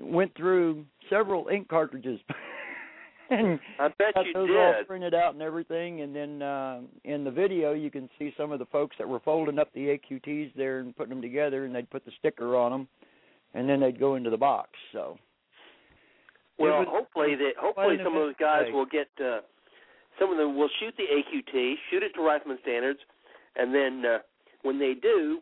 went 0.00 0.34
through 0.36 0.84
several 1.08 1.48
ink 1.48 1.68
cartridges. 1.68 2.18
and 3.30 3.60
I 3.78 3.88
bet 3.88 4.14
got 4.14 4.26
you 4.26 4.32
those 4.32 4.48
did. 4.48 4.56
all 4.56 4.74
printed 4.86 5.14
out 5.14 5.34
and 5.34 5.42
everything. 5.42 6.00
And 6.00 6.14
then 6.14 6.42
uh, 6.42 6.80
in 7.04 7.24
the 7.24 7.30
video, 7.30 7.72
you 7.74 7.90
can 7.90 8.08
see 8.18 8.32
some 8.36 8.52
of 8.52 8.58
the 8.58 8.66
folks 8.66 8.96
that 8.98 9.08
were 9.08 9.20
folding 9.20 9.58
up 9.58 9.72
the 9.72 9.98
AQTs 9.98 10.52
there 10.56 10.80
and 10.80 10.96
putting 10.96 11.10
them 11.10 11.22
together, 11.22 11.64
and 11.64 11.74
they'd 11.74 11.90
put 11.90 12.04
the 12.04 12.12
sticker 12.18 12.56
on 12.56 12.72
them, 12.72 12.88
and 13.56 13.68
then 13.68 13.80
they'd 13.80 13.98
go 13.98 14.14
into 14.16 14.30
the 14.30 14.36
box. 14.36 14.70
So. 14.92 15.18
Well, 16.58 16.78
was 16.80 16.88
hopefully 16.90 17.34
that 17.34 17.52
hopefully 17.58 17.96
some 18.02 18.16
of 18.16 18.22
those 18.22 18.34
guys 18.38 18.64
will 18.72 18.86
get 18.86 19.08
uh, 19.20 19.40
some 20.18 20.30
of 20.30 20.38
them 20.38 20.56
will 20.56 20.70
shoot 20.80 20.94
the 20.96 21.04
AQT, 21.04 21.74
shoot 21.90 22.02
it 22.02 22.12
to 22.14 22.22
Rifleman 22.22 22.58
standards, 22.62 23.00
and 23.56 23.74
then 23.74 24.02
uh, 24.06 24.18
when 24.62 24.78
they 24.78 24.94
do, 24.94 25.40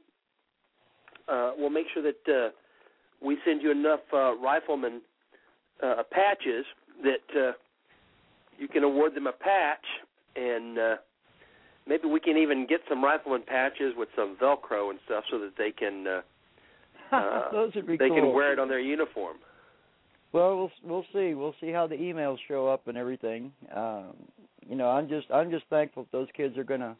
uh, 1.29 1.53
we'll 1.57 1.71
make 1.71 1.87
sure 1.95 2.03
that 2.03 2.33
uh, 2.33 2.51
we 3.25 3.39
send 3.45 3.63
you 3.63 3.71
enough 3.71 4.01
uh, 4.13 4.37
rifleman 4.37 5.01
uh, 5.83 6.03
patches 6.11 6.65
that 7.03 7.41
uh, 7.41 7.53
you 8.59 8.69
can 8.69 8.83
award 8.83 9.15
them 9.15 9.27
a 9.27 9.33
patch, 9.33 9.85
and 10.35 10.79
uh, 10.79 10.97
maybe 11.87 12.09
we 12.09 12.19
can 12.19 12.37
even 12.37 12.67
get 12.67 12.81
some 12.89 13.05
rifleman 13.05 13.43
patches 13.47 13.95
with 13.97 14.09
some 14.17 14.37
Velcro 14.41 14.91
and 14.91 14.99
stuff 15.07 15.25
so 15.31 15.39
that 15.39 15.53
they 15.57 15.71
can 15.71 16.07
uh, 16.07 16.21
uh, 17.15 17.43
those 17.53 17.75
would 17.75 17.87
be 17.87 17.97
they 17.97 18.09
cool. 18.09 18.17
can 18.17 18.33
wear 18.33 18.53
it 18.53 18.59
on 18.59 18.69
their 18.69 18.81
uniform. 18.81 19.37
Well, 20.33 20.57
we'll 20.57 20.71
we'll 20.83 21.07
see. 21.13 21.35
We'll 21.35 21.55
see 21.61 21.71
how 21.71 21.87
the 21.87 21.97
emails 21.97 22.39
show 22.49 22.67
up 22.67 22.89
and 22.89 22.99
everything. 22.99 23.53
Um, 23.75 24.15
you 24.69 24.77
know, 24.77 24.89
I'm 24.89 25.09
just 25.09 25.31
I'm 25.31 25.51
just 25.51 25.65
thankful 25.71 26.05
that 26.05 26.13
those 26.13 26.29
kids 26.37 26.59
are 26.59 26.65
gonna 26.65 26.97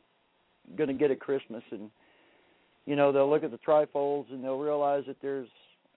gonna 0.77 0.95
get 0.95 1.11
a 1.11 1.17
Christmas, 1.17 1.63
and 1.71 1.91
you 2.87 2.97
know 2.97 3.13
they'll 3.13 3.29
look 3.29 3.45
at 3.45 3.51
the 3.51 3.59
trifolds 3.59 4.31
and 4.31 4.43
they'll 4.43 4.59
realize 4.59 5.05
that 5.07 5.17
there's 5.21 5.49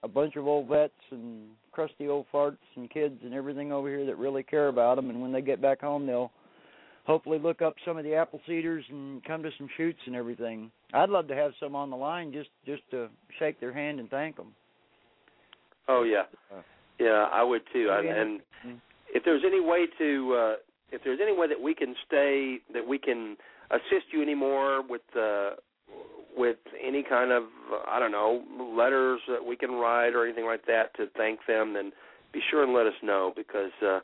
a 0.02 0.08
bunch 0.08 0.36
of 0.36 0.46
old 0.46 0.68
vets 0.68 0.92
and 1.10 1.48
crusty 1.72 2.08
old 2.08 2.26
farts 2.32 2.56
and 2.76 2.90
kids 2.90 3.18
and 3.24 3.34
everything 3.34 3.72
over 3.72 3.88
here 3.88 4.06
that 4.06 4.18
really 4.18 4.42
care 4.42 4.68
about 4.68 4.96
them. 4.96 5.10
And 5.10 5.20
when 5.20 5.32
they 5.32 5.40
get 5.40 5.62
back 5.62 5.80
home, 5.80 6.06
they'll 6.06 6.32
hopefully 7.08 7.38
look 7.38 7.62
up 7.62 7.74
some 7.86 7.96
of 7.96 8.04
the 8.04 8.10
Appleseeders 8.10 8.82
and 8.90 9.24
come 9.24 9.42
to 9.42 9.50
some 9.56 9.68
shoots 9.76 9.98
and 10.06 10.14
everything. 10.14 10.70
I'd 10.92 11.08
love 11.08 11.26
to 11.28 11.34
have 11.34 11.52
some 11.58 11.74
on 11.74 11.90
the 11.90 11.96
line 11.96 12.32
just 12.32 12.50
just 12.66 12.82
to 12.90 13.08
shake 13.38 13.58
their 13.58 13.72
hand 13.72 13.98
and 13.98 14.08
thank 14.10 14.36
them. 14.36 14.54
Oh 15.88 16.02
yeah, 16.04 16.24
Uh, 16.54 16.60
yeah, 17.00 17.28
I 17.32 17.42
would 17.42 17.62
too. 17.72 17.88
I, 17.90 18.02
Yeah. 18.02 18.20
and 18.20 18.40
Mm. 18.66 18.80
if 19.14 19.24
there's 19.24 19.42
any 19.42 19.60
way 19.60 19.86
to, 19.86 20.34
uh, 20.34 20.56
if 20.92 21.02
there's 21.02 21.20
any 21.20 21.32
way 21.32 21.46
that 21.46 21.60
we 21.60 21.74
can 21.74 21.96
stay, 22.06 22.60
that 22.74 22.86
we 22.86 22.98
can 22.98 23.38
assist 23.70 24.12
you 24.12 24.20
anymore 24.20 24.82
with, 24.82 25.16
uh, 25.16 25.52
with 26.36 26.58
any 26.78 27.02
kind 27.02 27.32
of, 27.32 27.44
I 27.86 27.98
don't 27.98 28.12
know, 28.12 28.44
letters 28.76 29.20
that 29.28 29.42
we 29.44 29.56
can 29.56 29.72
write 29.72 30.14
or 30.14 30.24
anything 30.24 30.44
like 30.44 30.66
that 30.66 30.94
to 30.94 31.06
thank 31.16 31.46
them, 31.46 31.72
then 31.72 31.92
be 32.32 32.40
sure 32.50 32.62
and 32.62 32.74
let 32.74 32.86
us 32.86 33.00
know 33.02 33.32
because, 33.34 33.72
uh, 33.82 34.00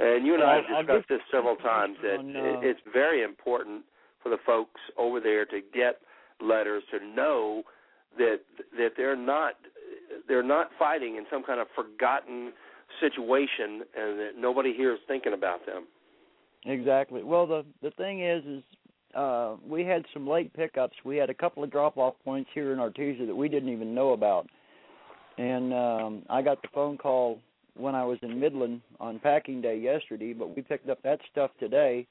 and 0.00 0.26
you 0.26 0.34
and 0.34 0.42
I 0.42 0.56
have 0.56 0.86
discussed 0.86 1.08
this 1.08 1.20
several 1.30 1.56
times 1.56 1.96
that 2.02 2.18
on, 2.18 2.36
uh, 2.36 2.60
it's 2.62 2.80
very 2.92 3.22
important 3.22 3.84
for 4.22 4.28
the 4.28 4.38
folks 4.44 4.80
over 4.98 5.20
there 5.20 5.44
to 5.46 5.60
get 5.74 6.00
letters 6.40 6.82
to 6.90 7.04
know 7.04 7.62
that 8.18 8.40
that 8.76 8.90
they're 8.96 9.16
not 9.16 9.54
they're 10.28 10.42
not 10.42 10.70
fighting 10.78 11.16
in 11.16 11.24
some 11.30 11.42
kind 11.42 11.60
of 11.60 11.66
forgotten 11.74 12.52
situation 13.00 13.82
and 13.96 14.18
that 14.18 14.30
nobody 14.36 14.74
here 14.74 14.92
is 14.92 15.00
thinking 15.06 15.32
about 15.32 15.64
them. 15.66 15.86
Exactly. 16.66 17.22
Well, 17.22 17.46
the 17.46 17.64
the 17.82 17.90
thing 17.92 18.24
is, 18.24 18.44
is 18.44 18.62
uh, 19.14 19.56
we 19.66 19.84
had 19.84 20.04
some 20.12 20.26
late 20.26 20.52
pickups. 20.52 20.96
We 21.04 21.16
had 21.16 21.30
a 21.30 21.34
couple 21.34 21.62
of 21.64 21.70
drop 21.70 21.96
off 21.96 22.14
points 22.24 22.50
here 22.54 22.72
in 22.72 22.78
Artesia 22.78 23.26
that 23.26 23.34
we 23.34 23.48
didn't 23.48 23.70
even 23.70 23.94
know 23.94 24.12
about, 24.12 24.46
and 25.38 25.72
um, 25.72 26.22
I 26.28 26.42
got 26.42 26.60
the 26.62 26.68
phone 26.74 26.98
call 26.98 27.40
when 27.80 27.94
I 27.94 28.04
was 28.04 28.18
in 28.22 28.38
Midland 28.38 28.80
on 28.98 29.18
packing 29.18 29.60
day 29.60 29.78
yesterday. 29.78 30.32
But 30.32 30.54
we 30.54 30.62
picked 30.62 30.88
up 30.88 31.02
that 31.02 31.20
stuff 31.30 31.50
today, 31.58 32.06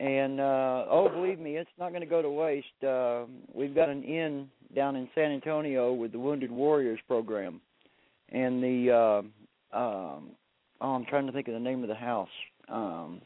and 0.00 0.40
uh, 0.40 0.84
oh, 0.90 1.08
believe 1.12 1.38
me, 1.38 1.56
it's 1.56 1.70
not 1.78 1.90
going 1.90 2.02
to 2.02 2.06
go 2.06 2.22
to 2.22 2.30
waste. 2.30 2.84
Uh, 2.86 3.24
we've 3.54 3.74
got 3.74 3.88
an 3.88 4.02
inn 4.04 4.48
down 4.74 4.96
in 4.96 5.08
San 5.14 5.32
Antonio 5.32 5.92
with 5.92 6.12
the 6.12 6.18
Wounded 6.18 6.50
Warriors 6.50 7.00
program, 7.06 7.60
and 8.30 8.62
the 8.62 8.90
uh, 8.92 9.76
um, 9.76 10.30
oh, 10.80 10.94
I'm 10.94 11.04
trying 11.06 11.26
to 11.26 11.32
think 11.32 11.48
of 11.48 11.54
the 11.54 11.60
name 11.60 11.82
of 11.82 11.88
the 11.88 11.94
house. 11.94 12.28
Um, 12.68 13.22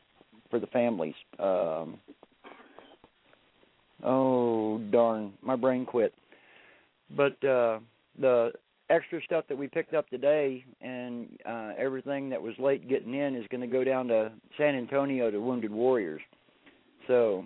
for 0.53 0.61
the 0.61 0.67
families. 0.69 1.15
Um, 1.41 1.99
oh 4.05 4.79
darn, 4.91 5.33
my 5.43 5.57
brain 5.57 5.87
quit. 5.87 6.15
But 7.17 7.43
uh 7.43 7.81
the 8.21 8.53
extra 8.93 9.21
stuff 9.23 9.45
that 9.49 9.57
we 9.57 9.67
picked 9.69 9.95
up 9.95 10.09
today 10.11 10.65
and 10.81 11.29
uh 11.47 11.71
everything 11.79 12.29
that 12.31 12.41
was 12.41 12.55
late 12.59 12.89
getting 12.89 13.15
in 13.15 13.35
is 13.35 13.47
going 13.51 13.61
to 13.61 13.67
go 13.67 13.83
down 13.85 14.07
to 14.09 14.31
San 14.59 14.75
Antonio 14.75 15.31
to 15.31 15.39
Wounded 15.41 15.71
Warriors. 15.73 16.21
So 17.07 17.45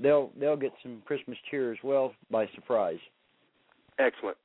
they'll 0.00 0.30
they'll 0.38 0.56
get 0.56 0.72
some 0.82 1.02
Christmas 1.04 1.36
cheer 1.50 1.72
as 1.72 1.78
well 1.82 2.12
by 2.30 2.46
surprise. 2.54 2.98
Excellent. 3.98 4.36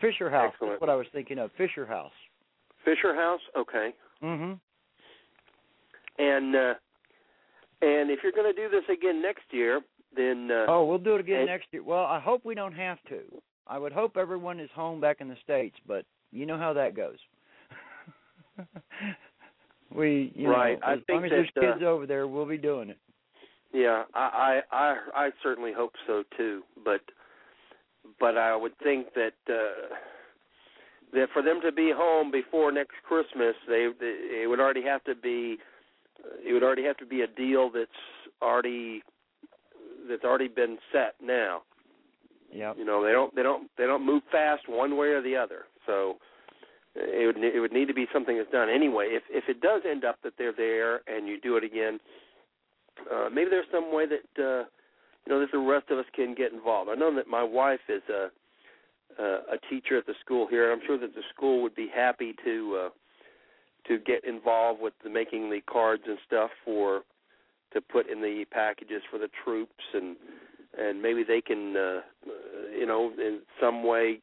Fisher 0.00 0.30
House. 0.30 0.50
Excellent. 0.52 0.72
That's 0.74 0.80
what 0.80 0.90
I 0.90 0.96
was 0.96 1.06
thinking 1.12 1.38
of. 1.38 1.50
Fisher 1.56 1.86
House. 1.86 2.12
Fisher 2.84 3.14
House, 3.14 3.40
okay. 3.58 3.94
Mhm. 4.22 4.58
And 6.18 6.54
uh, 6.56 6.74
and 7.82 8.10
if 8.10 8.20
you're 8.22 8.32
going 8.32 8.52
to 8.54 8.58
do 8.60 8.68
this 8.70 8.84
again 8.92 9.20
next 9.22 9.44
year, 9.50 9.80
then 10.16 10.50
uh, 10.50 10.66
Oh, 10.68 10.84
we'll 10.86 10.98
do 10.98 11.14
it 11.14 11.20
again 11.20 11.40
and- 11.40 11.46
next 11.46 11.66
year. 11.72 11.82
Well, 11.82 12.04
I 12.04 12.20
hope 12.20 12.44
we 12.44 12.54
don't 12.54 12.72
have 12.74 12.98
to. 13.08 13.20
I 13.68 13.78
would 13.78 13.92
hope 13.92 14.16
everyone 14.16 14.60
is 14.60 14.70
home 14.74 15.00
back 15.00 15.20
in 15.20 15.28
the 15.28 15.36
states, 15.42 15.76
but 15.86 16.04
you 16.32 16.46
know 16.46 16.58
how 16.58 16.72
that 16.72 16.94
goes. 16.94 17.18
we, 19.94 20.32
you 20.34 20.48
Right. 20.48 20.78
know, 20.80 20.86
I 20.86 20.92
as 20.94 20.98
think 21.06 21.16
long 21.16 21.24
as 21.24 21.30
there's 21.30 21.50
that, 21.54 21.62
uh, 21.62 21.72
kids 21.72 21.84
over 21.84 22.06
there, 22.06 22.26
we'll 22.28 22.46
be 22.46 22.58
doing 22.58 22.90
it. 22.90 22.98
Yeah, 23.72 24.04
I, 24.14 24.60
I 24.72 24.76
I 24.76 25.26
I 25.26 25.30
certainly 25.42 25.72
hope 25.72 25.92
so 26.06 26.22
too. 26.36 26.62
But 26.84 27.00
but 28.20 28.38
I 28.38 28.56
would 28.56 28.76
think 28.82 29.08
that 29.14 29.34
uh, 29.48 29.94
that 31.12 31.28
for 31.32 31.42
them 31.42 31.60
to 31.62 31.72
be 31.72 31.92
home 31.94 32.30
before 32.30 32.72
next 32.72 32.94
Christmas, 33.06 33.54
they, 33.68 33.88
they 33.98 34.42
it 34.42 34.48
would 34.48 34.60
already 34.60 34.82
have 34.82 35.04
to 35.04 35.14
be 35.14 35.58
it 36.44 36.52
would 36.52 36.62
already 36.62 36.84
have 36.84 36.96
to 36.98 37.06
be 37.06 37.22
a 37.22 37.26
deal 37.26 37.70
that's 37.70 37.90
already 38.40 39.02
that's 40.08 40.24
already 40.24 40.48
been 40.48 40.78
set 40.92 41.14
now. 41.22 41.62
Yep. 42.52 42.76
You 42.78 42.84
know, 42.84 43.04
they 43.04 43.12
don't 43.12 43.34
they 43.34 43.42
don't 43.42 43.68
they 43.76 43.84
don't 43.84 44.04
move 44.04 44.22
fast 44.30 44.68
one 44.68 44.96
way 44.96 45.08
or 45.08 45.22
the 45.22 45.36
other. 45.36 45.64
So 45.86 46.16
it 46.94 47.26
would 47.26 47.42
it 47.42 47.60
would 47.60 47.72
need 47.72 47.88
to 47.88 47.94
be 47.94 48.06
something 48.12 48.36
that's 48.36 48.50
done 48.50 48.68
anyway. 48.68 49.08
If 49.10 49.22
if 49.30 49.44
it 49.48 49.60
does 49.60 49.82
end 49.88 50.04
up 50.04 50.16
that 50.22 50.34
they're 50.38 50.52
there 50.52 51.00
and 51.06 51.28
you 51.28 51.40
do 51.40 51.56
it 51.56 51.64
again, 51.64 51.98
uh, 53.12 53.28
maybe 53.32 53.50
there's 53.50 53.66
some 53.70 53.94
way 53.94 54.06
that 54.06 54.42
uh, 54.42 54.64
you 55.26 55.32
know 55.32 55.40
that 55.40 55.52
the 55.52 55.58
rest 55.58 55.90
of 55.90 55.98
us 55.98 56.06
can 56.14 56.34
get 56.34 56.52
involved. 56.52 56.90
I 56.90 56.94
know 56.94 57.14
that 57.14 57.28
my 57.28 57.42
wife 57.42 57.80
is 57.88 58.02
a 58.08 58.30
uh, 59.18 59.54
a 59.54 59.58
teacher 59.70 59.98
at 59.98 60.06
the 60.06 60.14
school 60.24 60.46
here, 60.48 60.70
and 60.70 60.80
I'm 60.80 60.86
sure 60.86 60.98
that 60.98 61.14
the 61.14 61.22
school 61.34 61.62
would 61.62 61.74
be 61.74 61.88
happy 61.94 62.34
to 62.44 62.86
uh, 62.86 62.88
to 63.88 63.98
get 63.98 64.24
involved 64.24 64.80
with 64.80 64.94
the 65.04 65.10
making 65.10 65.50
the 65.50 65.60
cards 65.70 66.02
and 66.06 66.18
stuff 66.26 66.50
for 66.64 67.02
to 67.72 67.80
put 67.80 68.08
in 68.08 68.20
the 68.20 68.44
packages 68.50 69.02
for 69.10 69.18
the 69.18 69.28
troops 69.44 69.84
and 69.92 70.16
and 70.78 71.00
maybe 71.00 71.24
they 71.24 71.40
can 71.40 71.76
uh, 71.76 71.80
uh, 71.80 72.00
you 72.78 72.86
know 72.86 73.12
in 73.18 73.40
some 73.60 73.84
way 73.84 74.20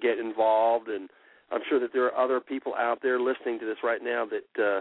get 0.00 0.18
involved 0.18 0.88
and 0.88 1.08
I'm 1.52 1.60
sure 1.68 1.78
that 1.80 1.92
there 1.92 2.06
are 2.06 2.24
other 2.24 2.40
people 2.40 2.74
out 2.74 3.00
there 3.02 3.20
listening 3.20 3.58
to 3.60 3.66
this 3.66 3.78
right 3.84 4.02
now 4.02 4.26
that 4.26 4.62
uh, 4.62 4.80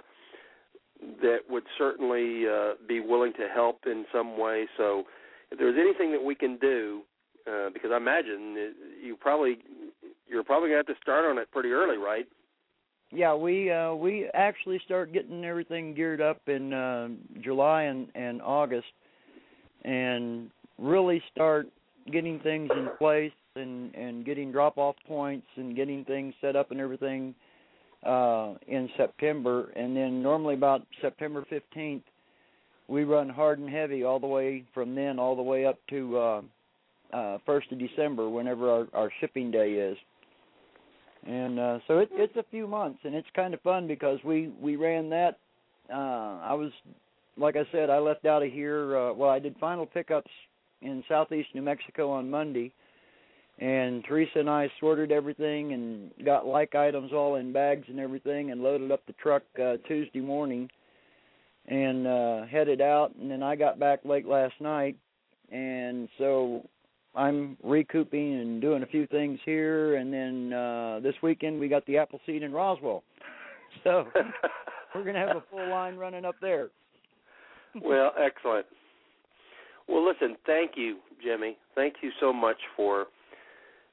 that 1.21 1.39
would 1.49 1.63
certainly 1.77 2.45
uh, 2.47 2.73
be 2.87 2.99
willing 2.99 3.33
to 3.33 3.47
help 3.53 3.81
in 3.85 4.05
some 4.13 4.37
way. 4.39 4.67
So, 4.77 5.03
if 5.51 5.57
there's 5.57 5.77
anything 5.77 6.11
that 6.11 6.23
we 6.23 6.35
can 6.35 6.57
do, 6.57 7.01
uh, 7.47 7.69
because 7.73 7.91
I 7.91 7.97
imagine 7.97 8.53
that 8.53 8.73
you 9.03 9.17
probably 9.17 9.57
you're 10.27 10.43
probably 10.43 10.69
gonna 10.69 10.77
have 10.77 10.85
to 10.87 11.01
start 11.01 11.25
on 11.25 11.37
it 11.37 11.51
pretty 11.51 11.71
early, 11.71 11.97
right? 11.97 12.25
Yeah, 13.11 13.35
we 13.35 13.69
uh 13.69 13.93
we 13.93 14.29
actually 14.33 14.79
start 14.85 15.11
getting 15.11 15.43
everything 15.43 15.93
geared 15.93 16.21
up 16.21 16.41
in 16.47 16.71
uh 16.71 17.09
July 17.41 17.83
and 17.83 18.07
and 18.15 18.41
August 18.41 18.87
and 19.83 20.49
really 20.81 21.21
start 21.31 21.67
getting 22.11 22.39
things 22.39 22.69
in 22.75 22.89
place 22.97 23.31
and 23.55 23.93
and 23.95 24.25
getting 24.25 24.51
drop 24.51 24.77
off 24.77 24.95
points 25.07 25.47
and 25.55 25.75
getting 25.75 26.03
things 26.05 26.33
set 26.41 26.55
up 26.55 26.71
and 26.71 26.79
everything 26.79 27.35
uh 28.05 28.55
in 28.67 28.89
September. 28.97 29.71
And 29.75 29.95
then 29.95 30.21
normally 30.23 30.55
about 30.55 30.81
September 31.01 31.45
15th 31.51 32.01
we 32.87 33.03
run 33.03 33.29
hard 33.29 33.59
and 33.59 33.69
heavy 33.69 34.03
all 34.03 34.19
the 34.19 34.27
way 34.27 34.65
from 34.73 34.95
then 34.95 35.19
all 35.19 35.35
the 35.35 35.41
way 35.41 35.65
up 35.65 35.77
to 35.89 36.17
uh 36.17 36.41
uh 37.13 37.37
first 37.45 37.71
of 37.71 37.79
December 37.79 38.27
whenever 38.29 38.69
our 38.69 38.87
our 38.93 39.11
shipping 39.19 39.51
day 39.51 39.73
is. 39.73 39.97
And 41.27 41.59
uh 41.59 41.79
so 41.87 41.99
it 41.99 42.09
it's 42.13 42.35
a 42.37 42.45
few 42.49 42.67
months 42.67 42.99
and 43.03 43.13
it's 43.13 43.27
kind 43.35 43.53
of 43.53 43.61
fun 43.61 43.85
because 43.85 44.17
we 44.25 44.51
we 44.59 44.77
ran 44.77 45.09
that 45.11 45.37
uh 45.93 46.39
I 46.41 46.53
was 46.53 46.71
like 47.37 47.55
I 47.55 47.67
said 47.71 47.91
I 47.91 47.99
left 47.99 48.25
out 48.25 48.41
of 48.41 48.51
here 48.51 48.97
uh 48.97 49.13
well 49.13 49.29
I 49.29 49.37
did 49.37 49.55
final 49.59 49.85
pickups 49.85 50.31
in 50.81 51.03
southeast 51.07 51.49
New 51.53 51.61
Mexico 51.61 52.11
on 52.11 52.29
Monday 52.29 52.71
and 53.59 54.03
Teresa 54.05 54.39
and 54.39 54.49
I 54.49 54.71
sorted 54.79 55.11
everything 55.11 55.73
and 55.73 56.11
got 56.25 56.45
like 56.45 56.75
items 56.75 57.11
all 57.13 57.35
in 57.35 57.53
bags 57.53 57.85
and 57.87 57.99
everything 57.99 58.51
and 58.51 58.61
loaded 58.61 58.91
up 58.91 59.05
the 59.05 59.13
truck 59.13 59.43
uh 59.61 59.77
Tuesday 59.87 60.21
morning 60.21 60.69
and 61.67 62.07
uh 62.07 62.45
headed 62.45 62.81
out 62.81 63.13
and 63.15 63.29
then 63.29 63.43
I 63.43 63.55
got 63.55 63.79
back 63.79 63.99
late 64.05 64.27
last 64.27 64.55
night 64.59 64.97
and 65.51 66.07
so 66.17 66.65
I'm 67.15 67.57
recouping 67.61 68.39
and 68.39 68.61
doing 68.61 68.83
a 68.83 68.85
few 68.85 69.05
things 69.07 69.39
here, 69.43 69.95
and 69.95 70.13
then 70.13 70.53
uh 70.53 70.99
this 71.01 71.15
weekend 71.21 71.59
we 71.59 71.67
got 71.67 71.85
the 71.85 71.97
Appleseed 71.97 72.41
in 72.43 72.53
Roswell, 72.53 73.03
so 73.83 74.05
we're 74.95 75.03
gonna 75.03 75.19
have 75.19 75.35
a 75.35 75.43
full 75.51 75.69
line 75.69 75.97
running 75.97 76.25
up 76.25 76.35
there. 76.41 76.69
well, 77.81 78.13
excellent. 78.17 78.65
Well, 79.87 80.05
listen, 80.07 80.35
thank 80.45 80.71
you, 80.75 80.97
Jimmy. 81.23 81.57
Thank 81.75 81.95
you 82.01 82.11
so 82.19 82.31
much 82.31 82.57
for 82.75 83.07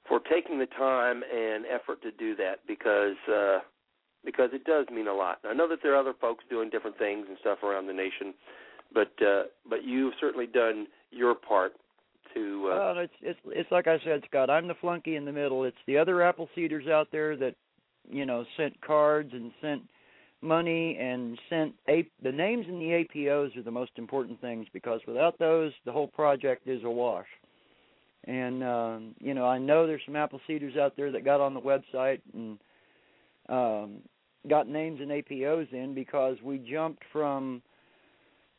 for 0.09 0.21
taking 0.21 0.59
the 0.59 0.67
time 0.67 1.23
and 1.23 1.65
effort 1.67 2.01
to 2.03 2.11
do 2.13 2.35
that 2.37 2.61
because 2.67 3.17
uh 3.33 3.59
because 4.25 4.51
it 4.53 4.65
does 4.65 4.87
mean 4.91 5.07
a 5.07 5.15
lot. 5.15 5.39
I 5.49 5.55
know 5.55 5.69
that 5.69 5.79
there 5.83 5.95
are 5.95 6.01
other 6.01 6.15
folks 6.21 6.45
doing 6.51 6.71
different 6.71 6.99
things 6.99 7.27
and 7.29 7.37
stuff 7.41 7.63
around 7.63 7.87
the 7.87 7.93
nation, 7.93 8.35
but 8.93 9.13
uh 9.23 9.45
but 9.69 9.85
you've 9.85 10.15
certainly 10.21 10.47
done 10.47 10.87
your 11.11 11.35
part 11.35 11.73
to 12.35 12.71
uh 12.73 12.77
Well, 12.77 12.99
it's 12.99 13.13
it's 13.21 13.41
it's 13.47 13.71
like 13.71 13.87
I 13.87 13.99
said, 14.05 14.23
Scott. 14.29 14.51
I'm 14.51 14.69
the 14.69 14.75
flunky 14.75 15.17
in 15.17 15.25
the 15.25 15.33
middle. 15.33 15.65
It's 15.65 15.77
the 15.87 15.99
other 15.99 16.17
Appleseeders 16.17 16.89
out 16.91 17.09
there 17.13 17.37
that 17.37 17.55
you 18.11 18.25
know 18.25 18.45
sent 18.57 18.81
cards 18.81 19.31
and 19.33 19.53
sent 19.61 19.83
money 20.41 20.97
and 21.01 21.39
sent 21.51 21.75
a 21.89 22.07
the 22.23 22.33
names 22.33 22.67
in 22.69 22.79
the 22.79 23.05
APOs 23.05 23.57
are 23.57 23.63
the 23.63 23.71
most 23.71 23.93
important 23.97 24.41
things 24.41 24.67
because 24.73 25.01
without 25.07 25.39
those, 25.39 25.73
the 25.85 25.93
whole 25.93 26.07
project 26.07 26.67
is 26.67 26.83
a 26.85 26.91
wash. 26.91 27.27
And 28.25 28.63
um, 28.63 29.15
you 29.21 29.35
know, 29.35 29.47
I 29.47 29.59
know 29.59 29.87
there's 29.87 30.03
some 30.05 30.15
Appleseeders 30.15 30.79
out 30.79 30.95
there 30.97 31.11
that 31.13 31.25
got 31.25 31.41
on 31.41 31.55
the 31.55 31.61
website 31.61 32.21
and 32.35 32.59
um, 33.49 33.97
got 34.49 34.69
names 34.69 35.01
and 35.01 35.11
APOs 35.11 35.73
in 35.73 35.95
because 35.95 36.37
we 36.43 36.59
jumped 36.59 37.03
from 37.13 37.63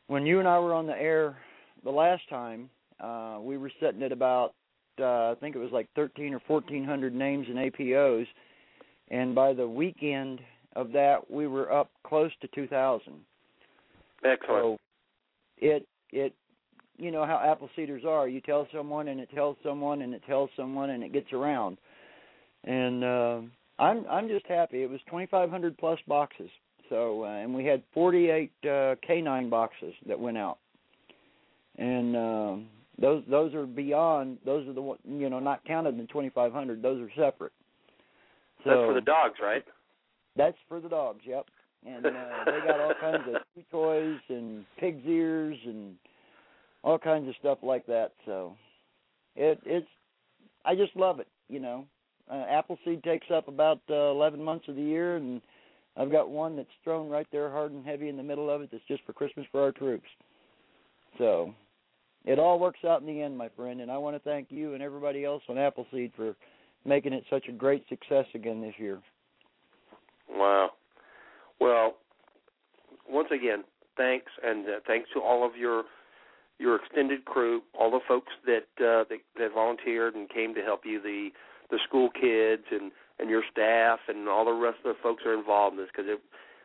when 0.08 0.26
you 0.26 0.38
and 0.38 0.48
I 0.48 0.58
were 0.58 0.74
on 0.74 0.86
the 0.86 1.00
air 1.00 1.36
the 1.84 1.90
last 1.90 2.28
time. 2.28 2.68
Uh, 2.98 3.38
we 3.40 3.56
were 3.56 3.70
sitting 3.80 4.02
at 4.02 4.12
about 4.12 4.54
uh, 5.00 5.30
I 5.30 5.34
think 5.40 5.56
it 5.56 5.60
was 5.60 5.72
like 5.72 5.88
13 5.94 6.34
or 6.34 6.40
1400 6.46 7.14
names 7.14 7.46
and 7.48 7.56
APOs, 7.56 8.26
and 9.08 9.34
by 9.34 9.54
the 9.54 9.66
weekend 9.66 10.40
of 10.76 10.92
that, 10.92 11.30
we 11.30 11.46
were 11.46 11.72
up 11.72 11.90
close 12.04 12.30
to 12.40 12.48
2000. 12.48 13.12
excellent. 14.24 14.62
So 14.62 14.78
it 15.58 15.86
it 16.10 16.34
you 16.96 17.10
know 17.10 17.24
how 17.24 17.36
Appleseeders 17.36 18.04
are. 18.04 18.28
You 18.28 18.40
tell 18.40 18.66
someone 18.74 19.08
and 19.08 19.20
it 19.20 19.30
tells 19.34 19.56
someone 19.64 20.02
and 20.02 20.14
it 20.14 20.22
tells 20.26 20.50
someone 20.56 20.90
and 20.90 21.02
it 21.02 21.12
gets 21.12 21.32
around. 21.32 21.78
And 22.64 23.04
uh 23.04 23.40
I'm 23.78 24.04
I'm 24.08 24.28
just 24.28 24.46
happy. 24.46 24.82
It 24.82 24.90
was 24.90 25.00
2500 25.06 25.78
plus 25.78 25.98
boxes. 26.06 26.50
So 26.88 27.24
uh, 27.24 27.28
and 27.28 27.54
we 27.54 27.64
had 27.64 27.82
48 27.94 28.52
uh 28.68 28.94
canine 29.06 29.48
boxes 29.48 29.94
that 30.06 30.18
went 30.18 30.38
out. 30.38 30.58
And 31.78 32.16
um 32.16 32.66
those 33.00 33.24
those 33.30 33.54
are 33.54 33.66
beyond 33.66 34.38
those 34.44 34.68
are 34.68 34.74
the 34.74 34.96
you 35.08 35.30
know 35.30 35.40
not 35.40 35.64
counted 35.64 35.94
in 35.94 35.98
the 35.98 36.06
2500 36.06 36.82
those 36.82 37.00
are 37.00 37.10
separate. 37.16 37.52
So 38.64 38.70
That's 38.70 38.80
for 38.80 38.94
the 38.94 39.00
dogs, 39.00 39.38
right? 39.42 39.64
That's 40.40 40.56
for 40.68 40.80
the 40.80 40.88
dogs, 40.88 41.20
yep. 41.24 41.46
And 41.86 42.06
uh, 42.06 42.10
they 42.46 42.66
got 42.66 42.80
all 42.80 42.94
kinds 43.00 43.24
of 43.28 43.42
chew 43.54 43.62
toys 43.70 44.18
and 44.28 44.64
pig's 44.78 45.06
ears 45.06 45.56
and 45.66 45.96
all 46.82 46.98
kinds 46.98 47.28
of 47.28 47.34
stuff 47.38 47.58
like 47.62 47.86
that. 47.86 48.12
So 48.24 48.56
it 49.36 49.60
it's 49.66 49.86
I 50.64 50.74
just 50.74 50.96
love 50.96 51.20
it, 51.20 51.28
you 51.48 51.60
know. 51.60 51.84
Uh, 52.30 52.44
Appleseed 52.48 53.02
takes 53.02 53.26
up 53.34 53.48
about 53.48 53.80
uh, 53.90 53.94
11 53.94 54.42
months 54.42 54.66
of 54.68 54.76
the 54.76 54.82
year, 54.82 55.16
and 55.16 55.40
I've 55.96 56.12
got 56.12 56.30
one 56.30 56.56
that's 56.56 56.68
thrown 56.84 57.08
right 57.08 57.26
there 57.32 57.50
hard 57.50 57.72
and 57.72 57.84
heavy 57.84 58.08
in 58.08 58.16
the 58.16 58.22
middle 58.22 58.48
of 58.48 58.62
it. 58.62 58.70
That's 58.70 58.84
just 58.86 59.04
for 59.04 59.12
Christmas 59.12 59.46
for 59.50 59.60
our 59.62 59.72
troops. 59.72 60.06
So 61.18 61.52
it 62.24 62.38
all 62.38 62.60
works 62.60 62.84
out 62.86 63.00
in 63.00 63.06
the 63.06 63.20
end, 63.20 63.36
my 63.36 63.48
friend. 63.56 63.80
And 63.80 63.90
I 63.90 63.98
want 63.98 64.14
to 64.14 64.20
thank 64.20 64.46
you 64.50 64.74
and 64.74 64.82
everybody 64.82 65.24
else 65.24 65.42
on 65.48 65.58
Appleseed 65.58 66.12
for 66.14 66.36
making 66.84 67.12
it 67.12 67.24
such 67.28 67.48
a 67.48 67.52
great 67.52 67.84
success 67.88 68.26
again 68.34 68.60
this 68.60 68.74
year. 68.78 69.00
Wow. 70.30 70.70
Well, 71.60 71.96
once 73.08 73.28
again, 73.32 73.64
thanks, 73.96 74.32
and 74.42 74.66
uh, 74.66 74.70
thanks 74.86 75.08
to 75.14 75.20
all 75.20 75.46
of 75.46 75.56
your 75.56 75.84
your 76.58 76.76
extended 76.76 77.24
crew, 77.24 77.62
all 77.78 77.90
the 77.90 78.00
folks 78.06 78.32
that 78.44 78.68
uh, 78.78 79.04
that, 79.08 79.18
that 79.38 79.54
volunteered 79.54 80.14
and 80.14 80.28
came 80.28 80.54
to 80.54 80.60
help 80.62 80.82
you, 80.84 81.00
the 81.00 81.30
the 81.70 81.78
school 81.86 82.10
kids 82.10 82.64
and 82.70 82.92
and 83.18 83.28
your 83.28 83.42
staff 83.50 83.98
and 84.08 84.28
all 84.28 84.44
the 84.44 84.52
rest 84.52 84.78
of 84.84 84.94
the 84.94 85.02
folks 85.02 85.24
are 85.26 85.38
involved 85.38 85.76
in 85.76 85.82
this 85.82 85.90
because 85.94 86.10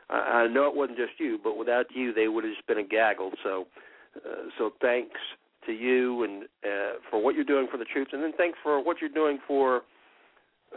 I, 0.09 0.15
I 0.15 0.47
know 0.47 0.67
it 0.67 0.75
wasn't 0.75 0.97
just 0.97 1.19
you, 1.19 1.39
but 1.43 1.57
without 1.57 1.87
you, 1.93 2.13
they 2.13 2.27
would 2.27 2.43
have 2.43 2.53
just 2.53 2.67
been 2.67 2.77
a 2.77 2.83
gaggle. 2.83 3.31
So, 3.43 3.67
uh, 4.15 4.49
so 4.57 4.71
thanks 4.81 5.19
to 5.65 5.73
you 5.73 6.23
and 6.23 6.43
uh, 6.63 6.99
for 7.09 7.21
what 7.21 7.35
you're 7.35 7.43
doing 7.43 7.67
for 7.69 7.77
the 7.77 7.85
troops, 7.85 8.11
and 8.13 8.23
then 8.23 8.33
thanks 8.37 8.57
for 8.63 8.83
what 8.83 8.97
you're 9.01 9.09
doing 9.09 9.39
for 9.47 9.81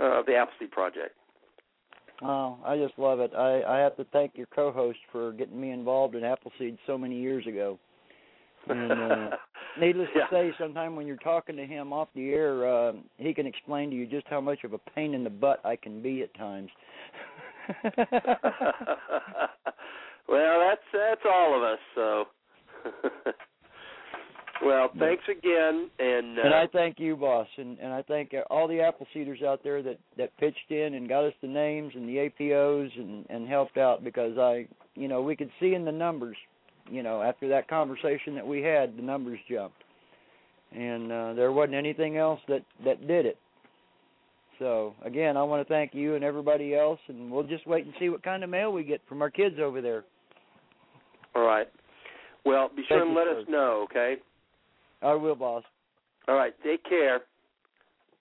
uh, 0.00 0.22
the 0.26 0.34
Appleseed 0.34 0.70
Project. 0.70 1.14
Oh, 2.22 2.58
I 2.64 2.76
just 2.76 2.98
love 2.98 3.20
it. 3.20 3.32
I 3.36 3.62
I 3.62 3.78
have 3.78 3.96
to 3.96 4.04
thank 4.12 4.32
your 4.36 4.48
co-host 4.48 4.98
for 5.12 5.32
getting 5.32 5.60
me 5.60 5.70
involved 5.70 6.14
in 6.14 6.24
Appleseed 6.24 6.76
so 6.86 6.98
many 6.98 7.18
years 7.20 7.46
ago. 7.46 7.78
And 8.68 9.00
uh, 9.00 9.36
needless 9.80 10.08
Yeah. 10.14 10.26
to 10.26 10.30
say, 10.30 10.54
sometime 10.58 10.96
when 10.96 11.06
you're 11.06 11.16
talking 11.16 11.56
to 11.56 11.64
him 11.66 11.92
off 11.92 12.08
the 12.14 12.30
air, 12.30 12.66
uh, 12.68 12.92
he 13.18 13.32
can 13.32 13.46
explain 13.46 13.90
to 13.90 13.96
you 13.96 14.06
just 14.06 14.26
how 14.28 14.40
much 14.40 14.64
of 14.64 14.72
a 14.72 14.78
pain 14.78 15.14
in 15.14 15.24
the 15.24 15.30
butt 15.30 15.60
I 15.64 15.76
can 15.76 16.02
be 16.02 16.22
at 16.22 16.34
times. 16.34 16.70
well, 20.28 20.60
that's 20.60 20.80
that's 20.92 21.24
all 21.28 21.56
of 21.56 21.62
us. 21.62 21.78
So, 21.94 22.24
well, 24.64 24.90
thanks 24.98 25.24
again, 25.30 25.90
and, 25.98 26.38
uh, 26.38 26.42
and 26.42 26.54
I 26.54 26.66
thank 26.72 26.98
you, 26.98 27.16
boss, 27.16 27.46
and 27.56 27.78
and 27.78 27.92
I 27.92 28.02
thank 28.02 28.34
all 28.50 28.66
the 28.66 28.74
Appleseeders 28.74 29.42
out 29.44 29.60
there 29.62 29.82
that 29.82 29.98
that 30.16 30.36
pitched 30.38 30.70
in 30.70 30.94
and 30.94 31.08
got 31.08 31.24
us 31.24 31.32
the 31.40 31.48
names 31.48 31.92
and 31.94 32.08
the 32.08 32.28
APOs 32.28 32.90
and 32.96 33.24
and 33.30 33.48
helped 33.48 33.76
out 33.76 34.02
because 34.02 34.36
I, 34.36 34.66
you 34.94 35.08
know, 35.08 35.22
we 35.22 35.36
could 35.36 35.50
see 35.60 35.74
in 35.74 35.84
the 35.84 35.92
numbers, 35.92 36.36
you 36.90 37.02
know, 37.02 37.22
after 37.22 37.48
that 37.48 37.68
conversation 37.68 38.34
that 38.34 38.46
we 38.46 38.62
had, 38.62 38.96
the 38.96 39.02
numbers 39.02 39.38
jumped, 39.50 39.82
and 40.72 41.12
uh, 41.12 41.32
there 41.34 41.52
wasn't 41.52 41.76
anything 41.76 42.16
else 42.16 42.40
that 42.48 42.64
that 42.84 43.06
did 43.06 43.26
it. 43.26 43.38
So 44.58 44.94
again, 45.04 45.36
I 45.36 45.42
want 45.44 45.66
to 45.66 45.72
thank 45.72 45.94
you 45.94 46.16
and 46.16 46.24
everybody 46.24 46.74
else, 46.74 46.98
and 47.08 47.30
we'll 47.30 47.44
just 47.44 47.66
wait 47.66 47.84
and 47.84 47.94
see 48.00 48.08
what 48.08 48.22
kind 48.22 48.42
of 48.42 48.50
mail 48.50 48.72
we 48.72 48.82
get 48.82 49.00
from 49.08 49.22
our 49.22 49.30
kids 49.30 49.56
over 49.62 49.80
there. 49.80 50.04
all 51.36 51.42
right. 51.42 51.68
Well, 52.44 52.70
be 52.74 52.82
sure 52.88 52.98
Thank 53.00 53.08
and 53.08 53.16
let 53.16 53.26
us 53.28 53.44
know, 53.48 53.86
okay? 53.90 54.16
I 55.02 55.14
will, 55.14 55.34
boss. 55.34 55.64
All 56.26 56.34
right. 56.34 56.54
Take 56.64 56.84
care. 56.84 57.20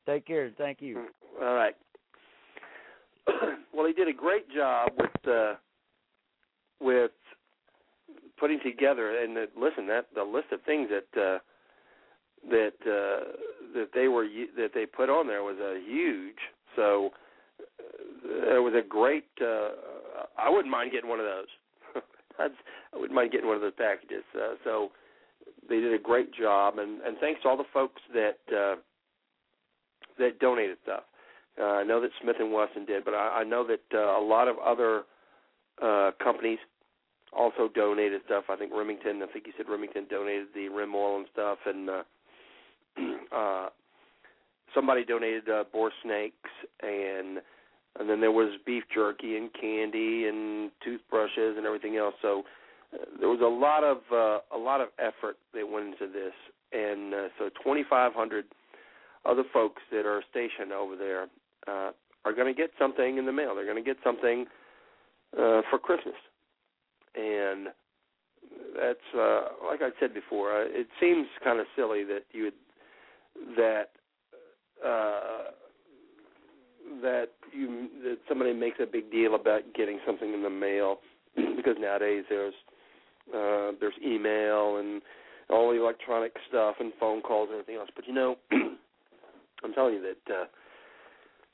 Take 0.05 0.25
care. 0.25 0.51
Thank 0.57 0.81
you. 0.81 1.07
All 1.41 1.53
right. 1.53 1.75
well, 3.73 3.85
he 3.85 3.93
did 3.93 4.07
a 4.07 4.13
great 4.13 4.49
job 4.53 4.91
with 4.97 5.27
uh, 5.27 5.55
with 6.79 7.11
putting 8.39 8.59
together 8.63 9.17
and 9.21 9.35
the, 9.35 9.47
listen 9.59 9.87
that 9.87 10.07
the 10.15 10.23
list 10.23 10.47
of 10.51 10.61
things 10.61 10.89
that 10.89 11.21
uh, 11.21 11.39
that 12.49 12.73
uh, 12.85 13.31
that 13.73 13.89
they 13.93 14.07
were 14.07 14.25
that 14.55 14.69
they 14.73 14.85
put 14.85 15.09
on 15.09 15.27
there 15.27 15.43
was 15.43 15.57
a 15.59 15.81
huge. 15.85 16.37
So 16.75 17.11
uh, 17.59 18.55
it 18.55 18.63
was 18.63 18.73
a 18.73 18.87
great. 18.87 19.25
Uh, 19.41 19.69
I 20.37 20.49
wouldn't 20.49 20.71
mind 20.71 20.91
getting 20.91 21.09
one 21.09 21.19
of 21.19 21.25
those. 21.25 22.03
I'd, 22.39 22.51
I 22.93 22.97
wouldn't 22.97 23.13
mind 23.13 23.31
getting 23.31 23.47
one 23.47 23.55
of 23.55 23.61
those 23.61 23.73
packages. 23.77 24.23
Uh, 24.35 24.55
so 24.63 24.91
they 25.69 25.79
did 25.79 25.93
a 25.93 26.01
great 26.01 26.33
job, 26.33 26.77
and 26.79 27.01
and 27.01 27.17
thanks 27.19 27.41
to 27.41 27.49
all 27.49 27.57
the 27.57 27.63
folks 27.73 28.01
that 28.13 28.39
uh, 28.51 28.75
that 30.19 30.39
donated 30.39 30.77
stuff. 30.83 31.03
Uh, 31.59 31.63
I 31.63 31.83
know 31.83 31.99
that 32.01 32.11
Smith 32.21 32.35
and 32.39 32.53
Wesson 32.53 32.85
did, 32.85 33.03
but 33.03 33.13
I, 33.13 33.39
I 33.41 33.43
know 33.43 33.65
that 33.65 33.81
uh, 33.93 34.19
a 34.19 34.23
lot 34.23 34.47
of 34.47 34.57
other 34.59 35.03
uh, 35.81 36.11
companies 36.23 36.59
also 37.35 37.69
donated 37.73 38.21
stuff. 38.25 38.45
I 38.49 38.55
think 38.55 38.71
Remington. 38.73 39.21
I 39.23 39.31
think 39.31 39.47
you 39.47 39.53
said 39.57 39.67
Remington 39.69 40.05
donated 40.09 40.47
the 40.53 40.69
Rem 40.69 40.93
Oil 40.95 41.17
and 41.17 41.25
stuff, 41.33 41.57
and 41.65 41.89
uh, 41.89 42.03
uh, 43.35 43.69
somebody 44.73 45.03
donated 45.03 45.49
uh, 45.49 45.63
bore 45.71 45.91
snakes, 46.03 46.49
and 46.81 47.39
and 47.99 48.09
then 48.09 48.21
there 48.21 48.31
was 48.31 48.59
beef 48.65 48.83
jerky 48.93 49.37
and 49.37 49.49
candy 49.59 50.27
and 50.27 50.71
toothbrushes 50.83 51.57
and 51.57 51.65
everything 51.65 51.97
else. 51.97 52.13
So 52.21 52.43
there 53.19 53.29
was 53.29 53.41
a 53.41 53.45
lot 53.45 53.83
of 53.83 53.97
uh, 54.11 54.39
a 54.55 54.59
lot 54.59 54.81
of 54.81 54.89
effort 54.99 55.37
that 55.53 55.67
went 55.67 55.87
into 55.87 56.11
this, 56.11 56.33
and 56.71 57.13
uh, 57.13 57.27
so 57.37 57.49
2,500 57.63 58.45
other 59.25 59.43
folks 59.51 59.81
that 59.91 60.05
are 60.05 60.23
stationed 60.29 60.71
over 60.71 60.95
there 60.95 61.27
uh, 61.67 61.91
are 62.25 62.33
going 62.33 62.47
to 62.47 62.53
get 62.53 62.71
something 62.79 63.17
in 63.17 63.25
the 63.25 63.31
mail. 63.31 63.55
They're 63.55 63.65
going 63.65 63.83
to 63.83 63.83
get 63.83 63.97
something 64.03 64.45
uh, 65.33 65.61
for 65.69 65.79
Christmas, 65.81 66.15
and 67.15 67.67
that's 68.75 68.99
uh, 69.17 69.41
like 69.67 69.81
I 69.81 69.89
said 69.99 70.13
before. 70.13 70.61
Uh, 70.61 70.65
it 70.67 70.87
seems 70.99 71.27
kind 71.43 71.59
of 71.59 71.65
silly 71.75 72.03
that 72.05 72.23
you 72.31 72.43
would 72.43 73.55
that 73.57 73.89
uh, 74.85 75.51
that 77.01 77.27
you 77.51 77.89
that 78.03 78.17
somebody 78.29 78.53
makes 78.53 78.77
a 78.81 78.85
big 78.85 79.11
deal 79.11 79.35
about 79.35 79.61
getting 79.75 79.99
something 80.05 80.33
in 80.33 80.43
the 80.43 80.49
mail 80.49 80.97
because 81.35 81.75
nowadays 81.79 82.23
there's 82.29 82.53
uh, 83.33 83.71
there's 83.79 83.93
email 84.05 84.77
and 84.77 85.01
all 85.49 85.71
the 85.71 85.81
electronic 85.81 86.33
stuff 86.47 86.75
and 86.79 86.91
phone 86.99 87.21
calls 87.21 87.49
and 87.51 87.59
everything 87.59 87.79
else. 87.79 87.89
But 87.95 88.07
you 88.07 88.13
know, 88.13 88.35
I'm 88.51 89.73
telling 89.73 89.95
you 89.95 90.01
that 90.01 90.33
uh, 90.33 90.45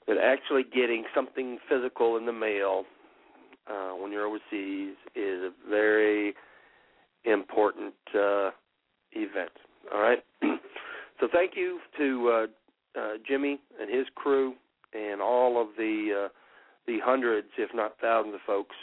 that 0.07 0.17
actually 0.17 0.63
getting 0.63 1.05
something 1.15 1.59
physical 1.69 2.17
in 2.17 2.25
the 2.25 2.33
mail 2.33 2.83
uh, 3.69 3.91
when 3.91 4.11
you're 4.11 4.25
overseas 4.25 4.95
is 5.15 5.41
a 5.43 5.51
very 5.69 6.33
important 7.25 7.93
uh, 8.15 8.51
event. 9.13 9.51
All 9.93 10.01
right. 10.01 10.19
so 11.19 11.27
thank 11.31 11.51
you 11.55 11.79
to 11.97 12.29
uh, 12.29 12.99
uh, 12.99 13.13
Jimmy 13.27 13.59
and 13.79 13.93
his 13.93 14.07
crew 14.15 14.53
and 14.93 15.21
all 15.21 15.61
of 15.61 15.69
the 15.77 16.25
uh, 16.25 16.29
the 16.85 16.99
hundreds, 17.03 17.47
if 17.57 17.69
not 17.73 17.93
thousands, 18.01 18.35
of 18.35 18.41
folks 18.45 18.75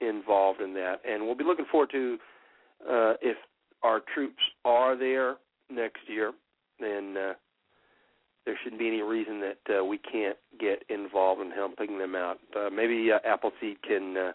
involved 0.00 0.60
in 0.60 0.72
that. 0.74 1.00
And 1.06 1.24
we'll 1.24 1.34
be 1.34 1.44
looking 1.44 1.66
forward 1.70 1.90
to 1.92 2.18
uh, 2.88 3.14
if 3.22 3.36
our 3.82 4.00
troops 4.14 4.42
are 4.64 4.96
there 4.96 5.36
next 5.70 6.00
year, 6.08 6.32
then 6.80 7.16
uh, 7.16 7.32
there 8.44 8.58
shouldn't 8.62 8.80
be 8.80 8.88
any 8.88 9.02
reason 9.02 9.40
that 9.40 9.78
uh, 9.78 9.84
we 9.84 9.98
can't 9.98 10.36
get 10.58 10.82
involved 10.88 11.40
in 11.40 11.50
helping 11.50 11.98
them 11.98 12.14
out. 12.14 12.38
Uh, 12.56 12.70
maybe 12.70 13.10
uh, 13.12 13.18
Appleseed 13.26 13.82
can 13.82 14.16
uh, 14.16 14.32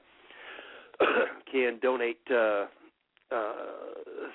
can 1.52 1.80
donate 1.82 2.20
uh, 2.32 2.66
uh, 3.32 3.54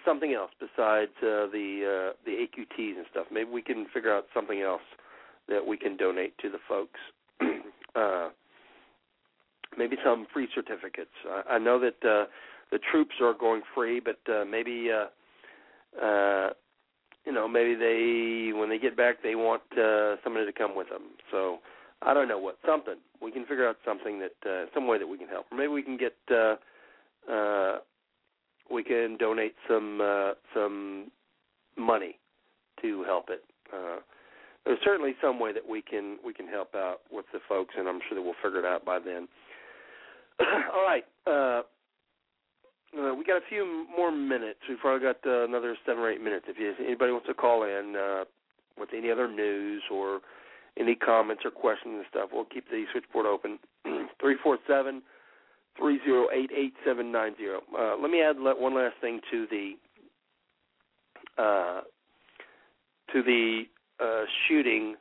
something 0.04 0.34
else 0.34 0.50
besides 0.60 1.12
uh, 1.18 1.48
the 1.50 2.12
uh, 2.12 2.16
the 2.24 2.32
AQTs 2.32 2.96
and 2.96 3.06
stuff. 3.10 3.26
Maybe 3.32 3.50
we 3.50 3.62
can 3.62 3.86
figure 3.92 4.14
out 4.14 4.26
something 4.34 4.60
else 4.60 4.82
that 5.48 5.66
we 5.66 5.76
can 5.76 5.96
donate 5.96 6.36
to 6.38 6.50
the 6.50 6.58
folks. 6.68 7.00
uh, 7.94 8.28
maybe 9.76 9.96
some 10.04 10.26
free 10.32 10.48
certificates. 10.54 11.10
I, 11.26 11.54
I 11.54 11.58
know 11.58 11.80
that 11.80 12.04
uh, 12.08 12.26
the 12.72 12.78
troops 12.90 13.14
are 13.20 13.34
going 13.34 13.62
free, 13.74 14.00
but 14.00 14.18
uh, 14.32 14.44
maybe 14.44 14.90
uh, 14.90 16.04
uh, 16.04 16.50
you 17.24 17.32
know 17.32 17.46
maybe 17.46 17.74
they 17.74 18.52
when 18.58 18.68
they 18.68 18.78
get 18.78 18.96
back 18.96 19.22
they 19.22 19.36
want 19.36 19.62
uh, 19.78 20.16
somebody 20.24 20.46
to 20.46 20.52
come 20.52 20.74
with 20.74 20.88
them. 20.88 21.02
So 21.30 21.58
I 22.00 22.12
don't 22.14 22.26
know 22.26 22.38
what 22.38 22.58
something 22.66 22.96
we 23.22 23.30
can 23.30 23.44
figure 23.46 23.68
out 23.68 23.76
something 23.84 24.18
that 24.20 24.50
uh, 24.50 24.66
some 24.74 24.88
way 24.88 24.98
that 24.98 25.06
we 25.06 25.18
can 25.18 25.28
help. 25.28 25.46
Or 25.52 25.58
maybe 25.58 25.68
we 25.68 25.82
can 25.82 25.96
get 25.96 26.16
uh, 26.30 26.56
uh, 27.30 27.78
we 28.70 28.82
can 28.82 29.16
donate 29.18 29.54
some 29.68 30.00
uh, 30.00 30.32
some 30.54 31.10
money 31.76 32.18
to 32.80 33.04
help 33.04 33.28
it. 33.28 33.44
Uh, 33.72 34.00
there's 34.64 34.78
certainly 34.84 35.14
some 35.20 35.38
way 35.38 35.52
that 35.52 35.68
we 35.68 35.82
can 35.82 36.18
we 36.24 36.32
can 36.32 36.48
help 36.48 36.74
out 36.74 37.00
with 37.10 37.26
the 37.32 37.40
folks, 37.48 37.74
and 37.76 37.88
I'm 37.88 38.00
sure 38.08 38.16
that 38.16 38.22
we'll 38.22 38.34
figure 38.42 38.60
it 38.60 38.64
out 38.64 38.84
by 38.84 38.98
then. 38.98 39.28
All 40.74 40.84
right, 40.84 41.04
uh, 41.26 41.30
uh, 41.30 41.62
we 43.22 43.26
got 43.32 43.40
a 43.40 43.48
few 43.48 43.86
more 43.96 44.10
minutes. 44.10 44.58
We've 44.68 44.78
probably 44.78 45.06
got 45.06 45.18
uh, 45.24 45.44
another 45.44 45.76
seven 45.86 46.02
or 46.02 46.10
eight 46.10 46.20
minutes. 46.20 46.46
If 46.48 46.58
you, 46.58 46.74
anybody 46.84 47.12
wants 47.12 47.28
to 47.28 47.34
call 47.34 47.62
in 47.62 47.94
uh, 47.96 48.24
with 48.78 48.88
any 48.96 49.12
other 49.12 49.30
news 49.30 49.82
or 49.92 50.20
any 50.76 50.96
comments 50.96 51.42
or 51.44 51.52
questions 51.52 51.94
and 51.98 52.04
stuff, 52.10 52.30
we'll 52.32 52.46
keep 52.46 52.68
the 52.68 52.84
switchboard 52.90 53.26
open. 53.26 53.60
Three 54.20 54.36
four 54.42 54.58
seven 54.66 55.02
three 55.78 56.00
zero 56.04 56.26
eight 56.34 56.50
eight 56.54 56.74
seven 56.84 57.12
nine 57.12 57.34
zero. 57.36 57.60
Uh, 57.78 57.94
let 58.00 58.10
me 58.10 58.22
add 58.22 58.36
one 58.38 58.74
last 58.74 58.94
thing 59.00 59.20
to 59.30 59.46
the 59.50 59.72
uh, 61.38 61.80
to 63.12 63.22
the 63.22 63.62
uh, 64.00 64.24
shooting, 64.48 64.96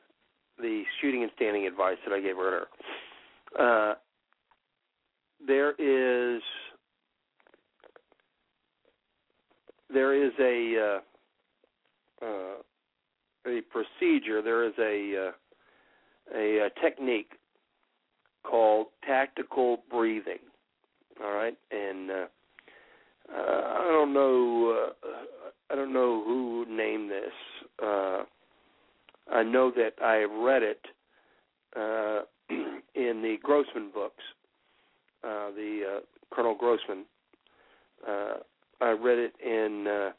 the 0.59 0.83
shooting 1.01 1.23
and 1.23 1.31
standing 1.35 1.65
advice 1.65 1.97
that 2.05 2.13
I 2.13 2.21
gave 2.21 2.37
earlier. 2.37 2.67
Uh, 3.59 3.95
there 5.45 5.71
is 5.79 6.41
there 9.93 10.13
is 10.13 10.31
a 10.39 10.99
uh, 12.23 12.25
uh, 12.25 12.55
a 13.47 13.61
procedure. 13.61 14.41
There 14.41 14.65
is 14.65 14.73
a, 14.79 15.29
uh, 15.29 15.31
a 16.37 16.57
a 16.65 16.69
technique 16.81 17.33
called 18.43 18.87
tactical 19.05 19.83
breathing. 19.89 20.39
All 21.23 21.33
right, 21.33 21.57
and 21.71 22.09
uh, 22.09 22.25
uh, 23.33 23.61
I 23.79 23.87
don't 23.91 24.13
know. 24.13 24.91
Uh, 25.03 25.07
I 25.71 25.75
don't 25.75 25.93
know 25.93 26.23
who 26.25 26.65
named 26.69 27.09
this. 27.09 27.33
Uh, 27.81 28.23
I 29.31 29.43
know 29.43 29.71
that 29.71 29.93
I 30.03 30.23
read 30.23 30.63
it 30.63 30.81
uh, 31.75 32.21
in 32.95 33.21
the 33.21 33.37
Grossman 33.41 33.91
books. 33.93 34.23
Uh, 35.23 35.51
the 35.51 35.81
uh, 35.97 35.99
Colonel 36.35 36.55
Grossman 36.55 37.05
uh, 38.07 38.37
I 38.81 38.91
read 38.91 39.17
it 39.19 39.33
in 39.43 39.87
uh, 39.87 40.11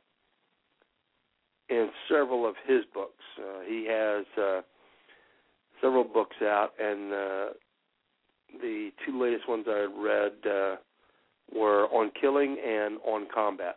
in 1.69 1.89
several 2.09 2.47
of 2.47 2.55
his 2.67 2.85
books. 2.93 3.25
Uh, 3.39 3.61
he 3.67 3.87
has 3.89 4.25
uh, 4.41 4.61
several 5.81 6.05
books 6.05 6.37
out, 6.43 6.73
and 6.81 7.13
uh, 7.13 7.47
the 8.61 8.91
two 9.05 9.21
latest 9.21 9.49
ones 9.49 9.67
I 9.69 9.87
read 9.97 10.33
uh, 10.47 10.77
were 11.55 11.87
on 11.87 12.11
killing 12.21 12.57
and 12.65 12.99
on 13.07 13.27
combat. 13.33 13.77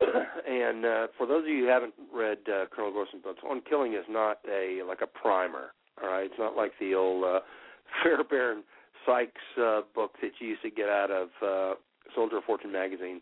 and 0.00 0.84
uh, 0.84 1.06
for 1.16 1.26
those 1.26 1.44
of 1.44 1.48
you 1.48 1.64
who 1.64 1.70
haven't 1.70 1.94
read 2.14 2.38
uh, 2.48 2.66
Colonel 2.74 2.92
Grossman's 2.92 3.24
books, 3.24 3.40
on 3.48 3.62
killing 3.68 3.94
is 3.94 4.04
not 4.08 4.38
a 4.50 4.80
like 4.86 5.00
a 5.02 5.06
primer. 5.06 5.72
All 6.02 6.08
right, 6.08 6.24
it's 6.24 6.38
not 6.38 6.56
like 6.56 6.72
the 6.80 6.94
old 6.94 7.24
uh, 7.24 7.40
Fairbairn 8.02 8.62
Sykes 9.06 9.32
uh, 9.60 9.82
book 9.94 10.12
that 10.20 10.32
you 10.40 10.48
used 10.48 10.62
to 10.62 10.70
get 10.70 10.88
out 10.88 11.10
of 11.10 11.28
uh, 11.42 11.74
Soldier 12.14 12.38
of 12.38 12.44
Fortune 12.44 12.72
magazine. 12.72 13.20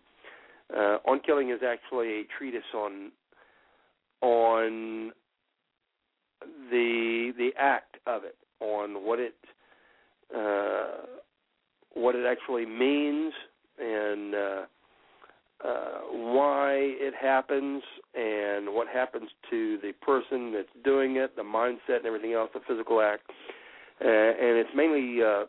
On 1.07 1.21
killing 1.21 1.51
is 1.51 1.61
actually 1.67 2.21
a 2.21 2.23
treatise 2.39 2.63
on 2.75 3.13
on 4.21 5.13
the 6.71 7.33
the 7.37 7.51
act 7.59 7.97
of 8.07 8.25
it, 8.25 8.37
on 8.61 9.05
what 9.05 9.19
it 9.19 9.35
uh, 10.35 11.07
what 11.95 12.15
it 12.15 12.25
actually 12.27 12.67
means, 12.67 13.33
and 13.79 14.35
uh, 14.35 14.63
uh, 15.65 15.99
why 16.11 16.73
it 16.75 17.15
happens, 17.15 17.83
and 18.15 18.73
what 18.73 18.89
happens 18.89 19.29
to 19.51 19.79
the 19.83 19.93
person 20.01 20.53
that's 20.53 20.85
doing 20.85 21.17
it, 21.17 21.37
the 21.37 21.43
mindset, 21.43 21.99
and 21.99 22.07
everything 22.07 22.33
else, 22.33 22.51
the 22.55 22.61
physical 22.67 23.01
act, 23.01 23.25
uh, 24.03 24.09
and 24.09 24.57
it's 24.59 24.71
mainly 24.75 25.23
uh, 25.23 25.45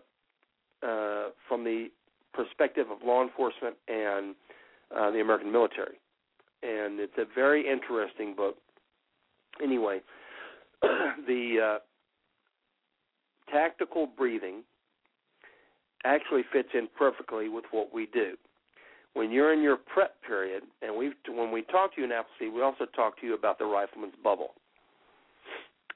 uh, 0.86 1.30
from 1.48 1.64
the 1.64 1.88
perspective 2.34 2.88
of 2.92 2.98
law 3.06 3.24
enforcement 3.24 3.76
and 3.88 4.36
uh, 4.98 5.12
the 5.12 5.22
American 5.22 5.52
military. 5.52 6.00
And 6.62 7.00
it's 7.00 7.18
a 7.18 7.26
very 7.36 7.70
interesting 7.70 8.36
book. 8.36 8.56
Anyway, 9.62 10.00
the 10.82 11.78
uh, 11.78 11.80
tactical 13.52 14.08
breathing 14.08 14.64
actually 16.06 16.44
fits 16.52 16.70
in 16.74 16.88
perfectly 16.98 17.50
with 17.50 17.66
what 17.72 17.94
we 17.94 18.08
do. 18.08 18.34
When 19.14 19.30
you're 19.30 19.54
in 19.54 19.62
your 19.62 19.78
prep 19.78 20.16
period, 20.26 20.64
and 20.82 20.96
we 20.96 21.12
when 21.30 21.52
we 21.52 21.62
talk 21.62 21.94
to 21.96 22.02
you 22.02 22.06
in 22.06 22.12
Appleseed, 22.12 22.54
we 22.54 22.64
also 22.64 22.86
talk 22.96 23.20
to 23.22 23.28
you 23.28 23.36
about 23.36 23.60
the 23.60 23.66
rifleman's 23.66 24.16
bubble, 24.24 24.54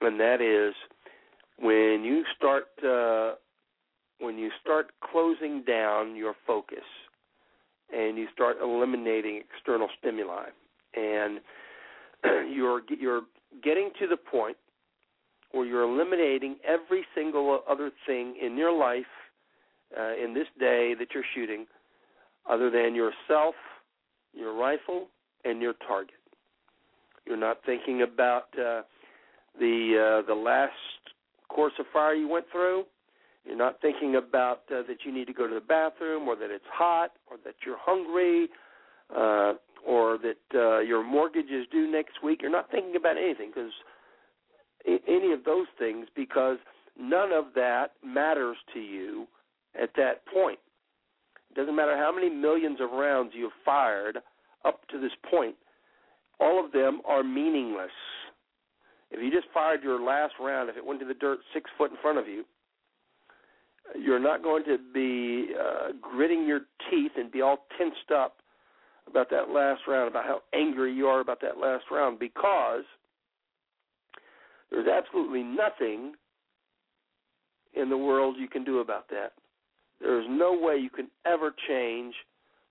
and 0.02 0.20
that 0.20 0.40
is 0.40 0.76
when 1.58 2.04
you 2.04 2.24
start 2.38 2.66
uh, 2.86 3.36
when 4.20 4.38
you 4.38 4.52
start 4.62 4.92
closing 5.12 5.64
down 5.64 6.16
your 6.16 6.36
focus 6.46 6.86
and 7.94 8.18
you 8.18 8.28
start 8.34 8.58
eliminating 8.62 9.42
external 9.54 9.88
stimuli 10.00 10.46
and 10.96 11.40
you're 12.54 12.82
you're 13.00 13.22
getting 13.64 13.92
to 14.00 14.08
the 14.08 14.18
point 14.18 14.58
where 15.52 15.66
you're 15.66 15.84
eliminating 15.84 16.58
every 16.68 17.06
single 17.16 17.62
other 17.70 17.92
thing 18.06 18.36
in 18.42 18.58
your 18.58 18.78
life 18.78 19.06
uh, 19.98 20.14
in 20.22 20.34
this 20.34 20.48
day 20.60 20.94
that 20.98 21.08
you're 21.14 21.24
shooting 21.34 21.66
other 22.50 22.70
than 22.70 22.96
yourself, 22.96 23.56
your 24.34 24.54
rifle, 24.54 25.08
and 25.46 25.62
your 25.62 25.74
target. 25.88 26.16
You're 27.26 27.38
not 27.38 27.60
thinking 27.66 28.02
about 28.02 28.48
uh, 28.54 28.82
the 29.60 30.22
uh, 30.24 30.28
the 30.28 30.36
last 30.36 30.74
course 31.50 31.74
of 31.80 31.86
fire 31.92 32.14
you 32.14 32.28
went 32.28 32.46
through. 32.52 32.84
You're 33.48 33.58
not 33.58 33.80
thinking 33.82 34.16
about 34.16 34.64
uh, 34.70 34.84
that 34.88 34.98
you 35.06 35.14
need 35.14 35.26
to 35.28 35.34
go 35.34 35.48
to 35.48 35.54
the 35.54 35.62
bathroom, 35.62 36.28
or 36.28 36.36
that 36.36 36.52
it's 36.52 36.66
hot, 36.72 37.12
or 37.32 37.38
that 37.46 37.56
you're 37.66 37.78
hungry, 37.80 38.50
uh, 39.16 39.54
or 39.86 40.18
that 40.18 40.38
uh, 40.54 40.80
your 40.80 41.02
mortgage 41.04 41.50
is 41.50 41.66
due 41.72 41.90
next 41.90 42.22
week. 42.22 42.42
You're 42.42 42.52
not 42.52 42.70
thinking 42.70 42.98
about 42.98 43.16
anything 43.18 43.52
because 43.56 43.72
any 44.86 45.32
of 45.32 45.46
those 45.46 45.68
things 45.80 46.08
because 46.16 46.58
none 47.00 47.32
of 47.32 47.46
that 47.56 47.92
matters 48.06 48.58
to 48.74 48.80
you 48.80 49.28
at 49.82 49.92
that 49.96 50.26
point. 50.26 50.60
It 51.50 51.56
doesn't 51.56 51.76
matter 51.76 51.96
how 51.96 52.14
many 52.14 52.30
millions 52.30 52.80
of 52.82 52.92
rounds 52.92 53.32
you've 53.34 53.52
fired 53.64 54.20
up 54.66 54.88
to 54.90 55.00
this 55.00 55.12
point, 55.30 55.56
all 56.40 56.64
of 56.64 56.72
them 56.72 57.02
are 57.08 57.24
meaningless. 57.24 57.92
If 59.10 59.24
you 59.24 59.32
just 59.32 59.48
fired 59.54 59.84
your 59.84 60.02
last 60.02 60.34
round, 60.40 60.70
if 60.70 60.76
it 60.76 60.86
went 60.86 61.00
to 61.00 61.06
the 61.06 61.14
dirt 61.14 61.40
six 61.54 61.70
foot 61.78 61.92
in 61.92 61.98
front 62.02 62.18
of 62.18 62.28
you, 62.28 62.44
you're 63.96 64.20
not 64.20 64.44
going 64.44 64.64
to 64.66 64.78
be 64.94 65.54
uh, 65.54 65.92
gritting 66.02 66.48
your 66.48 66.62
teeth 66.90 67.12
and 67.18 67.32
be 67.32 67.42
all 67.42 67.66
tensed 67.78 68.12
up 68.14 68.38
about 69.10 69.30
that 69.30 69.50
last 69.50 69.82
round, 69.88 70.10
about 70.10 70.26
how 70.26 70.42
angry 70.54 70.94
you 70.94 71.08
are 71.08 71.22
about 71.22 71.42
that 71.42 71.58
last 71.58 71.86
round, 71.92 72.20
because 72.20 72.84
there's 74.70 74.88
absolutely 74.88 75.44
nothing 75.44 76.14
in 77.74 77.90
the 77.90 77.98
world 77.98 78.36
you 78.38 78.50
can 78.50 78.64
do 78.64 78.80
about 78.80 79.08
that. 79.10 79.34
There 80.02 80.20
is 80.20 80.28
no 80.30 80.58
way 80.60 80.78
you 80.78 80.90
can 80.90 81.08
ever 81.26 81.54
change 81.68 82.14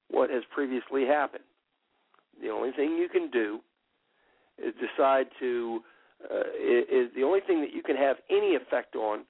what 0.08 0.30
has 0.30 0.42
previously 0.54 1.06
happened. 1.06 1.44
The 2.42 2.50
only 2.50 2.70
thing 2.72 2.96
you 2.96 3.08
can 3.08 3.30
do 3.30 3.60
is 4.62 4.74
decide 4.74 5.26
to 5.40 5.80
uh, 6.24 6.48
is 6.58 7.10
the 7.14 7.22
only 7.22 7.40
thing 7.40 7.60
that 7.60 7.72
you 7.74 7.82
can 7.82 7.96
have 7.96 8.16
any 8.30 8.54
effect 8.54 8.96
on 8.96 9.20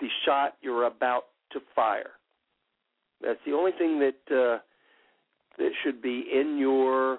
the 0.00 0.08
shot 0.24 0.54
you're 0.60 0.84
about 0.84 1.24
to 1.52 1.60
fire. 1.74 2.10
That's 3.22 3.38
the 3.46 3.52
only 3.52 3.72
thing 3.72 3.98
that 3.98 4.34
uh, 4.34 4.58
that 5.58 5.70
should 5.82 6.00
be 6.00 6.24
in 6.32 6.58
your 6.58 7.18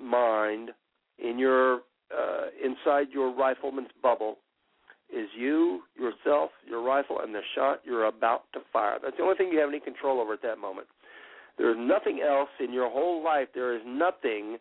mind, 0.00 0.70
in 1.18 1.38
your 1.38 1.80
uh, 2.16 2.46
inside 2.64 3.08
your 3.12 3.34
rifleman's 3.34 3.90
bubble, 4.02 4.38
is 5.12 5.28
you, 5.36 5.82
yourself, 5.98 6.50
your 6.68 6.82
rifle, 6.82 7.20
and 7.20 7.34
the 7.34 7.40
shot 7.54 7.80
you're 7.84 8.06
about 8.06 8.44
to 8.52 8.60
fire. 8.72 8.98
That's 9.02 9.16
the 9.16 9.22
only 9.22 9.36
thing 9.36 9.50
you 9.52 9.58
have 9.58 9.68
any 9.68 9.80
control 9.80 10.20
over 10.20 10.34
at 10.34 10.42
that 10.42 10.58
moment. 10.58 10.86
There's 11.58 11.76
nothing 11.78 12.20
else 12.20 12.50
in 12.60 12.72
your 12.72 12.90
whole 12.90 13.24
life. 13.24 13.48
There 13.54 13.74
is 13.74 13.82
nothing 13.86 14.58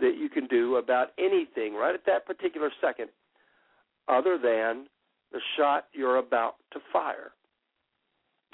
that 0.00 0.16
you 0.18 0.28
can 0.28 0.46
do 0.46 0.76
about 0.76 1.08
anything 1.18 1.74
right 1.74 1.94
at 1.94 2.06
that 2.06 2.26
particular 2.26 2.70
second 2.80 3.08
other 4.08 4.38
than 4.42 4.86
the 5.32 5.40
shot 5.56 5.86
you're 5.92 6.18
about 6.18 6.56
to 6.72 6.80
fire. 6.92 7.32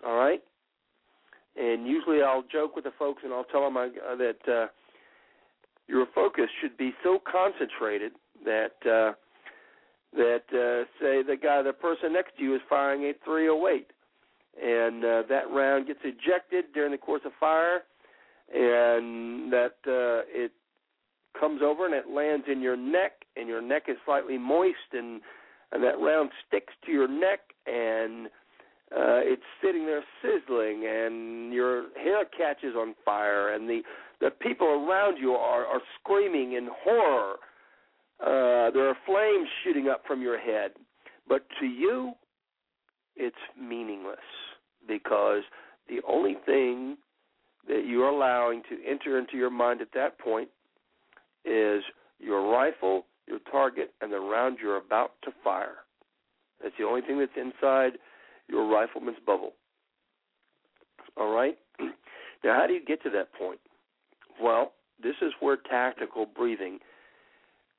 All 0.07 0.17
right? 0.17 0.43
And 1.57 1.87
usually 1.87 2.23
I'll 2.23 2.45
joke 2.51 2.77
with 2.77 2.85
the 2.85 2.93
folks 2.99 3.23
and 3.25 3.33
I'll 3.33 3.45
tell 3.45 3.63
them 3.63 3.77
I, 3.77 3.87
uh, 3.87 4.17
that 4.17 4.53
uh, 4.53 4.67
your 5.89 6.07
focus 6.15 6.47
should 6.61 6.77
be 6.77 6.93
so 7.03 7.19
concentrated 7.31 8.13
that 8.45 8.75
uh, 8.87 9.13
that 10.15 10.45
uh, 10.53 10.85
say 11.01 11.23
the 11.23 11.37
guy, 11.41 11.63
the 11.63 11.73
person 11.73 12.13
next 12.13 12.37
to 12.39 12.45
you 12.45 12.55
is 12.55 12.61
firing 12.69 13.03
a 13.03 13.13
308, 13.25 13.87
and 14.63 15.05
uh, 15.05 15.23
that 15.29 15.51
round 15.51 15.87
gets 15.87 16.01
ejected 16.03 16.67
during 16.73 16.93
the 16.93 16.99
course 16.99 17.23
of 17.27 17.33
fire, 17.39 17.83
and 18.55 19.53
that 19.53 19.77
uh, 19.87 20.25
it 20.29 20.53
comes 21.39 21.61
over 21.63 21.85
and 21.85 21.95
it 21.95 22.09
lands 22.09 22.47
in 22.51 22.63
your 22.63 22.77
neck, 22.77 23.25
and 23.37 23.49
your 23.49 23.61
neck 23.61 23.85
is 23.89 23.97
slightly 24.07 24.39
moist, 24.39 24.93
and 24.93 25.21
and 25.73 25.83
that 25.83 25.99
round 26.01 26.31
sticks 26.47 26.73
to 26.87 26.93
your 26.93 27.09
neck, 27.09 27.41
and 27.67 28.27
uh, 28.91 29.21
it's 29.23 29.43
sitting 29.63 29.85
there 29.87 30.05
sizzling, 30.23 30.87
and 30.87 31.53
your 31.53 31.87
hair 32.03 32.25
catches 32.37 32.75
on 32.77 32.95
fire, 33.05 33.55
and 33.55 33.69
the 33.69 33.83
the 34.21 34.31
people 34.31 34.67
around 34.67 35.19
you 35.19 35.33
are 35.33 35.67
are 35.67 35.81
screaming 36.01 36.55
in 36.55 36.69
horror. 36.85 37.37
Uh, 38.21 38.71
there 38.73 38.89
are 38.89 38.97
flames 39.07 39.49
shooting 39.63 39.89
up 39.89 40.03
from 40.07 40.21
your 40.21 40.39
head, 40.39 40.73
but 41.29 41.47
to 41.61 41.67
you, 41.67 42.13
it's 43.17 43.37
meaningless 43.61 44.17
because 44.89 45.43
the 45.89 46.01
only 46.09 46.37
thing 46.47 46.97
that 47.69 47.85
you're 47.87 48.09
allowing 48.09 48.63
to 48.63 48.79
enter 48.89 49.19
into 49.19 49.37
your 49.37 49.51
mind 49.51 49.81
at 49.83 49.89
that 49.95 50.19
point 50.19 50.49
is 51.45 51.83
your 52.19 52.51
rifle, 52.51 53.05
your 53.29 53.41
target, 53.51 53.93
and 54.01 54.13
the 54.13 54.19
round 54.19 54.59
you're 54.63 54.77
about 54.77 55.13
to 55.25 55.31
fire. 55.45 55.77
That's 56.63 56.75
the 56.79 56.85
only 56.85 57.03
thing 57.03 57.19
that's 57.19 57.33
inside 57.37 57.99
your 58.49 58.67
rifleman's 58.67 59.19
bubble. 59.25 59.53
All 61.17 61.33
right? 61.33 61.57
Now, 62.45 62.55
how 62.55 62.69
do 62.69 62.73
you 62.73 62.85
get 62.85 63.03
to 63.03 63.11
that 63.11 63.33
point? 63.35 63.59
Well, 64.41 64.71
this 65.03 65.17
is 65.23 65.33
where 65.41 65.57
tactical 65.57 66.25
breathing 66.25 66.79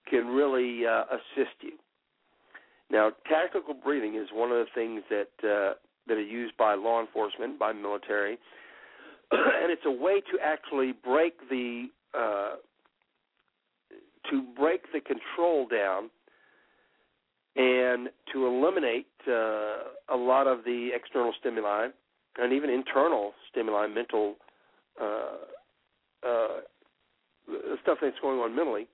can 0.09 0.27
really 0.27 0.85
uh, 0.85 1.03
assist 1.11 1.55
you. 1.61 1.71
Now, 2.91 3.11
tactical 3.29 3.73
breathing 3.73 4.15
is 4.15 4.27
one 4.33 4.51
of 4.51 4.57
the 4.57 4.65
things 4.75 5.03
that 5.09 5.29
uh, 5.47 5.75
that 6.07 6.17
are 6.17 6.21
used 6.21 6.57
by 6.57 6.73
law 6.73 6.99
enforcement, 6.99 7.57
by 7.57 7.71
military, 7.71 8.33
and 9.31 9.71
it's 9.71 9.85
a 9.85 9.91
way 9.91 10.21
to 10.31 10.39
actually 10.43 10.91
break 10.91 11.35
the 11.49 11.87
uh, 12.17 12.55
to 14.29 14.43
break 14.57 14.91
the 14.93 14.99
control 14.99 15.67
down 15.67 16.09
and 17.55 18.09
to 18.33 18.45
eliminate 18.45 19.07
uh, 19.27 20.13
a 20.13 20.17
lot 20.17 20.47
of 20.47 20.63
the 20.63 20.89
external 20.93 21.33
stimuli 21.39 21.87
and 22.37 22.53
even 22.53 22.69
internal 22.69 23.33
stimuli, 23.49 23.87
mental 23.87 24.35
uh, 25.01 25.37
uh, 26.25 26.47
stuff 27.81 27.97
that's 28.01 28.19
going 28.21 28.39
on 28.39 28.55
mentally, 28.55 28.87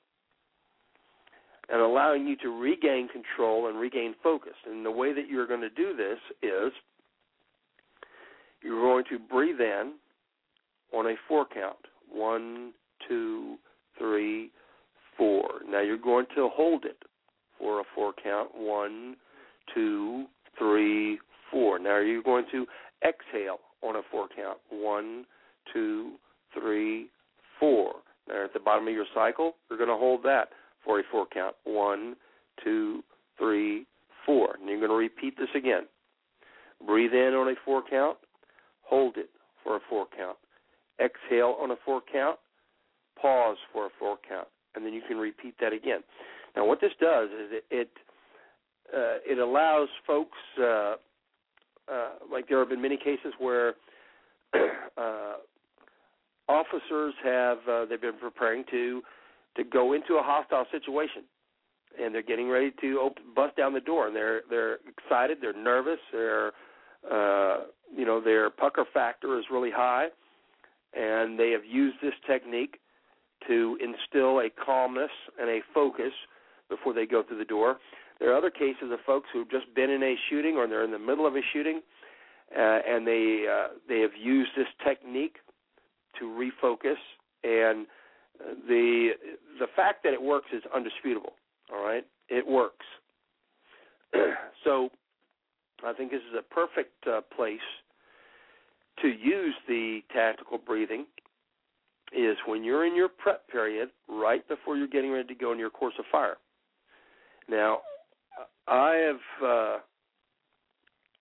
and 1.70 1.82
allowing 1.82 2.28
you 2.28 2.36
to 2.38 2.50
regain 2.50 3.08
control 3.08 3.68
and 3.68 3.80
regain 3.80 4.16
focus. 4.24 4.54
And 4.66 4.86
the 4.86 4.92
way 4.92 5.14
that 5.14 5.28
you're 5.28 5.48
going 5.48 5.62
to 5.62 5.70
do 5.70 5.96
this 5.96 6.18
is 6.42 6.72
you're 8.62 8.82
going 8.82 9.06
to 9.10 9.20
breathe 9.20 9.60
in 9.60 9.94
on 10.94 11.08
a 11.08 11.16
four 11.28 11.46
count 11.54 11.78
one, 12.12 12.72
two, 13.08 13.58
three. 13.98 14.52
Now 15.76 15.82
you're 15.82 15.98
going 15.98 16.26
to 16.36 16.48
hold 16.54 16.86
it 16.86 17.04
for 17.60 17.82
a 17.82 17.84
four 17.94 18.14
count 18.24 18.52
one, 18.56 19.18
two, 19.74 20.26
three, 20.58 21.20
four. 21.52 21.80
Now 21.80 22.00
you're 22.00 22.24
going 22.24 22.46
to 22.54 22.66
exhale 23.06 23.60
on 23.82 23.98
a 23.98 24.02
four 24.10 24.30
count 24.34 24.58
one, 24.70 25.26
two, 25.74 26.14
three, 26.58 27.08
four. 27.60 27.96
Now 28.30 28.46
at 28.46 28.54
the 28.54 28.60
bottom 28.62 28.88
of 28.88 28.94
your 28.94 29.06
cycle, 29.14 29.56
you're 29.70 29.78
going 29.78 29.90
to 29.90 29.98
hold 29.98 30.24
that 30.24 30.50
for 30.86 30.98
a 30.98 31.04
four 31.12 31.26
count. 31.26 31.56
One, 31.66 32.16
two, 32.64 33.04
three, 33.38 33.86
four. 34.26 34.56
And 34.58 34.70
you're 34.70 34.80
going 34.80 34.90
to 34.92 34.96
repeat 34.96 35.38
this 35.38 35.50
again. 35.56 35.88
Breathe 36.88 37.14
in 37.14 37.34
on 37.34 37.50
a 37.50 37.56
four 37.66 37.84
count, 37.90 38.18
hold 38.82 39.18
it 39.18 39.30
for 39.62 39.76
a 39.76 39.80
four 39.90 40.06
count. 40.16 40.38
Exhale 41.04 41.58
on 41.62 41.72
a 41.72 41.76
four 41.84 42.02
count, 42.10 42.38
pause 43.22 43.58
for 43.74 43.88
a 43.88 43.90
four 44.00 44.18
count, 44.28 44.48
and 44.76 44.86
then 44.86 44.94
you 44.94 45.02
can 45.08 45.18
repeat 45.18 45.56
that 45.60 45.74
again. 45.74 46.02
Now, 46.56 46.66
what 46.66 46.82
this 46.82 46.92
does 47.00 47.30
is 47.30 47.52
it 47.52 47.66
it, 47.70 47.90
uh, 48.94 49.18
it 49.26 49.40
allows 49.40 49.90
folks, 50.06 50.38
uh, 50.60 50.64
uh, 50.64 50.96
like 52.32 52.48
there 52.48 52.60
have 52.60 52.70
been 52.70 52.82
many 52.82 52.98
cases 52.98 53.34
where 53.40 53.74
uh, 54.98 55.36
officers 56.48 57.14
have 57.24 57.58
uh, 57.70 57.86
they've 57.86 58.02
been 58.02 58.20
preparing 58.20 58.64
to 58.72 59.02
to 59.58 59.64
go 59.64 59.94
into 59.94 60.16
a 60.16 60.22
hostile 60.22 60.66
situation, 60.72 61.24
and 62.02 62.14
they're 62.14 62.22
getting 62.22 62.50
ready 62.50 62.72
to 62.82 63.00
open, 63.00 63.24
bust 63.36 63.56
down 63.56 63.74
the 63.74 63.82
door, 63.82 64.08
and 64.08 64.16
they're 64.16 64.42
they're 64.50 64.80
excited, 64.88 65.40
they're 65.42 65.54
nervous, 65.54 66.00
they're 66.12 66.52
uh, 67.12 67.66
you 67.96 68.06
know 68.06 68.22
their 68.22 68.50
pucker 68.50 68.86
factor 68.94 69.38
is 69.38 69.46
really 69.52 69.72
high, 69.72 70.08
and 70.94 71.40
they 71.40 71.52
have 71.52 71.66
used 71.66 71.98
this 72.02 72.14
technique 72.28 72.80
to 73.48 73.78
instill 73.82 74.40
a 74.40 74.50
calmness 74.50 75.12
and 75.40 75.50
a 75.50 75.60
focus 75.74 76.12
before 76.70 76.94
they 76.94 77.06
go 77.06 77.24
through 77.24 77.38
the 77.38 77.46
door. 77.46 77.78
There 78.20 78.32
are 78.32 78.38
other 78.38 78.50
cases 78.50 78.92
of 78.92 79.00
folks 79.06 79.28
who've 79.34 79.50
just 79.50 79.74
been 79.76 79.90
in 79.90 80.02
a 80.02 80.16
shooting 80.30 80.56
or 80.56 80.68
they're 80.68 80.84
in 80.84 80.92
the 80.92 81.00
middle 81.00 81.28
of 81.28 81.36
a 81.36 81.42
shooting, 81.54 81.82
uh, 82.58 82.80
and 82.88 83.06
they 83.06 83.46
uh, 83.52 83.68
they 83.90 84.00
have 84.02 84.16
used 84.20 84.52
this 84.56 84.68
technique 84.86 85.38
to 86.20 86.26
refocus. 86.26 86.96
And 87.44 87.88
the 88.68 89.12
the 89.60 89.68
fact 89.76 90.04
that 90.04 90.14
it 90.14 90.22
works 90.22 90.48
is 90.54 90.64
undisputable. 90.74 91.34
All 91.74 91.84
right, 91.84 92.06
it 92.30 92.48
works. 92.48 92.86
so 94.64 94.90
I 95.86 95.94
think 95.94 96.12
this 96.12 96.22
is 96.22 96.38
a 96.38 96.54
perfect 96.54 97.08
uh, 97.08 97.22
place 97.36 97.60
to 99.02 99.10
use 99.10 99.56
the 99.68 100.02
tactical 100.14 100.58
breathing 100.58 101.06
is 102.16 102.38
when 102.48 102.64
you're 102.64 102.86
in 102.86 102.96
your 102.96 103.10
prep 103.10 103.48
period 103.50 103.90
right 104.08 104.48
before 104.48 104.78
you're 104.78 104.88
getting 104.88 105.12
ready 105.12 105.28
to 105.28 105.36
go 105.36 105.52
into 105.52 105.62
your 105.62 105.70
course 105.70 105.94
of 106.00 106.06
fire. 106.12 106.38
Now, 107.50 107.80
I 108.68 108.96
have 108.96 109.48
uh, 109.48 109.78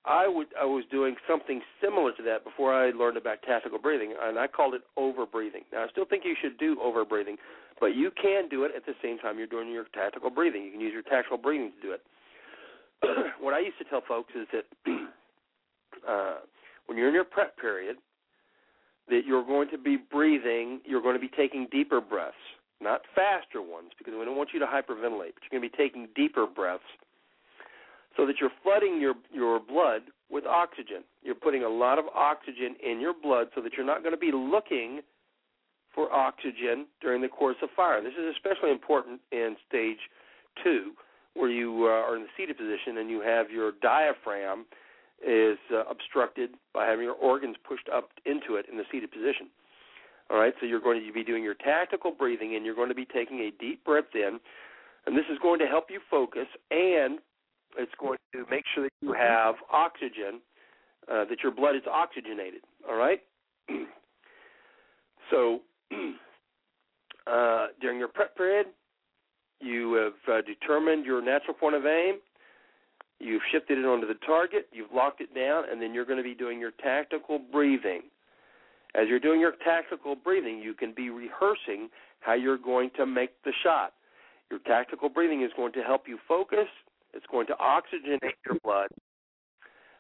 I 0.06 0.28
would 0.28 0.48
I 0.60 0.64
was 0.64 0.84
doing 0.90 1.16
something 1.28 1.60
similar 1.82 2.12
to 2.12 2.22
that 2.22 2.44
before 2.44 2.74
I 2.74 2.90
learned 2.90 3.16
about 3.16 3.42
tactical 3.42 3.78
breathing, 3.78 4.14
and 4.20 4.38
I 4.38 4.46
called 4.46 4.74
it 4.74 4.82
over 4.96 5.26
breathing. 5.26 5.62
Now, 5.72 5.84
I 5.84 5.88
still 5.90 6.04
think 6.04 6.24
you 6.24 6.34
should 6.40 6.58
do 6.58 6.76
over 6.82 7.04
breathing, 7.04 7.36
but 7.80 7.96
you 7.96 8.10
can 8.20 8.48
do 8.48 8.64
it 8.64 8.72
at 8.76 8.86
the 8.86 8.94
same 9.02 9.18
time 9.18 9.38
you're 9.38 9.46
doing 9.46 9.70
your 9.70 9.84
tactical 9.94 10.30
breathing. 10.30 10.64
You 10.64 10.72
can 10.72 10.80
use 10.80 10.92
your 10.92 11.02
tactical 11.02 11.38
breathing 11.38 11.72
to 11.80 11.86
do 11.86 11.92
it. 11.92 12.02
what 13.40 13.54
I 13.54 13.60
used 13.60 13.78
to 13.78 13.84
tell 13.84 14.02
folks 14.06 14.32
is 14.34 14.46
that 14.52 14.64
uh, 16.08 16.34
when 16.86 16.98
you're 16.98 17.08
in 17.08 17.14
your 17.14 17.24
prep 17.24 17.58
period, 17.58 17.96
that 19.09 19.22
you're 19.26 19.44
going 19.44 19.68
to 19.70 19.78
be 19.78 19.97
breathing, 19.97 20.81
you're 20.85 21.02
going 21.02 21.14
to 21.14 21.20
be 21.20 21.31
taking 21.36 21.66
deeper 21.70 22.01
breaths, 22.01 22.36
not 22.81 23.02
faster 23.14 23.60
ones, 23.60 23.90
because 23.98 24.14
we 24.18 24.24
don't 24.24 24.36
want 24.36 24.51
you 24.52 24.60
to 24.60 24.66
hyperventilate, 24.66 25.35
but 25.35 25.43
you're 25.44 25.60
going 25.60 25.62
to 25.62 25.68
be 25.68 25.76
taking 25.76 26.09
deeper 26.14 26.47
breaths 26.47 26.85
so 28.16 28.26
that 28.26 28.36
you're 28.40 28.52
flooding 28.62 29.01
your 29.01 29.14
your 29.32 29.60
blood 29.60 30.02
with 30.31 30.47
oxygen. 30.47 31.02
You're 31.22 31.35
putting 31.35 31.64
a 31.64 31.68
lot 31.68 31.98
of 31.98 32.06
oxygen 32.14 32.76
in 32.85 33.01
your 33.01 33.14
blood 33.14 33.48
so 33.55 33.60
that 33.60 33.72
you're 33.76 33.86
not 33.86 34.02
going 34.02 34.14
to 34.14 34.18
be 34.18 34.32
looking 34.32 35.01
for 35.94 36.12
oxygen 36.12 36.86
during 37.01 37.22
the 37.22 37.28
course 37.28 37.56
of 37.62 37.68
fire. 37.76 38.02
This 38.02 38.14
is 38.14 38.35
especially 38.35 38.70
important 38.70 39.20
in 39.31 39.56
stage 39.68 39.98
2 40.64 40.93
where 41.35 41.51
you 41.51 41.86
uh, 41.86 41.90
are 41.90 42.16
in 42.16 42.22
the 42.22 42.28
seated 42.36 42.56
position 42.56 42.98
and 42.98 43.10
you 43.10 43.20
have 43.20 43.51
your 43.51 43.72
diaphragm 43.82 44.66
is 45.26 45.59
uh, 45.72 45.84
obstructed 45.90 46.51
by 46.72 46.86
having 46.86 47.05
your 47.05 47.14
organs 47.14 47.56
pushed 47.66 47.88
up 47.94 48.10
into 48.26 48.56
it 48.56 48.66
in 48.70 48.76
the 48.76 48.84
seated 48.90 49.10
position. 49.10 49.48
All 50.30 50.38
right, 50.38 50.55
so 50.59 50.66
you're 50.66 50.80
going 50.80 51.05
to 51.05 51.12
be 51.12 51.22
doing 51.22 51.42
your 51.42 51.55
tactical 51.55 52.10
breathing 52.10 52.56
and 52.56 52.64
you're 52.64 52.74
going 52.74 52.88
to 52.88 52.94
be 52.94 53.05
taking 53.05 53.40
a 53.40 53.51
deep 53.60 53.84
breath 53.84 54.14
in, 54.14 54.40
and 55.06 55.16
this 55.16 55.26
is 55.30 55.38
going 55.42 55.59
to 55.59 55.66
help 55.66 55.86
you 55.90 56.01
focus 56.10 56.46
and 56.70 57.18
it's 57.76 57.92
going 58.01 58.18
to 58.32 58.44
make 58.51 58.64
sure 58.74 58.84
that 58.84 58.92
you 59.01 59.12
have 59.12 59.56
oxygen, 59.72 60.40
uh, 61.10 61.24
that 61.24 61.42
your 61.42 61.52
blood 61.52 61.76
is 61.76 61.82
oxygenated. 61.90 62.62
All 62.88 62.96
right. 62.96 63.20
so 65.30 65.60
uh, 67.26 67.66
during 67.80 67.98
your 67.98 68.09
prep 68.09 68.36
period, 68.36 68.66
you 69.60 69.94
have 69.94 70.34
uh, 70.34 70.42
determined 70.42 71.05
your 71.05 71.22
natural 71.22 71.55
point 71.55 71.74
of 71.74 71.86
aim. 71.86 72.16
You've 73.20 73.43
shifted 73.53 73.78
it 73.78 73.85
onto 73.85 74.07
the 74.07 74.19
target. 74.27 74.69
You've 74.73 74.93
locked 74.93 75.20
it 75.20 75.35
down, 75.35 75.65
and 75.70 75.81
then 75.81 75.95
you're 75.95 76.05
going 76.05 76.19
to 76.19 76.24
be 76.24 76.35
doing 76.35 76.59
your 76.59 76.73
tactical 76.82 77.39
breathing. 77.39 78.03
As 78.95 79.09
you're 79.09 79.20
doing 79.20 79.41
your 79.41 79.55
tactical 79.65 80.15
breathing, 80.15 80.59
you 80.59 80.74
can 80.74 80.93
be 80.95 81.11
rehearsing 81.11 81.89
how 82.20 82.35
you're 82.35 82.59
going 82.59 82.91
to 82.97 83.07
make 83.07 83.31
the 83.45 83.53
shot. 83.62 83.93
Your 84.51 84.61
tactical 84.61 85.09
breathing 85.09 85.43
is 85.43 85.51
going 85.57 85.73
to 85.73 85.82
help 85.82 86.03
you 86.07 86.19
focus. 86.28 86.69
It's 87.12 87.27
going 87.31 87.47
to 87.49 87.55
oxygenate 87.55 88.35
your 88.47 88.59
blood. 88.62 88.89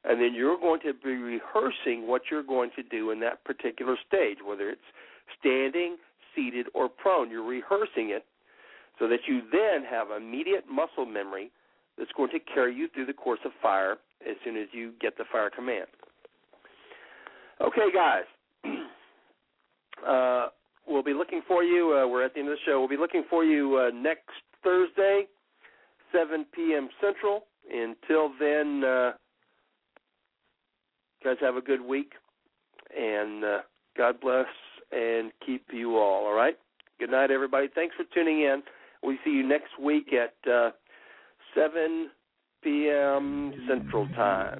And 0.04 0.20
then 0.20 0.34
you're 0.34 0.58
going 0.58 0.80
to 0.80 0.92
be 0.92 1.14
rehearsing 1.14 2.06
what 2.06 2.22
you're 2.30 2.42
going 2.42 2.70
to 2.76 2.82
do 2.82 3.10
in 3.10 3.20
that 3.20 3.42
particular 3.44 3.96
stage, 4.06 4.38
whether 4.46 4.68
it's 4.68 4.80
standing, 5.40 5.96
seated, 6.34 6.66
or 6.74 6.88
prone. 6.88 7.30
You're 7.30 7.42
rehearsing 7.42 8.10
it 8.10 8.26
so 8.98 9.08
that 9.08 9.20
you 9.26 9.40
then 9.50 9.84
have 9.88 10.08
immediate 10.10 10.64
muscle 10.70 11.06
memory 11.06 11.50
that's 11.98 12.10
going 12.16 12.30
to 12.30 12.38
carry 12.52 12.74
you 12.74 12.88
through 12.88 13.06
the 13.06 13.12
course 13.12 13.40
of 13.44 13.52
fire 13.62 13.96
as 14.28 14.36
soon 14.44 14.56
as 14.56 14.68
you 14.72 14.92
get 15.00 15.16
the 15.16 15.24
fire 15.30 15.50
command. 15.54 15.86
Okay, 17.60 17.92
guys. 17.94 18.24
uh, 20.06 20.48
we'll 20.88 21.02
be 21.02 21.14
looking 21.14 21.42
for 21.46 21.62
you. 21.62 21.96
Uh, 21.96 22.08
we're 22.08 22.24
at 22.24 22.34
the 22.34 22.40
end 22.40 22.48
of 22.48 22.54
the 22.54 22.60
show. 22.66 22.78
We'll 22.78 22.88
be 22.88 22.96
looking 22.96 23.24
for 23.30 23.44
you 23.44 23.76
uh, 23.76 23.94
next 23.94 24.30
Thursday, 24.62 25.26
7 26.12 26.46
p.m. 26.54 26.88
Central. 27.00 27.44
Until 27.70 28.30
then, 28.38 28.82
uh, 28.84 29.12
guys, 31.22 31.36
have 31.40 31.56
a 31.56 31.60
good 31.60 31.80
week. 31.80 32.12
And 32.96 33.44
uh, 33.44 33.58
God 33.96 34.20
bless 34.20 34.46
and 34.92 35.32
keep 35.44 35.66
you 35.72 35.96
all, 35.96 36.26
all 36.26 36.34
right? 36.34 36.56
Good 37.00 37.10
night, 37.10 37.30
everybody. 37.30 37.68
Thanks 37.74 37.94
for 37.96 38.04
tuning 38.14 38.42
in. 38.42 38.62
We 39.02 39.18
see 39.24 39.30
you 39.30 39.46
next 39.46 39.78
week 39.80 40.12
at 40.12 40.50
uh, 40.50 40.70
7 41.54 42.10
p.m. 42.62 43.52
Central 43.68 44.06
Time. 44.16 44.58